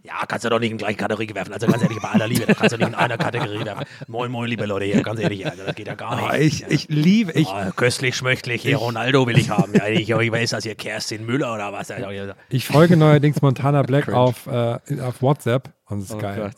Ja, 0.07 0.27
kannst 0.29 0.45
du 0.45 0.51
doch 0.51 0.59
nicht 0.61 0.71
in 0.71 0.77
die 0.77 0.83
gleiche 0.85 0.99
Kategorie 0.99 1.35
werfen. 1.35 1.55
Also 1.55 1.67
ganz 1.67 1.83
ehrlich, 1.83 1.99
bei 1.99 2.11
aller 2.11 2.29
Liebe, 2.29 2.45
das 2.45 2.59
kannst 2.59 2.75
du 2.75 2.77
nicht 2.77 2.89
in 2.89 2.95
einer 2.95 3.17
Kategorie 3.17 3.65
werfen. 3.65 3.85
Moin, 4.07 4.31
moin, 4.31 4.47
liebe 4.51 4.67
Leute 4.67 4.85
hier, 4.85 5.03
ganz 5.03 5.19
ehrlich, 5.19 5.47
also 5.47 5.65
das 5.65 5.75
geht 5.75 5.87
ja 5.87 5.95
gar 5.95 6.17
nicht. 6.17 6.31
Oh, 6.31 6.35
ich, 6.37 6.65
ich 6.69 6.89
liebe, 6.91 7.33
ich, 7.33 7.49
Oh, 7.49 7.71
köstlich, 7.75 8.15
schmöchtlich, 8.15 8.61
hier 8.61 8.77
Ronaldo 8.77 9.27
will 9.27 9.39
ich 9.39 9.49
haben. 9.49 9.73
Ja, 9.75 9.87
ich, 9.89 10.11
ich 10.11 10.33
weiß 10.33 10.51
das 10.51 10.65
hier, 10.65 10.75
Kerstin 10.75 11.25
Müller 11.25 11.55
oder 11.55 11.73
was. 11.73 11.91
Also, 11.91 12.07
ich 12.51 12.67
folge 12.67 12.99
neuerdings 12.99 13.41
Montana 13.41 13.81
Black 13.85 14.11
auf, 14.13 14.47
äh, 14.47 14.79
auf 15.01 15.23
WhatsApp 15.23 15.73
und 15.87 16.01
es 16.01 16.11
ist 16.11 16.15
Oh 16.15 16.19
geil. 16.19 16.39
Gott. 16.39 16.55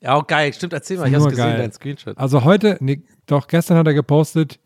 Ja, 0.00 0.14
auch 0.14 0.26
geil. 0.26 0.52
Stimmt, 0.52 0.72
erzähl 0.72 0.96
mal. 0.98 1.06
Ich 1.08 1.14
hab's 1.14 1.24
gesehen, 1.26 1.44
geil. 1.44 1.58
dein 1.58 1.72
Screenshot. 1.72 2.18
Also 2.18 2.42
heute, 2.42 2.78
nee, 2.80 3.02
doch 3.26 3.46
gestern 3.46 3.76
hat 3.76 3.86
er 3.86 3.94
gepostet, 3.94 4.58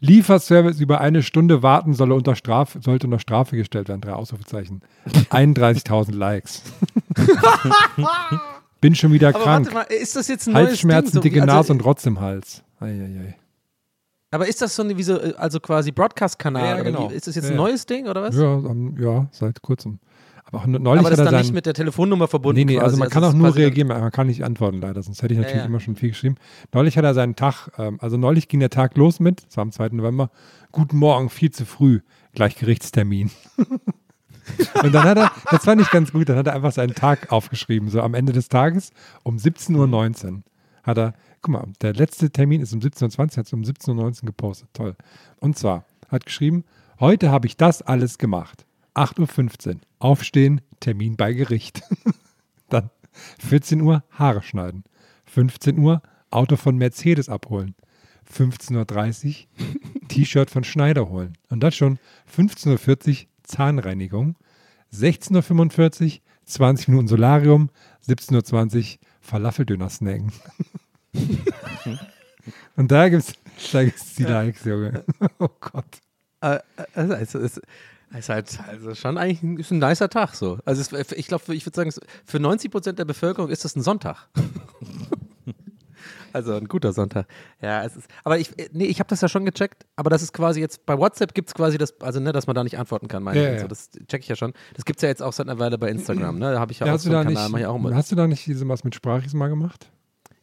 Lieferservice 0.00 0.80
über 0.80 1.00
eine 1.00 1.22
Stunde 1.22 1.62
warten 1.62 1.94
solle 1.94 2.14
unter 2.14 2.36
Strafe, 2.36 2.80
sollte 2.82 3.06
unter 3.06 3.18
Strafe 3.18 3.56
gestellt 3.56 3.88
werden. 3.88 4.00
Drei 4.00 4.12
Ausrufezeichen. 4.12 4.82
31.000 5.30 6.14
Likes. 6.14 6.62
Bin 8.80 8.94
schon 8.94 9.12
wieder 9.12 9.28
Aber 9.28 9.38
krank. 9.40 9.74
warte 9.74 9.90
mal, 9.90 9.96
ist 9.96 10.16
das 10.16 10.28
jetzt 10.28 10.46
ein 10.46 10.52
neues 10.52 10.68
Halsschmerzen, 10.68 11.12
Ding? 11.12 11.14
So 11.14 11.20
dicke 11.20 11.42
also- 11.42 11.54
Nase 11.54 11.72
und 11.72 11.84
Rotz 11.84 12.04
im 12.06 12.20
Hals. 12.20 12.62
Eieiei. 12.78 13.36
Aber 14.30 14.46
ist 14.46 14.60
das 14.60 14.76
so 14.76 14.82
eine, 14.82 14.98
wie 14.98 15.02
so, 15.02 15.18
äh, 15.18 15.32
also 15.38 15.60
quasi 15.60 15.92
Broadcast-Kanal? 15.92 16.78
Ja, 16.78 16.82
genau. 16.82 17.08
Ist 17.08 17.26
das 17.26 17.36
jetzt 17.36 17.46
ein 17.46 17.52
ja. 17.52 17.56
neues 17.56 17.86
Ding 17.86 18.06
oder 18.06 18.22
was? 18.22 18.36
Ja, 18.36 18.56
ähm, 18.56 18.96
ja, 19.00 19.26
seit 19.30 19.62
kurzem. 19.62 19.98
Aber 20.46 20.58
auch 20.60 20.66
neulich 20.66 21.00
Aber 21.00 21.10
das 21.10 21.18
ist 21.18 21.24
dann 21.24 21.40
nicht 21.40 21.52
mit 21.52 21.66
der 21.66 21.74
Telefonnummer 21.74 22.28
verbunden. 22.28 22.58
Nee, 22.58 22.64
nee, 22.64 22.78
also 22.78 22.90
quasi. 22.90 23.00
man 23.00 23.08
kann 23.10 23.22
es 23.24 23.30
auch 23.30 23.34
nur 23.34 23.54
reagieren, 23.56 23.88
man 23.88 24.12
kann 24.12 24.28
nicht 24.28 24.44
antworten 24.44 24.80
leider, 24.80 25.02
sonst 25.02 25.22
hätte 25.22 25.34
ich 25.34 25.38
Ja, 25.38 25.42
natürlich 25.42 25.62
ja. 25.62 25.66
immer 25.66 25.80
schon 25.80 25.96
viel 25.96 26.10
geschrieben. 26.10 26.36
Neulich 26.72 26.96
hat 26.96 27.04
er 27.04 27.14
seinen 27.14 27.34
Tag, 27.34 27.70
ähm, 27.78 27.98
also 28.00 28.16
neulich 28.16 28.46
ging 28.46 28.60
der 28.60 28.70
Tag 28.70 28.96
los 28.96 29.18
mit, 29.18 29.44
das 29.44 29.56
war 29.56 29.62
am 29.62 29.72
2. 29.72 29.88
November, 29.88 30.30
guten 30.70 30.98
Morgen, 30.98 31.30
viel 31.30 31.50
zu 31.50 31.64
früh, 31.64 32.00
gleich 32.32 32.56
Gerichtstermin. 32.56 33.30
Und 34.84 34.94
dann 34.94 35.02
hat 35.02 35.18
er, 35.18 35.32
das 35.50 35.66
war 35.66 35.74
nicht 35.74 35.90
ganz 35.90 36.12
gut, 36.12 36.28
dann 36.28 36.36
hat 36.36 36.46
er 36.46 36.54
einfach 36.54 36.70
seinen 36.70 36.94
Tag 36.94 37.32
aufgeschrieben, 37.32 37.88
so 37.88 38.00
am 38.00 38.14
Ende 38.14 38.32
des 38.32 38.48
Tages 38.48 38.92
um 39.24 39.38
17.19 39.38 39.74
Uhr 40.26 40.42
hat 40.84 40.98
er, 40.98 41.14
guck 41.42 41.52
mal, 41.52 41.64
der 41.82 41.94
letzte 41.94 42.30
Termin 42.30 42.60
ist 42.60 42.72
um 42.72 42.78
17.20 42.78 43.18
Uhr, 43.18 43.36
hat 43.38 43.46
es 43.46 43.52
um 43.52 43.62
17.19 43.62 44.22
Uhr 44.22 44.26
gepostet, 44.26 44.68
toll. 44.72 44.94
Und 45.40 45.58
zwar, 45.58 45.84
hat 46.08 46.24
geschrieben, 46.24 46.64
heute 47.00 47.30
habe 47.30 47.48
ich 47.48 47.56
das 47.56 47.82
alles 47.82 48.18
gemacht. 48.18 48.64
8.15 48.94 49.68
Uhr, 49.68 49.80
aufstehen, 49.98 50.60
Termin 50.80 51.16
bei 51.16 51.32
Gericht. 51.32 51.82
Dann 52.68 52.90
14 53.38 53.80
Uhr 53.80 54.04
Haare 54.10 54.42
schneiden. 54.42 54.84
15 55.26 55.78
Uhr 55.78 56.02
Auto 56.30 56.56
von 56.56 56.76
Mercedes 56.76 57.28
abholen. 57.28 57.74
15.30 58.32 59.26
Uhr 59.28 60.08
T-Shirt 60.08 60.50
von 60.50 60.64
Schneider 60.64 61.08
holen. 61.08 61.38
Und 61.48 61.60
das 61.60 61.76
schon 61.76 61.98
15.40 62.34 63.08
Uhr 63.08 63.26
Zahnreinigung. 63.44 64.36
16.45 64.92 66.04
Uhr 66.04 66.20
20 66.44 66.88
Minuten 66.88 67.08
Solarium. 67.08 67.70
17.20 68.08 68.76
Uhr 68.76 68.98
Falafeldöner 69.20 69.88
snacken. 69.88 70.32
Und 72.76 72.92
da 72.92 73.08
gibt's, 73.08 73.32
da 73.72 73.84
gibt's 73.84 74.14
die 74.14 74.24
Likes, 74.24 74.64
Junge. 74.64 75.04
Oh 75.38 75.48
Gott. 75.60 76.00
Äh, 76.40 76.58
also, 76.94 77.14
also, 77.14 77.60
es 78.12 78.18
ist 78.20 78.28
halt 78.28 78.58
also 78.68 78.94
schon 78.94 79.18
eigentlich 79.18 79.42
ein, 79.42 79.56
ist 79.58 79.70
ein 79.72 79.78
nicer 79.78 80.08
Tag 80.08 80.34
so. 80.34 80.58
Also 80.64 80.80
es, 80.96 81.12
ich 81.12 81.26
glaube, 81.28 81.54
ich 81.54 81.66
würde 81.66 81.76
sagen, 81.76 81.90
für 82.24 82.38
90 82.40 82.70
Prozent 82.70 82.98
der 82.98 83.04
Bevölkerung 83.04 83.50
ist 83.50 83.64
das 83.64 83.76
ein 83.76 83.82
Sonntag. 83.82 84.28
also 86.32 86.54
ein 86.54 86.68
guter 86.68 86.92
Sonntag. 86.92 87.26
Ja, 87.60 87.82
es 87.84 87.96
ist. 87.96 88.08
Aber 88.24 88.38
ich, 88.38 88.50
nee, 88.72 88.84
ich 88.86 89.00
habe 89.00 89.08
das 89.08 89.20
ja 89.22 89.28
schon 89.28 89.44
gecheckt. 89.44 89.86
Aber 89.96 90.10
das 90.10 90.22
ist 90.22 90.32
quasi 90.32 90.60
jetzt 90.60 90.84
bei 90.86 90.98
WhatsApp 90.98 91.34
gibt 91.34 91.48
es 91.48 91.54
quasi 91.54 91.78
das, 91.78 92.00
also 92.00 92.20
ne, 92.20 92.32
dass 92.32 92.46
man 92.46 92.54
da 92.54 92.62
nicht 92.64 92.78
antworten 92.78 93.08
kann. 93.08 93.22
Meine 93.22 93.42
Ja, 93.42 93.48
ich. 93.48 93.54
ja. 93.56 93.60
So, 93.62 93.68
das 93.68 93.90
check 94.08 94.22
ich 94.22 94.28
ja 94.28 94.36
schon. 94.36 94.52
Das 94.74 94.84
gibt 94.84 94.98
es 94.98 95.02
ja 95.02 95.08
jetzt 95.08 95.22
auch 95.22 95.32
seit 95.32 95.48
einer 95.48 95.58
Weile 95.58 95.78
bei 95.78 95.88
Instagram. 95.90 96.38
Ne, 96.38 96.52
da 96.52 96.60
habe 96.60 96.72
ich 96.72 96.78
ja, 96.80 96.86
Ja, 96.86 96.92
auch 96.92 96.96
hast, 96.96 97.04
so 97.04 97.10
du 97.10 97.16
einen 97.18 97.28
da 97.28 97.34
Kanal. 97.34 97.48
Mach 97.50 97.58
ich 97.58 97.66
auch 97.66 97.78
nicht, 97.78 97.86
immer. 97.86 97.96
hast 97.96 98.12
du 98.12 98.16
da 98.16 98.26
nicht 98.26 98.46
diese 98.46 98.68
was 98.68 98.84
mit 98.84 98.94
Sprachis 98.94 99.34
mal 99.34 99.48
gemacht? 99.48 99.90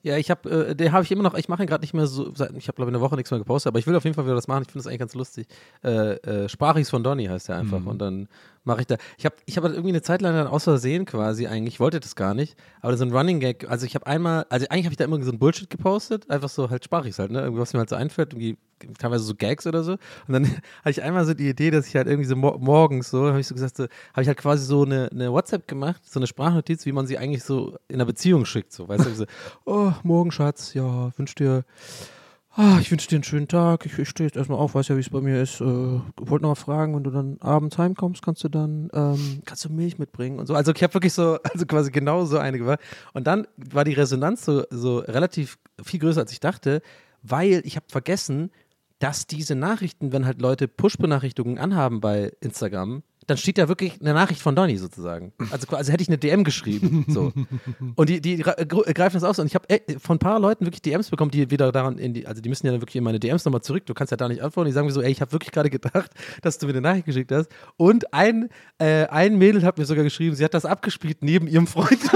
Ja, 0.04 0.18
ich 0.18 0.30
habe, 0.30 0.50
äh, 0.70 0.76
den 0.76 0.92
habe 0.92 1.04
ich 1.04 1.12
immer 1.12 1.24
noch, 1.24 1.34
ich 1.34 1.48
mache 1.50 1.64
ihn 1.64 1.68
gerade 1.68 1.82
nicht 1.82 1.94
mehr 1.94 2.08
so, 2.08 2.34
seit, 2.36 2.52
ich 2.58 2.68
habe 2.68 2.76
glaube 2.76 2.92
ich 2.92 2.96
eine 2.96 3.02
Woche 3.02 3.16
nichts 3.16 3.32
mehr 3.32 3.40
gepostet, 3.40 3.70
aber 3.72 3.80
ich 3.80 3.88
will 3.88 3.96
auf 3.96 4.04
jeden 4.04 4.14
Fall 4.14 4.26
wieder 4.26 4.36
das 4.36 4.48
machen, 4.50 4.64
ich 4.64 4.72
finde 4.72 4.84
das 4.84 4.88
eigentlich 4.88 5.00
ganz 5.00 5.16
lustig. 5.16 5.48
Äh, 5.84 6.16
äh, 6.18 6.50
Sprachis 6.50 6.90
von 6.90 7.04
Donny 7.04 7.26
heißt 7.26 7.48
der 7.50 7.56
einfach 7.58 7.80
Mhm. 7.80 7.88
und 7.88 8.00
dann 8.00 8.28
mache 8.64 8.82
ich 8.82 8.88
da. 8.88 8.98
Ich 9.18 9.26
habe 9.26 9.36
ich 9.46 9.58
hab 9.58 9.64
halt 9.64 9.74
irgendwie 9.74 9.92
eine 9.92 10.02
Zeit 10.02 10.22
lang 10.22 10.34
dann 10.34 10.48
aus 10.48 10.64
Versehen 10.64 11.06
quasi 11.06 11.48
eigentlich, 11.48 11.76
ich 11.76 11.80
wollte 11.80 12.00
das 12.00 12.16
gar 12.16 12.34
nicht, 12.34 12.56
aber 12.82 12.96
so 12.98 13.06
ein 13.06 13.12
Running 13.12 13.40
Gag, 13.40 13.70
also 13.70 13.86
ich 13.86 13.96
habe 13.96 14.08
einmal, 14.08 14.46
also 14.50 14.68
eigentlich 14.70 14.86
habe 14.86 14.94
ich 14.94 14.98
da 14.98 15.06
immer 15.06 15.22
so 15.24 15.32
ein 15.32 15.40
Bullshit 15.40 15.70
gepostet, 15.70 16.30
einfach 16.30 16.50
so 16.50 16.70
halt 16.70 16.84
sprachig 16.84 17.18
halt, 17.20 17.32
ne, 17.32 17.42
irgendwie 17.42 17.62
was 17.62 17.74
mir 17.74 17.80
halt 17.80 17.90
so 17.90 17.96
einfällt, 17.96 18.34
irgendwie 18.34 18.58
teilweise 18.98 19.24
so 19.24 19.36
Gags 19.36 19.66
oder 19.68 19.84
so. 19.84 19.94
Und 20.28 20.34
dann 20.34 20.46
hatte 20.82 20.92
ich 20.92 21.04
einmal 21.04 21.26
so 21.26 21.34
die 21.34 21.50
Idee, 21.50 21.72
dass 21.72 21.88
ich 21.88 21.96
halt 21.96 22.08
irgendwie 22.08 22.28
so 22.28 22.36
mor 22.36 22.60
morgens 22.60 23.10
so, 23.10 23.28
habe 23.28 23.40
ich 23.40 23.48
so 23.48 23.56
gesagt, 23.56 23.78
so, 23.78 23.84
habe 23.84 24.22
ich 24.22 24.28
halt 24.28 24.38
quasi 24.38 24.66
so 24.66 24.84
eine, 24.84 25.10
eine 25.12 25.32
WhatsApp 25.32 25.68
gemacht, 25.68 26.02
so 26.06 26.20
eine 26.20 26.28
Sprachnotiz, 26.28 26.86
wie 26.86 26.92
man 26.92 27.08
sie 27.08 27.18
eigentlich 27.18 27.44
so 27.44 27.78
in 27.88 27.96
einer 27.96 28.06
Beziehung 28.06 28.46
schickt, 28.46 28.74
so, 28.74 28.88
weißt 28.88 29.06
du, 29.06 29.16
so, 29.16 29.26
oh, 29.66 29.94
morgen 30.04 30.32
Schatz, 30.32 30.74
ja, 30.74 31.12
wünsch 31.18 31.36
dir 31.36 31.64
Ah, 32.56 32.78
ich 32.80 32.92
wünsche 32.92 33.08
dir 33.08 33.16
einen 33.16 33.24
schönen 33.24 33.48
Tag. 33.48 33.84
Ich, 33.88 33.98
ich 33.98 34.08
stehe 34.08 34.28
jetzt 34.28 34.36
erstmal 34.38 34.60
auf, 34.60 34.76
weiß 34.76 34.88
ja, 34.90 34.96
wie 34.96 35.00
es 35.00 35.10
bei 35.10 35.22
mir 35.22 35.42
ist. 35.42 35.60
Äh, 35.60 35.66
wollte 35.66 36.44
noch 36.44 36.50
mal 36.50 36.56
fragen, 36.56 36.96
wenn 36.96 37.04
du 37.04 37.10
dann 37.10 37.38
abends 37.40 37.80
heimkommst, 37.80 38.22
kannst 38.22 38.44
du 38.44 38.50
dann 38.50 38.90
ähm, 38.94 39.42
kannst 39.44 39.66
du 39.66 39.70
Milch 39.70 39.98
mitbringen 39.98 40.38
und 40.38 40.46
so. 40.46 40.54
Also 40.54 40.72
ich 40.72 40.84
habe 40.84 40.94
wirklich 40.94 41.14
so, 41.14 41.40
also 41.52 41.66
quasi 41.66 41.90
genau 41.90 42.26
so 42.26 42.38
eine 42.38 42.60
gemacht. 42.60 42.80
Und 43.14 43.26
dann 43.26 43.48
war 43.58 43.86
die 43.86 43.94
Resonanz 43.94 44.46
so, 44.46 44.66
so 44.70 45.00
relativ 45.00 45.58
viel 45.82 46.00
größer, 46.00 46.22
als 46.22 46.32
ich 46.32 46.40
dachte, 46.40 46.84
weil 47.24 47.64
ich 47.66 47.76
habe 47.76 47.88
vergessen, 47.90 48.52
dass 49.00 49.26
diese 49.26 49.56
Nachrichten, 49.56 50.14
wenn 50.14 50.28
halt 50.28 50.40
Leute 50.40 50.68
Push-Benachrichtigungen 50.68 51.58
anhaben 51.58 52.02
bei 52.02 52.34
Instagram, 52.40 53.02
dann 53.28 53.38
steht 53.38 53.58
da 53.58 53.68
wirklich 53.68 54.00
eine 54.02 54.14
Nachricht 54.14 54.42
von 54.42 54.56
Donny 54.56 54.78
sozusagen. 54.78 55.34
Also, 55.52 55.68
also 55.76 55.92
hätte 55.92 56.04
ich 56.04 56.10
eine 56.10 56.18
DM 56.18 56.44
geschrieben. 56.44 57.06
So. 57.08 57.32
Und 57.96 58.10
die, 58.10 58.22
die 58.22 58.38
greifen 58.38 59.16
das 59.16 59.24
aus. 59.24 59.40
Und 59.40 59.48
ich 59.48 59.56
habe 59.56 59.68
von 60.00 60.16
ein 60.16 60.20
paar 60.20 60.40
Leuten 60.40 60.66
wirklich 60.66 60.82
DMs 60.82 61.10
bekommen, 61.10 61.32
die 61.32 61.50
wieder 61.52 61.72
daran 61.72 61.98
in 61.98 62.14
die, 62.14 62.28
also 62.28 62.42
die 62.42 62.50
müssen 62.50 62.66
ja 62.66 62.72
dann 62.72 62.82
wirklich 62.82 62.96
in 62.96 63.04
meine 63.04 63.20
DMs 63.20 63.46
nochmal 63.46 63.62
zurück. 63.62 63.86
Du 63.86 63.94
kannst 63.94 64.12
ja 64.12 64.18
da 64.18 64.28
nicht 64.28 64.42
antworten. 64.42 64.68
Die 64.68 64.74
sagen 64.74 64.88
mir 64.88 64.94
so, 64.94 65.02
ey, 65.02 65.12
ich 65.12 65.22
habe 65.22 65.32
wirklich 65.32 65.52
gerade 65.52 65.70
gedacht, 65.70 66.12
dass 66.42 66.58
du 66.58 66.66
mir 66.66 66.74
eine 66.74 66.82
Nachricht 66.82 67.06
geschickt 67.06 67.32
hast. 67.32 67.50
Und 67.78 68.14
ein, 68.14 68.50
äh, 68.80 69.06
ein 69.06 69.38
Mädel 69.38 69.64
hat 69.64 69.78
mir 69.78 69.86
sogar 69.86 70.04
geschrieben, 70.04 70.36
sie 70.36 70.44
hat 70.44 70.54
das 70.54 70.66
abgespielt 70.66 71.18
neben 71.22 71.48
ihrem 71.48 71.68
Freund. 71.68 72.00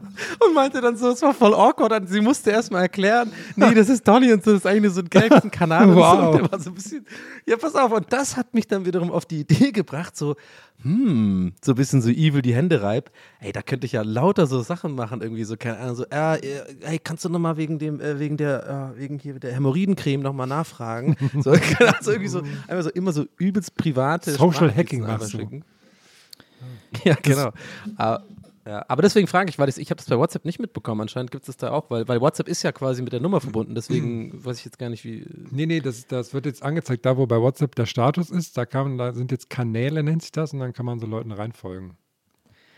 und 0.46 0.54
meinte 0.54 0.80
dann 0.80 0.96
so, 0.96 1.10
es 1.10 1.22
war 1.22 1.34
voll 1.34 1.54
awkward. 1.54 1.92
Und 1.92 2.08
sie 2.08 2.20
musste 2.20 2.50
erstmal 2.50 2.82
erklären, 2.82 3.32
nee, 3.56 3.74
das 3.74 3.88
ist 3.88 4.06
Donny 4.06 4.32
und 4.32 4.42
so, 4.44 4.52
das 4.52 4.60
ist 4.60 4.66
eigentlich 4.66 4.82
nur 4.82 4.90
so 4.92 5.02
ein 5.02 5.32
ein 5.32 5.50
Kanal. 5.50 5.94
Wow. 5.94 6.18
Und 6.18 6.32
so. 6.32 6.38
Der 6.38 6.52
war 6.52 6.60
so 6.60 6.70
ein 6.70 6.74
bisschen, 6.74 7.06
ja, 7.46 7.56
pass 7.56 7.74
auf. 7.74 7.92
Und 7.92 8.12
das 8.12 8.36
hat 8.36 8.54
mich 8.54 8.66
dann 8.66 8.86
wiederum 8.86 9.10
auf 9.10 9.26
die 9.26 9.40
Idee 9.40 9.72
gebracht, 9.72 10.16
so, 10.16 10.36
hm, 10.82 11.52
so 11.62 11.72
ein 11.72 11.74
bisschen 11.74 12.00
so 12.00 12.08
evil 12.08 12.42
die 12.42 12.54
Hände 12.54 12.82
reib. 12.82 13.10
Ey, 13.40 13.52
da 13.52 13.62
könnte 13.62 13.86
ich 13.86 13.92
ja 13.92 14.02
lauter 14.02 14.46
so 14.46 14.62
Sachen 14.62 14.94
machen, 14.94 15.20
irgendwie 15.20 15.44
so, 15.44 15.56
keine 15.56 15.78
Ahnung, 15.78 15.96
so, 15.96 16.04
äh, 16.10 16.36
äh, 16.38 16.62
hey, 16.82 16.98
kannst 16.98 17.24
du 17.24 17.28
nochmal 17.28 17.56
wegen 17.56 17.78
dem, 17.78 18.00
äh, 18.00 18.18
wegen 18.18 18.36
der, 18.36 18.94
äh, 18.96 18.98
wegen 18.98 19.18
hier 19.18 19.38
der 19.38 19.52
Hämorrhoidencreme 19.52 20.22
nochmal 20.22 20.46
nachfragen? 20.46 21.16
so, 21.40 21.50
also 21.50 22.10
irgendwie 22.10 22.28
so, 22.28 22.42
einfach 22.66 22.84
so 22.84 22.90
immer 22.90 23.12
so 23.12 23.26
übelst 23.38 23.74
private 23.76 24.32
Social 24.32 24.74
Hacking 24.74 25.02
machst 25.02 25.34
du. 25.34 25.38
schicken. 25.38 25.64
Ja, 27.04 27.16
genau. 27.22 27.52
Aber, 27.96 28.24
ja, 28.66 28.84
aber 28.88 29.02
deswegen 29.02 29.26
frage 29.26 29.48
ich, 29.48 29.58
weil 29.58 29.68
ich, 29.68 29.78
ich 29.78 29.90
habe 29.90 29.96
das 29.96 30.06
bei 30.06 30.18
WhatsApp 30.18 30.44
nicht 30.44 30.58
mitbekommen. 30.58 31.00
Anscheinend 31.00 31.30
gibt 31.30 31.42
es 31.42 31.46
das 31.46 31.56
da 31.56 31.72
auch, 31.72 31.90
weil, 31.90 32.06
weil 32.08 32.20
WhatsApp 32.20 32.48
ist 32.48 32.62
ja 32.62 32.72
quasi 32.72 33.02
mit 33.02 33.12
der 33.12 33.20
Nummer 33.20 33.40
verbunden. 33.40 33.74
Deswegen 33.74 34.44
weiß 34.44 34.58
ich 34.58 34.64
jetzt 34.64 34.78
gar 34.78 34.90
nicht, 34.90 35.04
wie. 35.04 35.26
Nee, 35.50 35.66
nee, 35.66 35.80
das, 35.80 36.06
das 36.06 36.34
wird 36.34 36.46
jetzt 36.46 36.62
angezeigt, 36.62 37.06
da 37.06 37.16
wo 37.16 37.26
bei 37.26 37.40
WhatsApp 37.40 37.74
der 37.74 37.86
Status 37.86 38.30
ist, 38.30 38.58
da, 38.58 38.66
kann 38.66 38.98
da 38.98 39.12
sind 39.14 39.30
jetzt 39.30 39.48
Kanäle, 39.48 40.02
nennt 40.02 40.22
sich 40.22 40.32
das, 40.32 40.52
und 40.52 40.58
dann 40.60 40.72
kann 40.72 40.84
man 40.84 40.98
so 40.98 41.06
Leuten 41.06 41.32
reinfolgen. 41.32 41.96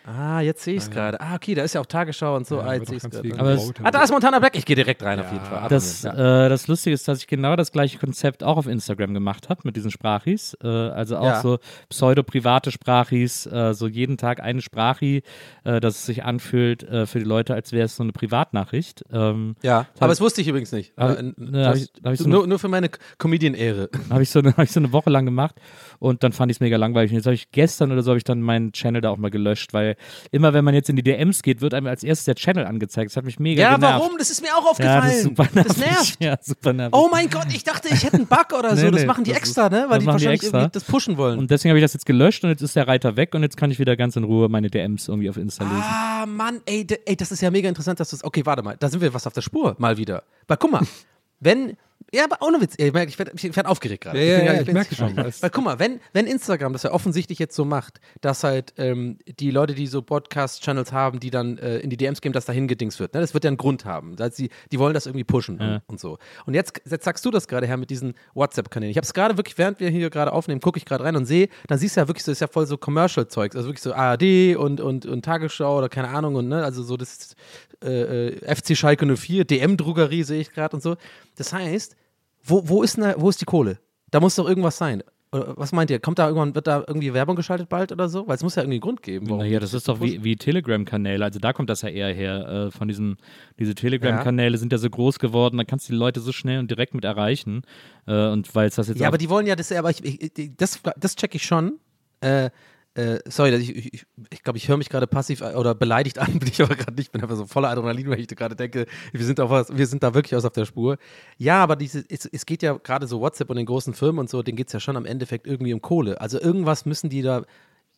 Ah, 0.04 0.40
jetzt 0.40 0.62
sehe 0.64 0.74
ich 0.74 0.82
es 0.82 0.90
gerade. 0.90 1.20
Ah, 1.20 1.34
okay, 1.36 1.54
da 1.54 1.62
ist 1.62 1.74
ja 1.74 1.80
auch 1.80 1.86
Tagesschau 1.86 2.34
und 2.36 2.46
so. 2.46 2.56
Ja, 2.56 2.62
ah, 2.62 2.74
jetzt 2.74 2.88
sehe 2.88 2.96
ich 2.96 3.04
es 3.04 3.10
gevotet. 3.10 3.80
Ah, 3.84 3.90
da 3.90 4.02
ist 4.02 4.10
Montana 4.10 4.38
Black. 4.40 4.56
Ich 4.56 4.64
gehe 4.64 4.74
direkt 4.76 5.02
rein 5.02 5.20
auf 5.20 5.30
jeden 5.30 5.44
Fall. 5.44 5.68
Das, 5.68 6.04
Abonnieren, 6.04 6.46
äh, 6.46 6.48
das 6.48 6.66
Lustige 6.68 6.94
ist, 6.94 7.06
dass 7.06 7.18
ich 7.20 7.26
genau 7.28 7.54
das 7.56 7.70
gleiche 7.72 7.98
Konzept 7.98 8.42
auch 8.42 8.56
auf 8.56 8.66
Instagram 8.66 9.14
gemacht 9.14 9.48
habe 9.48 9.60
mit 9.64 9.76
diesen 9.76 9.90
Sprachis. 9.90 10.56
Äh, 10.62 10.66
also 10.66 11.18
auch 11.18 11.24
Ja. 11.24 11.40
so 11.40 11.58
pseudo-private 11.88 12.70
Sprachis, 12.72 13.46
äh, 13.46 13.74
so 13.74 13.86
jeden 13.86 14.16
Tag 14.16 14.40
eine 14.40 14.60
Sprachi, 14.60 15.22
äh, 15.64 15.80
dass 15.80 15.96
es 15.96 16.06
sich 16.06 16.24
anfühlt 16.24 16.82
äh, 16.82 17.06
für 17.06 17.18
die 17.20 17.24
Leute, 17.24 17.54
als 17.54 17.72
wäre 17.72 17.84
es 17.84 17.94
so 17.96 18.02
eine 18.02 18.12
Privatnachricht. 18.12 19.04
Ähm, 19.12 19.54
Ja, 19.62 19.86
aber 19.98 20.08
das 20.08 20.20
wusste 20.20 20.40
ich 20.40 20.48
übrigens 20.48 20.72
nicht. 20.72 20.92
Hab- 20.96 21.18
Äh, 21.18 21.32
ne, 21.36 21.66
hab 21.66 21.76
ich- 21.76 21.92
hab 22.04 22.12
ich 22.12 22.18
so 22.20 22.28
nur, 22.28 22.40
eine- 22.40 22.48
nur 22.48 22.58
für 22.58 22.68
meine 22.68 22.90
Comedian-Ehre. 23.18 23.88
habe 24.10 24.22
ich, 24.22 24.30
so 24.30 24.40
eine- 24.40 24.52
hab 24.56 24.64
ich 24.64 24.72
so 24.72 24.80
eine 24.80 24.92
Woche 24.92 25.10
lang 25.10 25.24
gemacht 25.26 25.56
und 25.98 26.24
dann 26.24 26.32
fand 26.32 26.50
ich 26.50 26.56
es 26.56 26.60
mega 26.60 26.76
langweilig. 26.76 27.12
Und 27.12 27.16
jetzt 27.18 27.26
habe 27.26 27.34
ich 27.34 27.50
gestern 27.52 27.92
oder 27.92 28.02
so 28.02 28.10
habe 28.10 28.18
ich 28.18 28.24
dann 28.24 28.40
meinen 28.42 28.72
Channel 28.72 29.00
da 29.00 29.10
auch 29.10 29.16
mal 29.18 29.30
gelöscht, 29.30 29.72
weil 29.92 29.96
immer 30.30 30.52
wenn 30.52 30.64
man 30.64 30.74
jetzt 30.74 30.88
in 30.88 30.96
die 30.96 31.02
DMs 31.02 31.42
geht, 31.42 31.60
wird 31.60 31.74
einem 31.74 31.86
als 31.86 32.02
erstes 32.02 32.24
der 32.26 32.34
Channel 32.34 32.64
angezeigt. 32.66 33.10
Das 33.10 33.16
hat 33.16 33.24
mich 33.24 33.38
mega 33.38 33.62
Ja, 33.62 33.74
genervt. 33.76 34.00
warum? 34.00 34.18
Das 34.18 34.30
ist 34.30 34.42
mir 34.42 34.54
auch 34.56 34.64
Ja, 34.64 34.70
aufgefallen. 34.70 35.02
das 35.02 35.14
ist 35.16 35.22
super 35.24 35.48
nervig. 35.52 35.64
Das 35.66 35.76
nervt. 35.76 36.16
Ja, 36.20 36.36
super 36.40 36.72
nervig. 36.72 36.94
Oh 36.98 37.08
mein 37.10 37.28
Gott, 37.30 37.46
ich 37.52 37.64
dachte, 37.64 37.88
ich 37.88 38.04
hätte 38.04 38.16
einen 38.16 38.26
Bug 38.26 38.46
oder 38.58 38.76
so. 38.76 38.84
Nee, 38.84 38.90
das 38.90 39.04
machen 39.06 39.24
die 39.24 39.30
das 39.30 39.38
extra, 39.40 39.68
ne? 39.68 39.86
Weil 39.88 39.88
das 39.88 39.98
die 39.98 40.00
die 40.00 40.06
wahrscheinlich 40.06 40.42
extra. 40.42 40.58
irgendwie 40.58 40.72
das 40.72 40.84
pushen 40.84 41.16
wollen. 41.16 41.38
Und 41.38 41.50
deswegen 41.50 41.70
habe 41.70 41.78
ich 41.78 41.84
das 41.84 41.92
jetzt 41.94 42.06
gelöscht 42.06 42.44
und 42.44 42.50
jetzt 42.50 42.62
ist 42.62 42.76
der 42.76 42.88
Reiter 42.88 43.16
weg 43.16 43.34
und 43.34 43.42
jetzt 43.42 43.56
kann 43.56 43.70
ich 43.70 43.78
wieder 43.78 43.96
ganz 43.96 44.16
in 44.16 44.24
Ruhe 44.24 44.48
meine 44.48 44.70
DMs 44.70 45.08
irgendwie 45.08 45.28
auf 45.30 45.36
Insta 45.36 45.64
lesen. 45.64 45.82
Ah, 45.82 46.26
Mann, 46.26 46.60
ey, 46.66 46.86
ey, 47.06 47.16
das 47.16 47.32
ist 47.32 47.42
ja 47.42 47.50
mega 47.50 47.68
interessant, 47.68 48.00
dass 48.00 48.10
das. 48.10 48.24
Okay, 48.24 48.44
warte 48.46 48.62
mal, 48.62 48.76
da 48.78 48.88
sind 48.88 49.00
wir 49.00 49.12
was 49.14 49.26
auf 49.26 49.32
der 49.32 49.42
Spur, 49.42 49.74
mal 49.78 49.96
wieder. 49.96 50.22
Weil 50.46 50.56
guck 50.56 50.72
mal, 50.72 50.82
wenn. 51.40 51.76
Ja, 52.14 52.24
aber 52.24 52.46
ohne 52.46 52.60
Witz, 52.60 52.74
ich 52.76 52.92
merke, 52.92 53.08
ich 53.08 53.18
werde 53.18 53.32
ich 53.34 53.56
werd 53.56 53.66
aufgeregt 53.66 54.04
gerade. 54.04 54.18
Ja, 54.18 54.24
ja, 54.24 54.36
bin 54.36 54.46
ja, 54.46 54.52
gar- 54.52 54.60
ich 54.60 54.66
bin- 54.66 54.74
merke 54.74 54.94
schon, 54.94 55.16
das- 55.16 55.42
Weil 55.42 55.48
guck 55.50 55.64
mal, 55.64 55.78
wenn, 55.78 55.98
wenn 56.12 56.26
Instagram 56.26 56.74
das 56.74 56.82
ja 56.82 56.92
offensichtlich 56.92 57.38
jetzt 57.38 57.56
so 57.56 57.64
macht, 57.64 58.00
dass 58.20 58.44
halt 58.44 58.74
ähm, 58.76 59.16
die 59.40 59.50
Leute, 59.50 59.74
die 59.74 59.86
so 59.86 60.02
Podcast-Channels 60.02 60.92
haben, 60.92 61.20
die 61.20 61.30
dann 61.30 61.56
äh, 61.58 61.78
in 61.78 61.88
die 61.88 61.96
DMs 61.96 62.20
gehen, 62.20 62.32
dass 62.32 62.44
da 62.44 62.52
hingedings 62.52 63.00
wird. 63.00 63.14
Ne? 63.14 63.20
Das 63.20 63.32
wird 63.32 63.44
ja 63.44 63.48
einen 63.48 63.56
Grund 63.56 63.84
haben. 63.86 64.16
Das 64.16 64.26
heißt, 64.26 64.38
die, 64.40 64.50
die 64.70 64.78
wollen 64.78 64.92
das 64.94 65.06
irgendwie 65.06 65.24
pushen 65.24 65.58
Ja. 65.58 65.74
und, 65.76 65.82
und 65.86 66.00
so. 66.00 66.18
Und 66.44 66.52
jetzt, 66.54 66.82
jetzt 66.88 67.04
sagst 67.04 67.24
du 67.24 67.30
das 67.30 67.48
gerade 67.48 67.66
her 67.66 67.78
mit 67.78 67.88
diesen 67.88 68.14
WhatsApp-Kanälen. 68.34 68.90
Ich 68.90 68.96
habe 68.98 69.06
es 69.06 69.14
gerade 69.14 69.38
wirklich, 69.38 69.56
während 69.56 69.80
wir 69.80 69.88
hier 69.88 70.10
gerade 70.10 70.32
aufnehmen, 70.34 70.60
gucke 70.60 70.76
ich 70.78 70.84
gerade 70.84 71.04
rein 71.04 71.16
und 71.16 71.24
sehe, 71.24 71.48
dann 71.68 71.78
siehst 71.78 71.96
du 71.96 72.00
ja 72.02 72.08
wirklich 72.08 72.24
so, 72.24 72.32
ist 72.32 72.40
ja 72.40 72.46
voll 72.46 72.66
so 72.66 72.76
Commercial-Zeugs. 72.76 73.56
Also 73.56 73.68
wirklich 73.68 73.82
so 73.82 73.94
ARD 73.94 74.56
und, 74.56 74.80
und, 74.82 75.06
und 75.06 75.24
Tagesschau 75.24 75.78
oder 75.78 75.88
keine 75.88 76.08
Ahnung 76.08 76.34
und 76.34 76.48
ne, 76.48 76.62
also 76.62 76.82
so 76.82 76.98
das 76.98 77.34
äh, 77.82 78.28
äh, 78.28 78.54
FC 78.54 78.76
Schalke 78.76 79.06
04, 79.16 79.44
DM-Drogerie 79.46 80.22
sehe 80.24 80.40
ich 80.40 80.52
gerade 80.52 80.76
und 80.76 80.82
so. 80.82 80.96
Das 81.36 81.52
heißt, 81.52 81.96
wo, 82.44 82.68
wo, 82.68 82.82
ist 82.82 82.96
denn 82.96 83.04
da, 83.04 83.14
wo 83.16 83.28
ist 83.28 83.40
die 83.40 83.44
Kohle? 83.44 83.78
Da 84.10 84.20
muss 84.20 84.34
doch 84.36 84.48
irgendwas 84.48 84.76
sein. 84.76 85.02
Oder 85.32 85.56
Was 85.56 85.72
meint 85.72 85.90
ihr? 85.90 85.98
Kommt 85.98 86.18
da 86.18 86.26
irgendwann, 86.26 86.54
wird 86.54 86.66
da 86.66 86.84
irgendwie 86.86 87.14
Werbung 87.14 87.36
geschaltet 87.36 87.70
bald 87.70 87.90
oder 87.90 88.08
so? 88.08 88.28
Weil 88.28 88.36
es 88.36 88.42
muss 88.42 88.54
ja 88.54 88.62
irgendwie 88.62 88.76
einen 88.76 88.82
Grund 88.82 89.02
geben. 89.02 89.30
warum 89.30 89.40
Naja, 89.40 89.60
das 89.60 89.72
ist 89.72 89.88
doch 89.88 90.00
wie, 90.00 90.22
wie 90.22 90.36
Telegram-Kanäle. 90.36 91.24
Also 91.24 91.38
da 91.38 91.54
kommt 91.54 91.70
das 91.70 91.80
ja 91.80 91.88
eher 91.88 92.12
her. 92.12 92.66
Äh, 92.66 92.70
von 92.70 92.86
diesen, 92.86 93.16
diese 93.58 93.74
Telegram-Kanäle 93.74 94.58
sind 94.58 94.72
ja 94.72 94.78
so 94.78 94.90
groß 94.90 95.18
geworden, 95.18 95.56
da 95.56 95.64
kannst 95.64 95.88
du 95.88 95.94
die 95.94 95.98
Leute 95.98 96.20
so 96.20 96.32
schnell 96.32 96.58
und 96.58 96.70
direkt 96.70 96.94
mit 96.94 97.04
erreichen. 97.04 97.62
Äh, 98.06 98.28
und 98.28 98.54
weil 98.54 98.68
es 98.68 98.74
das 98.74 98.88
jetzt 98.88 99.00
Ja, 99.00 99.08
aber 99.08 99.16
die 99.16 99.30
wollen 99.30 99.46
ja 99.46 99.56
das, 99.56 99.72
aber 99.72 99.90
ich, 99.90 100.04
ich, 100.04 100.50
das, 100.56 100.80
das 100.98 101.16
check 101.16 101.34
ich 101.34 101.44
schon. 101.44 101.78
Äh, 102.20 102.50
äh, 102.94 103.20
sorry, 103.26 103.54
ich 103.54 103.72
glaube, 103.72 103.80
ich, 103.88 104.06
ich, 104.30 104.42
glaub, 104.42 104.56
ich 104.56 104.68
höre 104.68 104.76
mich 104.76 104.90
gerade 104.90 105.06
passiv 105.06 105.40
oder 105.40 105.74
beleidigt 105.74 106.18
an, 106.18 106.32
bin 106.38 106.48
ich 106.48 106.60
aber 106.60 106.74
gerade 106.74 106.94
nicht. 106.94 107.06
Ich 107.06 107.10
bin 107.10 107.22
einfach 107.22 107.36
so 107.36 107.46
voller 107.46 107.70
Adrenalin, 107.70 108.10
weil 108.10 108.20
ich 108.20 108.28
gerade 108.28 108.54
denke, 108.54 108.86
wir 109.12 109.24
sind, 109.24 109.40
auf 109.40 109.50
was, 109.50 109.74
wir 109.74 109.86
sind 109.86 110.02
da 110.02 110.14
wirklich 110.14 110.36
aus 110.36 110.44
auf 110.44 110.52
der 110.52 110.66
Spur. 110.66 110.98
Ja, 111.38 111.62
aber 111.62 111.76
diese, 111.76 112.04
es, 112.08 112.26
es 112.26 112.44
geht 112.44 112.62
ja 112.62 112.74
gerade 112.74 113.06
so 113.06 113.20
WhatsApp 113.20 113.48
und 113.48 113.56
den 113.56 113.66
großen 113.66 113.94
Firmen 113.94 114.20
und 114.20 114.30
so, 114.30 114.42
denen 114.42 114.56
geht 114.56 114.66
es 114.66 114.72
ja 114.74 114.80
schon 114.80 114.96
am 114.96 115.06
Endeffekt 115.06 115.46
irgendwie 115.46 115.72
um 115.72 115.80
Kohle. 115.80 116.20
Also 116.20 116.40
irgendwas 116.40 116.84
müssen 116.84 117.08
die 117.08 117.22
da. 117.22 117.44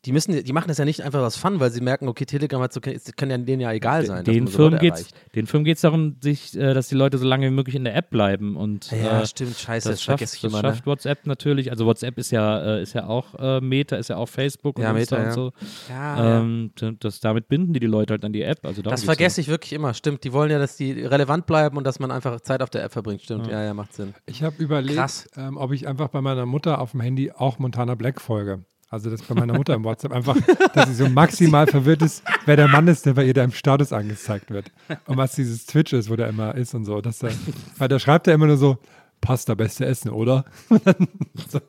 Die 0.05 0.13
müssen, 0.13 0.43
die 0.45 0.53
machen 0.53 0.69
das 0.69 0.79
ja 0.79 0.85
nicht 0.85 1.03
einfach 1.03 1.21
aus 1.21 1.37
Fun, 1.37 1.61
weil 1.61 1.71
sie 1.71 1.81
merken, 1.81 2.09
okay, 2.09 2.25
Telegram 2.27 2.61
hat 2.61 2.73
so, 2.73 2.81
es 2.81 3.15
kann 3.17 3.31
ja 3.31 3.39
denen 3.39 3.61
ja 3.61 3.73
egal 3.73 4.05
sein. 4.05 4.25
den 4.25 4.49
Firmen 4.49 4.73
Leute 4.73 4.83
geht's, 4.85 5.01
erreicht. 5.01 5.35
den 5.35 5.47
Firmen 5.47 5.65
geht 5.65 5.77
es 5.77 5.83
darum, 5.83 6.17
sich, 6.21 6.57
äh, 6.57 6.75
dass 6.75 6.89
die 6.89 6.95
Leute 6.95 7.19
so 7.19 7.27
lange 7.27 7.47
wie 7.47 7.55
möglich 7.55 7.77
in 7.77 7.85
der 7.85 7.95
App 7.95 8.11
bleiben. 8.11 8.57
Und, 8.57 8.91
Ja, 8.91 9.23
äh, 9.23 9.27
stimmt, 9.27 9.57
scheiße, 9.57 9.89
das 9.89 9.99
das 9.99 10.03
schafft, 10.03 10.19
vergesse 10.19 10.37
ich 10.37 10.43
das 10.43 10.53
immer, 10.53 10.63
ne? 10.63 10.69
schafft 10.69 10.87
WhatsApp 10.87 11.27
natürlich. 11.27 11.71
Also 11.71 11.87
WhatsApp 11.87 12.19
ist 12.19 12.33
ja, 12.33 12.77
äh, 12.79 12.83
ist 12.83 12.93
ja 12.95 13.07
auch 13.07 13.35
äh, 13.39 13.61
Meta, 13.61 13.97
ist 13.97 14.09
ja 14.09 14.17
auch 14.17 14.29
Facebook 14.29 14.79
Ja, 14.79 14.91
und 14.91 14.97
Meta, 14.97 15.23
und 15.23 15.33
so. 15.33 15.53
ja. 15.89 16.41
ähm, 16.41 16.71
das, 17.01 17.21
damit 17.21 17.49
binden 17.49 17.73
die 17.73 17.81
die 17.81 17.87
Leute 17.87 18.13
halt 18.15 18.25
an 18.25 18.33
die 18.33 18.43
App. 18.43 18.65
Also 18.65 18.83
Das 18.83 19.05
vergesse 19.05 19.41
ich 19.41 19.49
wirklich 19.49 19.73
immer, 19.73 19.95
stimmt. 19.95 20.25
Die 20.25 20.33
wollen 20.33 20.51
ja, 20.51 20.59
dass 20.59 20.77
die 20.77 20.93
relevant 20.93 21.47
bleiben 21.47 21.77
und 21.77 21.85
dass 21.85 21.99
man 21.99 22.11
einfach 22.11 22.41
Zeit 22.41 22.63
auf 22.63 22.71
der 22.71 22.83
App 22.85 22.93
verbringt, 22.93 23.23
stimmt. 23.23 23.47
Ja, 23.47 23.63
ja, 23.63 23.75
macht 23.75 23.95
Sinn. 23.95 24.15
Ich 24.27 24.43
habe 24.43 24.63
überlegt, 24.63 25.29
ähm, 25.37 25.57
ob 25.57 25.73
ich 25.73 25.87
einfach 25.87 26.09
bei 26.09 26.21
meiner 26.21 26.47
Mutter 26.47 26.81
auf 26.81 26.93
dem 26.93 27.01
Handy 27.01 27.31
auch 27.31 27.59
Montana 27.59 27.95
Black 27.95 28.21
folge. 28.21 28.65
Also 28.95 29.11
das 29.11 29.23
bei 29.23 29.35
meiner 29.35 29.55
Mutter 29.55 29.75
im 29.75 29.83
WhatsApp 29.83 30.13
einfach, 30.13 30.37
dass 30.73 30.89
sie 30.89 30.95
so 30.95 31.09
maximal 31.09 31.67
verwirrt 31.67 32.01
ist, 32.03 32.23
wer 32.47 32.55
der 32.55 32.69
Mann 32.69 32.87
ist, 32.87 33.05
der 33.05 33.15
bei 33.15 33.25
ihr 33.25 33.35
da 33.35 33.43
im 33.43 33.51
Status 33.51 33.93
angezeigt 33.93 34.51
wird. 34.51 34.71
Und 35.07 35.17
was 35.17 35.35
dieses 35.35 35.67
Twitch 35.67 35.93
ist, 35.93 36.09
wo 36.09 36.15
der 36.15 36.29
immer 36.29 36.55
ist 36.55 36.75
und 36.75 36.85
so. 36.85 37.01
Dass 37.01 37.19
der, 37.19 37.33
weil 37.77 37.89
da 37.89 37.99
schreibt 37.99 38.29
er 38.29 38.35
immer 38.35 38.47
nur 38.47 38.57
so, 38.57 38.79
Pasta, 39.21 39.55
beste 39.55 39.85
Essen, 39.85 40.11
oder? 40.11 40.45
So, 41.49 41.61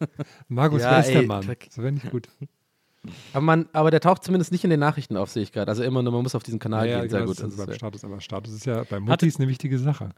Markus, 0.49 0.83
Ja, 0.83 0.91
wer 0.91 0.99
ist 0.99 1.09
der 1.09 1.21
ey, 1.21 1.25
Mann? 1.25 1.45
Dreck. 1.45 1.67
So 1.71 1.81
wäre 1.81 1.93
nicht 1.93 2.11
gut. 2.11 2.29
Aber, 3.33 3.41
man, 3.41 3.67
aber 3.73 3.89
der 3.89 4.01
taucht 4.01 4.23
zumindest 4.23 4.51
nicht 4.51 4.63
in 4.63 4.69
den 4.69 4.79
Nachrichten 4.79 5.17
auf, 5.17 5.31
sehe 5.31 5.41
ich 5.41 5.51
gerade. 5.51 5.69
Also 5.69 5.83
immer 5.83 6.03
nur, 6.03 6.13
man 6.13 6.21
muss 6.21 6.35
auf 6.35 6.43
diesen 6.43 6.59
Kanal 6.59 6.87
ja, 6.87 7.01
gehen. 7.01 7.09
Sehr 7.09 7.19
genau, 7.21 7.31
gut. 7.31 7.39
das 7.39 7.49
ist 7.49 7.57
Das 7.57 7.65
beim 7.65 7.75
Status, 7.75 8.03
aber 8.03 8.21
Status 8.21 8.53
ist 8.53 8.65
ja 8.65 8.83
bei 8.83 8.99
Mutti 8.99 9.33
eine 9.35 9.47
wichtige 9.47 9.79
Sache. 9.79 10.09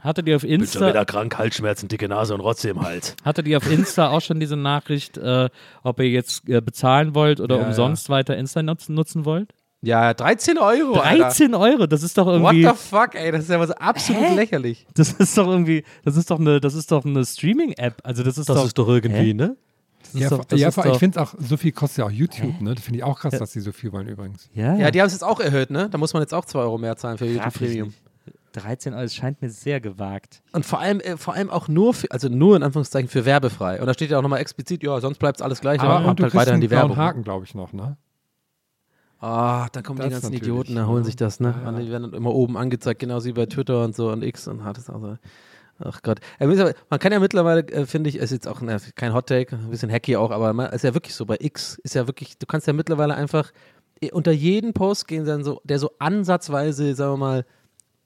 Hattet 0.00 0.26
ihr 0.28 0.36
auf 0.36 0.42
Bin 0.42 0.50
schon 0.52 0.60
Insta, 0.60 0.88
wieder 0.88 1.04
krank, 1.04 1.36
Halsschmerzen, 1.38 1.88
dicke 1.88 2.08
Nase 2.08 2.34
und 2.34 2.40
Rotze 2.40 2.70
im 2.70 2.80
Hals. 2.82 3.14
hattet 3.24 3.46
ihr 3.46 3.56
auf 3.58 3.70
Insta 3.70 4.08
auch 4.10 4.20
schon 4.20 4.40
diese 4.40 4.56
Nachricht, 4.56 5.18
äh, 5.18 5.48
ob 5.82 6.00
ihr 6.00 6.08
jetzt 6.08 6.48
äh, 6.48 6.60
bezahlen 6.60 7.14
wollt 7.14 7.40
oder 7.40 7.58
Ja, 7.60 7.66
umsonst 7.66 8.08
weiter 8.08 8.36
Insta 8.36 8.62
nutzen, 8.62 8.94
nutzen 8.94 9.24
wollt? 9.24 9.52
ja, 9.82 10.12
13 10.12 10.58
Euro. 10.58 11.00
Alter. 11.00 11.24
13 11.24 11.54
Euro, 11.54 11.86
das 11.86 12.02
ist 12.02 12.18
doch 12.18 12.26
What 12.26 12.34
irgendwie. 12.52 12.64
the 12.68 12.74
fuck, 12.74 13.14
ey, 13.14 13.32
das 13.32 13.42
ist 13.44 13.50
ja 13.50 13.58
was 13.60 13.70
absolut 13.70 14.34
lächerlich. 14.36 14.86
Das 14.94 15.12
ist 15.12 15.36
doch 15.38 15.46
irgendwie, 15.48 15.84
das 16.04 16.16
ist 16.16 16.30
doch 16.30 16.38
eine, 16.38 16.60
das 16.60 16.74
ist 16.74 16.92
doch 16.92 17.04
eine 17.04 17.24
Streaming-App. 17.24 18.00
Also 18.04 18.22
das 18.22 18.36
ist 18.38 18.48
doch. 18.50 18.70
doch 18.72 18.88
irgendwie, 18.88 19.14
Hä? 19.30 19.34
ne? 19.34 19.56
Das 20.02 20.14
ist 20.14 20.20
Ja, 20.20 20.28
doch- 20.30 20.44
das 20.44 20.60
ja 20.60 20.68
ist 20.68 20.76
ich 20.78 20.98
finde 20.98 21.18
es 21.20 21.26
auch, 21.28 21.34
so 21.38 21.56
viel 21.56 21.72
kostet 21.72 21.98
ja 21.98 22.04
auch 22.06 22.10
YouTube, 22.10 22.60
ne? 22.60 22.74
Das 22.74 22.84
finde 22.84 22.98
ich 22.98 23.04
auch 23.04 23.18
krass, 23.20 23.38
dass 23.38 23.52
die 23.52 23.60
so 23.60 23.70
viel 23.72 23.92
wollen 23.92 24.08
übrigens. 24.08 24.48
Ja, 24.54 24.76
Ja, 24.76 24.90
die 24.90 25.00
haben 25.00 25.06
es 25.06 25.12
jetzt 25.12 25.22
auch 25.24 25.40
erhöht, 25.40 25.70
ne? 25.70 25.88
Da 25.90 25.98
muss 25.98 26.12
man 26.14 26.22
jetzt 26.22 26.34
auch 26.34 26.44
2 26.44 26.58
Euro 26.58 26.78
mehr 26.78 26.96
zahlen 26.96 27.16
für 27.18 27.26
YouTube 27.26 27.52
Premium. 27.54 27.88
nicht. 27.88 27.98
13 28.52 28.92
Euro, 28.92 29.02
das 29.02 29.14
scheint 29.14 29.42
mir 29.42 29.50
sehr 29.50 29.80
gewagt. 29.80 30.42
Und 30.52 30.64
vor 30.66 30.80
allem, 30.80 31.00
äh, 31.00 31.16
vor 31.16 31.34
allem 31.34 31.50
auch 31.50 31.68
nur, 31.68 31.94
für, 31.94 32.10
also 32.10 32.28
nur 32.28 32.56
in 32.56 32.62
Anführungszeichen 32.62 33.08
für 33.08 33.24
werbefrei. 33.24 33.80
Und 33.80 33.86
da 33.86 33.94
steht 33.94 34.10
ja 34.10 34.18
auch 34.18 34.22
nochmal 34.22 34.40
explizit, 34.40 34.82
ja, 34.82 35.00
sonst 35.00 35.18
bleibt 35.18 35.38
es 35.38 35.42
alles 35.42 35.60
gleich, 35.60 35.80
Aber 35.80 35.90
aber 35.90 36.00
und 36.00 36.06
habt 36.06 36.18
du 36.20 36.24
halt 36.24 36.34
weiterhin 36.34 36.54
einen 36.54 36.60
die 36.62 36.70
Werbung. 36.70 36.96
Haken, 36.96 37.24
glaube 37.24 37.44
ich, 37.44 37.54
noch, 37.54 37.72
ne? 37.72 37.96
Ah, 39.20 39.68
dann 39.72 39.82
kommen 39.82 39.98
die 39.98 40.04
Das 40.04 40.12
ganzen 40.12 40.32
natürlich, 40.32 40.42
Idioten, 40.42 40.74
da 40.76 40.86
holen 40.86 41.02
ja. 41.02 41.04
sich 41.04 41.16
das, 41.16 41.40
ne? 41.40 41.54
Ja, 41.56 41.62
ja. 41.62 41.68
Und 41.68 41.78
die 41.84 41.90
werden 41.90 42.04
dann 42.04 42.14
immer 42.14 42.34
oben 42.34 42.56
angezeigt, 42.56 43.00
genauso 43.00 43.26
wie 43.26 43.32
bei 43.32 43.46
Twitter 43.46 43.84
und 43.84 43.94
so 43.94 44.10
und 44.10 44.22
X 44.22 44.48
und 44.48 44.64
hat 44.64 44.78
es 44.78 44.88
auch 44.88 45.00
so. 45.00 45.16
Ach 45.82 46.02
Gott. 46.02 46.20
Man 46.38 46.98
kann 46.98 47.12
ja 47.12 47.20
mittlerweile, 47.20 47.66
äh, 47.68 47.86
finde 47.86 48.10
ich, 48.10 48.16
ist 48.16 48.30
jetzt 48.30 48.46
auch 48.46 48.60
ne, 48.60 48.76
kein 48.96 49.14
Hot 49.14 49.26
Take, 49.26 49.56
ein 49.56 49.70
bisschen 49.70 49.90
hacky 49.90 50.16
auch, 50.16 50.30
aber 50.30 50.52
man, 50.52 50.70
ist 50.72 50.84
ja 50.84 50.94
wirklich 50.94 51.14
so, 51.14 51.24
bei 51.24 51.36
X 51.40 51.78
ist 51.82 51.94
ja 51.94 52.06
wirklich, 52.06 52.38
du 52.38 52.46
kannst 52.46 52.66
ja 52.66 52.72
mittlerweile 52.72 53.14
einfach 53.14 53.50
äh, 54.00 54.10
unter 54.12 54.32
jeden 54.32 54.74
Post 54.74 55.08
gehen, 55.08 55.24
dann 55.24 55.42
so, 55.42 55.60
der 55.64 55.78
so 55.78 55.92
ansatzweise, 55.98 56.94
sagen 56.94 57.12
wir 57.12 57.16
mal, 57.16 57.46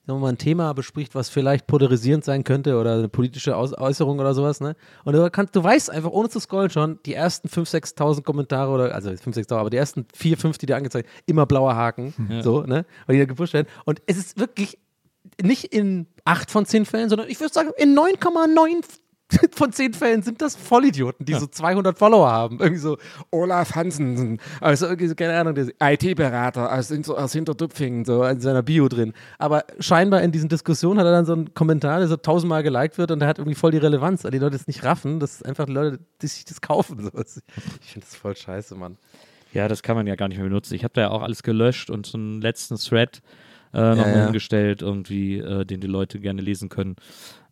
sagen 0.06 0.18
wir 0.18 0.22
mal, 0.22 0.28
ein 0.28 0.38
Thema 0.38 0.72
bespricht, 0.74 1.14
was 1.14 1.28
vielleicht 1.28 1.66
polarisierend 1.66 2.24
sein 2.24 2.44
könnte 2.44 2.78
oder 2.78 2.94
eine 2.94 3.08
politische 3.08 3.56
Aus 3.56 3.72
Äußerung 3.76 4.18
oder 4.18 4.34
sowas, 4.34 4.60
ne? 4.60 4.76
Und 5.04 5.14
du, 5.14 5.30
kannst, 5.30 5.56
du 5.56 5.64
weißt 5.64 5.90
einfach, 5.90 6.10
ohne 6.10 6.28
zu 6.28 6.40
scrollen 6.40 6.70
schon, 6.70 6.98
die 7.06 7.14
ersten 7.14 7.48
5.000, 7.48 7.96
6.000 7.96 8.22
Kommentare 8.22 8.70
oder, 8.70 8.94
also 8.94 9.10
5.000, 9.10 9.46
6.000, 9.48 9.54
aber 9.56 9.70
die 9.70 9.76
ersten 9.78 10.06
4, 10.14 10.36
5, 10.36 10.58
die 10.58 10.66
dir 10.66 10.76
angezeigt 10.76 11.08
immer 11.26 11.46
blauer 11.46 11.74
Haken, 11.74 12.14
Ja. 12.28 12.42
so, 12.42 12.62
ne? 12.62 12.84
Weil 13.06 13.16
die 13.16 13.20
da 13.20 13.26
gepusht 13.26 13.54
werden. 13.54 13.68
Und 13.84 14.02
es 14.06 14.18
ist 14.18 14.38
wirklich 14.38 14.78
nicht 15.42 15.64
in 15.72 16.06
8 16.24 16.50
von 16.50 16.66
10 16.66 16.84
Fällen, 16.84 17.08
sondern 17.08 17.28
ich 17.28 17.40
würde 17.40 17.52
sagen, 17.52 17.70
in 17.78 17.96
9,9 17.98 18.84
von 19.54 19.72
10 19.72 19.94
Fällen 19.94 20.22
sind 20.22 20.40
das 20.42 20.56
Vollidioten, 20.56 21.24
die 21.26 21.34
so 21.34 21.46
200 21.46 21.98
Follower 21.98 22.30
haben. 22.30 22.58
Irgendwie 22.60 22.80
so 22.80 22.98
Olaf 23.30 23.74
Hansen, 23.74 24.40
also 24.60 24.86
irgendwie 24.86 25.08
so, 25.08 25.14
keine 25.14 25.36
Ahnung, 25.38 25.54
der 25.54 25.68
IT-Berater 25.80 26.72
aus, 26.72 26.88
Hinter- 26.88 27.18
aus 27.18 27.32
Hinterdupfingen, 27.32 28.04
so 28.04 28.24
in 28.24 28.40
seiner 28.40 28.62
Bio 28.62 28.88
drin. 28.88 29.12
Aber 29.38 29.64
scheinbar 29.80 30.22
in 30.22 30.32
diesen 30.32 30.48
Diskussionen 30.48 30.98
hat 31.00 31.06
er 31.06 31.12
dann 31.12 31.26
so 31.26 31.32
einen 31.32 31.54
Kommentar, 31.54 31.98
der 31.98 32.08
so 32.08 32.16
tausendmal 32.16 32.62
geliked 32.62 32.98
wird 32.98 33.10
und 33.10 33.20
der 33.20 33.28
hat 33.28 33.38
irgendwie 33.38 33.54
voll 33.56 33.70
die 33.70 33.78
Relevanz, 33.78 34.24
weil 34.24 34.30
die 34.30 34.38
Leute 34.38 34.56
es 34.56 34.66
nicht 34.66 34.84
raffen. 34.84 35.20
Das 35.20 35.34
ist 35.36 35.46
einfach 35.46 35.68
Leute, 35.68 35.98
die 36.22 36.26
sich 36.26 36.44
das 36.44 36.60
kaufen. 36.60 36.98
So. 37.02 37.08
Ich 37.80 37.92
finde 37.92 38.06
das 38.06 38.14
voll 38.16 38.36
scheiße, 38.36 38.74
Mann. 38.74 38.96
Ja, 39.52 39.68
das 39.68 39.82
kann 39.82 39.94
man 39.96 40.06
ja 40.06 40.16
gar 40.16 40.28
nicht 40.28 40.38
mehr 40.38 40.48
benutzen. 40.48 40.74
Ich 40.74 40.82
habe 40.82 40.94
da 40.94 41.02
ja 41.02 41.10
auch 41.10 41.22
alles 41.22 41.42
gelöscht 41.44 41.88
und 41.90 42.06
so 42.06 42.18
einen 42.18 42.40
letzten 42.40 42.76
Thread 42.76 43.22
äh, 43.72 43.78
noch 43.94 43.96
Ja, 44.06 44.16
ja. 44.18 44.26
umgestellt, 44.26 44.82
irgendwie, 44.82 45.38
äh, 45.38 45.64
den 45.64 45.80
die 45.80 45.86
Leute 45.86 46.18
gerne 46.20 46.42
lesen 46.42 46.68
können. 46.68 46.96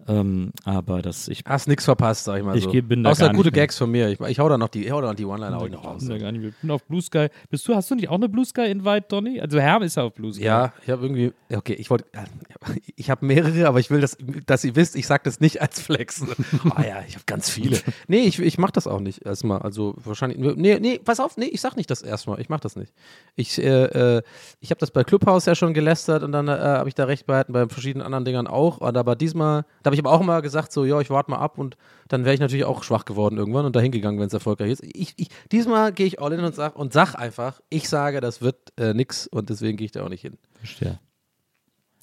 Ähm, 0.08 0.52
aber 0.64 1.02
das, 1.02 1.28
ich. 1.28 1.44
Hast 1.46 1.68
nichts 1.68 1.84
verpasst, 1.84 2.24
sag 2.24 2.38
ich 2.38 2.44
mal 2.44 2.56
Ich 2.56 2.64
so. 2.64 2.70
bin 2.70 3.04
da 3.04 3.10
Außer 3.10 3.26
gar 3.26 3.34
gute 3.34 3.48
nicht. 3.48 3.54
Gags 3.54 3.78
von 3.78 3.90
mir. 3.90 4.08
Ich, 4.08 4.20
ich 4.20 4.38
hau 4.38 4.48
da 4.48 4.58
noch 4.58 4.68
die, 4.68 4.90
hau 4.90 5.00
da 5.00 5.08
noch 5.08 5.14
die 5.14 5.24
One-Liner 5.24 5.68
noch 5.68 5.84
raus. 5.84 6.02
Ich 6.08 6.60
bin 6.60 6.70
auf 6.70 6.84
Blue 6.84 7.00
Sky. 7.00 7.28
Bist 7.50 7.66
du, 7.68 7.74
hast 7.74 7.90
du 7.90 7.94
nicht 7.94 8.08
auch 8.08 8.16
eine 8.16 8.28
Blue 8.28 8.44
Sky 8.44 8.70
Invite, 8.70 9.06
Donny? 9.08 9.40
Also 9.40 9.60
Herm 9.60 9.82
ist 9.82 9.96
ja 9.96 10.04
auf 10.04 10.14
Blue 10.14 10.32
Sky. 10.32 10.44
Ja, 10.44 10.72
ich 10.82 10.90
habe 10.90 11.02
irgendwie, 11.02 11.32
okay, 11.54 11.74
ich 11.74 11.90
wollte, 11.90 12.06
ich 12.96 13.10
habe 13.10 13.24
mehrere, 13.24 13.66
aber 13.68 13.80
ich 13.80 13.90
will, 13.90 14.00
dass, 14.00 14.16
dass 14.46 14.64
ihr 14.64 14.74
wisst, 14.76 14.96
ich 14.96 15.06
sage 15.06 15.22
das 15.24 15.40
nicht 15.40 15.60
als 15.62 15.80
Flex. 15.80 16.24
Ah 16.74 16.84
ja, 16.86 17.02
ich 17.06 17.14
habe 17.14 17.24
ganz 17.26 17.50
viele. 17.50 17.78
Nee, 18.08 18.20
ich, 18.20 18.38
ich 18.38 18.56
mache 18.56 18.72
das 18.72 18.86
auch 18.86 19.00
nicht 19.00 19.24
erstmal. 19.26 19.60
Also 19.62 19.94
wahrscheinlich, 20.04 20.38
nee, 20.56 20.78
nee, 20.80 20.98
pass 20.98 21.20
auf, 21.20 21.36
nee, 21.36 21.46
ich 21.46 21.60
sag 21.60 21.76
nicht 21.76 21.90
das 21.90 22.02
erstmal. 22.02 22.40
Ich 22.40 22.48
mache 22.48 22.60
das 22.60 22.76
nicht. 22.76 22.92
Ich, 23.36 23.60
äh, 23.62 24.18
äh, 24.18 24.22
ich 24.60 24.70
habe 24.70 24.78
das 24.78 24.90
bei 24.90 25.04
Clubhouse 25.04 25.46
ja 25.46 25.54
schon 25.54 25.74
gelästert 25.74 26.22
und 26.22 26.32
dann 26.32 26.48
äh, 26.48 26.52
habe 26.52 26.88
ich 26.88 26.94
da 26.94 27.04
recht 27.04 27.26
behalten, 27.26 27.52
bei 27.52 27.68
verschiedenen 27.68 28.04
anderen 28.06 28.24
Dingern 28.24 28.46
auch. 28.46 28.78
Und 28.78 28.96
aber 28.96 29.16
diesmal, 29.16 29.64
da 29.82 29.91
habe 29.92 29.94
ich 29.94 30.06
aber 30.06 30.12
auch 30.12 30.24
mal 30.24 30.40
gesagt, 30.40 30.72
so, 30.72 30.84
ja, 30.84 31.00
ich 31.00 31.10
warte 31.10 31.30
mal 31.30 31.38
ab 31.38 31.58
und 31.58 31.76
dann 32.08 32.24
wäre 32.24 32.34
ich 32.34 32.40
natürlich 32.40 32.64
auch 32.64 32.82
schwach 32.82 33.04
geworden 33.04 33.36
irgendwann 33.36 33.66
und 33.66 33.76
dahin 33.76 33.92
gegangen, 33.92 34.18
wenn 34.18 34.26
es 34.26 34.32
erfolgreich 34.32 34.70
ist. 34.70 34.82
Ich, 34.82 35.12
ich, 35.16 35.28
diesmal 35.50 35.92
gehe 35.92 36.06
ich 36.06 36.20
all 36.20 36.32
in 36.32 36.40
und 36.40 36.54
sag, 36.54 36.76
und 36.76 36.92
sag 36.92 37.14
einfach, 37.14 37.60
ich 37.68 37.88
sage, 37.88 38.20
das 38.20 38.40
wird 38.40 38.56
äh, 38.78 38.94
nix 38.94 39.26
und 39.26 39.50
deswegen 39.50 39.76
gehe 39.76 39.84
ich 39.84 39.92
da 39.92 40.04
auch 40.04 40.08
nicht 40.08 40.22
hin. 40.22 40.38
Verstehe. 40.54 40.98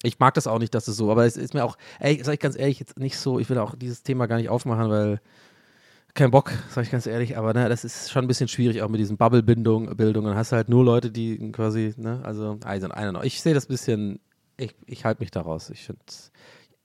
Ich 0.02 0.18
mag 0.18 0.34
das 0.34 0.46
auch 0.46 0.58
nicht, 0.58 0.74
dass 0.74 0.88
es 0.88 0.96
so, 0.96 1.10
aber 1.10 1.26
es 1.26 1.36
ist 1.36 1.52
mir 1.52 1.64
auch, 1.64 1.76
ey, 1.98 2.20
sag 2.22 2.34
ich 2.34 2.40
ganz 2.40 2.56
ehrlich, 2.56 2.78
jetzt 2.78 2.98
nicht 2.98 3.18
so, 3.18 3.38
ich 3.38 3.50
will 3.50 3.58
auch 3.58 3.74
dieses 3.74 4.02
Thema 4.02 4.26
gar 4.26 4.36
nicht 4.36 4.48
aufmachen, 4.48 4.88
weil 4.88 5.20
kein 6.14 6.30
Bock, 6.30 6.52
sag 6.70 6.84
ich 6.84 6.90
ganz 6.90 7.06
ehrlich, 7.06 7.36
aber 7.36 7.54
ne, 7.54 7.68
das 7.68 7.84
ist 7.84 8.10
schon 8.10 8.24
ein 8.24 8.28
bisschen 8.28 8.48
schwierig, 8.48 8.82
auch 8.82 8.88
mit 8.88 9.00
diesen 9.00 9.16
Bubble-Bildungen. 9.16 9.96
Bildungen. 9.96 10.34
Hast 10.34 10.52
halt 10.52 10.68
nur 10.68 10.84
Leute, 10.84 11.10
die 11.10 11.52
quasi, 11.52 11.94
ne, 11.96 12.20
also, 12.22 12.58
also 12.64 12.88
einer 12.88 13.12
noch. 13.12 13.24
Ich 13.24 13.42
sehe 13.42 13.54
das 13.54 13.66
ein 13.66 13.72
bisschen, 13.72 14.20
ich, 14.56 14.74
ich 14.86 15.04
halte 15.04 15.22
mich 15.22 15.30
da 15.30 15.40
raus. 15.40 15.70
Ich 15.70 15.84
finde, 15.84 16.00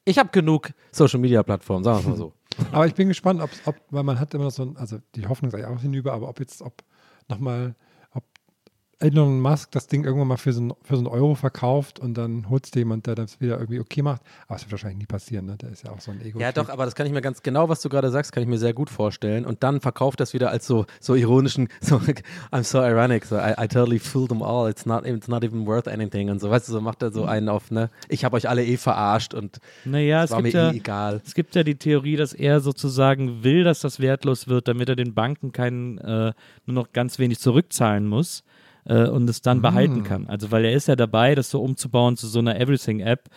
ich 0.06 0.18
habe 0.20 0.30
genug 0.30 0.72
Social-Media-Plattformen, 0.92 1.84
sagen 1.84 1.98
wir 1.98 2.02
es 2.02 2.08
mal 2.08 2.18
so. 2.18 2.34
Aber 2.72 2.88
ich 2.88 2.94
bin 2.94 3.08
gespannt, 3.10 3.42
ob, 3.42 3.76
weil 3.90 4.04
man 4.04 4.20
hat 4.20 4.34
immer 4.34 4.46
noch 4.46 4.52
so 4.52 4.64
ein, 4.64 4.78
also 4.78 5.00
die 5.16 5.28
Hoffnung 5.28 5.54
eigentlich 5.54 5.66
auch 5.66 5.82
hinüber, 5.82 6.14
aber 6.14 6.30
ob 6.30 6.40
jetzt, 6.40 6.62
ob 6.62 6.84
nochmal, 7.28 7.76
Elon 9.06 9.40
Musk 9.40 9.72
das 9.72 9.88
Ding 9.88 10.04
irgendwann 10.04 10.28
mal 10.30 10.38
für 10.38 10.52
so, 10.52 10.62
ein, 10.62 10.74
für 10.82 10.96
so 10.96 11.02
einen 11.02 11.08
Euro 11.08 11.36
verkauft 11.36 12.00
und 12.00 12.16
dann 12.16 12.50
holt 12.50 12.66
es 12.66 12.74
jemand, 12.74 13.06
der 13.06 13.14
das 13.14 13.40
wieder 13.40 13.60
irgendwie 13.60 13.80
okay 13.80 14.02
macht. 14.02 14.22
Aber 14.48 14.56
es 14.56 14.64
wird 14.64 14.72
wahrscheinlich 14.72 14.98
nie 14.98 15.06
passieren, 15.06 15.46
ne? 15.46 15.58
Der 15.58 15.70
ist 15.70 15.84
ja 15.84 15.92
auch 15.92 16.00
so 16.00 16.12
ein 16.12 16.22
ego 16.26 16.40
Ja, 16.40 16.52
doch, 16.52 16.70
aber 16.70 16.86
das 16.86 16.96
kann 16.96 17.06
ich 17.06 17.14
mir 17.14 17.22
ganz 17.22 17.44
genau, 17.44 17.70
was 17.70 17.82
du 17.82 17.90
gerade 17.90 18.10
sagst, 18.10 18.32
kann 18.32 18.42
ich 18.42 18.50
mir 18.50 18.58
sehr 18.58 18.74
gut 18.74 18.90
vorstellen. 18.90 19.46
Und 19.46 19.62
dann 19.62 19.80
verkauft 19.80 20.20
das 20.20 20.34
wieder 20.34 20.50
als 20.50 20.66
so, 20.66 20.86
so 21.00 21.14
ironischen, 21.14 21.70
so, 21.82 22.02
I'm 22.52 22.64
so 22.64 22.80
ironic, 22.82 23.26
so, 23.26 23.36
I, 23.36 23.54
I 23.64 23.68
totally 23.68 24.00
fooled 24.00 24.30
them 24.30 24.42
all, 24.42 24.68
it's 24.70 24.88
not, 24.88 25.06
it's 25.06 25.28
not 25.28 25.44
even 25.44 25.68
worth 25.68 25.88
anything 25.88 26.30
und 26.32 26.40
so, 26.40 26.50
weißt 26.50 26.68
du, 26.68 26.72
so 26.72 26.82
macht 26.82 27.04
er 27.04 27.12
so 27.12 27.26
einen 27.26 27.48
auf, 27.50 27.70
ne, 27.70 27.92
ich 28.10 28.26
habe 28.26 28.36
euch 28.36 28.50
alle 28.50 28.66
eh 28.66 28.78
verarscht 28.78 29.34
und 29.36 29.60
Naja, 29.86 30.24
es 30.24 30.32
es 30.32 30.36
war 30.36 30.42
gibt, 30.42 30.54
mir 30.56 30.60
ja, 30.62 30.72
eh 30.72 30.78
egal. 30.78 31.22
es 31.24 31.36
gibt 31.36 31.54
ja 31.56 31.64
die 31.64 31.76
Theorie, 31.76 32.16
dass 32.16 32.34
er 32.34 32.60
sozusagen 32.60 33.44
will, 33.44 33.64
dass 33.64 33.82
das 33.82 34.00
wertlos 34.00 34.48
wird, 34.48 34.68
damit 34.68 34.90
er 34.90 34.96
den 34.96 35.14
Banken 35.14 35.52
keinen, 35.52 36.00
äh, 36.00 36.34
nur 36.66 36.74
noch 36.74 36.92
ganz 36.92 37.20
wenig 37.20 37.40
zurückzahlen 37.40 38.08
muss 38.08 38.44
äh, 38.86 39.08
und 39.08 39.30
es 39.30 39.42
dann 39.42 39.62
behalten 39.62 40.04
kann. 40.04 40.28
Also, 40.28 40.52
weil 40.52 40.66
er 40.66 40.74
ist 40.74 40.88
ja 40.88 40.96
dabei, 40.96 41.36
das 41.36 41.50
so 41.50 41.62
umzubauen 41.62 42.18
zu 42.18 42.28
so 42.28 42.40
einer 42.40 42.60
Everything-App. 42.60 43.30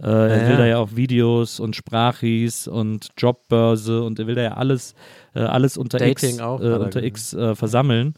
Äh, 0.00 0.04
er 0.06 0.28
Ja, 0.28 0.42
will 0.44 0.50
ja. 0.50 0.56
da 0.58 0.66
ja 0.66 0.78
auch 0.78 0.94
Videos 0.94 1.60
und 1.60 1.76
Sprachis 1.76 2.68
und 2.68 3.10
Jobbörse 3.16 4.02
und 4.02 4.18
er 4.18 4.26
will 4.26 4.34
da 4.34 4.42
ja 4.42 4.54
alles, 4.54 4.94
äh, 5.34 5.40
alles 5.40 5.76
unter 5.76 5.98
Dating 5.98 6.30
X, 6.30 6.40
auch, 6.40 6.60
äh, 6.60 6.68
er 6.68 6.80
unter. 6.80 7.02
X 7.02 7.34
äh, 7.34 7.54
versammeln. 7.54 8.14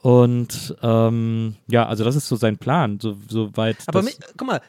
Und 0.00 0.76
ähm, 0.82 1.56
ja, 1.68 1.86
also 1.86 2.04
das 2.04 2.14
ist 2.14 2.28
so 2.28 2.36
sein 2.36 2.58
Plan, 2.58 3.00
so, 3.00 3.16
so 3.28 3.56
weit. 3.56 3.78
Aber 3.86 4.02
mich, 4.02 4.18
guck 4.36 4.46
mal, 4.46 4.60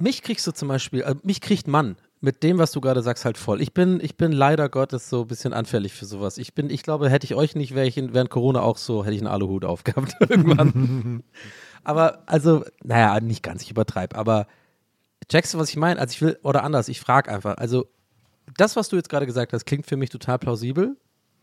mich 0.00 0.22
kriegst 0.22 0.46
du 0.46 0.52
zum 0.52 0.68
Beispiel, 0.68 1.00
äh, 1.00 1.14
mich 1.22 1.40
kriegt 1.40 1.68
Mann 1.68 1.96
mit 2.22 2.44
dem, 2.44 2.58
was 2.58 2.70
du 2.70 2.80
gerade 2.80 3.02
sagst, 3.02 3.24
halt 3.24 3.36
voll. 3.36 3.60
Ich 3.60 3.74
bin, 3.74 3.98
ich 4.00 4.16
bin 4.16 4.30
leider 4.30 4.68
Gottes 4.68 5.10
so 5.10 5.22
ein 5.22 5.26
bisschen 5.26 5.52
anfällig 5.52 5.92
für 5.92 6.06
sowas. 6.06 6.38
Ich 6.38 6.54
bin, 6.54 6.70
ich 6.70 6.84
glaube, 6.84 7.10
hätte 7.10 7.24
ich 7.24 7.34
euch 7.34 7.56
nicht, 7.56 7.74
wäre 7.74 7.86
ich 7.86 7.98
in, 7.98 8.14
während 8.14 8.30
Corona 8.30 8.60
auch 8.60 8.78
so, 8.78 9.04
hätte 9.04 9.14
ich 9.14 9.20
einen 9.20 9.26
Aluhut 9.26 9.64
aufgehabt 9.64 10.14
irgendwann. 10.20 11.24
aber, 11.84 12.22
also, 12.26 12.64
naja, 12.84 13.18
nicht 13.18 13.42
ganz, 13.42 13.62
ich 13.62 13.72
übertreibe, 13.72 14.14
aber 14.14 14.46
checkst 15.28 15.52
du, 15.52 15.58
was 15.58 15.70
ich 15.70 15.76
meine? 15.76 15.98
Also 15.98 16.12
ich 16.12 16.22
will, 16.22 16.38
oder 16.44 16.62
anders, 16.62 16.88
ich 16.88 17.00
frage 17.00 17.28
einfach, 17.28 17.56
also 17.56 17.86
das, 18.56 18.76
was 18.76 18.88
du 18.88 18.94
jetzt 18.94 19.08
gerade 19.08 19.26
gesagt 19.26 19.52
hast, 19.52 19.64
klingt 19.64 19.86
für 19.86 19.96
mich 19.96 20.10
total 20.10 20.38
plausibel 20.38 20.96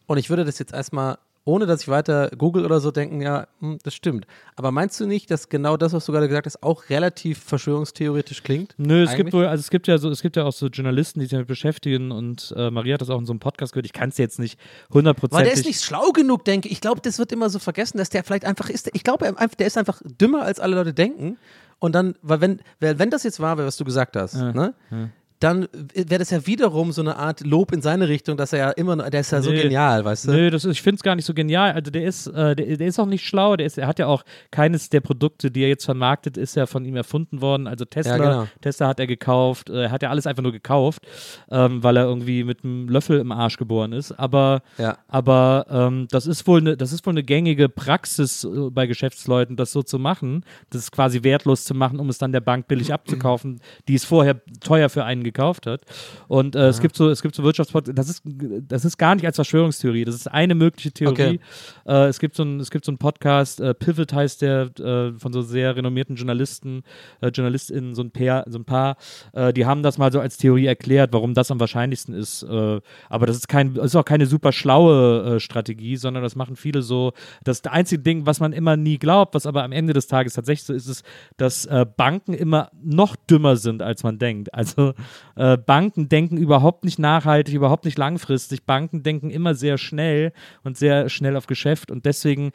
und 0.07 0.17
ich 0.17 0.29
würde 0.29 0.45
das 0.45 0.59
jetzt 0.59 0.73
erstmal, 0.73 1.17
ohne 1.49 1.65
dass 1.65 1.81
ich 1.81 1.87
weiter 1.87 2.29
google 2.37 2.63
oder 2.65 2.79
so, 2.79 2.91
denken, 2.91 3.21
ja, 3.21 3.47
hm, 3.59 3.79
das 3.83 3.93
stimmt. 3.93 4.25
Aber 4.55 4.71
meinst 4.71 4.99
du 4.99 5.05
nicht, 5.07 5.29
dass 5.31 5.49
genau 5.49 5.77
das, 5.77 5.93
was 5.93 6.05
du 6.05 6.11
gerade 6.11 6.27
gesagt 6.27 6.45
hast, 6.45 6.61
auch 6.63 6.89
relativ 6.89 7.39
verschwörungstheoretisch 7.43 8.43
klingt? 8.43 8.75
Nö, 8.77 9.03
es 9.03 9.15
gibt 9.15 9.33
wohl, 9.33 9.45
also 9.45 9.61
es 9.61 9.69
gibt 9.69 9.87
ja 9.87 9.97
so, 9.97 10.09
es 10.09 10.21
gibt 10.21 10.35
ja 10.35 10.43
auch 10.43 10.53
so 10.53 10.67
Journalisten, 10.67 11.19
die 11.19 11.25
sich 11.25 11.31
damit 11.31 11.47
beschäftigen 11.47 12.11
und 12.11 12.53
äh, 12.55 12.69
Maria 12.71 12.93
hat 12.95 13.01
das 13.01 13.09
auch 13.09 13.19
in 13.19 13.25
so 13.25 13.33
einem 13.33 13.39
Podcast 13.39 13.73
gehört. 13.73 13.85
Ich 13.85 13.93
kann 13.93 14.09
es 14.09 14.17
jetzt 14.17 14.39
nicht 14.39 14.59
Weil 14.89 14.99
hundertprozentig. 14.99 15.45
der 15.45 15.53
ist 15.59 15.65
nicht 15.65 15.81
schlau 15.83 16.11
genug, 16.11 16.45
denke 16.45 16.67
ich. 16.67 16.73
Ich 16.73 16.81
glaube, 16.81 17.01
das 17.01 17.19
wird 17.19 17.31
immer 17.31 17.49
so 17.49 17.59
vergessen, 17.59 17.97
dass 17.97 18.09
der 18.09 18.23
vielleicht 18.23 18.45
einfach 18.45 18.69
ist. 18.69 18.89
Ich 18.93 19.03
glaube, 19.03 19.25
er- 19.25 19.47
der 19.47 19.67
ist 19.67 19.77
einfach 19.77 20.01
dümmer, 20.05 20.43
als 20.43 20.59
alle 20.59 20.75
Leute 20.75 20.93
denken. 20.93 21.37
Und 21.79 21.95
dann, 21.95 22.15
weil 22.21 22.41
wenn, 22.41 22.59
weil 22.81 22.99
wenn 22.99 23.09
das 23.09 23.23
jetzt 23.23 23.39
wahr 23.39 23.57
wäre, 23.57 23.65
was 23.67 23.77
du 23.77 23.85
gesagt 23.85 24.15
hast, 24.17 24.35
ne? 24.35 24.73
ja. 24.91 25.09
Dann 25.39 25.67
wäre 25.93 26.19
das 26.19 26.31
ja 26.31 26.45
wiederum 26.45 26.91
so 26.91 27.01
eine 27.01 27.15
Art 27.15 27.45
Lob 27.45 27.71
in 27.71 27.81
seine 27.81 28.09
Richtung, 28.09 28.35
dass 28.35 28.51
er 28.51 28.59
ja 28.59 28.69
immer, 28.71 28.95
noch- 28.97 29.09
der 29.09 29.21
ist 29.21 29.31
ja 29.31 29.41
so 29.41 29.51
Nee. 29.51 29.61
genial, 29.63 30.03
weißt 30.03 30.27
du? 30.27 30.31
Nö, 30.31 30.47
ist, 30.49 30.65
ich 30.65 30.81
finde 30.81 30.95
es 30.97 31.03
gar 31.03 31.15
nicht 31.15 31.25
so 31.25 31.33
genial. 31.33 31.71
Also 31.71 31.91
der 31.91 32.03
ist, 32.03 32.27
äh, 32.27 32.55
der, 32.55 32.77
der 32.77 32.87
ist 32.87 32.99
auch 32.99 33.05
nicht 33.05 33.25
schlau. 33.25 33.55
Der 33.55 33.65
ist, 33.65 33.77
er 33.77 33.87
hat 33.87 33.99
ja 33.99 34.07
auch 34.07 34.23
keines 34.51 34.89
der 34.89 34.99
Produkte, 34.99 35.49
die 35.49 35.61
er 35.63 35.69
jetzt 35.69 35.85
vermarktet, 35.85 36.35
ist 36.35 36.55
ja 36.55 36.65
von 36.65 36.83
ihm 36.83 36.95
erfunden 36.97 37.41
worden. 37.41 37.67
Also 37.67 37.85
Tesla, 37.85 38.17
Ja, 38.17 38.23
genau. 38.23 38.47
Tesla 38.61 38.87
hat 38.89 38.99
er 38.99 39.07
gekauft. 39.07 39.69
Äh, 39.69 39.83
Er 39.83 39.91
hat 39.91 40.03
ja 40.03 40.09
alles 40.09 40.27
einfach 40.27 40.43
nur 40.43 40.51
gekauft, 40.51 41.03
ähm, 41.49 41.81
weil 41.83 41.95
er 41.97 42.03
irgendwie 42.03 42.43
mit 42.43 42.63
einem 42.65 42.89
Löffel 42.89 43.19
im 43.19 43.31
Arsch 43.31 43.55
geboren 43.57 43.93
ist. 43.93 44.11
Aber, 44.11 44.61
Ja. 44.77 44.97
aber 45.07 45.65
ähm, 45.69 46.07
das 46.11 46.27
ist 46.27 46.45
wohl 46.47 46.59
eine, 46.59 46.75
das 46.77 46.91
ist 46.91 47.05
wohl 47.05 47.13
eine 47.13 47.23
gängige 47.23 47.69
Praxis 47.69 48.43
äh, 48.43 48.69
bei 48.71 48.87
Geschäftsleuten, 48.87 49.55
das 49.55 49.71
so 49.71 49.83
zu 49.83 49.99
machen, 49.99 50.43
das 50.69 50.91
quasi 50.91 51.23
wertlos 51.23 51.63
zu 51.63 51.73
machen, 51.73 51.99
um 51.99 52.09
es 52.09 52.17
dann 52.17 52.31
der 52.33 52.41
Bank 52.41 52.67
billig 52.67 52.91
abzukaufen, 52.93 53.61
die 53.87 53.95
es 53.95 54.03
vorher 54.03 54.41
teuer 54.59 54.89
für 54.89 55.05
einen 55.05 55.23
gekauft 55.31 55.65
hat. 55.67 55.81
Und 56.27 56.55
äh, 56.55 56.67
es 56.67 56.79
gibt 56.81 56.95
so, 56.95 57.09
es 57.09 57.21
gibt 57.21 57.35
so 57.35 57.43
Wirtschaftspodcasts, 57.43 57.95
das 57.95 58.09
ist, 58.09 58.23
das 58.67 58.85
ist 58.85 58.97
gar 58.97 59.15
nicht 59.15 59.25
als 59.25 59.35
Verschwörungstheorie, 59.35 60.05
das 60.05 60.15
ist 60.15 60.27
eine 60.27 60.55
mögliche 60.55 60.91
Theorie. 60.91 61.11
Okay. 61.11 61.39
Äh, 61.87 62.07
es 62.07 62.19
gibt 62.19 62.35
so 62.35 62.43
ein, 62.43 62.59
es 62.59 62.71
gibt 62.71 62.85
so 62.85 62.91
einen 62.91 62.97
Podcast, 62.97 63.59
äh, 63.59 63.73
Pivot 63.73 64.13
heißt 64.13 64.41
der, 64.41 64.69
äh, 64.79 65.17
von 65.17 65.33
so 65.33 65.41
sehr 65.41 65.75
renommierten 65.75 66.15
Journalisten, 66.15 66.83
äh, 67.21 67.29
JournalistInnen, 67.29 67.95
so 67.95 68.03
ein 68.03 68.11
paar, 68.11 68.45
so 68.47 68.59
ein 68.59 68.65
paar 68.65 68.97
äh, 69.33 69.53
die 69.53 69.65
haben 69.65 69.83
das 69.83 69.97
mal 69.97 70.11
so 70.11 70.19
als 70.19 70.37
Theorie 70.37 70.65
erklärt, 70.65 71.13
warum 71.13 71.33
das 71.33 71.51
am 71.51 71.59
wahrscheinlichsten 71.59 72.13
ist. 72.13 72.43
Aber 72.43 73.25
das 73.25 73.37
ist 73.37 73.47
kein, 73.47 73.73
das 73.75 73.87
ist 73.87 73.95
auch 73.95 74.05
keine 74.05 74.25
super 74.25 74.51
schlaue 74.51 75.39
Strategie, 75.39 75.97
sondern 75.97 76.23
das 76.23 76.35
machen 76.35 76.55
viele 76.55 76.81
so. 76.81 77.13
Das 77.43 77.63
einzige 77.65 78.01
Ding, 78.01 78.25
was 78.25 78.39
man 78.39 78.53
immer 78.53 78.77
nie 78.77 78.97
glaubt, 78.97 79.35
was 79.35 79.45
aber 79.45 79.63
am 79.63 79.71
Ende 79.71 79.93
des 79.93 80.07
Tages 80.07 80.33
tatsächlich 80.33 80.65
so 80.65 80.73
ist, 80.73 80.87
ist, 80.87 81.05
dass 81.37 81.67
Banken 81.97 82.33
immer 82.33 82.69
noch 82.81 83.15
dümmer 83.15 83.55
sind, 83.55 83.81
als 83.81 84.03
man 84.03 84.19
denkt. 84.19 84.53
Also 84.53 84.93
äh, 85.35 85.57
Banken 85.57 86.09
denken 86.09 86.37
überhaupt 86.37 86.83
nicht 86.83 86.99
nachhaltig, 86.99 87.53
überhaupt 87.55 87.85
nicht 87.85 87.97
langfristig. 87.97 88.65
Banken 88.65 89.03
denken 89.03 89.29
immer 89.29 89.55
sehr 89.55 89.77
schnell 89.77 90.33
und 90.63 90.77
sehr 90.77 91.09
schnell 91.09 91.35
auf 91.35 91.47
Geschäft 91.47 91.91
und 91.91 92.05
deswegen, 92.05 92.51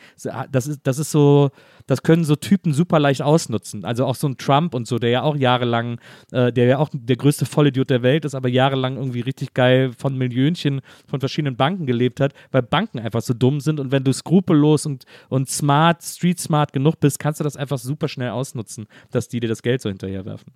das 0.50 0.66
ist, 0.66 0.80
das 0.84 0.98
ist 0.98 1.10
so, 1.10 1.50
das 1.86 2.02
können 2.02 2.24
so 2.24 2.36
Typen 2.36 2.72
super 2.72 2.98
leicht 2.98 3.22
ausnutzen. 3.22 3.84
Also 3.84 4.06
auch 4.06 4.14
so 4.14 4.28
ein 4.28 4.36
Trump 4.36 4.74
und 4.74 4.86
so, 4.86 4.98
der 4.98 5.10
ja 5.10 5.22
auch 5.22 5.36
jahrelang, 5.36 6.00
äh, 6.32 6.52
der 6.52 6.66
ja 6.66 6.78
auch 6.78 6.90
der 6.92 7.16
größte 7.16 7.46
Vollidiot 7.46 7.90
der 7.90 8.02
Welt 8.02 8.24
ist, 8.24 8.34
aber 8.34 8.48
jahrelang 8.48 8.96
irgendwie 8.96 9.20
richtig 9.20 9.54
geil 9.54 9.92
von 9.96 10.16
Millionchen 10.16 10.80
von 11.06 11.20
verschiedenen 11.20 11.56
Banken 11.56 11.86
gelebt 11.86 12.20
hat, 12.20 12.32
weil 12.52 12.62
Banken 12.62 12.98
einfach 12.98 13.22
so 13.22 13.34
dumm 13.34 13.60
sind 13.60 13.80
und 13.80 13.92
wenn 13.92 14.04
du 14.04 14.12
skrupellos 14.12 14.86
und, 14.86 15.04
und 15.28 15.48
smart, 15.48 16.02
street 16.02 16.40
smart 16.40 16.72
genug 16.72 17.00
bist, 17.00 17.18
kannst 17.18 17.40
du 17.40 17.44
das 17.44 17.56
einfach 17.56 17.78
super 17.78 18.08
schnell 18.08 18.30
ausnutzen, 18.30 18.86
dass 19.10 19.28
die 19.28 19.40
dir 19.40 19.48
das 19.48 19.62
Geld 19.62 19.82
so 19.82 19.88
hinterherwerfen. 19.88 20.52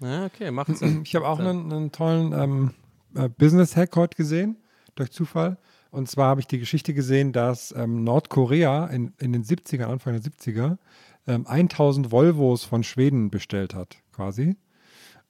Ja, 0.00 0.26
okay, 0.26 0.50
macht 0.50 0.76
Sinn. 0.76 1.02
Ich 1.04 1.14
habe 1.14 1.26
auch 1.26 1.38
einen, 1.38 1.72
einen 1.72 1.92
tollen 1.92 2.32
ähm, 2.32 2.70
äh, 3.14 3.28
Business-Hack 3.28 3.96
heute 3.96 4.16
gesehen, 4.16 4.56
durch 4.94 5.10
Zufall. 5.10 5.58
Und 5.90 6.10
zwar 6.10 6.28
habe 6.28 6.40
ich 6.40 6.46
die 6.46 6.58
Geschichte 6.58 6.92
gesehen, 6.92 7.32
dass 7.32 7.74
ähm, 7.76 8.04
Nordkorea 8.04 8.86
in, 8.86 9.14
in 9.18 9.32
den 9.32 9.44
70ern, 9.44 9.86
Anfang 9.86 10.12
der 10.12 10.22
70er, 10.22 10.76
ähm, 11.26 11.46
1000 11.46 12.10
Volvos 12.10 12.64
von 12.64 12.82
Schweden 12.82 13.30
bestellt 13.30 13.74
hat, 13.74 13.96
quasi. 14.12 14.56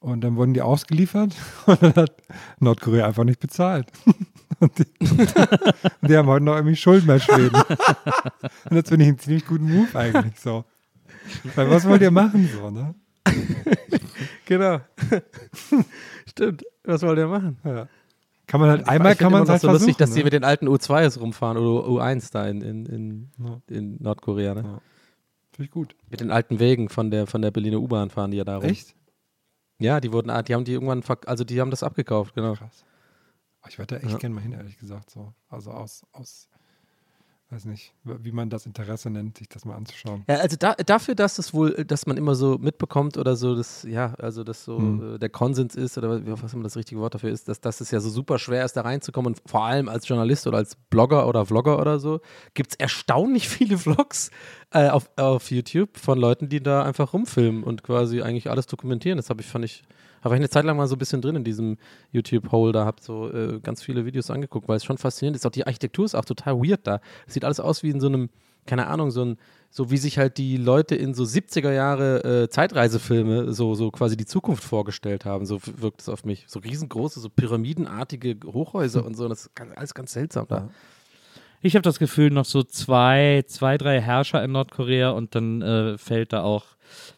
Und 0.01 0.23
dann 0.23 0.37
wurden 0.37 0.55
die 0.55 0.63
ausgeliefert 0.63 1.35
und 1.67 1.83
dann 1.83 1.95
hat 1.95 2.23
Nordkorea 2.59 3.07
einfach 3.07 3.25
nicht 3.25 3.41
bezahlt. 3.41 3.91
Und 4.59 4.79
die, 4.79 4.87
und 5.01 5.35
die 6.09 6.17
haben 6.17 6.29
heute 6.29 6.45
noch 6.45 6.55
irgendwie 6.55 6.77
Schulden 6.77 7.07
bei 7.09 7.19
Schweden. 7.19 7.55
Und 7.57 8.77
das 8.77 8.89
finde 8.89 9.05
ich 9.05 9.09
einen 9.09 9.19
ziemlich 9.19 9.45
guten 9.45 9.71
Move 9.71 9.99
eigentlich 9.99 10.41
so. 10.41 10.65
Weil 11.57 11.69
was 11.69 11.87
wollt 11.87 12.01
ihr 12.01 12.13
machen 12.13 12.49
so, 12.51 12.71
ne? 12.71 12.95
genau. 14.47 14.81
Stimmt. 16.27 16.65
Was 16.85 17.03
wollt 17.03 17.19
ihr 17.19 17.27
machen? 17.27 17.59
Ja. 17.65 17.89
Kann 18.47 18.61
man 18.61 18.71
halt 18.71 18.89
einmal 18.89 19.13
ich 19.13 19.19
kann 19.19 19.33
man 19.33 19.43
es 19.43 19.49
halt 19.49 19.61
so 19.61 19.71
lustig, 19.71 19.97
dass 19.97 20.13
die 20.13 20.21
ne? 20.21 20.25
mit 20.25 20.33
den 20.33 20.45
alten 20.45 20.69
U2s 20.69 21.19
rumfahren 21.19 21.59
oder 21.59 21.89
U1 21.89 22.31
da 22.33 22.47
in, 22.47 22.61
in, 22.63 22.87
in, 22.87 23.31
Ja. 23.39 23.61
in 23.69 23.97
Nordkorea. 24.01 24.55
Ne? 24.55 24.63
Finde 25.53 25.65
ich 25.65 25.71
gut. 25.71 25.97
Mit 26.11 26.21
den 26.21 26.31
alten 26.31 26.61
Wegen 26.61 26.89
von 26.89 27.11
der, 27.11 27.27
von 27.27 27.43
der 27.43 27.51
Berliner 27.51 27.79
U-Bahn 27.81 28.11
fahren 28.11 28.31
die 28.31 28.37
ja 28.37 28.45
da 28.45 28.57
rum. 28.59 28.65
Echt? 28.65 28.95
Ja, 29.79 30.01
die 30.01 30.13
wurden, 30.13 30.29
die 30.45 30.55
haben 30.55 30.65
die 30.65 30.73
irgendwann, 30.73 31.03
also 31.27 31.45
die 31.45 31.61
haben 31.61 31.71
das 31.71 31.83
abgekauft, 31.83 32.35
genau. 32.35 32.55
Krass. 32.55 32.85
Ich 33.69 33.79
würde 33.79 33.97
da 33.97 34.01
echt 34.01 34.13
Ja. 34.13 34.19
gerne 34.19 34.35
mal 34.37 34.41
hin, 34.43 34.53
ehrlich 34.53 34.79
gesagt. 34.79 35.11
So. 35.11 35.35
Also 35.49 35.73
aus, 35.73 36.05
aus, 36.13 36.49
weiß 37.51 37.65
nicht, 37.67 37.95
wie 38.03 38.33
man 38.33 38.51
das 38.51 38.67
Interesse 38.67 39.09
nennt, 39.09 39.39
sich 39.39 39.49
das 39.49 39.65
mal 39.65 39.77
anzuschauen. 39.77 40.25
Ja, 40.29 40.37
also 40.37 40.57
da, 40.59 40.75
dafür, 40.75 41.15
dass 41.15 41.39
es 41.39 41.55
wohl, 41.55 41.85
dass 41.85 42.07
man 42.07 42.17
immer 42.17 42.35
so 42.35 42.59
mitbekommt 42.59 43.17
oder 43.19 43.37
so, 43.37 43.55
das, 43.55 43.85
ja, 43.85 44.15
also 44.15 44.43
dass 44.43 44.65
so 44.65 44.79
Hm. 44.79 45.15
äh, 45.15 45.19
der 45.19 45.29
Konsens 45.29 45.77
ist 45.77 45.97
oder 45.97 46.21
was 46.43 46.53
immer 46.55 46.65
das 46.65 46.77
richtige 46.77 47.01
Wort 47.01 47.15
dafür 47.15 47.31
ist, 47.31 47.49
dass, 47.49 47.61
dass 47.61 47.81
es 47.81 47.93
ja 47.93 48.01
so 48.01 48.11
super 48.11 48.39
schwer 48.41 48.65
ist, 48.65 48.73
da 48.77 48.81
reinzukommen 48.81 49.35
und 49.35 49.43
vor 49.49 49.65
allem 49.65 49.89
als 49.89 50.09
Journalist 50.09 50.47
oder 50.49 50.59
als 50.59 50.75
Blogger 50.91 51.29
oder 51.29 51.47
Vlogger 51.47 51.79
oder 51.79 52.01
so, 52.01 52.21
gibt 52.55 52.73
es 52.73 52.77
erstaunlich 52.79 53.49
viele 53.49 53.79
Vlogs 53.79 54.31
äh, 54.73 54.89
auf, 54.89 55.11
auf 55.17 55.51
YouTube 55.51 55.97
von 55.97 56.19
Leuten, 56.19 56.49
die 56.49 56.63
da 56.63 56.83
einfach 56.83 57.13
rumfilmen 57.13 57.63
und 57.63 57.83
quasi 57.83 58.23
eigentlich 58.23 58.51
alles 58.51 58.67
dokumentieren. 58.67 59.17
Das 59.17 59.31
habe 59.31 59.41
ich, 59.41 59.47
fand 59.47 59.65
ich, 59.65 59.83
habe 60.23 60.35
ich 60.35 60.41
eine 60.41 60.49
Zeit 60.49 60.65
lang 60.65 60.77
mal 60.77 60.89
so 60.89 60.97
ein 60.97 60.99
bisschen 60.99 61.23
drin 61.23 61.37
in 61.37 61.45
diesem 61.45 61.79
YouTube-Hole, 62.13 62.73
da 62.73 62.85
habe 62.85 63.01
so 63.01 63.31
äh, 63.33 63.61
ganz 63.61 63.83
viele 63.83 64.05
Videos 64.05 64.31
angeguckt, 64.31 64.69
weil 64.69 64.77
es 64.77 64.85
schon 64.85 64.99
faszinierend 64.99 65.37
ist. 65.37 65.47
Auch 65.47 65.51
die 65.51 65.67
Architektur 65.67 66.05
ist 66.05 66.15
auch 66.15 66.25
total 66.25 66.57
weird 66.57 66.87
da. 66.87 67.01
Es 67.27 67.35
sieht 67.35 67.45
alles 67.45 67.61
aus 67.61 67.83
wie 67.83 67.91
in 67.91 68.01
so 68.01 68.09
einem, 68.09 68.29
keine 68.67 68.89
Ahnung, 68.89 69.11
so 69.13 69.25
ein, 69.25 69.39
so 69.71 69.91
wie 69.91 69.99
sich 69.99 70.19
halt 70.19 70.39
die 70.39 70.57
Leute 70.57 70.97
in 70.97 71.15
so 71.15 71.23
70er 71.23 71.71
Jahre 71.71 72.43
äh, 72.43 72.49
Zeitreisefilme 72.49 73.53
so, 73.53 73.75
so 73.75 73.91
quasi 73.91 74.17
die 74.17 74.27
Zukunft 74.27 74.65
vorgestellt 74.65 75.25
haben. 75.25 75.47
So 75.47 75.61
wirkt 75.77 76.01
es 76.01 76.09
auf 76.09 76.25
mich. 76.25 76.45
So 76.49 76.59
riesengroße, 76.59 77.21
so 77.21 77.29
pyramidenartige 77.29 78.37
Hochhäuser 78.47 79.05
und 79.05 79.17
so. 79.17 79.29
Das 79.29 79.43
ist 79.43 79.55
ganz, 79.55 79.77
alles 79.77 79.95
ganz 79.95 80.13
seltsam 80.13 80.47
da. 80.49 80.71
Ich 81.67 81.75
habe 81.75 81.83
das 81.83 81.99
Gefühl, 81.99 82.31
noch 82.31 82.45
so 82.45 82.63
zwei, 82.63 83.43
zwei, 83.49 83.77
drei 83.77 84.01
Herrscher 84.01 84.43
in 84.45 84.53
Nordkorea 84.53 85.11
und 85.11 85.35
dann 85.35 85.63
äh, 85.63 85.99
fällt 85.99 86.33
da 86.33 86.45
auch 86.45 86.65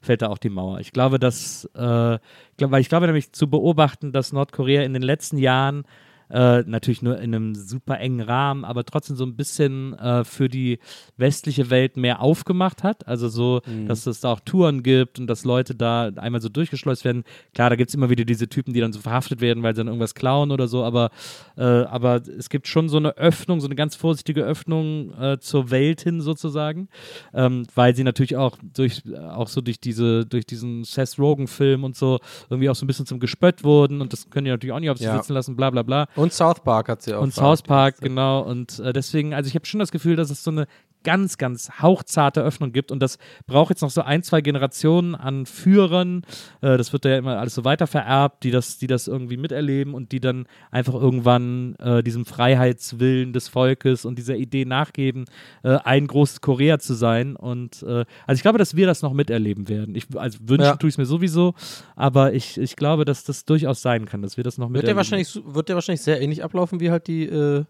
fällt 0.00 0.22
da 0.22 0.28
auch 0.28 0.38
die 0.38 0.48
Mauer. 0.48 0.80
Ich 0.80 0.92
glaube, 0.92 1.18
dass, 1.18 1.66
äh, 1.74 2.18
glaub, 2.56 2.70
weil 2.70 2.80
ich 2.80 2.88
glaube 2.88 3.04
nämlich 3.04 3.32
zu 3.32 3.50
beobachten, 3.50 4.10
dass 4.10 4.32
Nordkorea 4.32 4.84
in 4.84 4.94
den 4.94 5.02
letzten 5.02 5.36
Jahren 5.36 5.84
äh, 6.30 6.62
natürlich 6.66 7.02
nur 7.02 7.18
in 7.18 7.34
einem 7.34 7.54
super 7.54 7.98
engen 7.98 8.20
Rahmen, 8.20 8.64
aber 8.64 8.84
trotzdem 8.84 9.16
so 9.16 9.24
ein 9.24 9.36
bisschen 9.36 9.94
äh, 9.98 10.24
für 10.24 10.48
die 10.48 10.78
westliche 11.16 11.70
Welt 11.70 11.96
mehr 11.96 12.20
aufgemacht 12.20 12.82
hat. 12.82 13.06
Also 13.08 13.28
so, 13.28 13.60
Mhm. 13.66 13.86
dass 13.86 14.06
es 14.06 14.20
da 14.20 14.32
auch 14.32 14.40
Touren 14.40 14.82
gibt 14.82 15.18
und 15.18 15.26
dass 15.26 15.44
Leute 15.44 15.74
da 15.74 16.08
einmal 16.16 16.40
so 16.40 16.48
durchgeschleust 16.48 17.04
werden. 17.04 17.24
Klar, 17.54 17.70
da 17.70 17.76
gibt 17.76 17.90
es 17.90 17.94
immer 17.94 18.10
wieder 18.10 18.24
diese 18.24 18.48
Typen, 18.48 18.72
die 18.74 18.80
dann 18.80 18.92
so 18.92 19.00
verhaftet 19.00 19.40
werden, 19.40 19.62
weil 19.62 19.74
sie 19.74 19.78
dann 19.80 19.88
irgendwas 19.88 20.14
klauen 20.14 20.50
oder 20.50 20.68
so, 20.68 20.84
aber, 20.84 21.10
äh, 21.56 21.62
aber 21.62 22.16
es 22.38 22.48
gibt 22.50 22.68
schon 22.68 22.88
so 22.88 22.96
eine 22.98 23.16
Öffnung, 23.16 23.60
so 23.60 23.66
eine 23.66 23.74
ganz 23.74 23.96
vorsichtige 23.96 24.42
Öffnung 24.44 25.12
äh, 25.18 25.38
zur 25.40 25.70
Welt 25.70 26.00
hin 26.02 26.20
sozusagen, 26.20 26.88
ähm, 27.34 27.64
weil 27.74 27.94
sie 27.96 28.04
natürlich 28.04 28.36
auch 28.36 28.56
durch, 28.74 29.02
äh, 29.10 29.16
auch 29.18 29.48
so 29.48 29.60
durch 29.60 29.80
diese, 29.80 30.26
durch 30.26 30.46
diesen 30.46 30.84
Seth 30.84 31.18
Rogen-Film 31.18 31.84
und 31.84 31.96
so 31.96 32.18
irgendwie 32.50 32.68
auch 32.70 32.74
so 32.74 32.84
ein 32.84 32.88
bisschen 32.88 33.06
zum 33.06 33.18
Gespött 33.20 33.64
wurden 33.64 34.00
und 34.00 34.12
das 34.12 34.30
können 34.30 34.44
die 34.44 34.50
natürlich 34.50 34.72
auch 34.72 34.80
nicht 34.80 34.90
auf 34.90 34.98
sich 34.98 35.06
Ja. 35.06 35.16
sitzen 35.16 35.32
lassen, 35.34 35.56
bla 35.56 35.70
bla 35.70 35.82
bla. 35.82 36.06
Und 36.18 36.32
South 36.32 36.60
Park 36.64 36.88
hat 36.88 37.02
sie 37.02 37.14
auch. 37.14 37.22
Und 37.22 37.32
South 37.32 37.62
Park, 37.62 38.00
genau. 38.00 38.40
Und 38.40 38.80
äh, 38.80 38.92
deswegen, 38.92 39.34
also 39.34 39.46
ich 39.46 39.54
habe 39.54 39.66
schon 39.66 39.78
das 39.78 39.92
Gefühl, 39.92 40.16
dass 40.16 40.30
es 40.30 40.42
so 40.42 40.50
eine 40.50 40.66
ganz, 41.04 41.38
ganz 41.38 41.70
hauchzarte 41.80 42.42
Öffnung 42.42 42.72
gibt. 42.72 42.90
Und 42.90 43.00
das 43.00 43.18
braucht 43.46 43.70
jetzt 43.70 43.82
noch 43.82 43.90
so 43.90 44.02
ein, 44.02 44.22
zwei 44.22 44.40
Generationen 44.40 45.14
an 45.14 45.46
Führern. 45.46 46.22
Äh, 46.60 46.76
das 46.76 46.92
wird 46.92 47.04
ja 47.04 47.16
immer 47.16 47.38
alles 47.38 47.54
so 47.54 47.64
weiter 47.64 47.86
vererbt, 47.86 48.44
die 48.44 48.50
das, 48.50 48.78
die 48.78 48.86
das 48.86 49.06
irgendwie 49.08 49.36
miterleben 49.36 49.94
und 49.94 50.12
die 50.12 50.20
dann 50.20 50.46
einfach 50.70 50.94
irgendwann 50.94 51.76
äh, 51.76 52.02
diesem 52.02 52.24
Freiheitswillen 52.24 53.32
des 53.32 53.48
Volkes 53.48 54.04
und 54.04 54.18
dieser 54.18 54.36
Idee 54.36 54.64
nachgeben, 54.64 55.24
äh, 55.62 55.78
ein 55.84 56.06
großes 56.06 56.40
Korea 56.40 56.78
zu 56.78 56.94
sein. 56.94 57.36
Und 57.36 57.82
also 57.82 58.04
ich 58.36 58.42
glaube, 58.42 58.58
dass 58.58 58.76
wir 58.76 58.86
das 58.86 59.02
noch 59.02 59.12
miterleben 59.12 59.68
werden. 59.68 59.94
Ich, 59.94 60.06
also 60.16 60.38
wünschen 60.42 60.64
Ja. 60.66 60.76
tue 60.76 60.88
ich 60.88 60.94
es 60.94 60.98
mir 60.98 61.06
sowieso, 61.06 61.54
aber 61.96 62.32
ich, 62.34 62.58
ich 62.58 62.76
glaube, 62.76 63.04
dass 63.04 63.24
das 63.24 63.44
durchaus 63.44 63.82
sein 63.82 64.04
kann, 64.06 64.22
dass 64.22 64.36
wir 64.36 64.44
das 64.44 64.58
noch 64.58 64.66
Wird 64.66 64.84
miterleben. 64.84 64.86
der, 64.88 64.96
wahrscheinlich, 64.96 65.40
wird 65.44 65.68
der 65.68 65.76
wahrscheinlich 65.76 66.02
sehr 66.02 66.20
ähnlich 66.20 66.44
ablaufen 66.44 66.80
wie 66.80 66.90
halt 66.90 67.06
die 67.06 67.64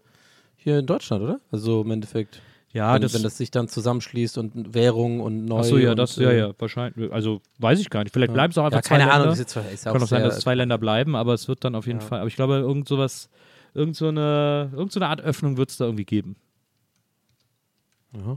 hier 0.57 0.79
in 0.79 0.85
Deutschland, 0.85 1.23
oder? 1.23 1.39
Also 1.51 1.81
im 1.81 1.91
Endeffekt. 1.91 2.41
Ja, 2.71 2.93
wenn, 2.93 3.01
das- 3.01 3.13
wenn 3.15 3.23
das 3.23 3.37
sich 3.37 3.49
dann 3.51 3.67
zusammenschließt 3.67 4.37
und 4.37 4.73
Währung 4.75 5.21
und 5.21 5.45
neu. 5.45 5.59
Ach 5.59 5.63
so, 5.63 5.77
ja, 5.77 5.91
und, 5.91 5.97
das, 5.97 6.17
äh, 6.19 6.23
ja, 6.23 6.31
ja, 6.31 6.53
wahrscheinlich. 6.59 7.11
Also, 7.11 7.41
weiß 7.57 7.79
ich 7.79 7.89
gar 7.89 8.03
nicht. 8.03 8.13
Vielleicht 8.13 8.29
Ja. 8.29 8.33
bleiben 8.33 8.51
es 8.51 8.57
auch 8.59 8.65
einfach 8.65 8.77
Ja, 8.77 8.83
zwei 8.83 8.95
keine 8.97 9.03
Länder. 9.05 9.13
Ahnung, 9.15 9.27
das 9.29 9.39
ist 9.39 9.55
jetzt- 9.55 9.73
ist 9.73 9.83
Kann 9.85 10.03
auch 10.03 10.07
sein, 10.07 10.23
dass 10.23 10.39
zwei 10.39 10.53
Länder 10.55 10.77
bleiben, 10.77 11.15
aber 11.15 11.33
es 11.33 11.47
wird 11.47 11.63
dann 11.63 11.73
auf 11.75 11.87
jeden 11.87 11.99
Ja. 11.99 12.05
Fall. 12.05 12.19
Aber 12.19 12.27
ich 12.27 12.35
glaube, 12.35 12.55
irgend 12.57 12.87
sowas, 12.87 13.29
irgend 13.73 13.95
so 13.95 14.07
eine, 14.09 14.69
irgend 14.73 14.91
so 14.91 14.99
eine 14.99 15.07
Art 15.09 15.21
Öffnung 15.21 15.57
wird 15.57 15.71
es 15.71 15.77
da 15.77 15.85
irgendwie 15.85 16.05
geben. 16.05 16.35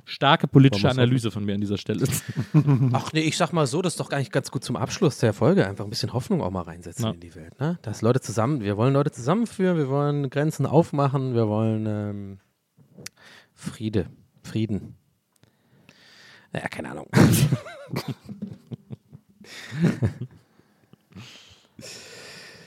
Starke 0.05 0.49
politische 0.49 0.91
Analyse 0.91 1.31
von 1.31 1.47
mir 1.47 1.55
an 1.55 1.61
dieser 1.63 1.79
Stelle. 1.79 2.07
Ach 2.93 3.11
nee, 3.15 3.21
ich 3.21 3.39
sag 3.39 3.55
mal 3.55 3.67
so, 3.67 3.81
das 3.81 3.95
ist 3.95 4.01
doch 4.01 4.11
gar 4.11 4.19
nicht 4.19 4.31
ganz 4.31 4.51
gut 4.51 4.63
zum 4.63 4.77
Abschluss 4.77 5.17
der 5.17 5.33
Folge. 5.33 5.67
Einfach 5.67 5.85
ein 5.85 5.91
bisschen 5.91 6.13
Hoffnung 6.13 6.43
auch 6.43 6.51
mal 6.51 6.61
reinsetzen 6.63 7.07
Ja. 7.07 7.11
in 7.13 7.21
die 7.21 7.35
Welt. 7.35 7.59
Ne? 7.59 7.79
Dass 7.81 8.03
Leute 8.03 8.21
zusammen, 8.21 8.61
wir 8.61 8.77
wollen 8.77 8.93
Leute 8.93 9.11
zusammenführen, 9.13 9.79
wir 9.79 9.89
wollen 9.89 10.29
Grenzen 10.29 10.67
aufmachen, 10.67 11.35
wir 11.35 11.49
wollen 11.49 11.87
ähm, 11.87 12.39
Friede, 13.55 14.09
Frieden. 14.43 14.97
Naja, 16.53 16.69
keine 16.69 16.91
Ahnung. 16.91 17.09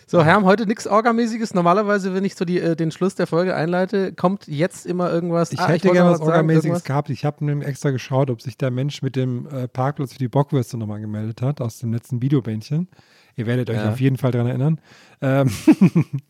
So, 0.07 0.23
Herr, 0.23 0.36
haben 0.36 0.45
heute 0.45 0.67
nichts 0.67 0.86
Orgamäßiges. 0.86 1.55
Normalerweise, 1.55 2.13
wenn 2.13 2.23
ich 2.23 2.36
so 2.36 2.45
die, 2.45 2.59
äh, 2.59 2.76
den 2.76 2.91
Schluss 2.91 3.15
der 3.15 3.26
Folge 3.26 3.55
einleite, 3.55 4.13
kommt 4.13 4.47
jetzt 4.47 4.86
immer 4.86 5.11
irgendwas. 5.11 5.51
Ich 5.51 5.59
Ah, 5.59 5.67
hätte 5.67 5.86
wollte 5.89 5.97
gerne 5.97 6.11
was 6.11 6.19
Orgamäßiges 6.21 6.84
gehabt. 6.84 7.09
Ich 7.09 7.26
habe 7.26 7.43
nämlich 7.43 7.67
extra 7.67 7.89
geschaut, 7.89 8.30
ob 8.30 8.39
sich 8.41 8.55
der 8.55 8.69
Mensch 8.69 9.01
mit 9.01 9.15
dem 9.15 9.47
äh, 9.47 9.67
Parkplatz 9.67 10.13
für 10.13 10.19
die 10.19 10.28
Bockwürste 10.28 10.78
nochmal 10.78 11.01
gemeldet 11.01 11.41
hat, 11.41 11.59
aus 11.59 11.80
dem 11.80 11.91
letzten 11.91 12.21
Videobändchen. 12.21 12.88
Ihr 13.36 13.47
werdet 13.47 13.69
euch 13.71 13.78
Ja. 13.78 13.91
auf 13.91 13.99
jeden 13.99 14.17
Fall 14.17 14.32
daran 14.32 14.47
erinnern. 14.47 14.80
Ähm, 15.21 15.49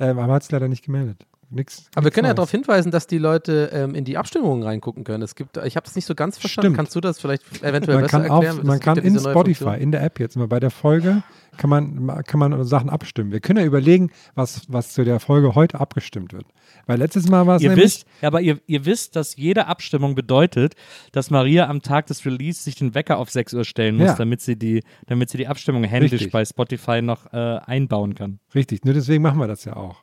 ähm, 0.00 0.18
aber 0.18 0.32
hat 0.34 0.42
es 0.42 0.50
leider 0.50 0.66
nicht 0.68 0.84
gemeldet. 0.84 1.24
Nichts. 1.50 1.86
Aber 1.94 2.04
wir 2.04 2.10
können 2.10 2.26
ja 2.26 2.34
darauf 2.34 2.50
hinweisen, 2.50 2.90
dass 2.90 3.06
die 3.06 3.18
Leute 3.18 3.70
ähm, 3.72 3.94
in 3.94 4.04
die 4.04 4.16
Abstimmungen 4.16 4.62
reingucken 4.62 5.04
können. 5.04 5.22
Es 5.22 5.34
gibt, 5.34 5.56
ich 5.58 5.76
habe 5.76 5.84
das 5.84 5.96
nicht 5.96 6.06
so 6.06 6.14
ganz 6.14 6.38
verstanden. 6.38 6.68
Stimmt. 6.68 6.76
Kannst 6.76 6.94
du 6.96 7.00
das 7.00 7.20
vielleicht 7.20 7.42
eventuell 7.62 7.96
man 7.96 8.04
besser 8.04 8.20
kann, 8.20 8.30
erklären? 8.30 8.58
auf, 8.58 8.64
man 8.64 8.80
kann 8.80 8.96
ja 8.96 9.02
in 9.02 9.18
Spotify, 9.18 9.54
Funktion. 9.64 9.74
in 9.82 9.92
der 9.92 10.02
App 10.02 10.20
jetzt 10.20 10.36
mal 10.36 10.48
bei 10.48 10.60
der 10.60 10.70
Folge, 10.70 11.22
kann 11.56 11.68
man, 11.68 12.24
kann 12.24 12.38
man 12.40 12.64
Sachen 12.64 12.88
abstimmen. 12.88 13.32
Wir 13.32 13.40
können 13.40 13.58
ja 13.58 13.64
überlegen, 13.66 14.10
was, 14.34 14.62
was 14.68 14.92
zu 14.92 15.04
der 15.04 15.20
Folge 15.20 15.54
heute 15.54 15.80
abgestimmt 15.80 16.32
wird. 16.32 16.46
Weil 16.86 16.98
letztes 16.98 17.28
Mal 17.28 17.46
war 17.46 17.56
es 17.56 17.62
Ihr 17.62 17.70
nämlich, 17.70 17.84
wisst, 17.84 18.06
ja, 18.22 18.28
aber 18.28 18.40
ihr, 18.40 18.58
ihr 18.66 18.84
wisst, 18.86 19.16
dass 19.16 19.36
jede 19.36 19.66
Abstimmung 19.66 20.14
bedeutet, 20.14 20.74
dass 21.12 21.30
Maria 21.30 21.68
am 21.68 21.82
Tag 21.82 22.06
des 22.06 22.24
Release 22.24 22.62
sich 22.62 22.76
den 22.76 22.94
Wecker 22.94 23.18
auf 23.18 23.30
6 23.30 23.54
Uhr 23.54 23.64
stellen 23.64 23.96
muss, 23.96 24.06
Ja. 24.06 24.14
damit, 24.14 24.40
sie 24.40 24.56
die, 24.56 24.82
damit 25.06 25.28
sie 25.30 25.38
die 25.38 25.48
Abstimmung 25.48 25.84
händisch 25.84 26.12
Richtig. 26.12 26.32
bei 26.32 26.44
Spotify 26.44 27.02
noch 27.02 27.32
äh, 27.32 27.36
einbauen 27.66 28.14
kann. 28.14 28.38
richtig, 28.54 28.84
nur 28.84 28.94
deswegen 28.94 29.22
machen 29.22 29.38
wir 29.38 29.46
das 29.48 29.64
ja 29.64 29.76
auch. 29.76 29.96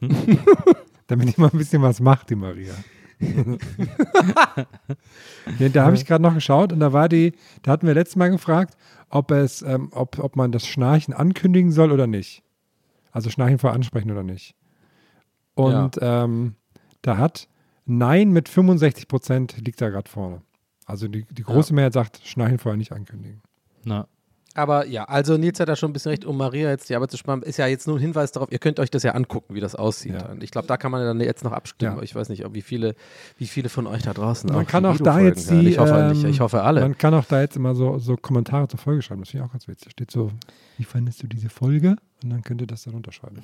Damit 1.06 1.28
ich 1.28 1.38
mal 1.38 1.50
ein 1.52 1.58
bisschen 1.58 1.82
was 1.82 2.00
macht, 2.00 2.30
die 2.30 2.36
Maria. 2.36 2.72
ja, 5.58 5.68
da 5.68 5.84
habe 5.84 5.94
ich 5.94 6.06
gerade 6.06 6.22
noch 6.22 6.34
geschaut 6.34 6.72
und 6.72 6.80
da 6.80 6.92
war 6.92 7.08
die, 7.08 7.32
da 7.62 7.72
hatten 7.72 7.86
wir 7.86 7.94
letztes 7.94 8.16
Mal 8.16 8.30
gefragt, 8.30 8.76
ob 9.08 9.30
es, 9.30 9.62
ähm, 9.62 9.88
ob, 9.92 10.18
ob 10.18 10.36
man 10.36 10.52
das 10.52 10.66
Schnarchen 10.66 11.14
ankündigen 11.14 11.70
soll 11.72 11.92
oder 11.92 12.06
nicht. 12.06 12.42
Also 13.12 13.30
Schnarchen 13.30 13.58
vorher 13.58 13.74
ansprechen 13.74 14.10
oder 14.10 14.22
nicht. 14.24 14.56
Und 15.54 15.98
ähm, 16.00 16.56
da 17.02 17.18
hat 17.18 17.48
Nein 17.86 18.30
mit 18.30 18.48
65 18.48 19.08
Prozent 19.08 19.56
liegt 19.64 19.80
da 19.80 19.90
gerade 19.90 20.10
vorne. 20.10 20.42
Also 20.86 21.06
die, 21.08 21.24
die 21.30 21.42
große 21.42 21.72
Mehrheit 21.74 21.92
sagt, 21.92 22.20
Schnarchen 22.24 22.58
vorher 22.58 22.76
nicht 22.76 22.92
ankündigen. 22.92 23.42
Na. 23.84 24.08
Aber 24.54 24.86
ja, 24.86 25.04
also 25.04 25.36
Nils 25.36 25.58
hat 25.58 25.68
da 25.68 25.74
schon 25.74 25.90
ein 25.90 25.92
bisschen 25.92 26.10
recht, 26.10 26.24
um 26.24 26.36
Maria 26.36 26.70
jetzt 26.70 26.88
die 26.88 26.94
Arbeit 26.94 27.10
zu 27.10 27.16
sparen, 27.16 27.42
ist 27.42 27.56
ja 27.56 27.66
jetzt 27.66 27.88
nur 27.88 27.96
ein 27.96 28.00
Hinweis 28.00 28.30
darauf, 28.30 28.52
ihr 28.52 28.60
könnt 28.60 28.78
euch 28.78 28.90
das 28.90 29.02
ja 29.02 29.12
angucken, 29.12 29.54
wie 29.54 29.60
das 29.60 29.74
aussieht. 29.74 30.14
Ja. 30.14 30.30
Und 30.30 30.44
ich 30.44 30.52
glaube, 30.52 30.68
da 30.68 30.76
kann 30.76 30.92
man 30.92 31.04
dann 31.04 31.20
jetzt 31.20 31.42
noch 31.42 31.52
abstimmen. 31.52 31.96
Ja. 31.96 32.02
Ich 32.02 32.14
weiß 32.14 32.28
nicht, 32.28 32.44
ob 32.44 32.54
wie 32.54 32.62
viele, 32.62 32.94
wie 33.36 33.48
viele 33.48 33.68
von 33.68 33.88
euch 33.88 34.02
da 34.02 34.14
draußen 34.14 34.50
Man 34.52 34.64
auch 34.64 34.68
kann 34.68 34.86
auch 34.86 34.98
da 34.98 35.18
jetzt 35.18 35.50
die, 35.50 35.68
ich 35.68 35.78
hoffe, 35.78 36.12
ähm, 36.14 36.24
ich 36.26 36.40
hoffe 36.40 36.62
alle. 36.62 36.82
Man 36.82 36.96
kann 36.96 37.14
auch 37.14 37.24
da 37.24 37.40
jetzt 37.40 37.56
immer 37.56 37.74
so, 37.74 37.98
so 37.98 38.16
Kommentare 38.16 38.68
zur 38.68 38.78
Folge 38.78 39.02
schreiben. 39.02 39.22
Das 39.22 39.30
finde 39.30 39.44
ich 39.44 39.48
auch 39.48 39.52
ganz 39.52 39.66
witzig. 39.66 39.90
Steht 39.90 40.12
so, 40.12 40.30
wie 40.78 40.84
fandest 40.84 41.22
du 41.22 41.26
diese 41.26 41.48
Folge? 41.48 41.96
Und 42.22 42.30
dann 42.30 42.42
könnt 42.42 42.60
ihr 42.60 42.68
das 42.68 42.84
darunter 42.84 43.10
schreiben. 43.10 43.42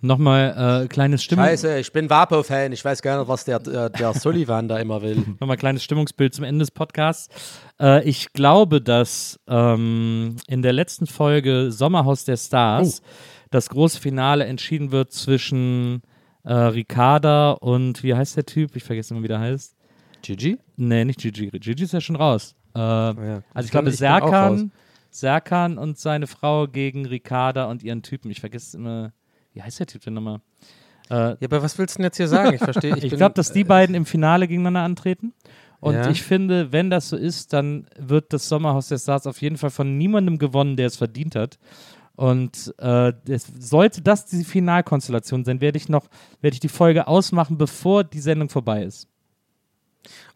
Nochmal 0.00 0.84
äh, 0.84 0.88
kleines 0.88 1.24
Stimmung. 1.24 1.44
Scheiße, 1.44 1.78
ich 1.78 1.92
bin 1.92 2.08
Vapo-Fan, 2.08 2.72
ich 2.72 2.84
weiß 2.84 3.02
gar 3.02 3.18
nicht, 3.18 3.28
was 3.28 3.44
der, 3.44 3.58
der, 3.58 3.90
der 3.90 4.14
Sullivan 4.14 4.68
da 4.68 4.78
immer 4.78 5.02
will. 5.02 5.24
Nochmal 5.40 5.56
kleines 5.56 5.82
Stimmungsbild 5.82 6.34
zum 6.34 6.44
Ende 6.44 6.60
des 6.60 6.70
Podcasts. 6.70 7.28
Äh, 7.80 8.08
ich 8.08 8.32
glaube, 8.32 8.80
dass 8.80 9.40
ähm, 9.48 10.36
in 10.46 10.62
der 10.62 10.72
letzten 10.72 11.06
Folge 11.06 11.72
Sommerhaus 11.72 12.24
der 12.24 12.36
Stars 12.36 13.02
das 13.50 13.68
große 13.70 14.00
Finale 14.00 14.44
entschieden 14.44 14.92
wird 14.92 15.12
zwischen 15.12 16.02
äh, 16.44 16.52
Ricarda 16.52 17.52
und 17.52 18.02
wie 18.02 18.14
heißt 18.14 18.36
der 18.36 18.46
Typ? 18.46 18.76
Ich 18.76 18.84
vergesse 18.84 19.14
immer, 19.14 19.22
wie 19.22 19.28
der 19.28 19.40
heißt. 19.40 19.74
Gigi? 20.22 20.58
Nee, 20.76 21.04
nicht 21.04 21.20
Gigi. 21.20 21.50
Gigi 21.50 21.82
ist 21.84 21.92
ja 21.92 22.00
schon 22.00 22.16
raus. 22.16 22.54
Äh, 22.74 22.78
Also 22.78 23.42
ich 23.56 23.64
Ich 23.66 23.70
glaube. 23.70 23.90
Serkan, 23.90 24.72
Serkan 25.10 25.78
und 25.78 25.98
seine 25.98 26.26
Frau 26.26 26.68
gegen 26.68 27.06
Ricarda 27.06 27.64
und 27.64 27.82
ihren 27.82 28.02
Typen. 28.02 28.30
Ich 28.30 28.40
vergesse 28.40 28.76
immer, 28.76 29.12
wie 29.52 29.62
heißt 29.62 29.80
der 29.80 29.86
Typ 29.86 30.02
denn 30.02 30.14
nochmal? 30.14 30.40
Äh, 31.10 31.14
Ja, 31.14 31.36
aber 31.44 31.62
was 31.62 31.78
willst 31.78 31.94
du 31.94 31.98
denn 31.98 32.04
jetzt 32.04 32.16
hier 32.18 32.28
sagen? 32.28 32.54
Ich 32.54 32.60
verstehe. 32.62 32.94
ich 32.96 33.08
bin- 33.10 33.18
glaube, 33.18 33.34
dass 33.34 33.52
die 33.52 33.64
beiden 33.64 33.94
im 33.94 34.04
Finale 34.06 34.46
gegeneinander 34.48 34.82
antreten. 34.82 35.32
Und 35.80 35.94
Ja. 35.94 36.10
ich 36.10 36.22
finde, 36.22 36.72
wenn 36.72 36.90
das 36.90 37.08
so 37.08 37.16
ist, 37.16 37.52
dann 37.52 37.86
wird 37.96 38.32
das 38.32 38.48
Sommerhaus 38.48 38.88
der 38.88 38.98
Stars 38.98 39.26
auf 39.26 39.40
jeden 39.40 39.56
Fall 39.56 39.70
von 39.70 39.96
niemandem 39.96 40.38
gewonnen, 40.38 40.76
der 40.76 40.86
es 40.88 40.96
verdient 40.96 41.36
hat. 41.36 41.58
Und 42.16 42.74
äh, 42.78 43.12
es, 43.28 43.46
sollte 43.60 44.02
das 44.02 44.26
die 44.26 44.42
Finalkonstellation 44.42 45.44
sein, 45.44 45.60
werde 45.60 45.76
ich 45.78 45.88
noch, 45.88 46.08
werde 46.40 46.54
ich 46.54 46.60
die 46.60 46.68
Folge 46.68 47.06
ausmachen, 47.06 47.58
bevor 47.58 48.02
die 48.02 48.18
Sendung 48.18 48.48
vorbei 48.48 48.82
ist. 48.82 49.06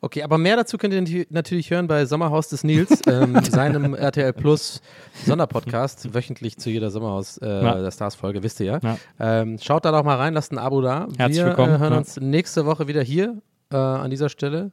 Okay, 0.01 0.23
aber 0.23 0.39
mehr 0.39 0.57
dazu 0.57 0.79
könnt 0.79 0.93
ihr 0.95 1.27
natürlich 1.31 1.71
hören 1.71 1.87
bei 1.87 2.07
Sommerhaus 2.07 2.49
des 2.49 2.65
Nils, 2.65 3.01
ähm, 3.07 3.43
seinem 3.51 3.95
RTL 3.95 4.33
Plus 4.33 4.81
Sonderpodcast, 5.25 6.15
wöchentlich 6.15 6.59
zu 6.59 6.71
jeder 6.71 6.91
Sommerhaus 6.91 7.39
äh, 7.39 7.47
Ja. 7.47 7.81
der 7.81 7.91
Stars-Folge, 7.91 8.43
wisst 8.43 8.61
ihr 8.61 8.67
ja. 8.67 8.81
Ja. 8.83 8.99
Ähm, 9.21 9.59
schaut 9.61 9.85
da 9.85 9.93
doch 9.93 10.05
mal 10.05 10.17
rein, 10.17 10.35
lasst 10.35 10.53
ein 10.53 10.59
Abo 10.59 10.81
da. 10.81 11.09
Herzlich 11.17 11.39
Wir 11.39 11.47
willkommen, 11.47 11.75
äh, 11.75 11.79
hören 11.79 11.93
ja. 11.93 11.99
uns 11.99 12.19
nächste 12.21 12.67
Woche 12.67 12.89
wieder 12.89 13.03
hier 13.03 13.41
äh, 13.71 13.77
an 13.77 14.11
dieser 14.11 14.29
Stelle. 14.29 14.73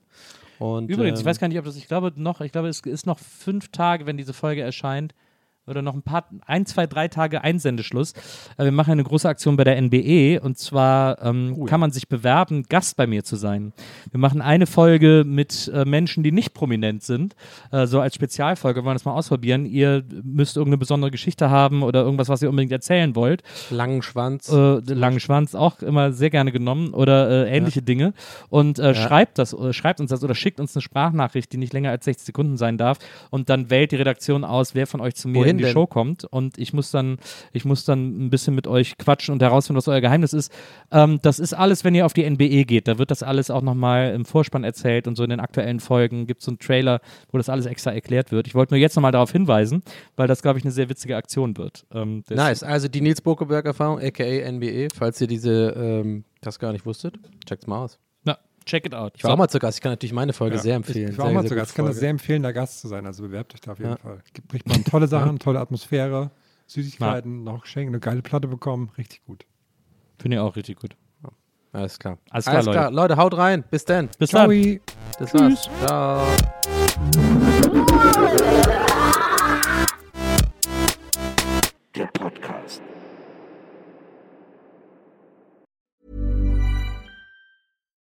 Und, 0.58 0.89
Übrigens, 0.89 1.20
ich 1.20 1.26
ähm, 1.26 1.30
weiß 1.30 1.39
gar 1.39 1.47
nicht, 1.47 1.58
ob 1.58 1.66
das, 1.66 1.78
ich 1.78 1.88
glaube 1.88 2.12
noch, 2.16 2.41
ich 2.41 2.52
glaube, 2.52 2.68
es 2.68 2.82
ist 2.82 3.06
noch 3.06 3.20
fünf 3.20 3.70
Tage, 3.70 4.06
wenn 4.06 4.18
diese 4.18 4.34
Folge 4.34 4.62
erscheint, 4.62 5.14
oder 5.70 5.82
noch 5.82 5.93
ein 5.93 6.01
paar, 6.01 6.26
ein, 6.45 6.65
zwei, 6.65 6.88
drei 6.88 7.07
Tage 7.07 7.43
Einsendeschluss. 7.43 8.13
Äh, 8.57 8.65
Wir 8.65 8.72
machen 8.72 8.91
eine 8.91 9.03
große 9.03 9.28
Aktion 9.30 9.55
bei 9.55 9.63
der 9.63 9.78
NBE 9.82 10.39
und 10.41 10.57
zwar 10.57 11.22
ähm, 11.24 11.53
Oh 11.55 11.61
ja. 11.61 11.65
kann 11.67 11.80
man 11.80 11.91
sich 11.91 12.07
bewerben, 12.07 12.63
Gast 12.70 12.97
bei 12.97 13.07
mir 13.07 13.24
zu 13.24 13.36
sein. 13.36 13.74
Wir 14.11 14.20
machen 14.20 14.41
eine 14.41 14.65
Folge 14.67 15.24
mit 15.26 15.70
äh, 15.74 15.86
Menschen, 15.86 16.24
die 16.24 16.32
nicht 16.32 16.53
prominent 16.53 17.03
sind, 17.03 17.36
äh, 17.72 17.86
so 17.88 17.99
als 17.99 18.15
Spezialfolge, 18.15 18.82
wir 18.82 18.86
wollen 18.86 18.95
das 18.95 19.05
mal 19.05 19.13
ausprobieren. 19.13 19.65
Ihr 19.65 20.03
müsst 20.24 20.57
irgendeine 20.57 20.78
besondere 20.80 21.11
Geschichte 21.11 21.49
haben 21.49 21.84
oder 21.84 22.01
irgendwas, 22.01 22.30
was 22.30 22.41
ihr 22.41 22.49
unbedingt 22.49 22.72
erzählen 22.72 23.15
wollt. 23.15 23.43
Langen 23.70 24.01
Schwanz. 24.01 24.49
Äh, 24.51 24.80
langen 24.93 25.20
Schwanz 25.20 25.55
auch 25.55 25.82
immer 25.82 26.11
sehr 26.11 26.30
gerne 26.30 26.51
genommen 26.51 26.93
oder 26.93 27.45
äh, 27.47 27.55
ähnliche 27.55 27.82
Dinge. 27.82 28.13
Und 28.49 28.80
äh, 28.80 28.88
Ja. 28.89 28.93
schreibt 28.95 29.38
das, 29.38 29.55
schreibt 29.72 29.99
uns 29.99 30.09
das 30.09 30.24
oder 30.24 30.36
schickt 30.36 30.59
uns 30.59 30.76
eine 30.76 30.82
Sprachnachricht, 30.82 31.51
die 31.53 31.57
nicht 31.57 31.74
länger 31.74 31.91
als 31.91 32.05
60 32.05 32.26
Sekunden 32.26 32.57
sein 32.57 32.78
darf. 32.78 32.97
Und 33.30 33.49
dann 33.49 33.70
wählt 33.70 33.91
die 33.91 33.95
Redaktion 33.97 34.43
aus, 34.43 34.76
wer 34.76 34.88
von 34.88 35.01
euch 35.01 35.15
zu 35.15 35.28
mir 35.28 35.39
Wohin 35.39 35.57
in 35.57 35.59
die 35.60 35.64
denn? 35.66 35.74
Show 35.74 35.88
kommt. 35.88 36.26
Und 36.26 36.57
ich 36.57 36.74
muss 36.74 36.91
dann, 36.91 37.18
ich 37.53 37.66
muss 37.66 37.86
dann 37.86 38.26
ein 38.26 38.30
bisschen 38.30 38.55
mit 38.55 38.68
euch 38.68 38.97
quatschen 38.97 39.34
und 39.34 39.41
herausfinden, 39.41 39.78
was 39.78 39.88
euer 39.88 40.01
Geheimnis 40.01 40.34
ist. 40.34 40.51
Ähm, 40.91 41.20
das 41.22 41.39
ist 41.39 41.53
alles, 41.53 41.84
wenn 41.84 41.95
ihr 41.95 42.05
auf 42.05 42.14
die 42.14 42.30
NBE 42.30 42.66
geht. 42.66 42.88
Da 42.88 42.97
wird 42.97 43.12
das 43.12 43.24
alles 43.24 43.51
auch 43.51 43.62
nochmal 43.62 44.14
im 44.14 44.26
Vorspann 44.26 44.64
erzählt 44.64 45.07
und 45.07 45.16
so 45.16 45.24
in 45.24 45.30
den 45.30 45.39
aktuellen 45.39 45.80
Folgen 45.80 46.28
gibt 46.28 46.41
es 46.41 46.45
so 46.45 46.51
einen 46.51 46.60
Trailer, 46.60 47.01
wo 47.32 47.38
das 47.38 47.49
alles 47.49 47.66
extra 47.66 47.91
erklärt 47.91 48.32
wird. 48.32 48.47
Ich 48.47 48.55
wollte 48.55 48.74
nur 48.74 48.80
jetzt 48.80 48.95
nochmal 48.95 49.12
darauf 49.12 49.32
hinweisen, 49.32 49.84
weil 50.16 50.28
das, 50.28 50.41
glaube 50.41 50.60
ich, 50.60 50.66
eine 50.66 50.72
sehr 50.72 50.89
witzige 50.89 51.16
Aktion 51.16 51.57
wird. 51.57 51.86
Ähm, 51.93 52.24
Nice, 52.30 52.64
also 52.64 52.88
die 52.88 53.01
Nils 53.01 53.22
Bokeberg-Erfahrung, 53.22 53.99
aka 53.99 54.24
NBE, 54.24 54.89
falls 54.95 55.20
ihr 55.22 55.28
diese, 55.28 55.74
ähm, 55.78 56.24
das 56.41 56.60
gar 56.60 56.72
nicht 56.72 56.86
wusstet, 56.86 57.16
checkt's 57.45 57.68
mal 57.68 57.84
aus. 57.84 57.99
Check 58.70 58.86
it 58.86 58.93
out. 58.93 59.13
Ich 59.15 59.24
war 59.24 59.32
auch 59.32 59.38
mal 59.38 59.47
zu 59.47 59.57
Gast, 59.57 59.80
ich 59.80 59.82
kann 59.82 59.91
natürlich 59.91 60.13
meine 60.13 60.32
Folge 60.32 60.57
Ja. 60.57 60.61
sehr 60.61 60.76
empfehlen. 60.76 61.11
Ich 61.11 61.17
war 61.17 61.26
auch 61.26 61.32
mal 61.32 61.43
zu 61.45 61.55
Gast. 61.55 61.72
Ich 61.72 61.76
kann 61.76 61.88
das 61.88 61.97
sehr 61.97 62.11
empfehlen, 62.11 62.43
da 62.43 62.51
Gast 62.51 62.82
zu 62.82 62.88
sein. 62.88 63.03
Also 63.07 63.24
bewerbt 63.24 63.55
euch 63.55 63.61
da 63.61 63.72
auf 63.72 63.80
jeden 63.80 63.91
Ja. 63.91 63.97
Fall. 63.97 64.20
Gibt 64.32 64.47
bringt 64.47 64.67
man 64.67 64.84
tolle 64.84 65.07
Sachen, 65.07 65.39
tolle 65.39 65.59
Atmosphäre, 65.59 66.30
Süßigkeiten, 66.67 67.43
noch 67.43 67.63
Geschenke, 67.63 67.89
eine 67.89 67.99
geile 67.99 68.22
Platte 68.22 68.47
bekommen. 68.47 68.91
Richtig 68.97 69.24
gut. 69.26 69.43
Finde 70.20 70.38
ich 70.38 70.41
auch 70.41 70.55
richtig 70.55 70.80
gut. 70.80 70.95
Alles 71.72 71.97
klar. 71.97 72.17
Alles 72.30 72.45
klar, 72.45 72.63
Leute. 72.63 72.89
Leute, 72.93 73.17
haut 73.17 73.38
rein. 73.38 73.63
Bis 73.70 73.86
dann. 73.86 74.09
Bis 74.20 74.30
Ciao. 74.32 74.47
dann. 74.47 74.80
Das 75.17 75.34
war's. 75.34 75.70
Ciao. 75.86 76.26
Der 81.95 82.05
Podcast. 82.07 82.82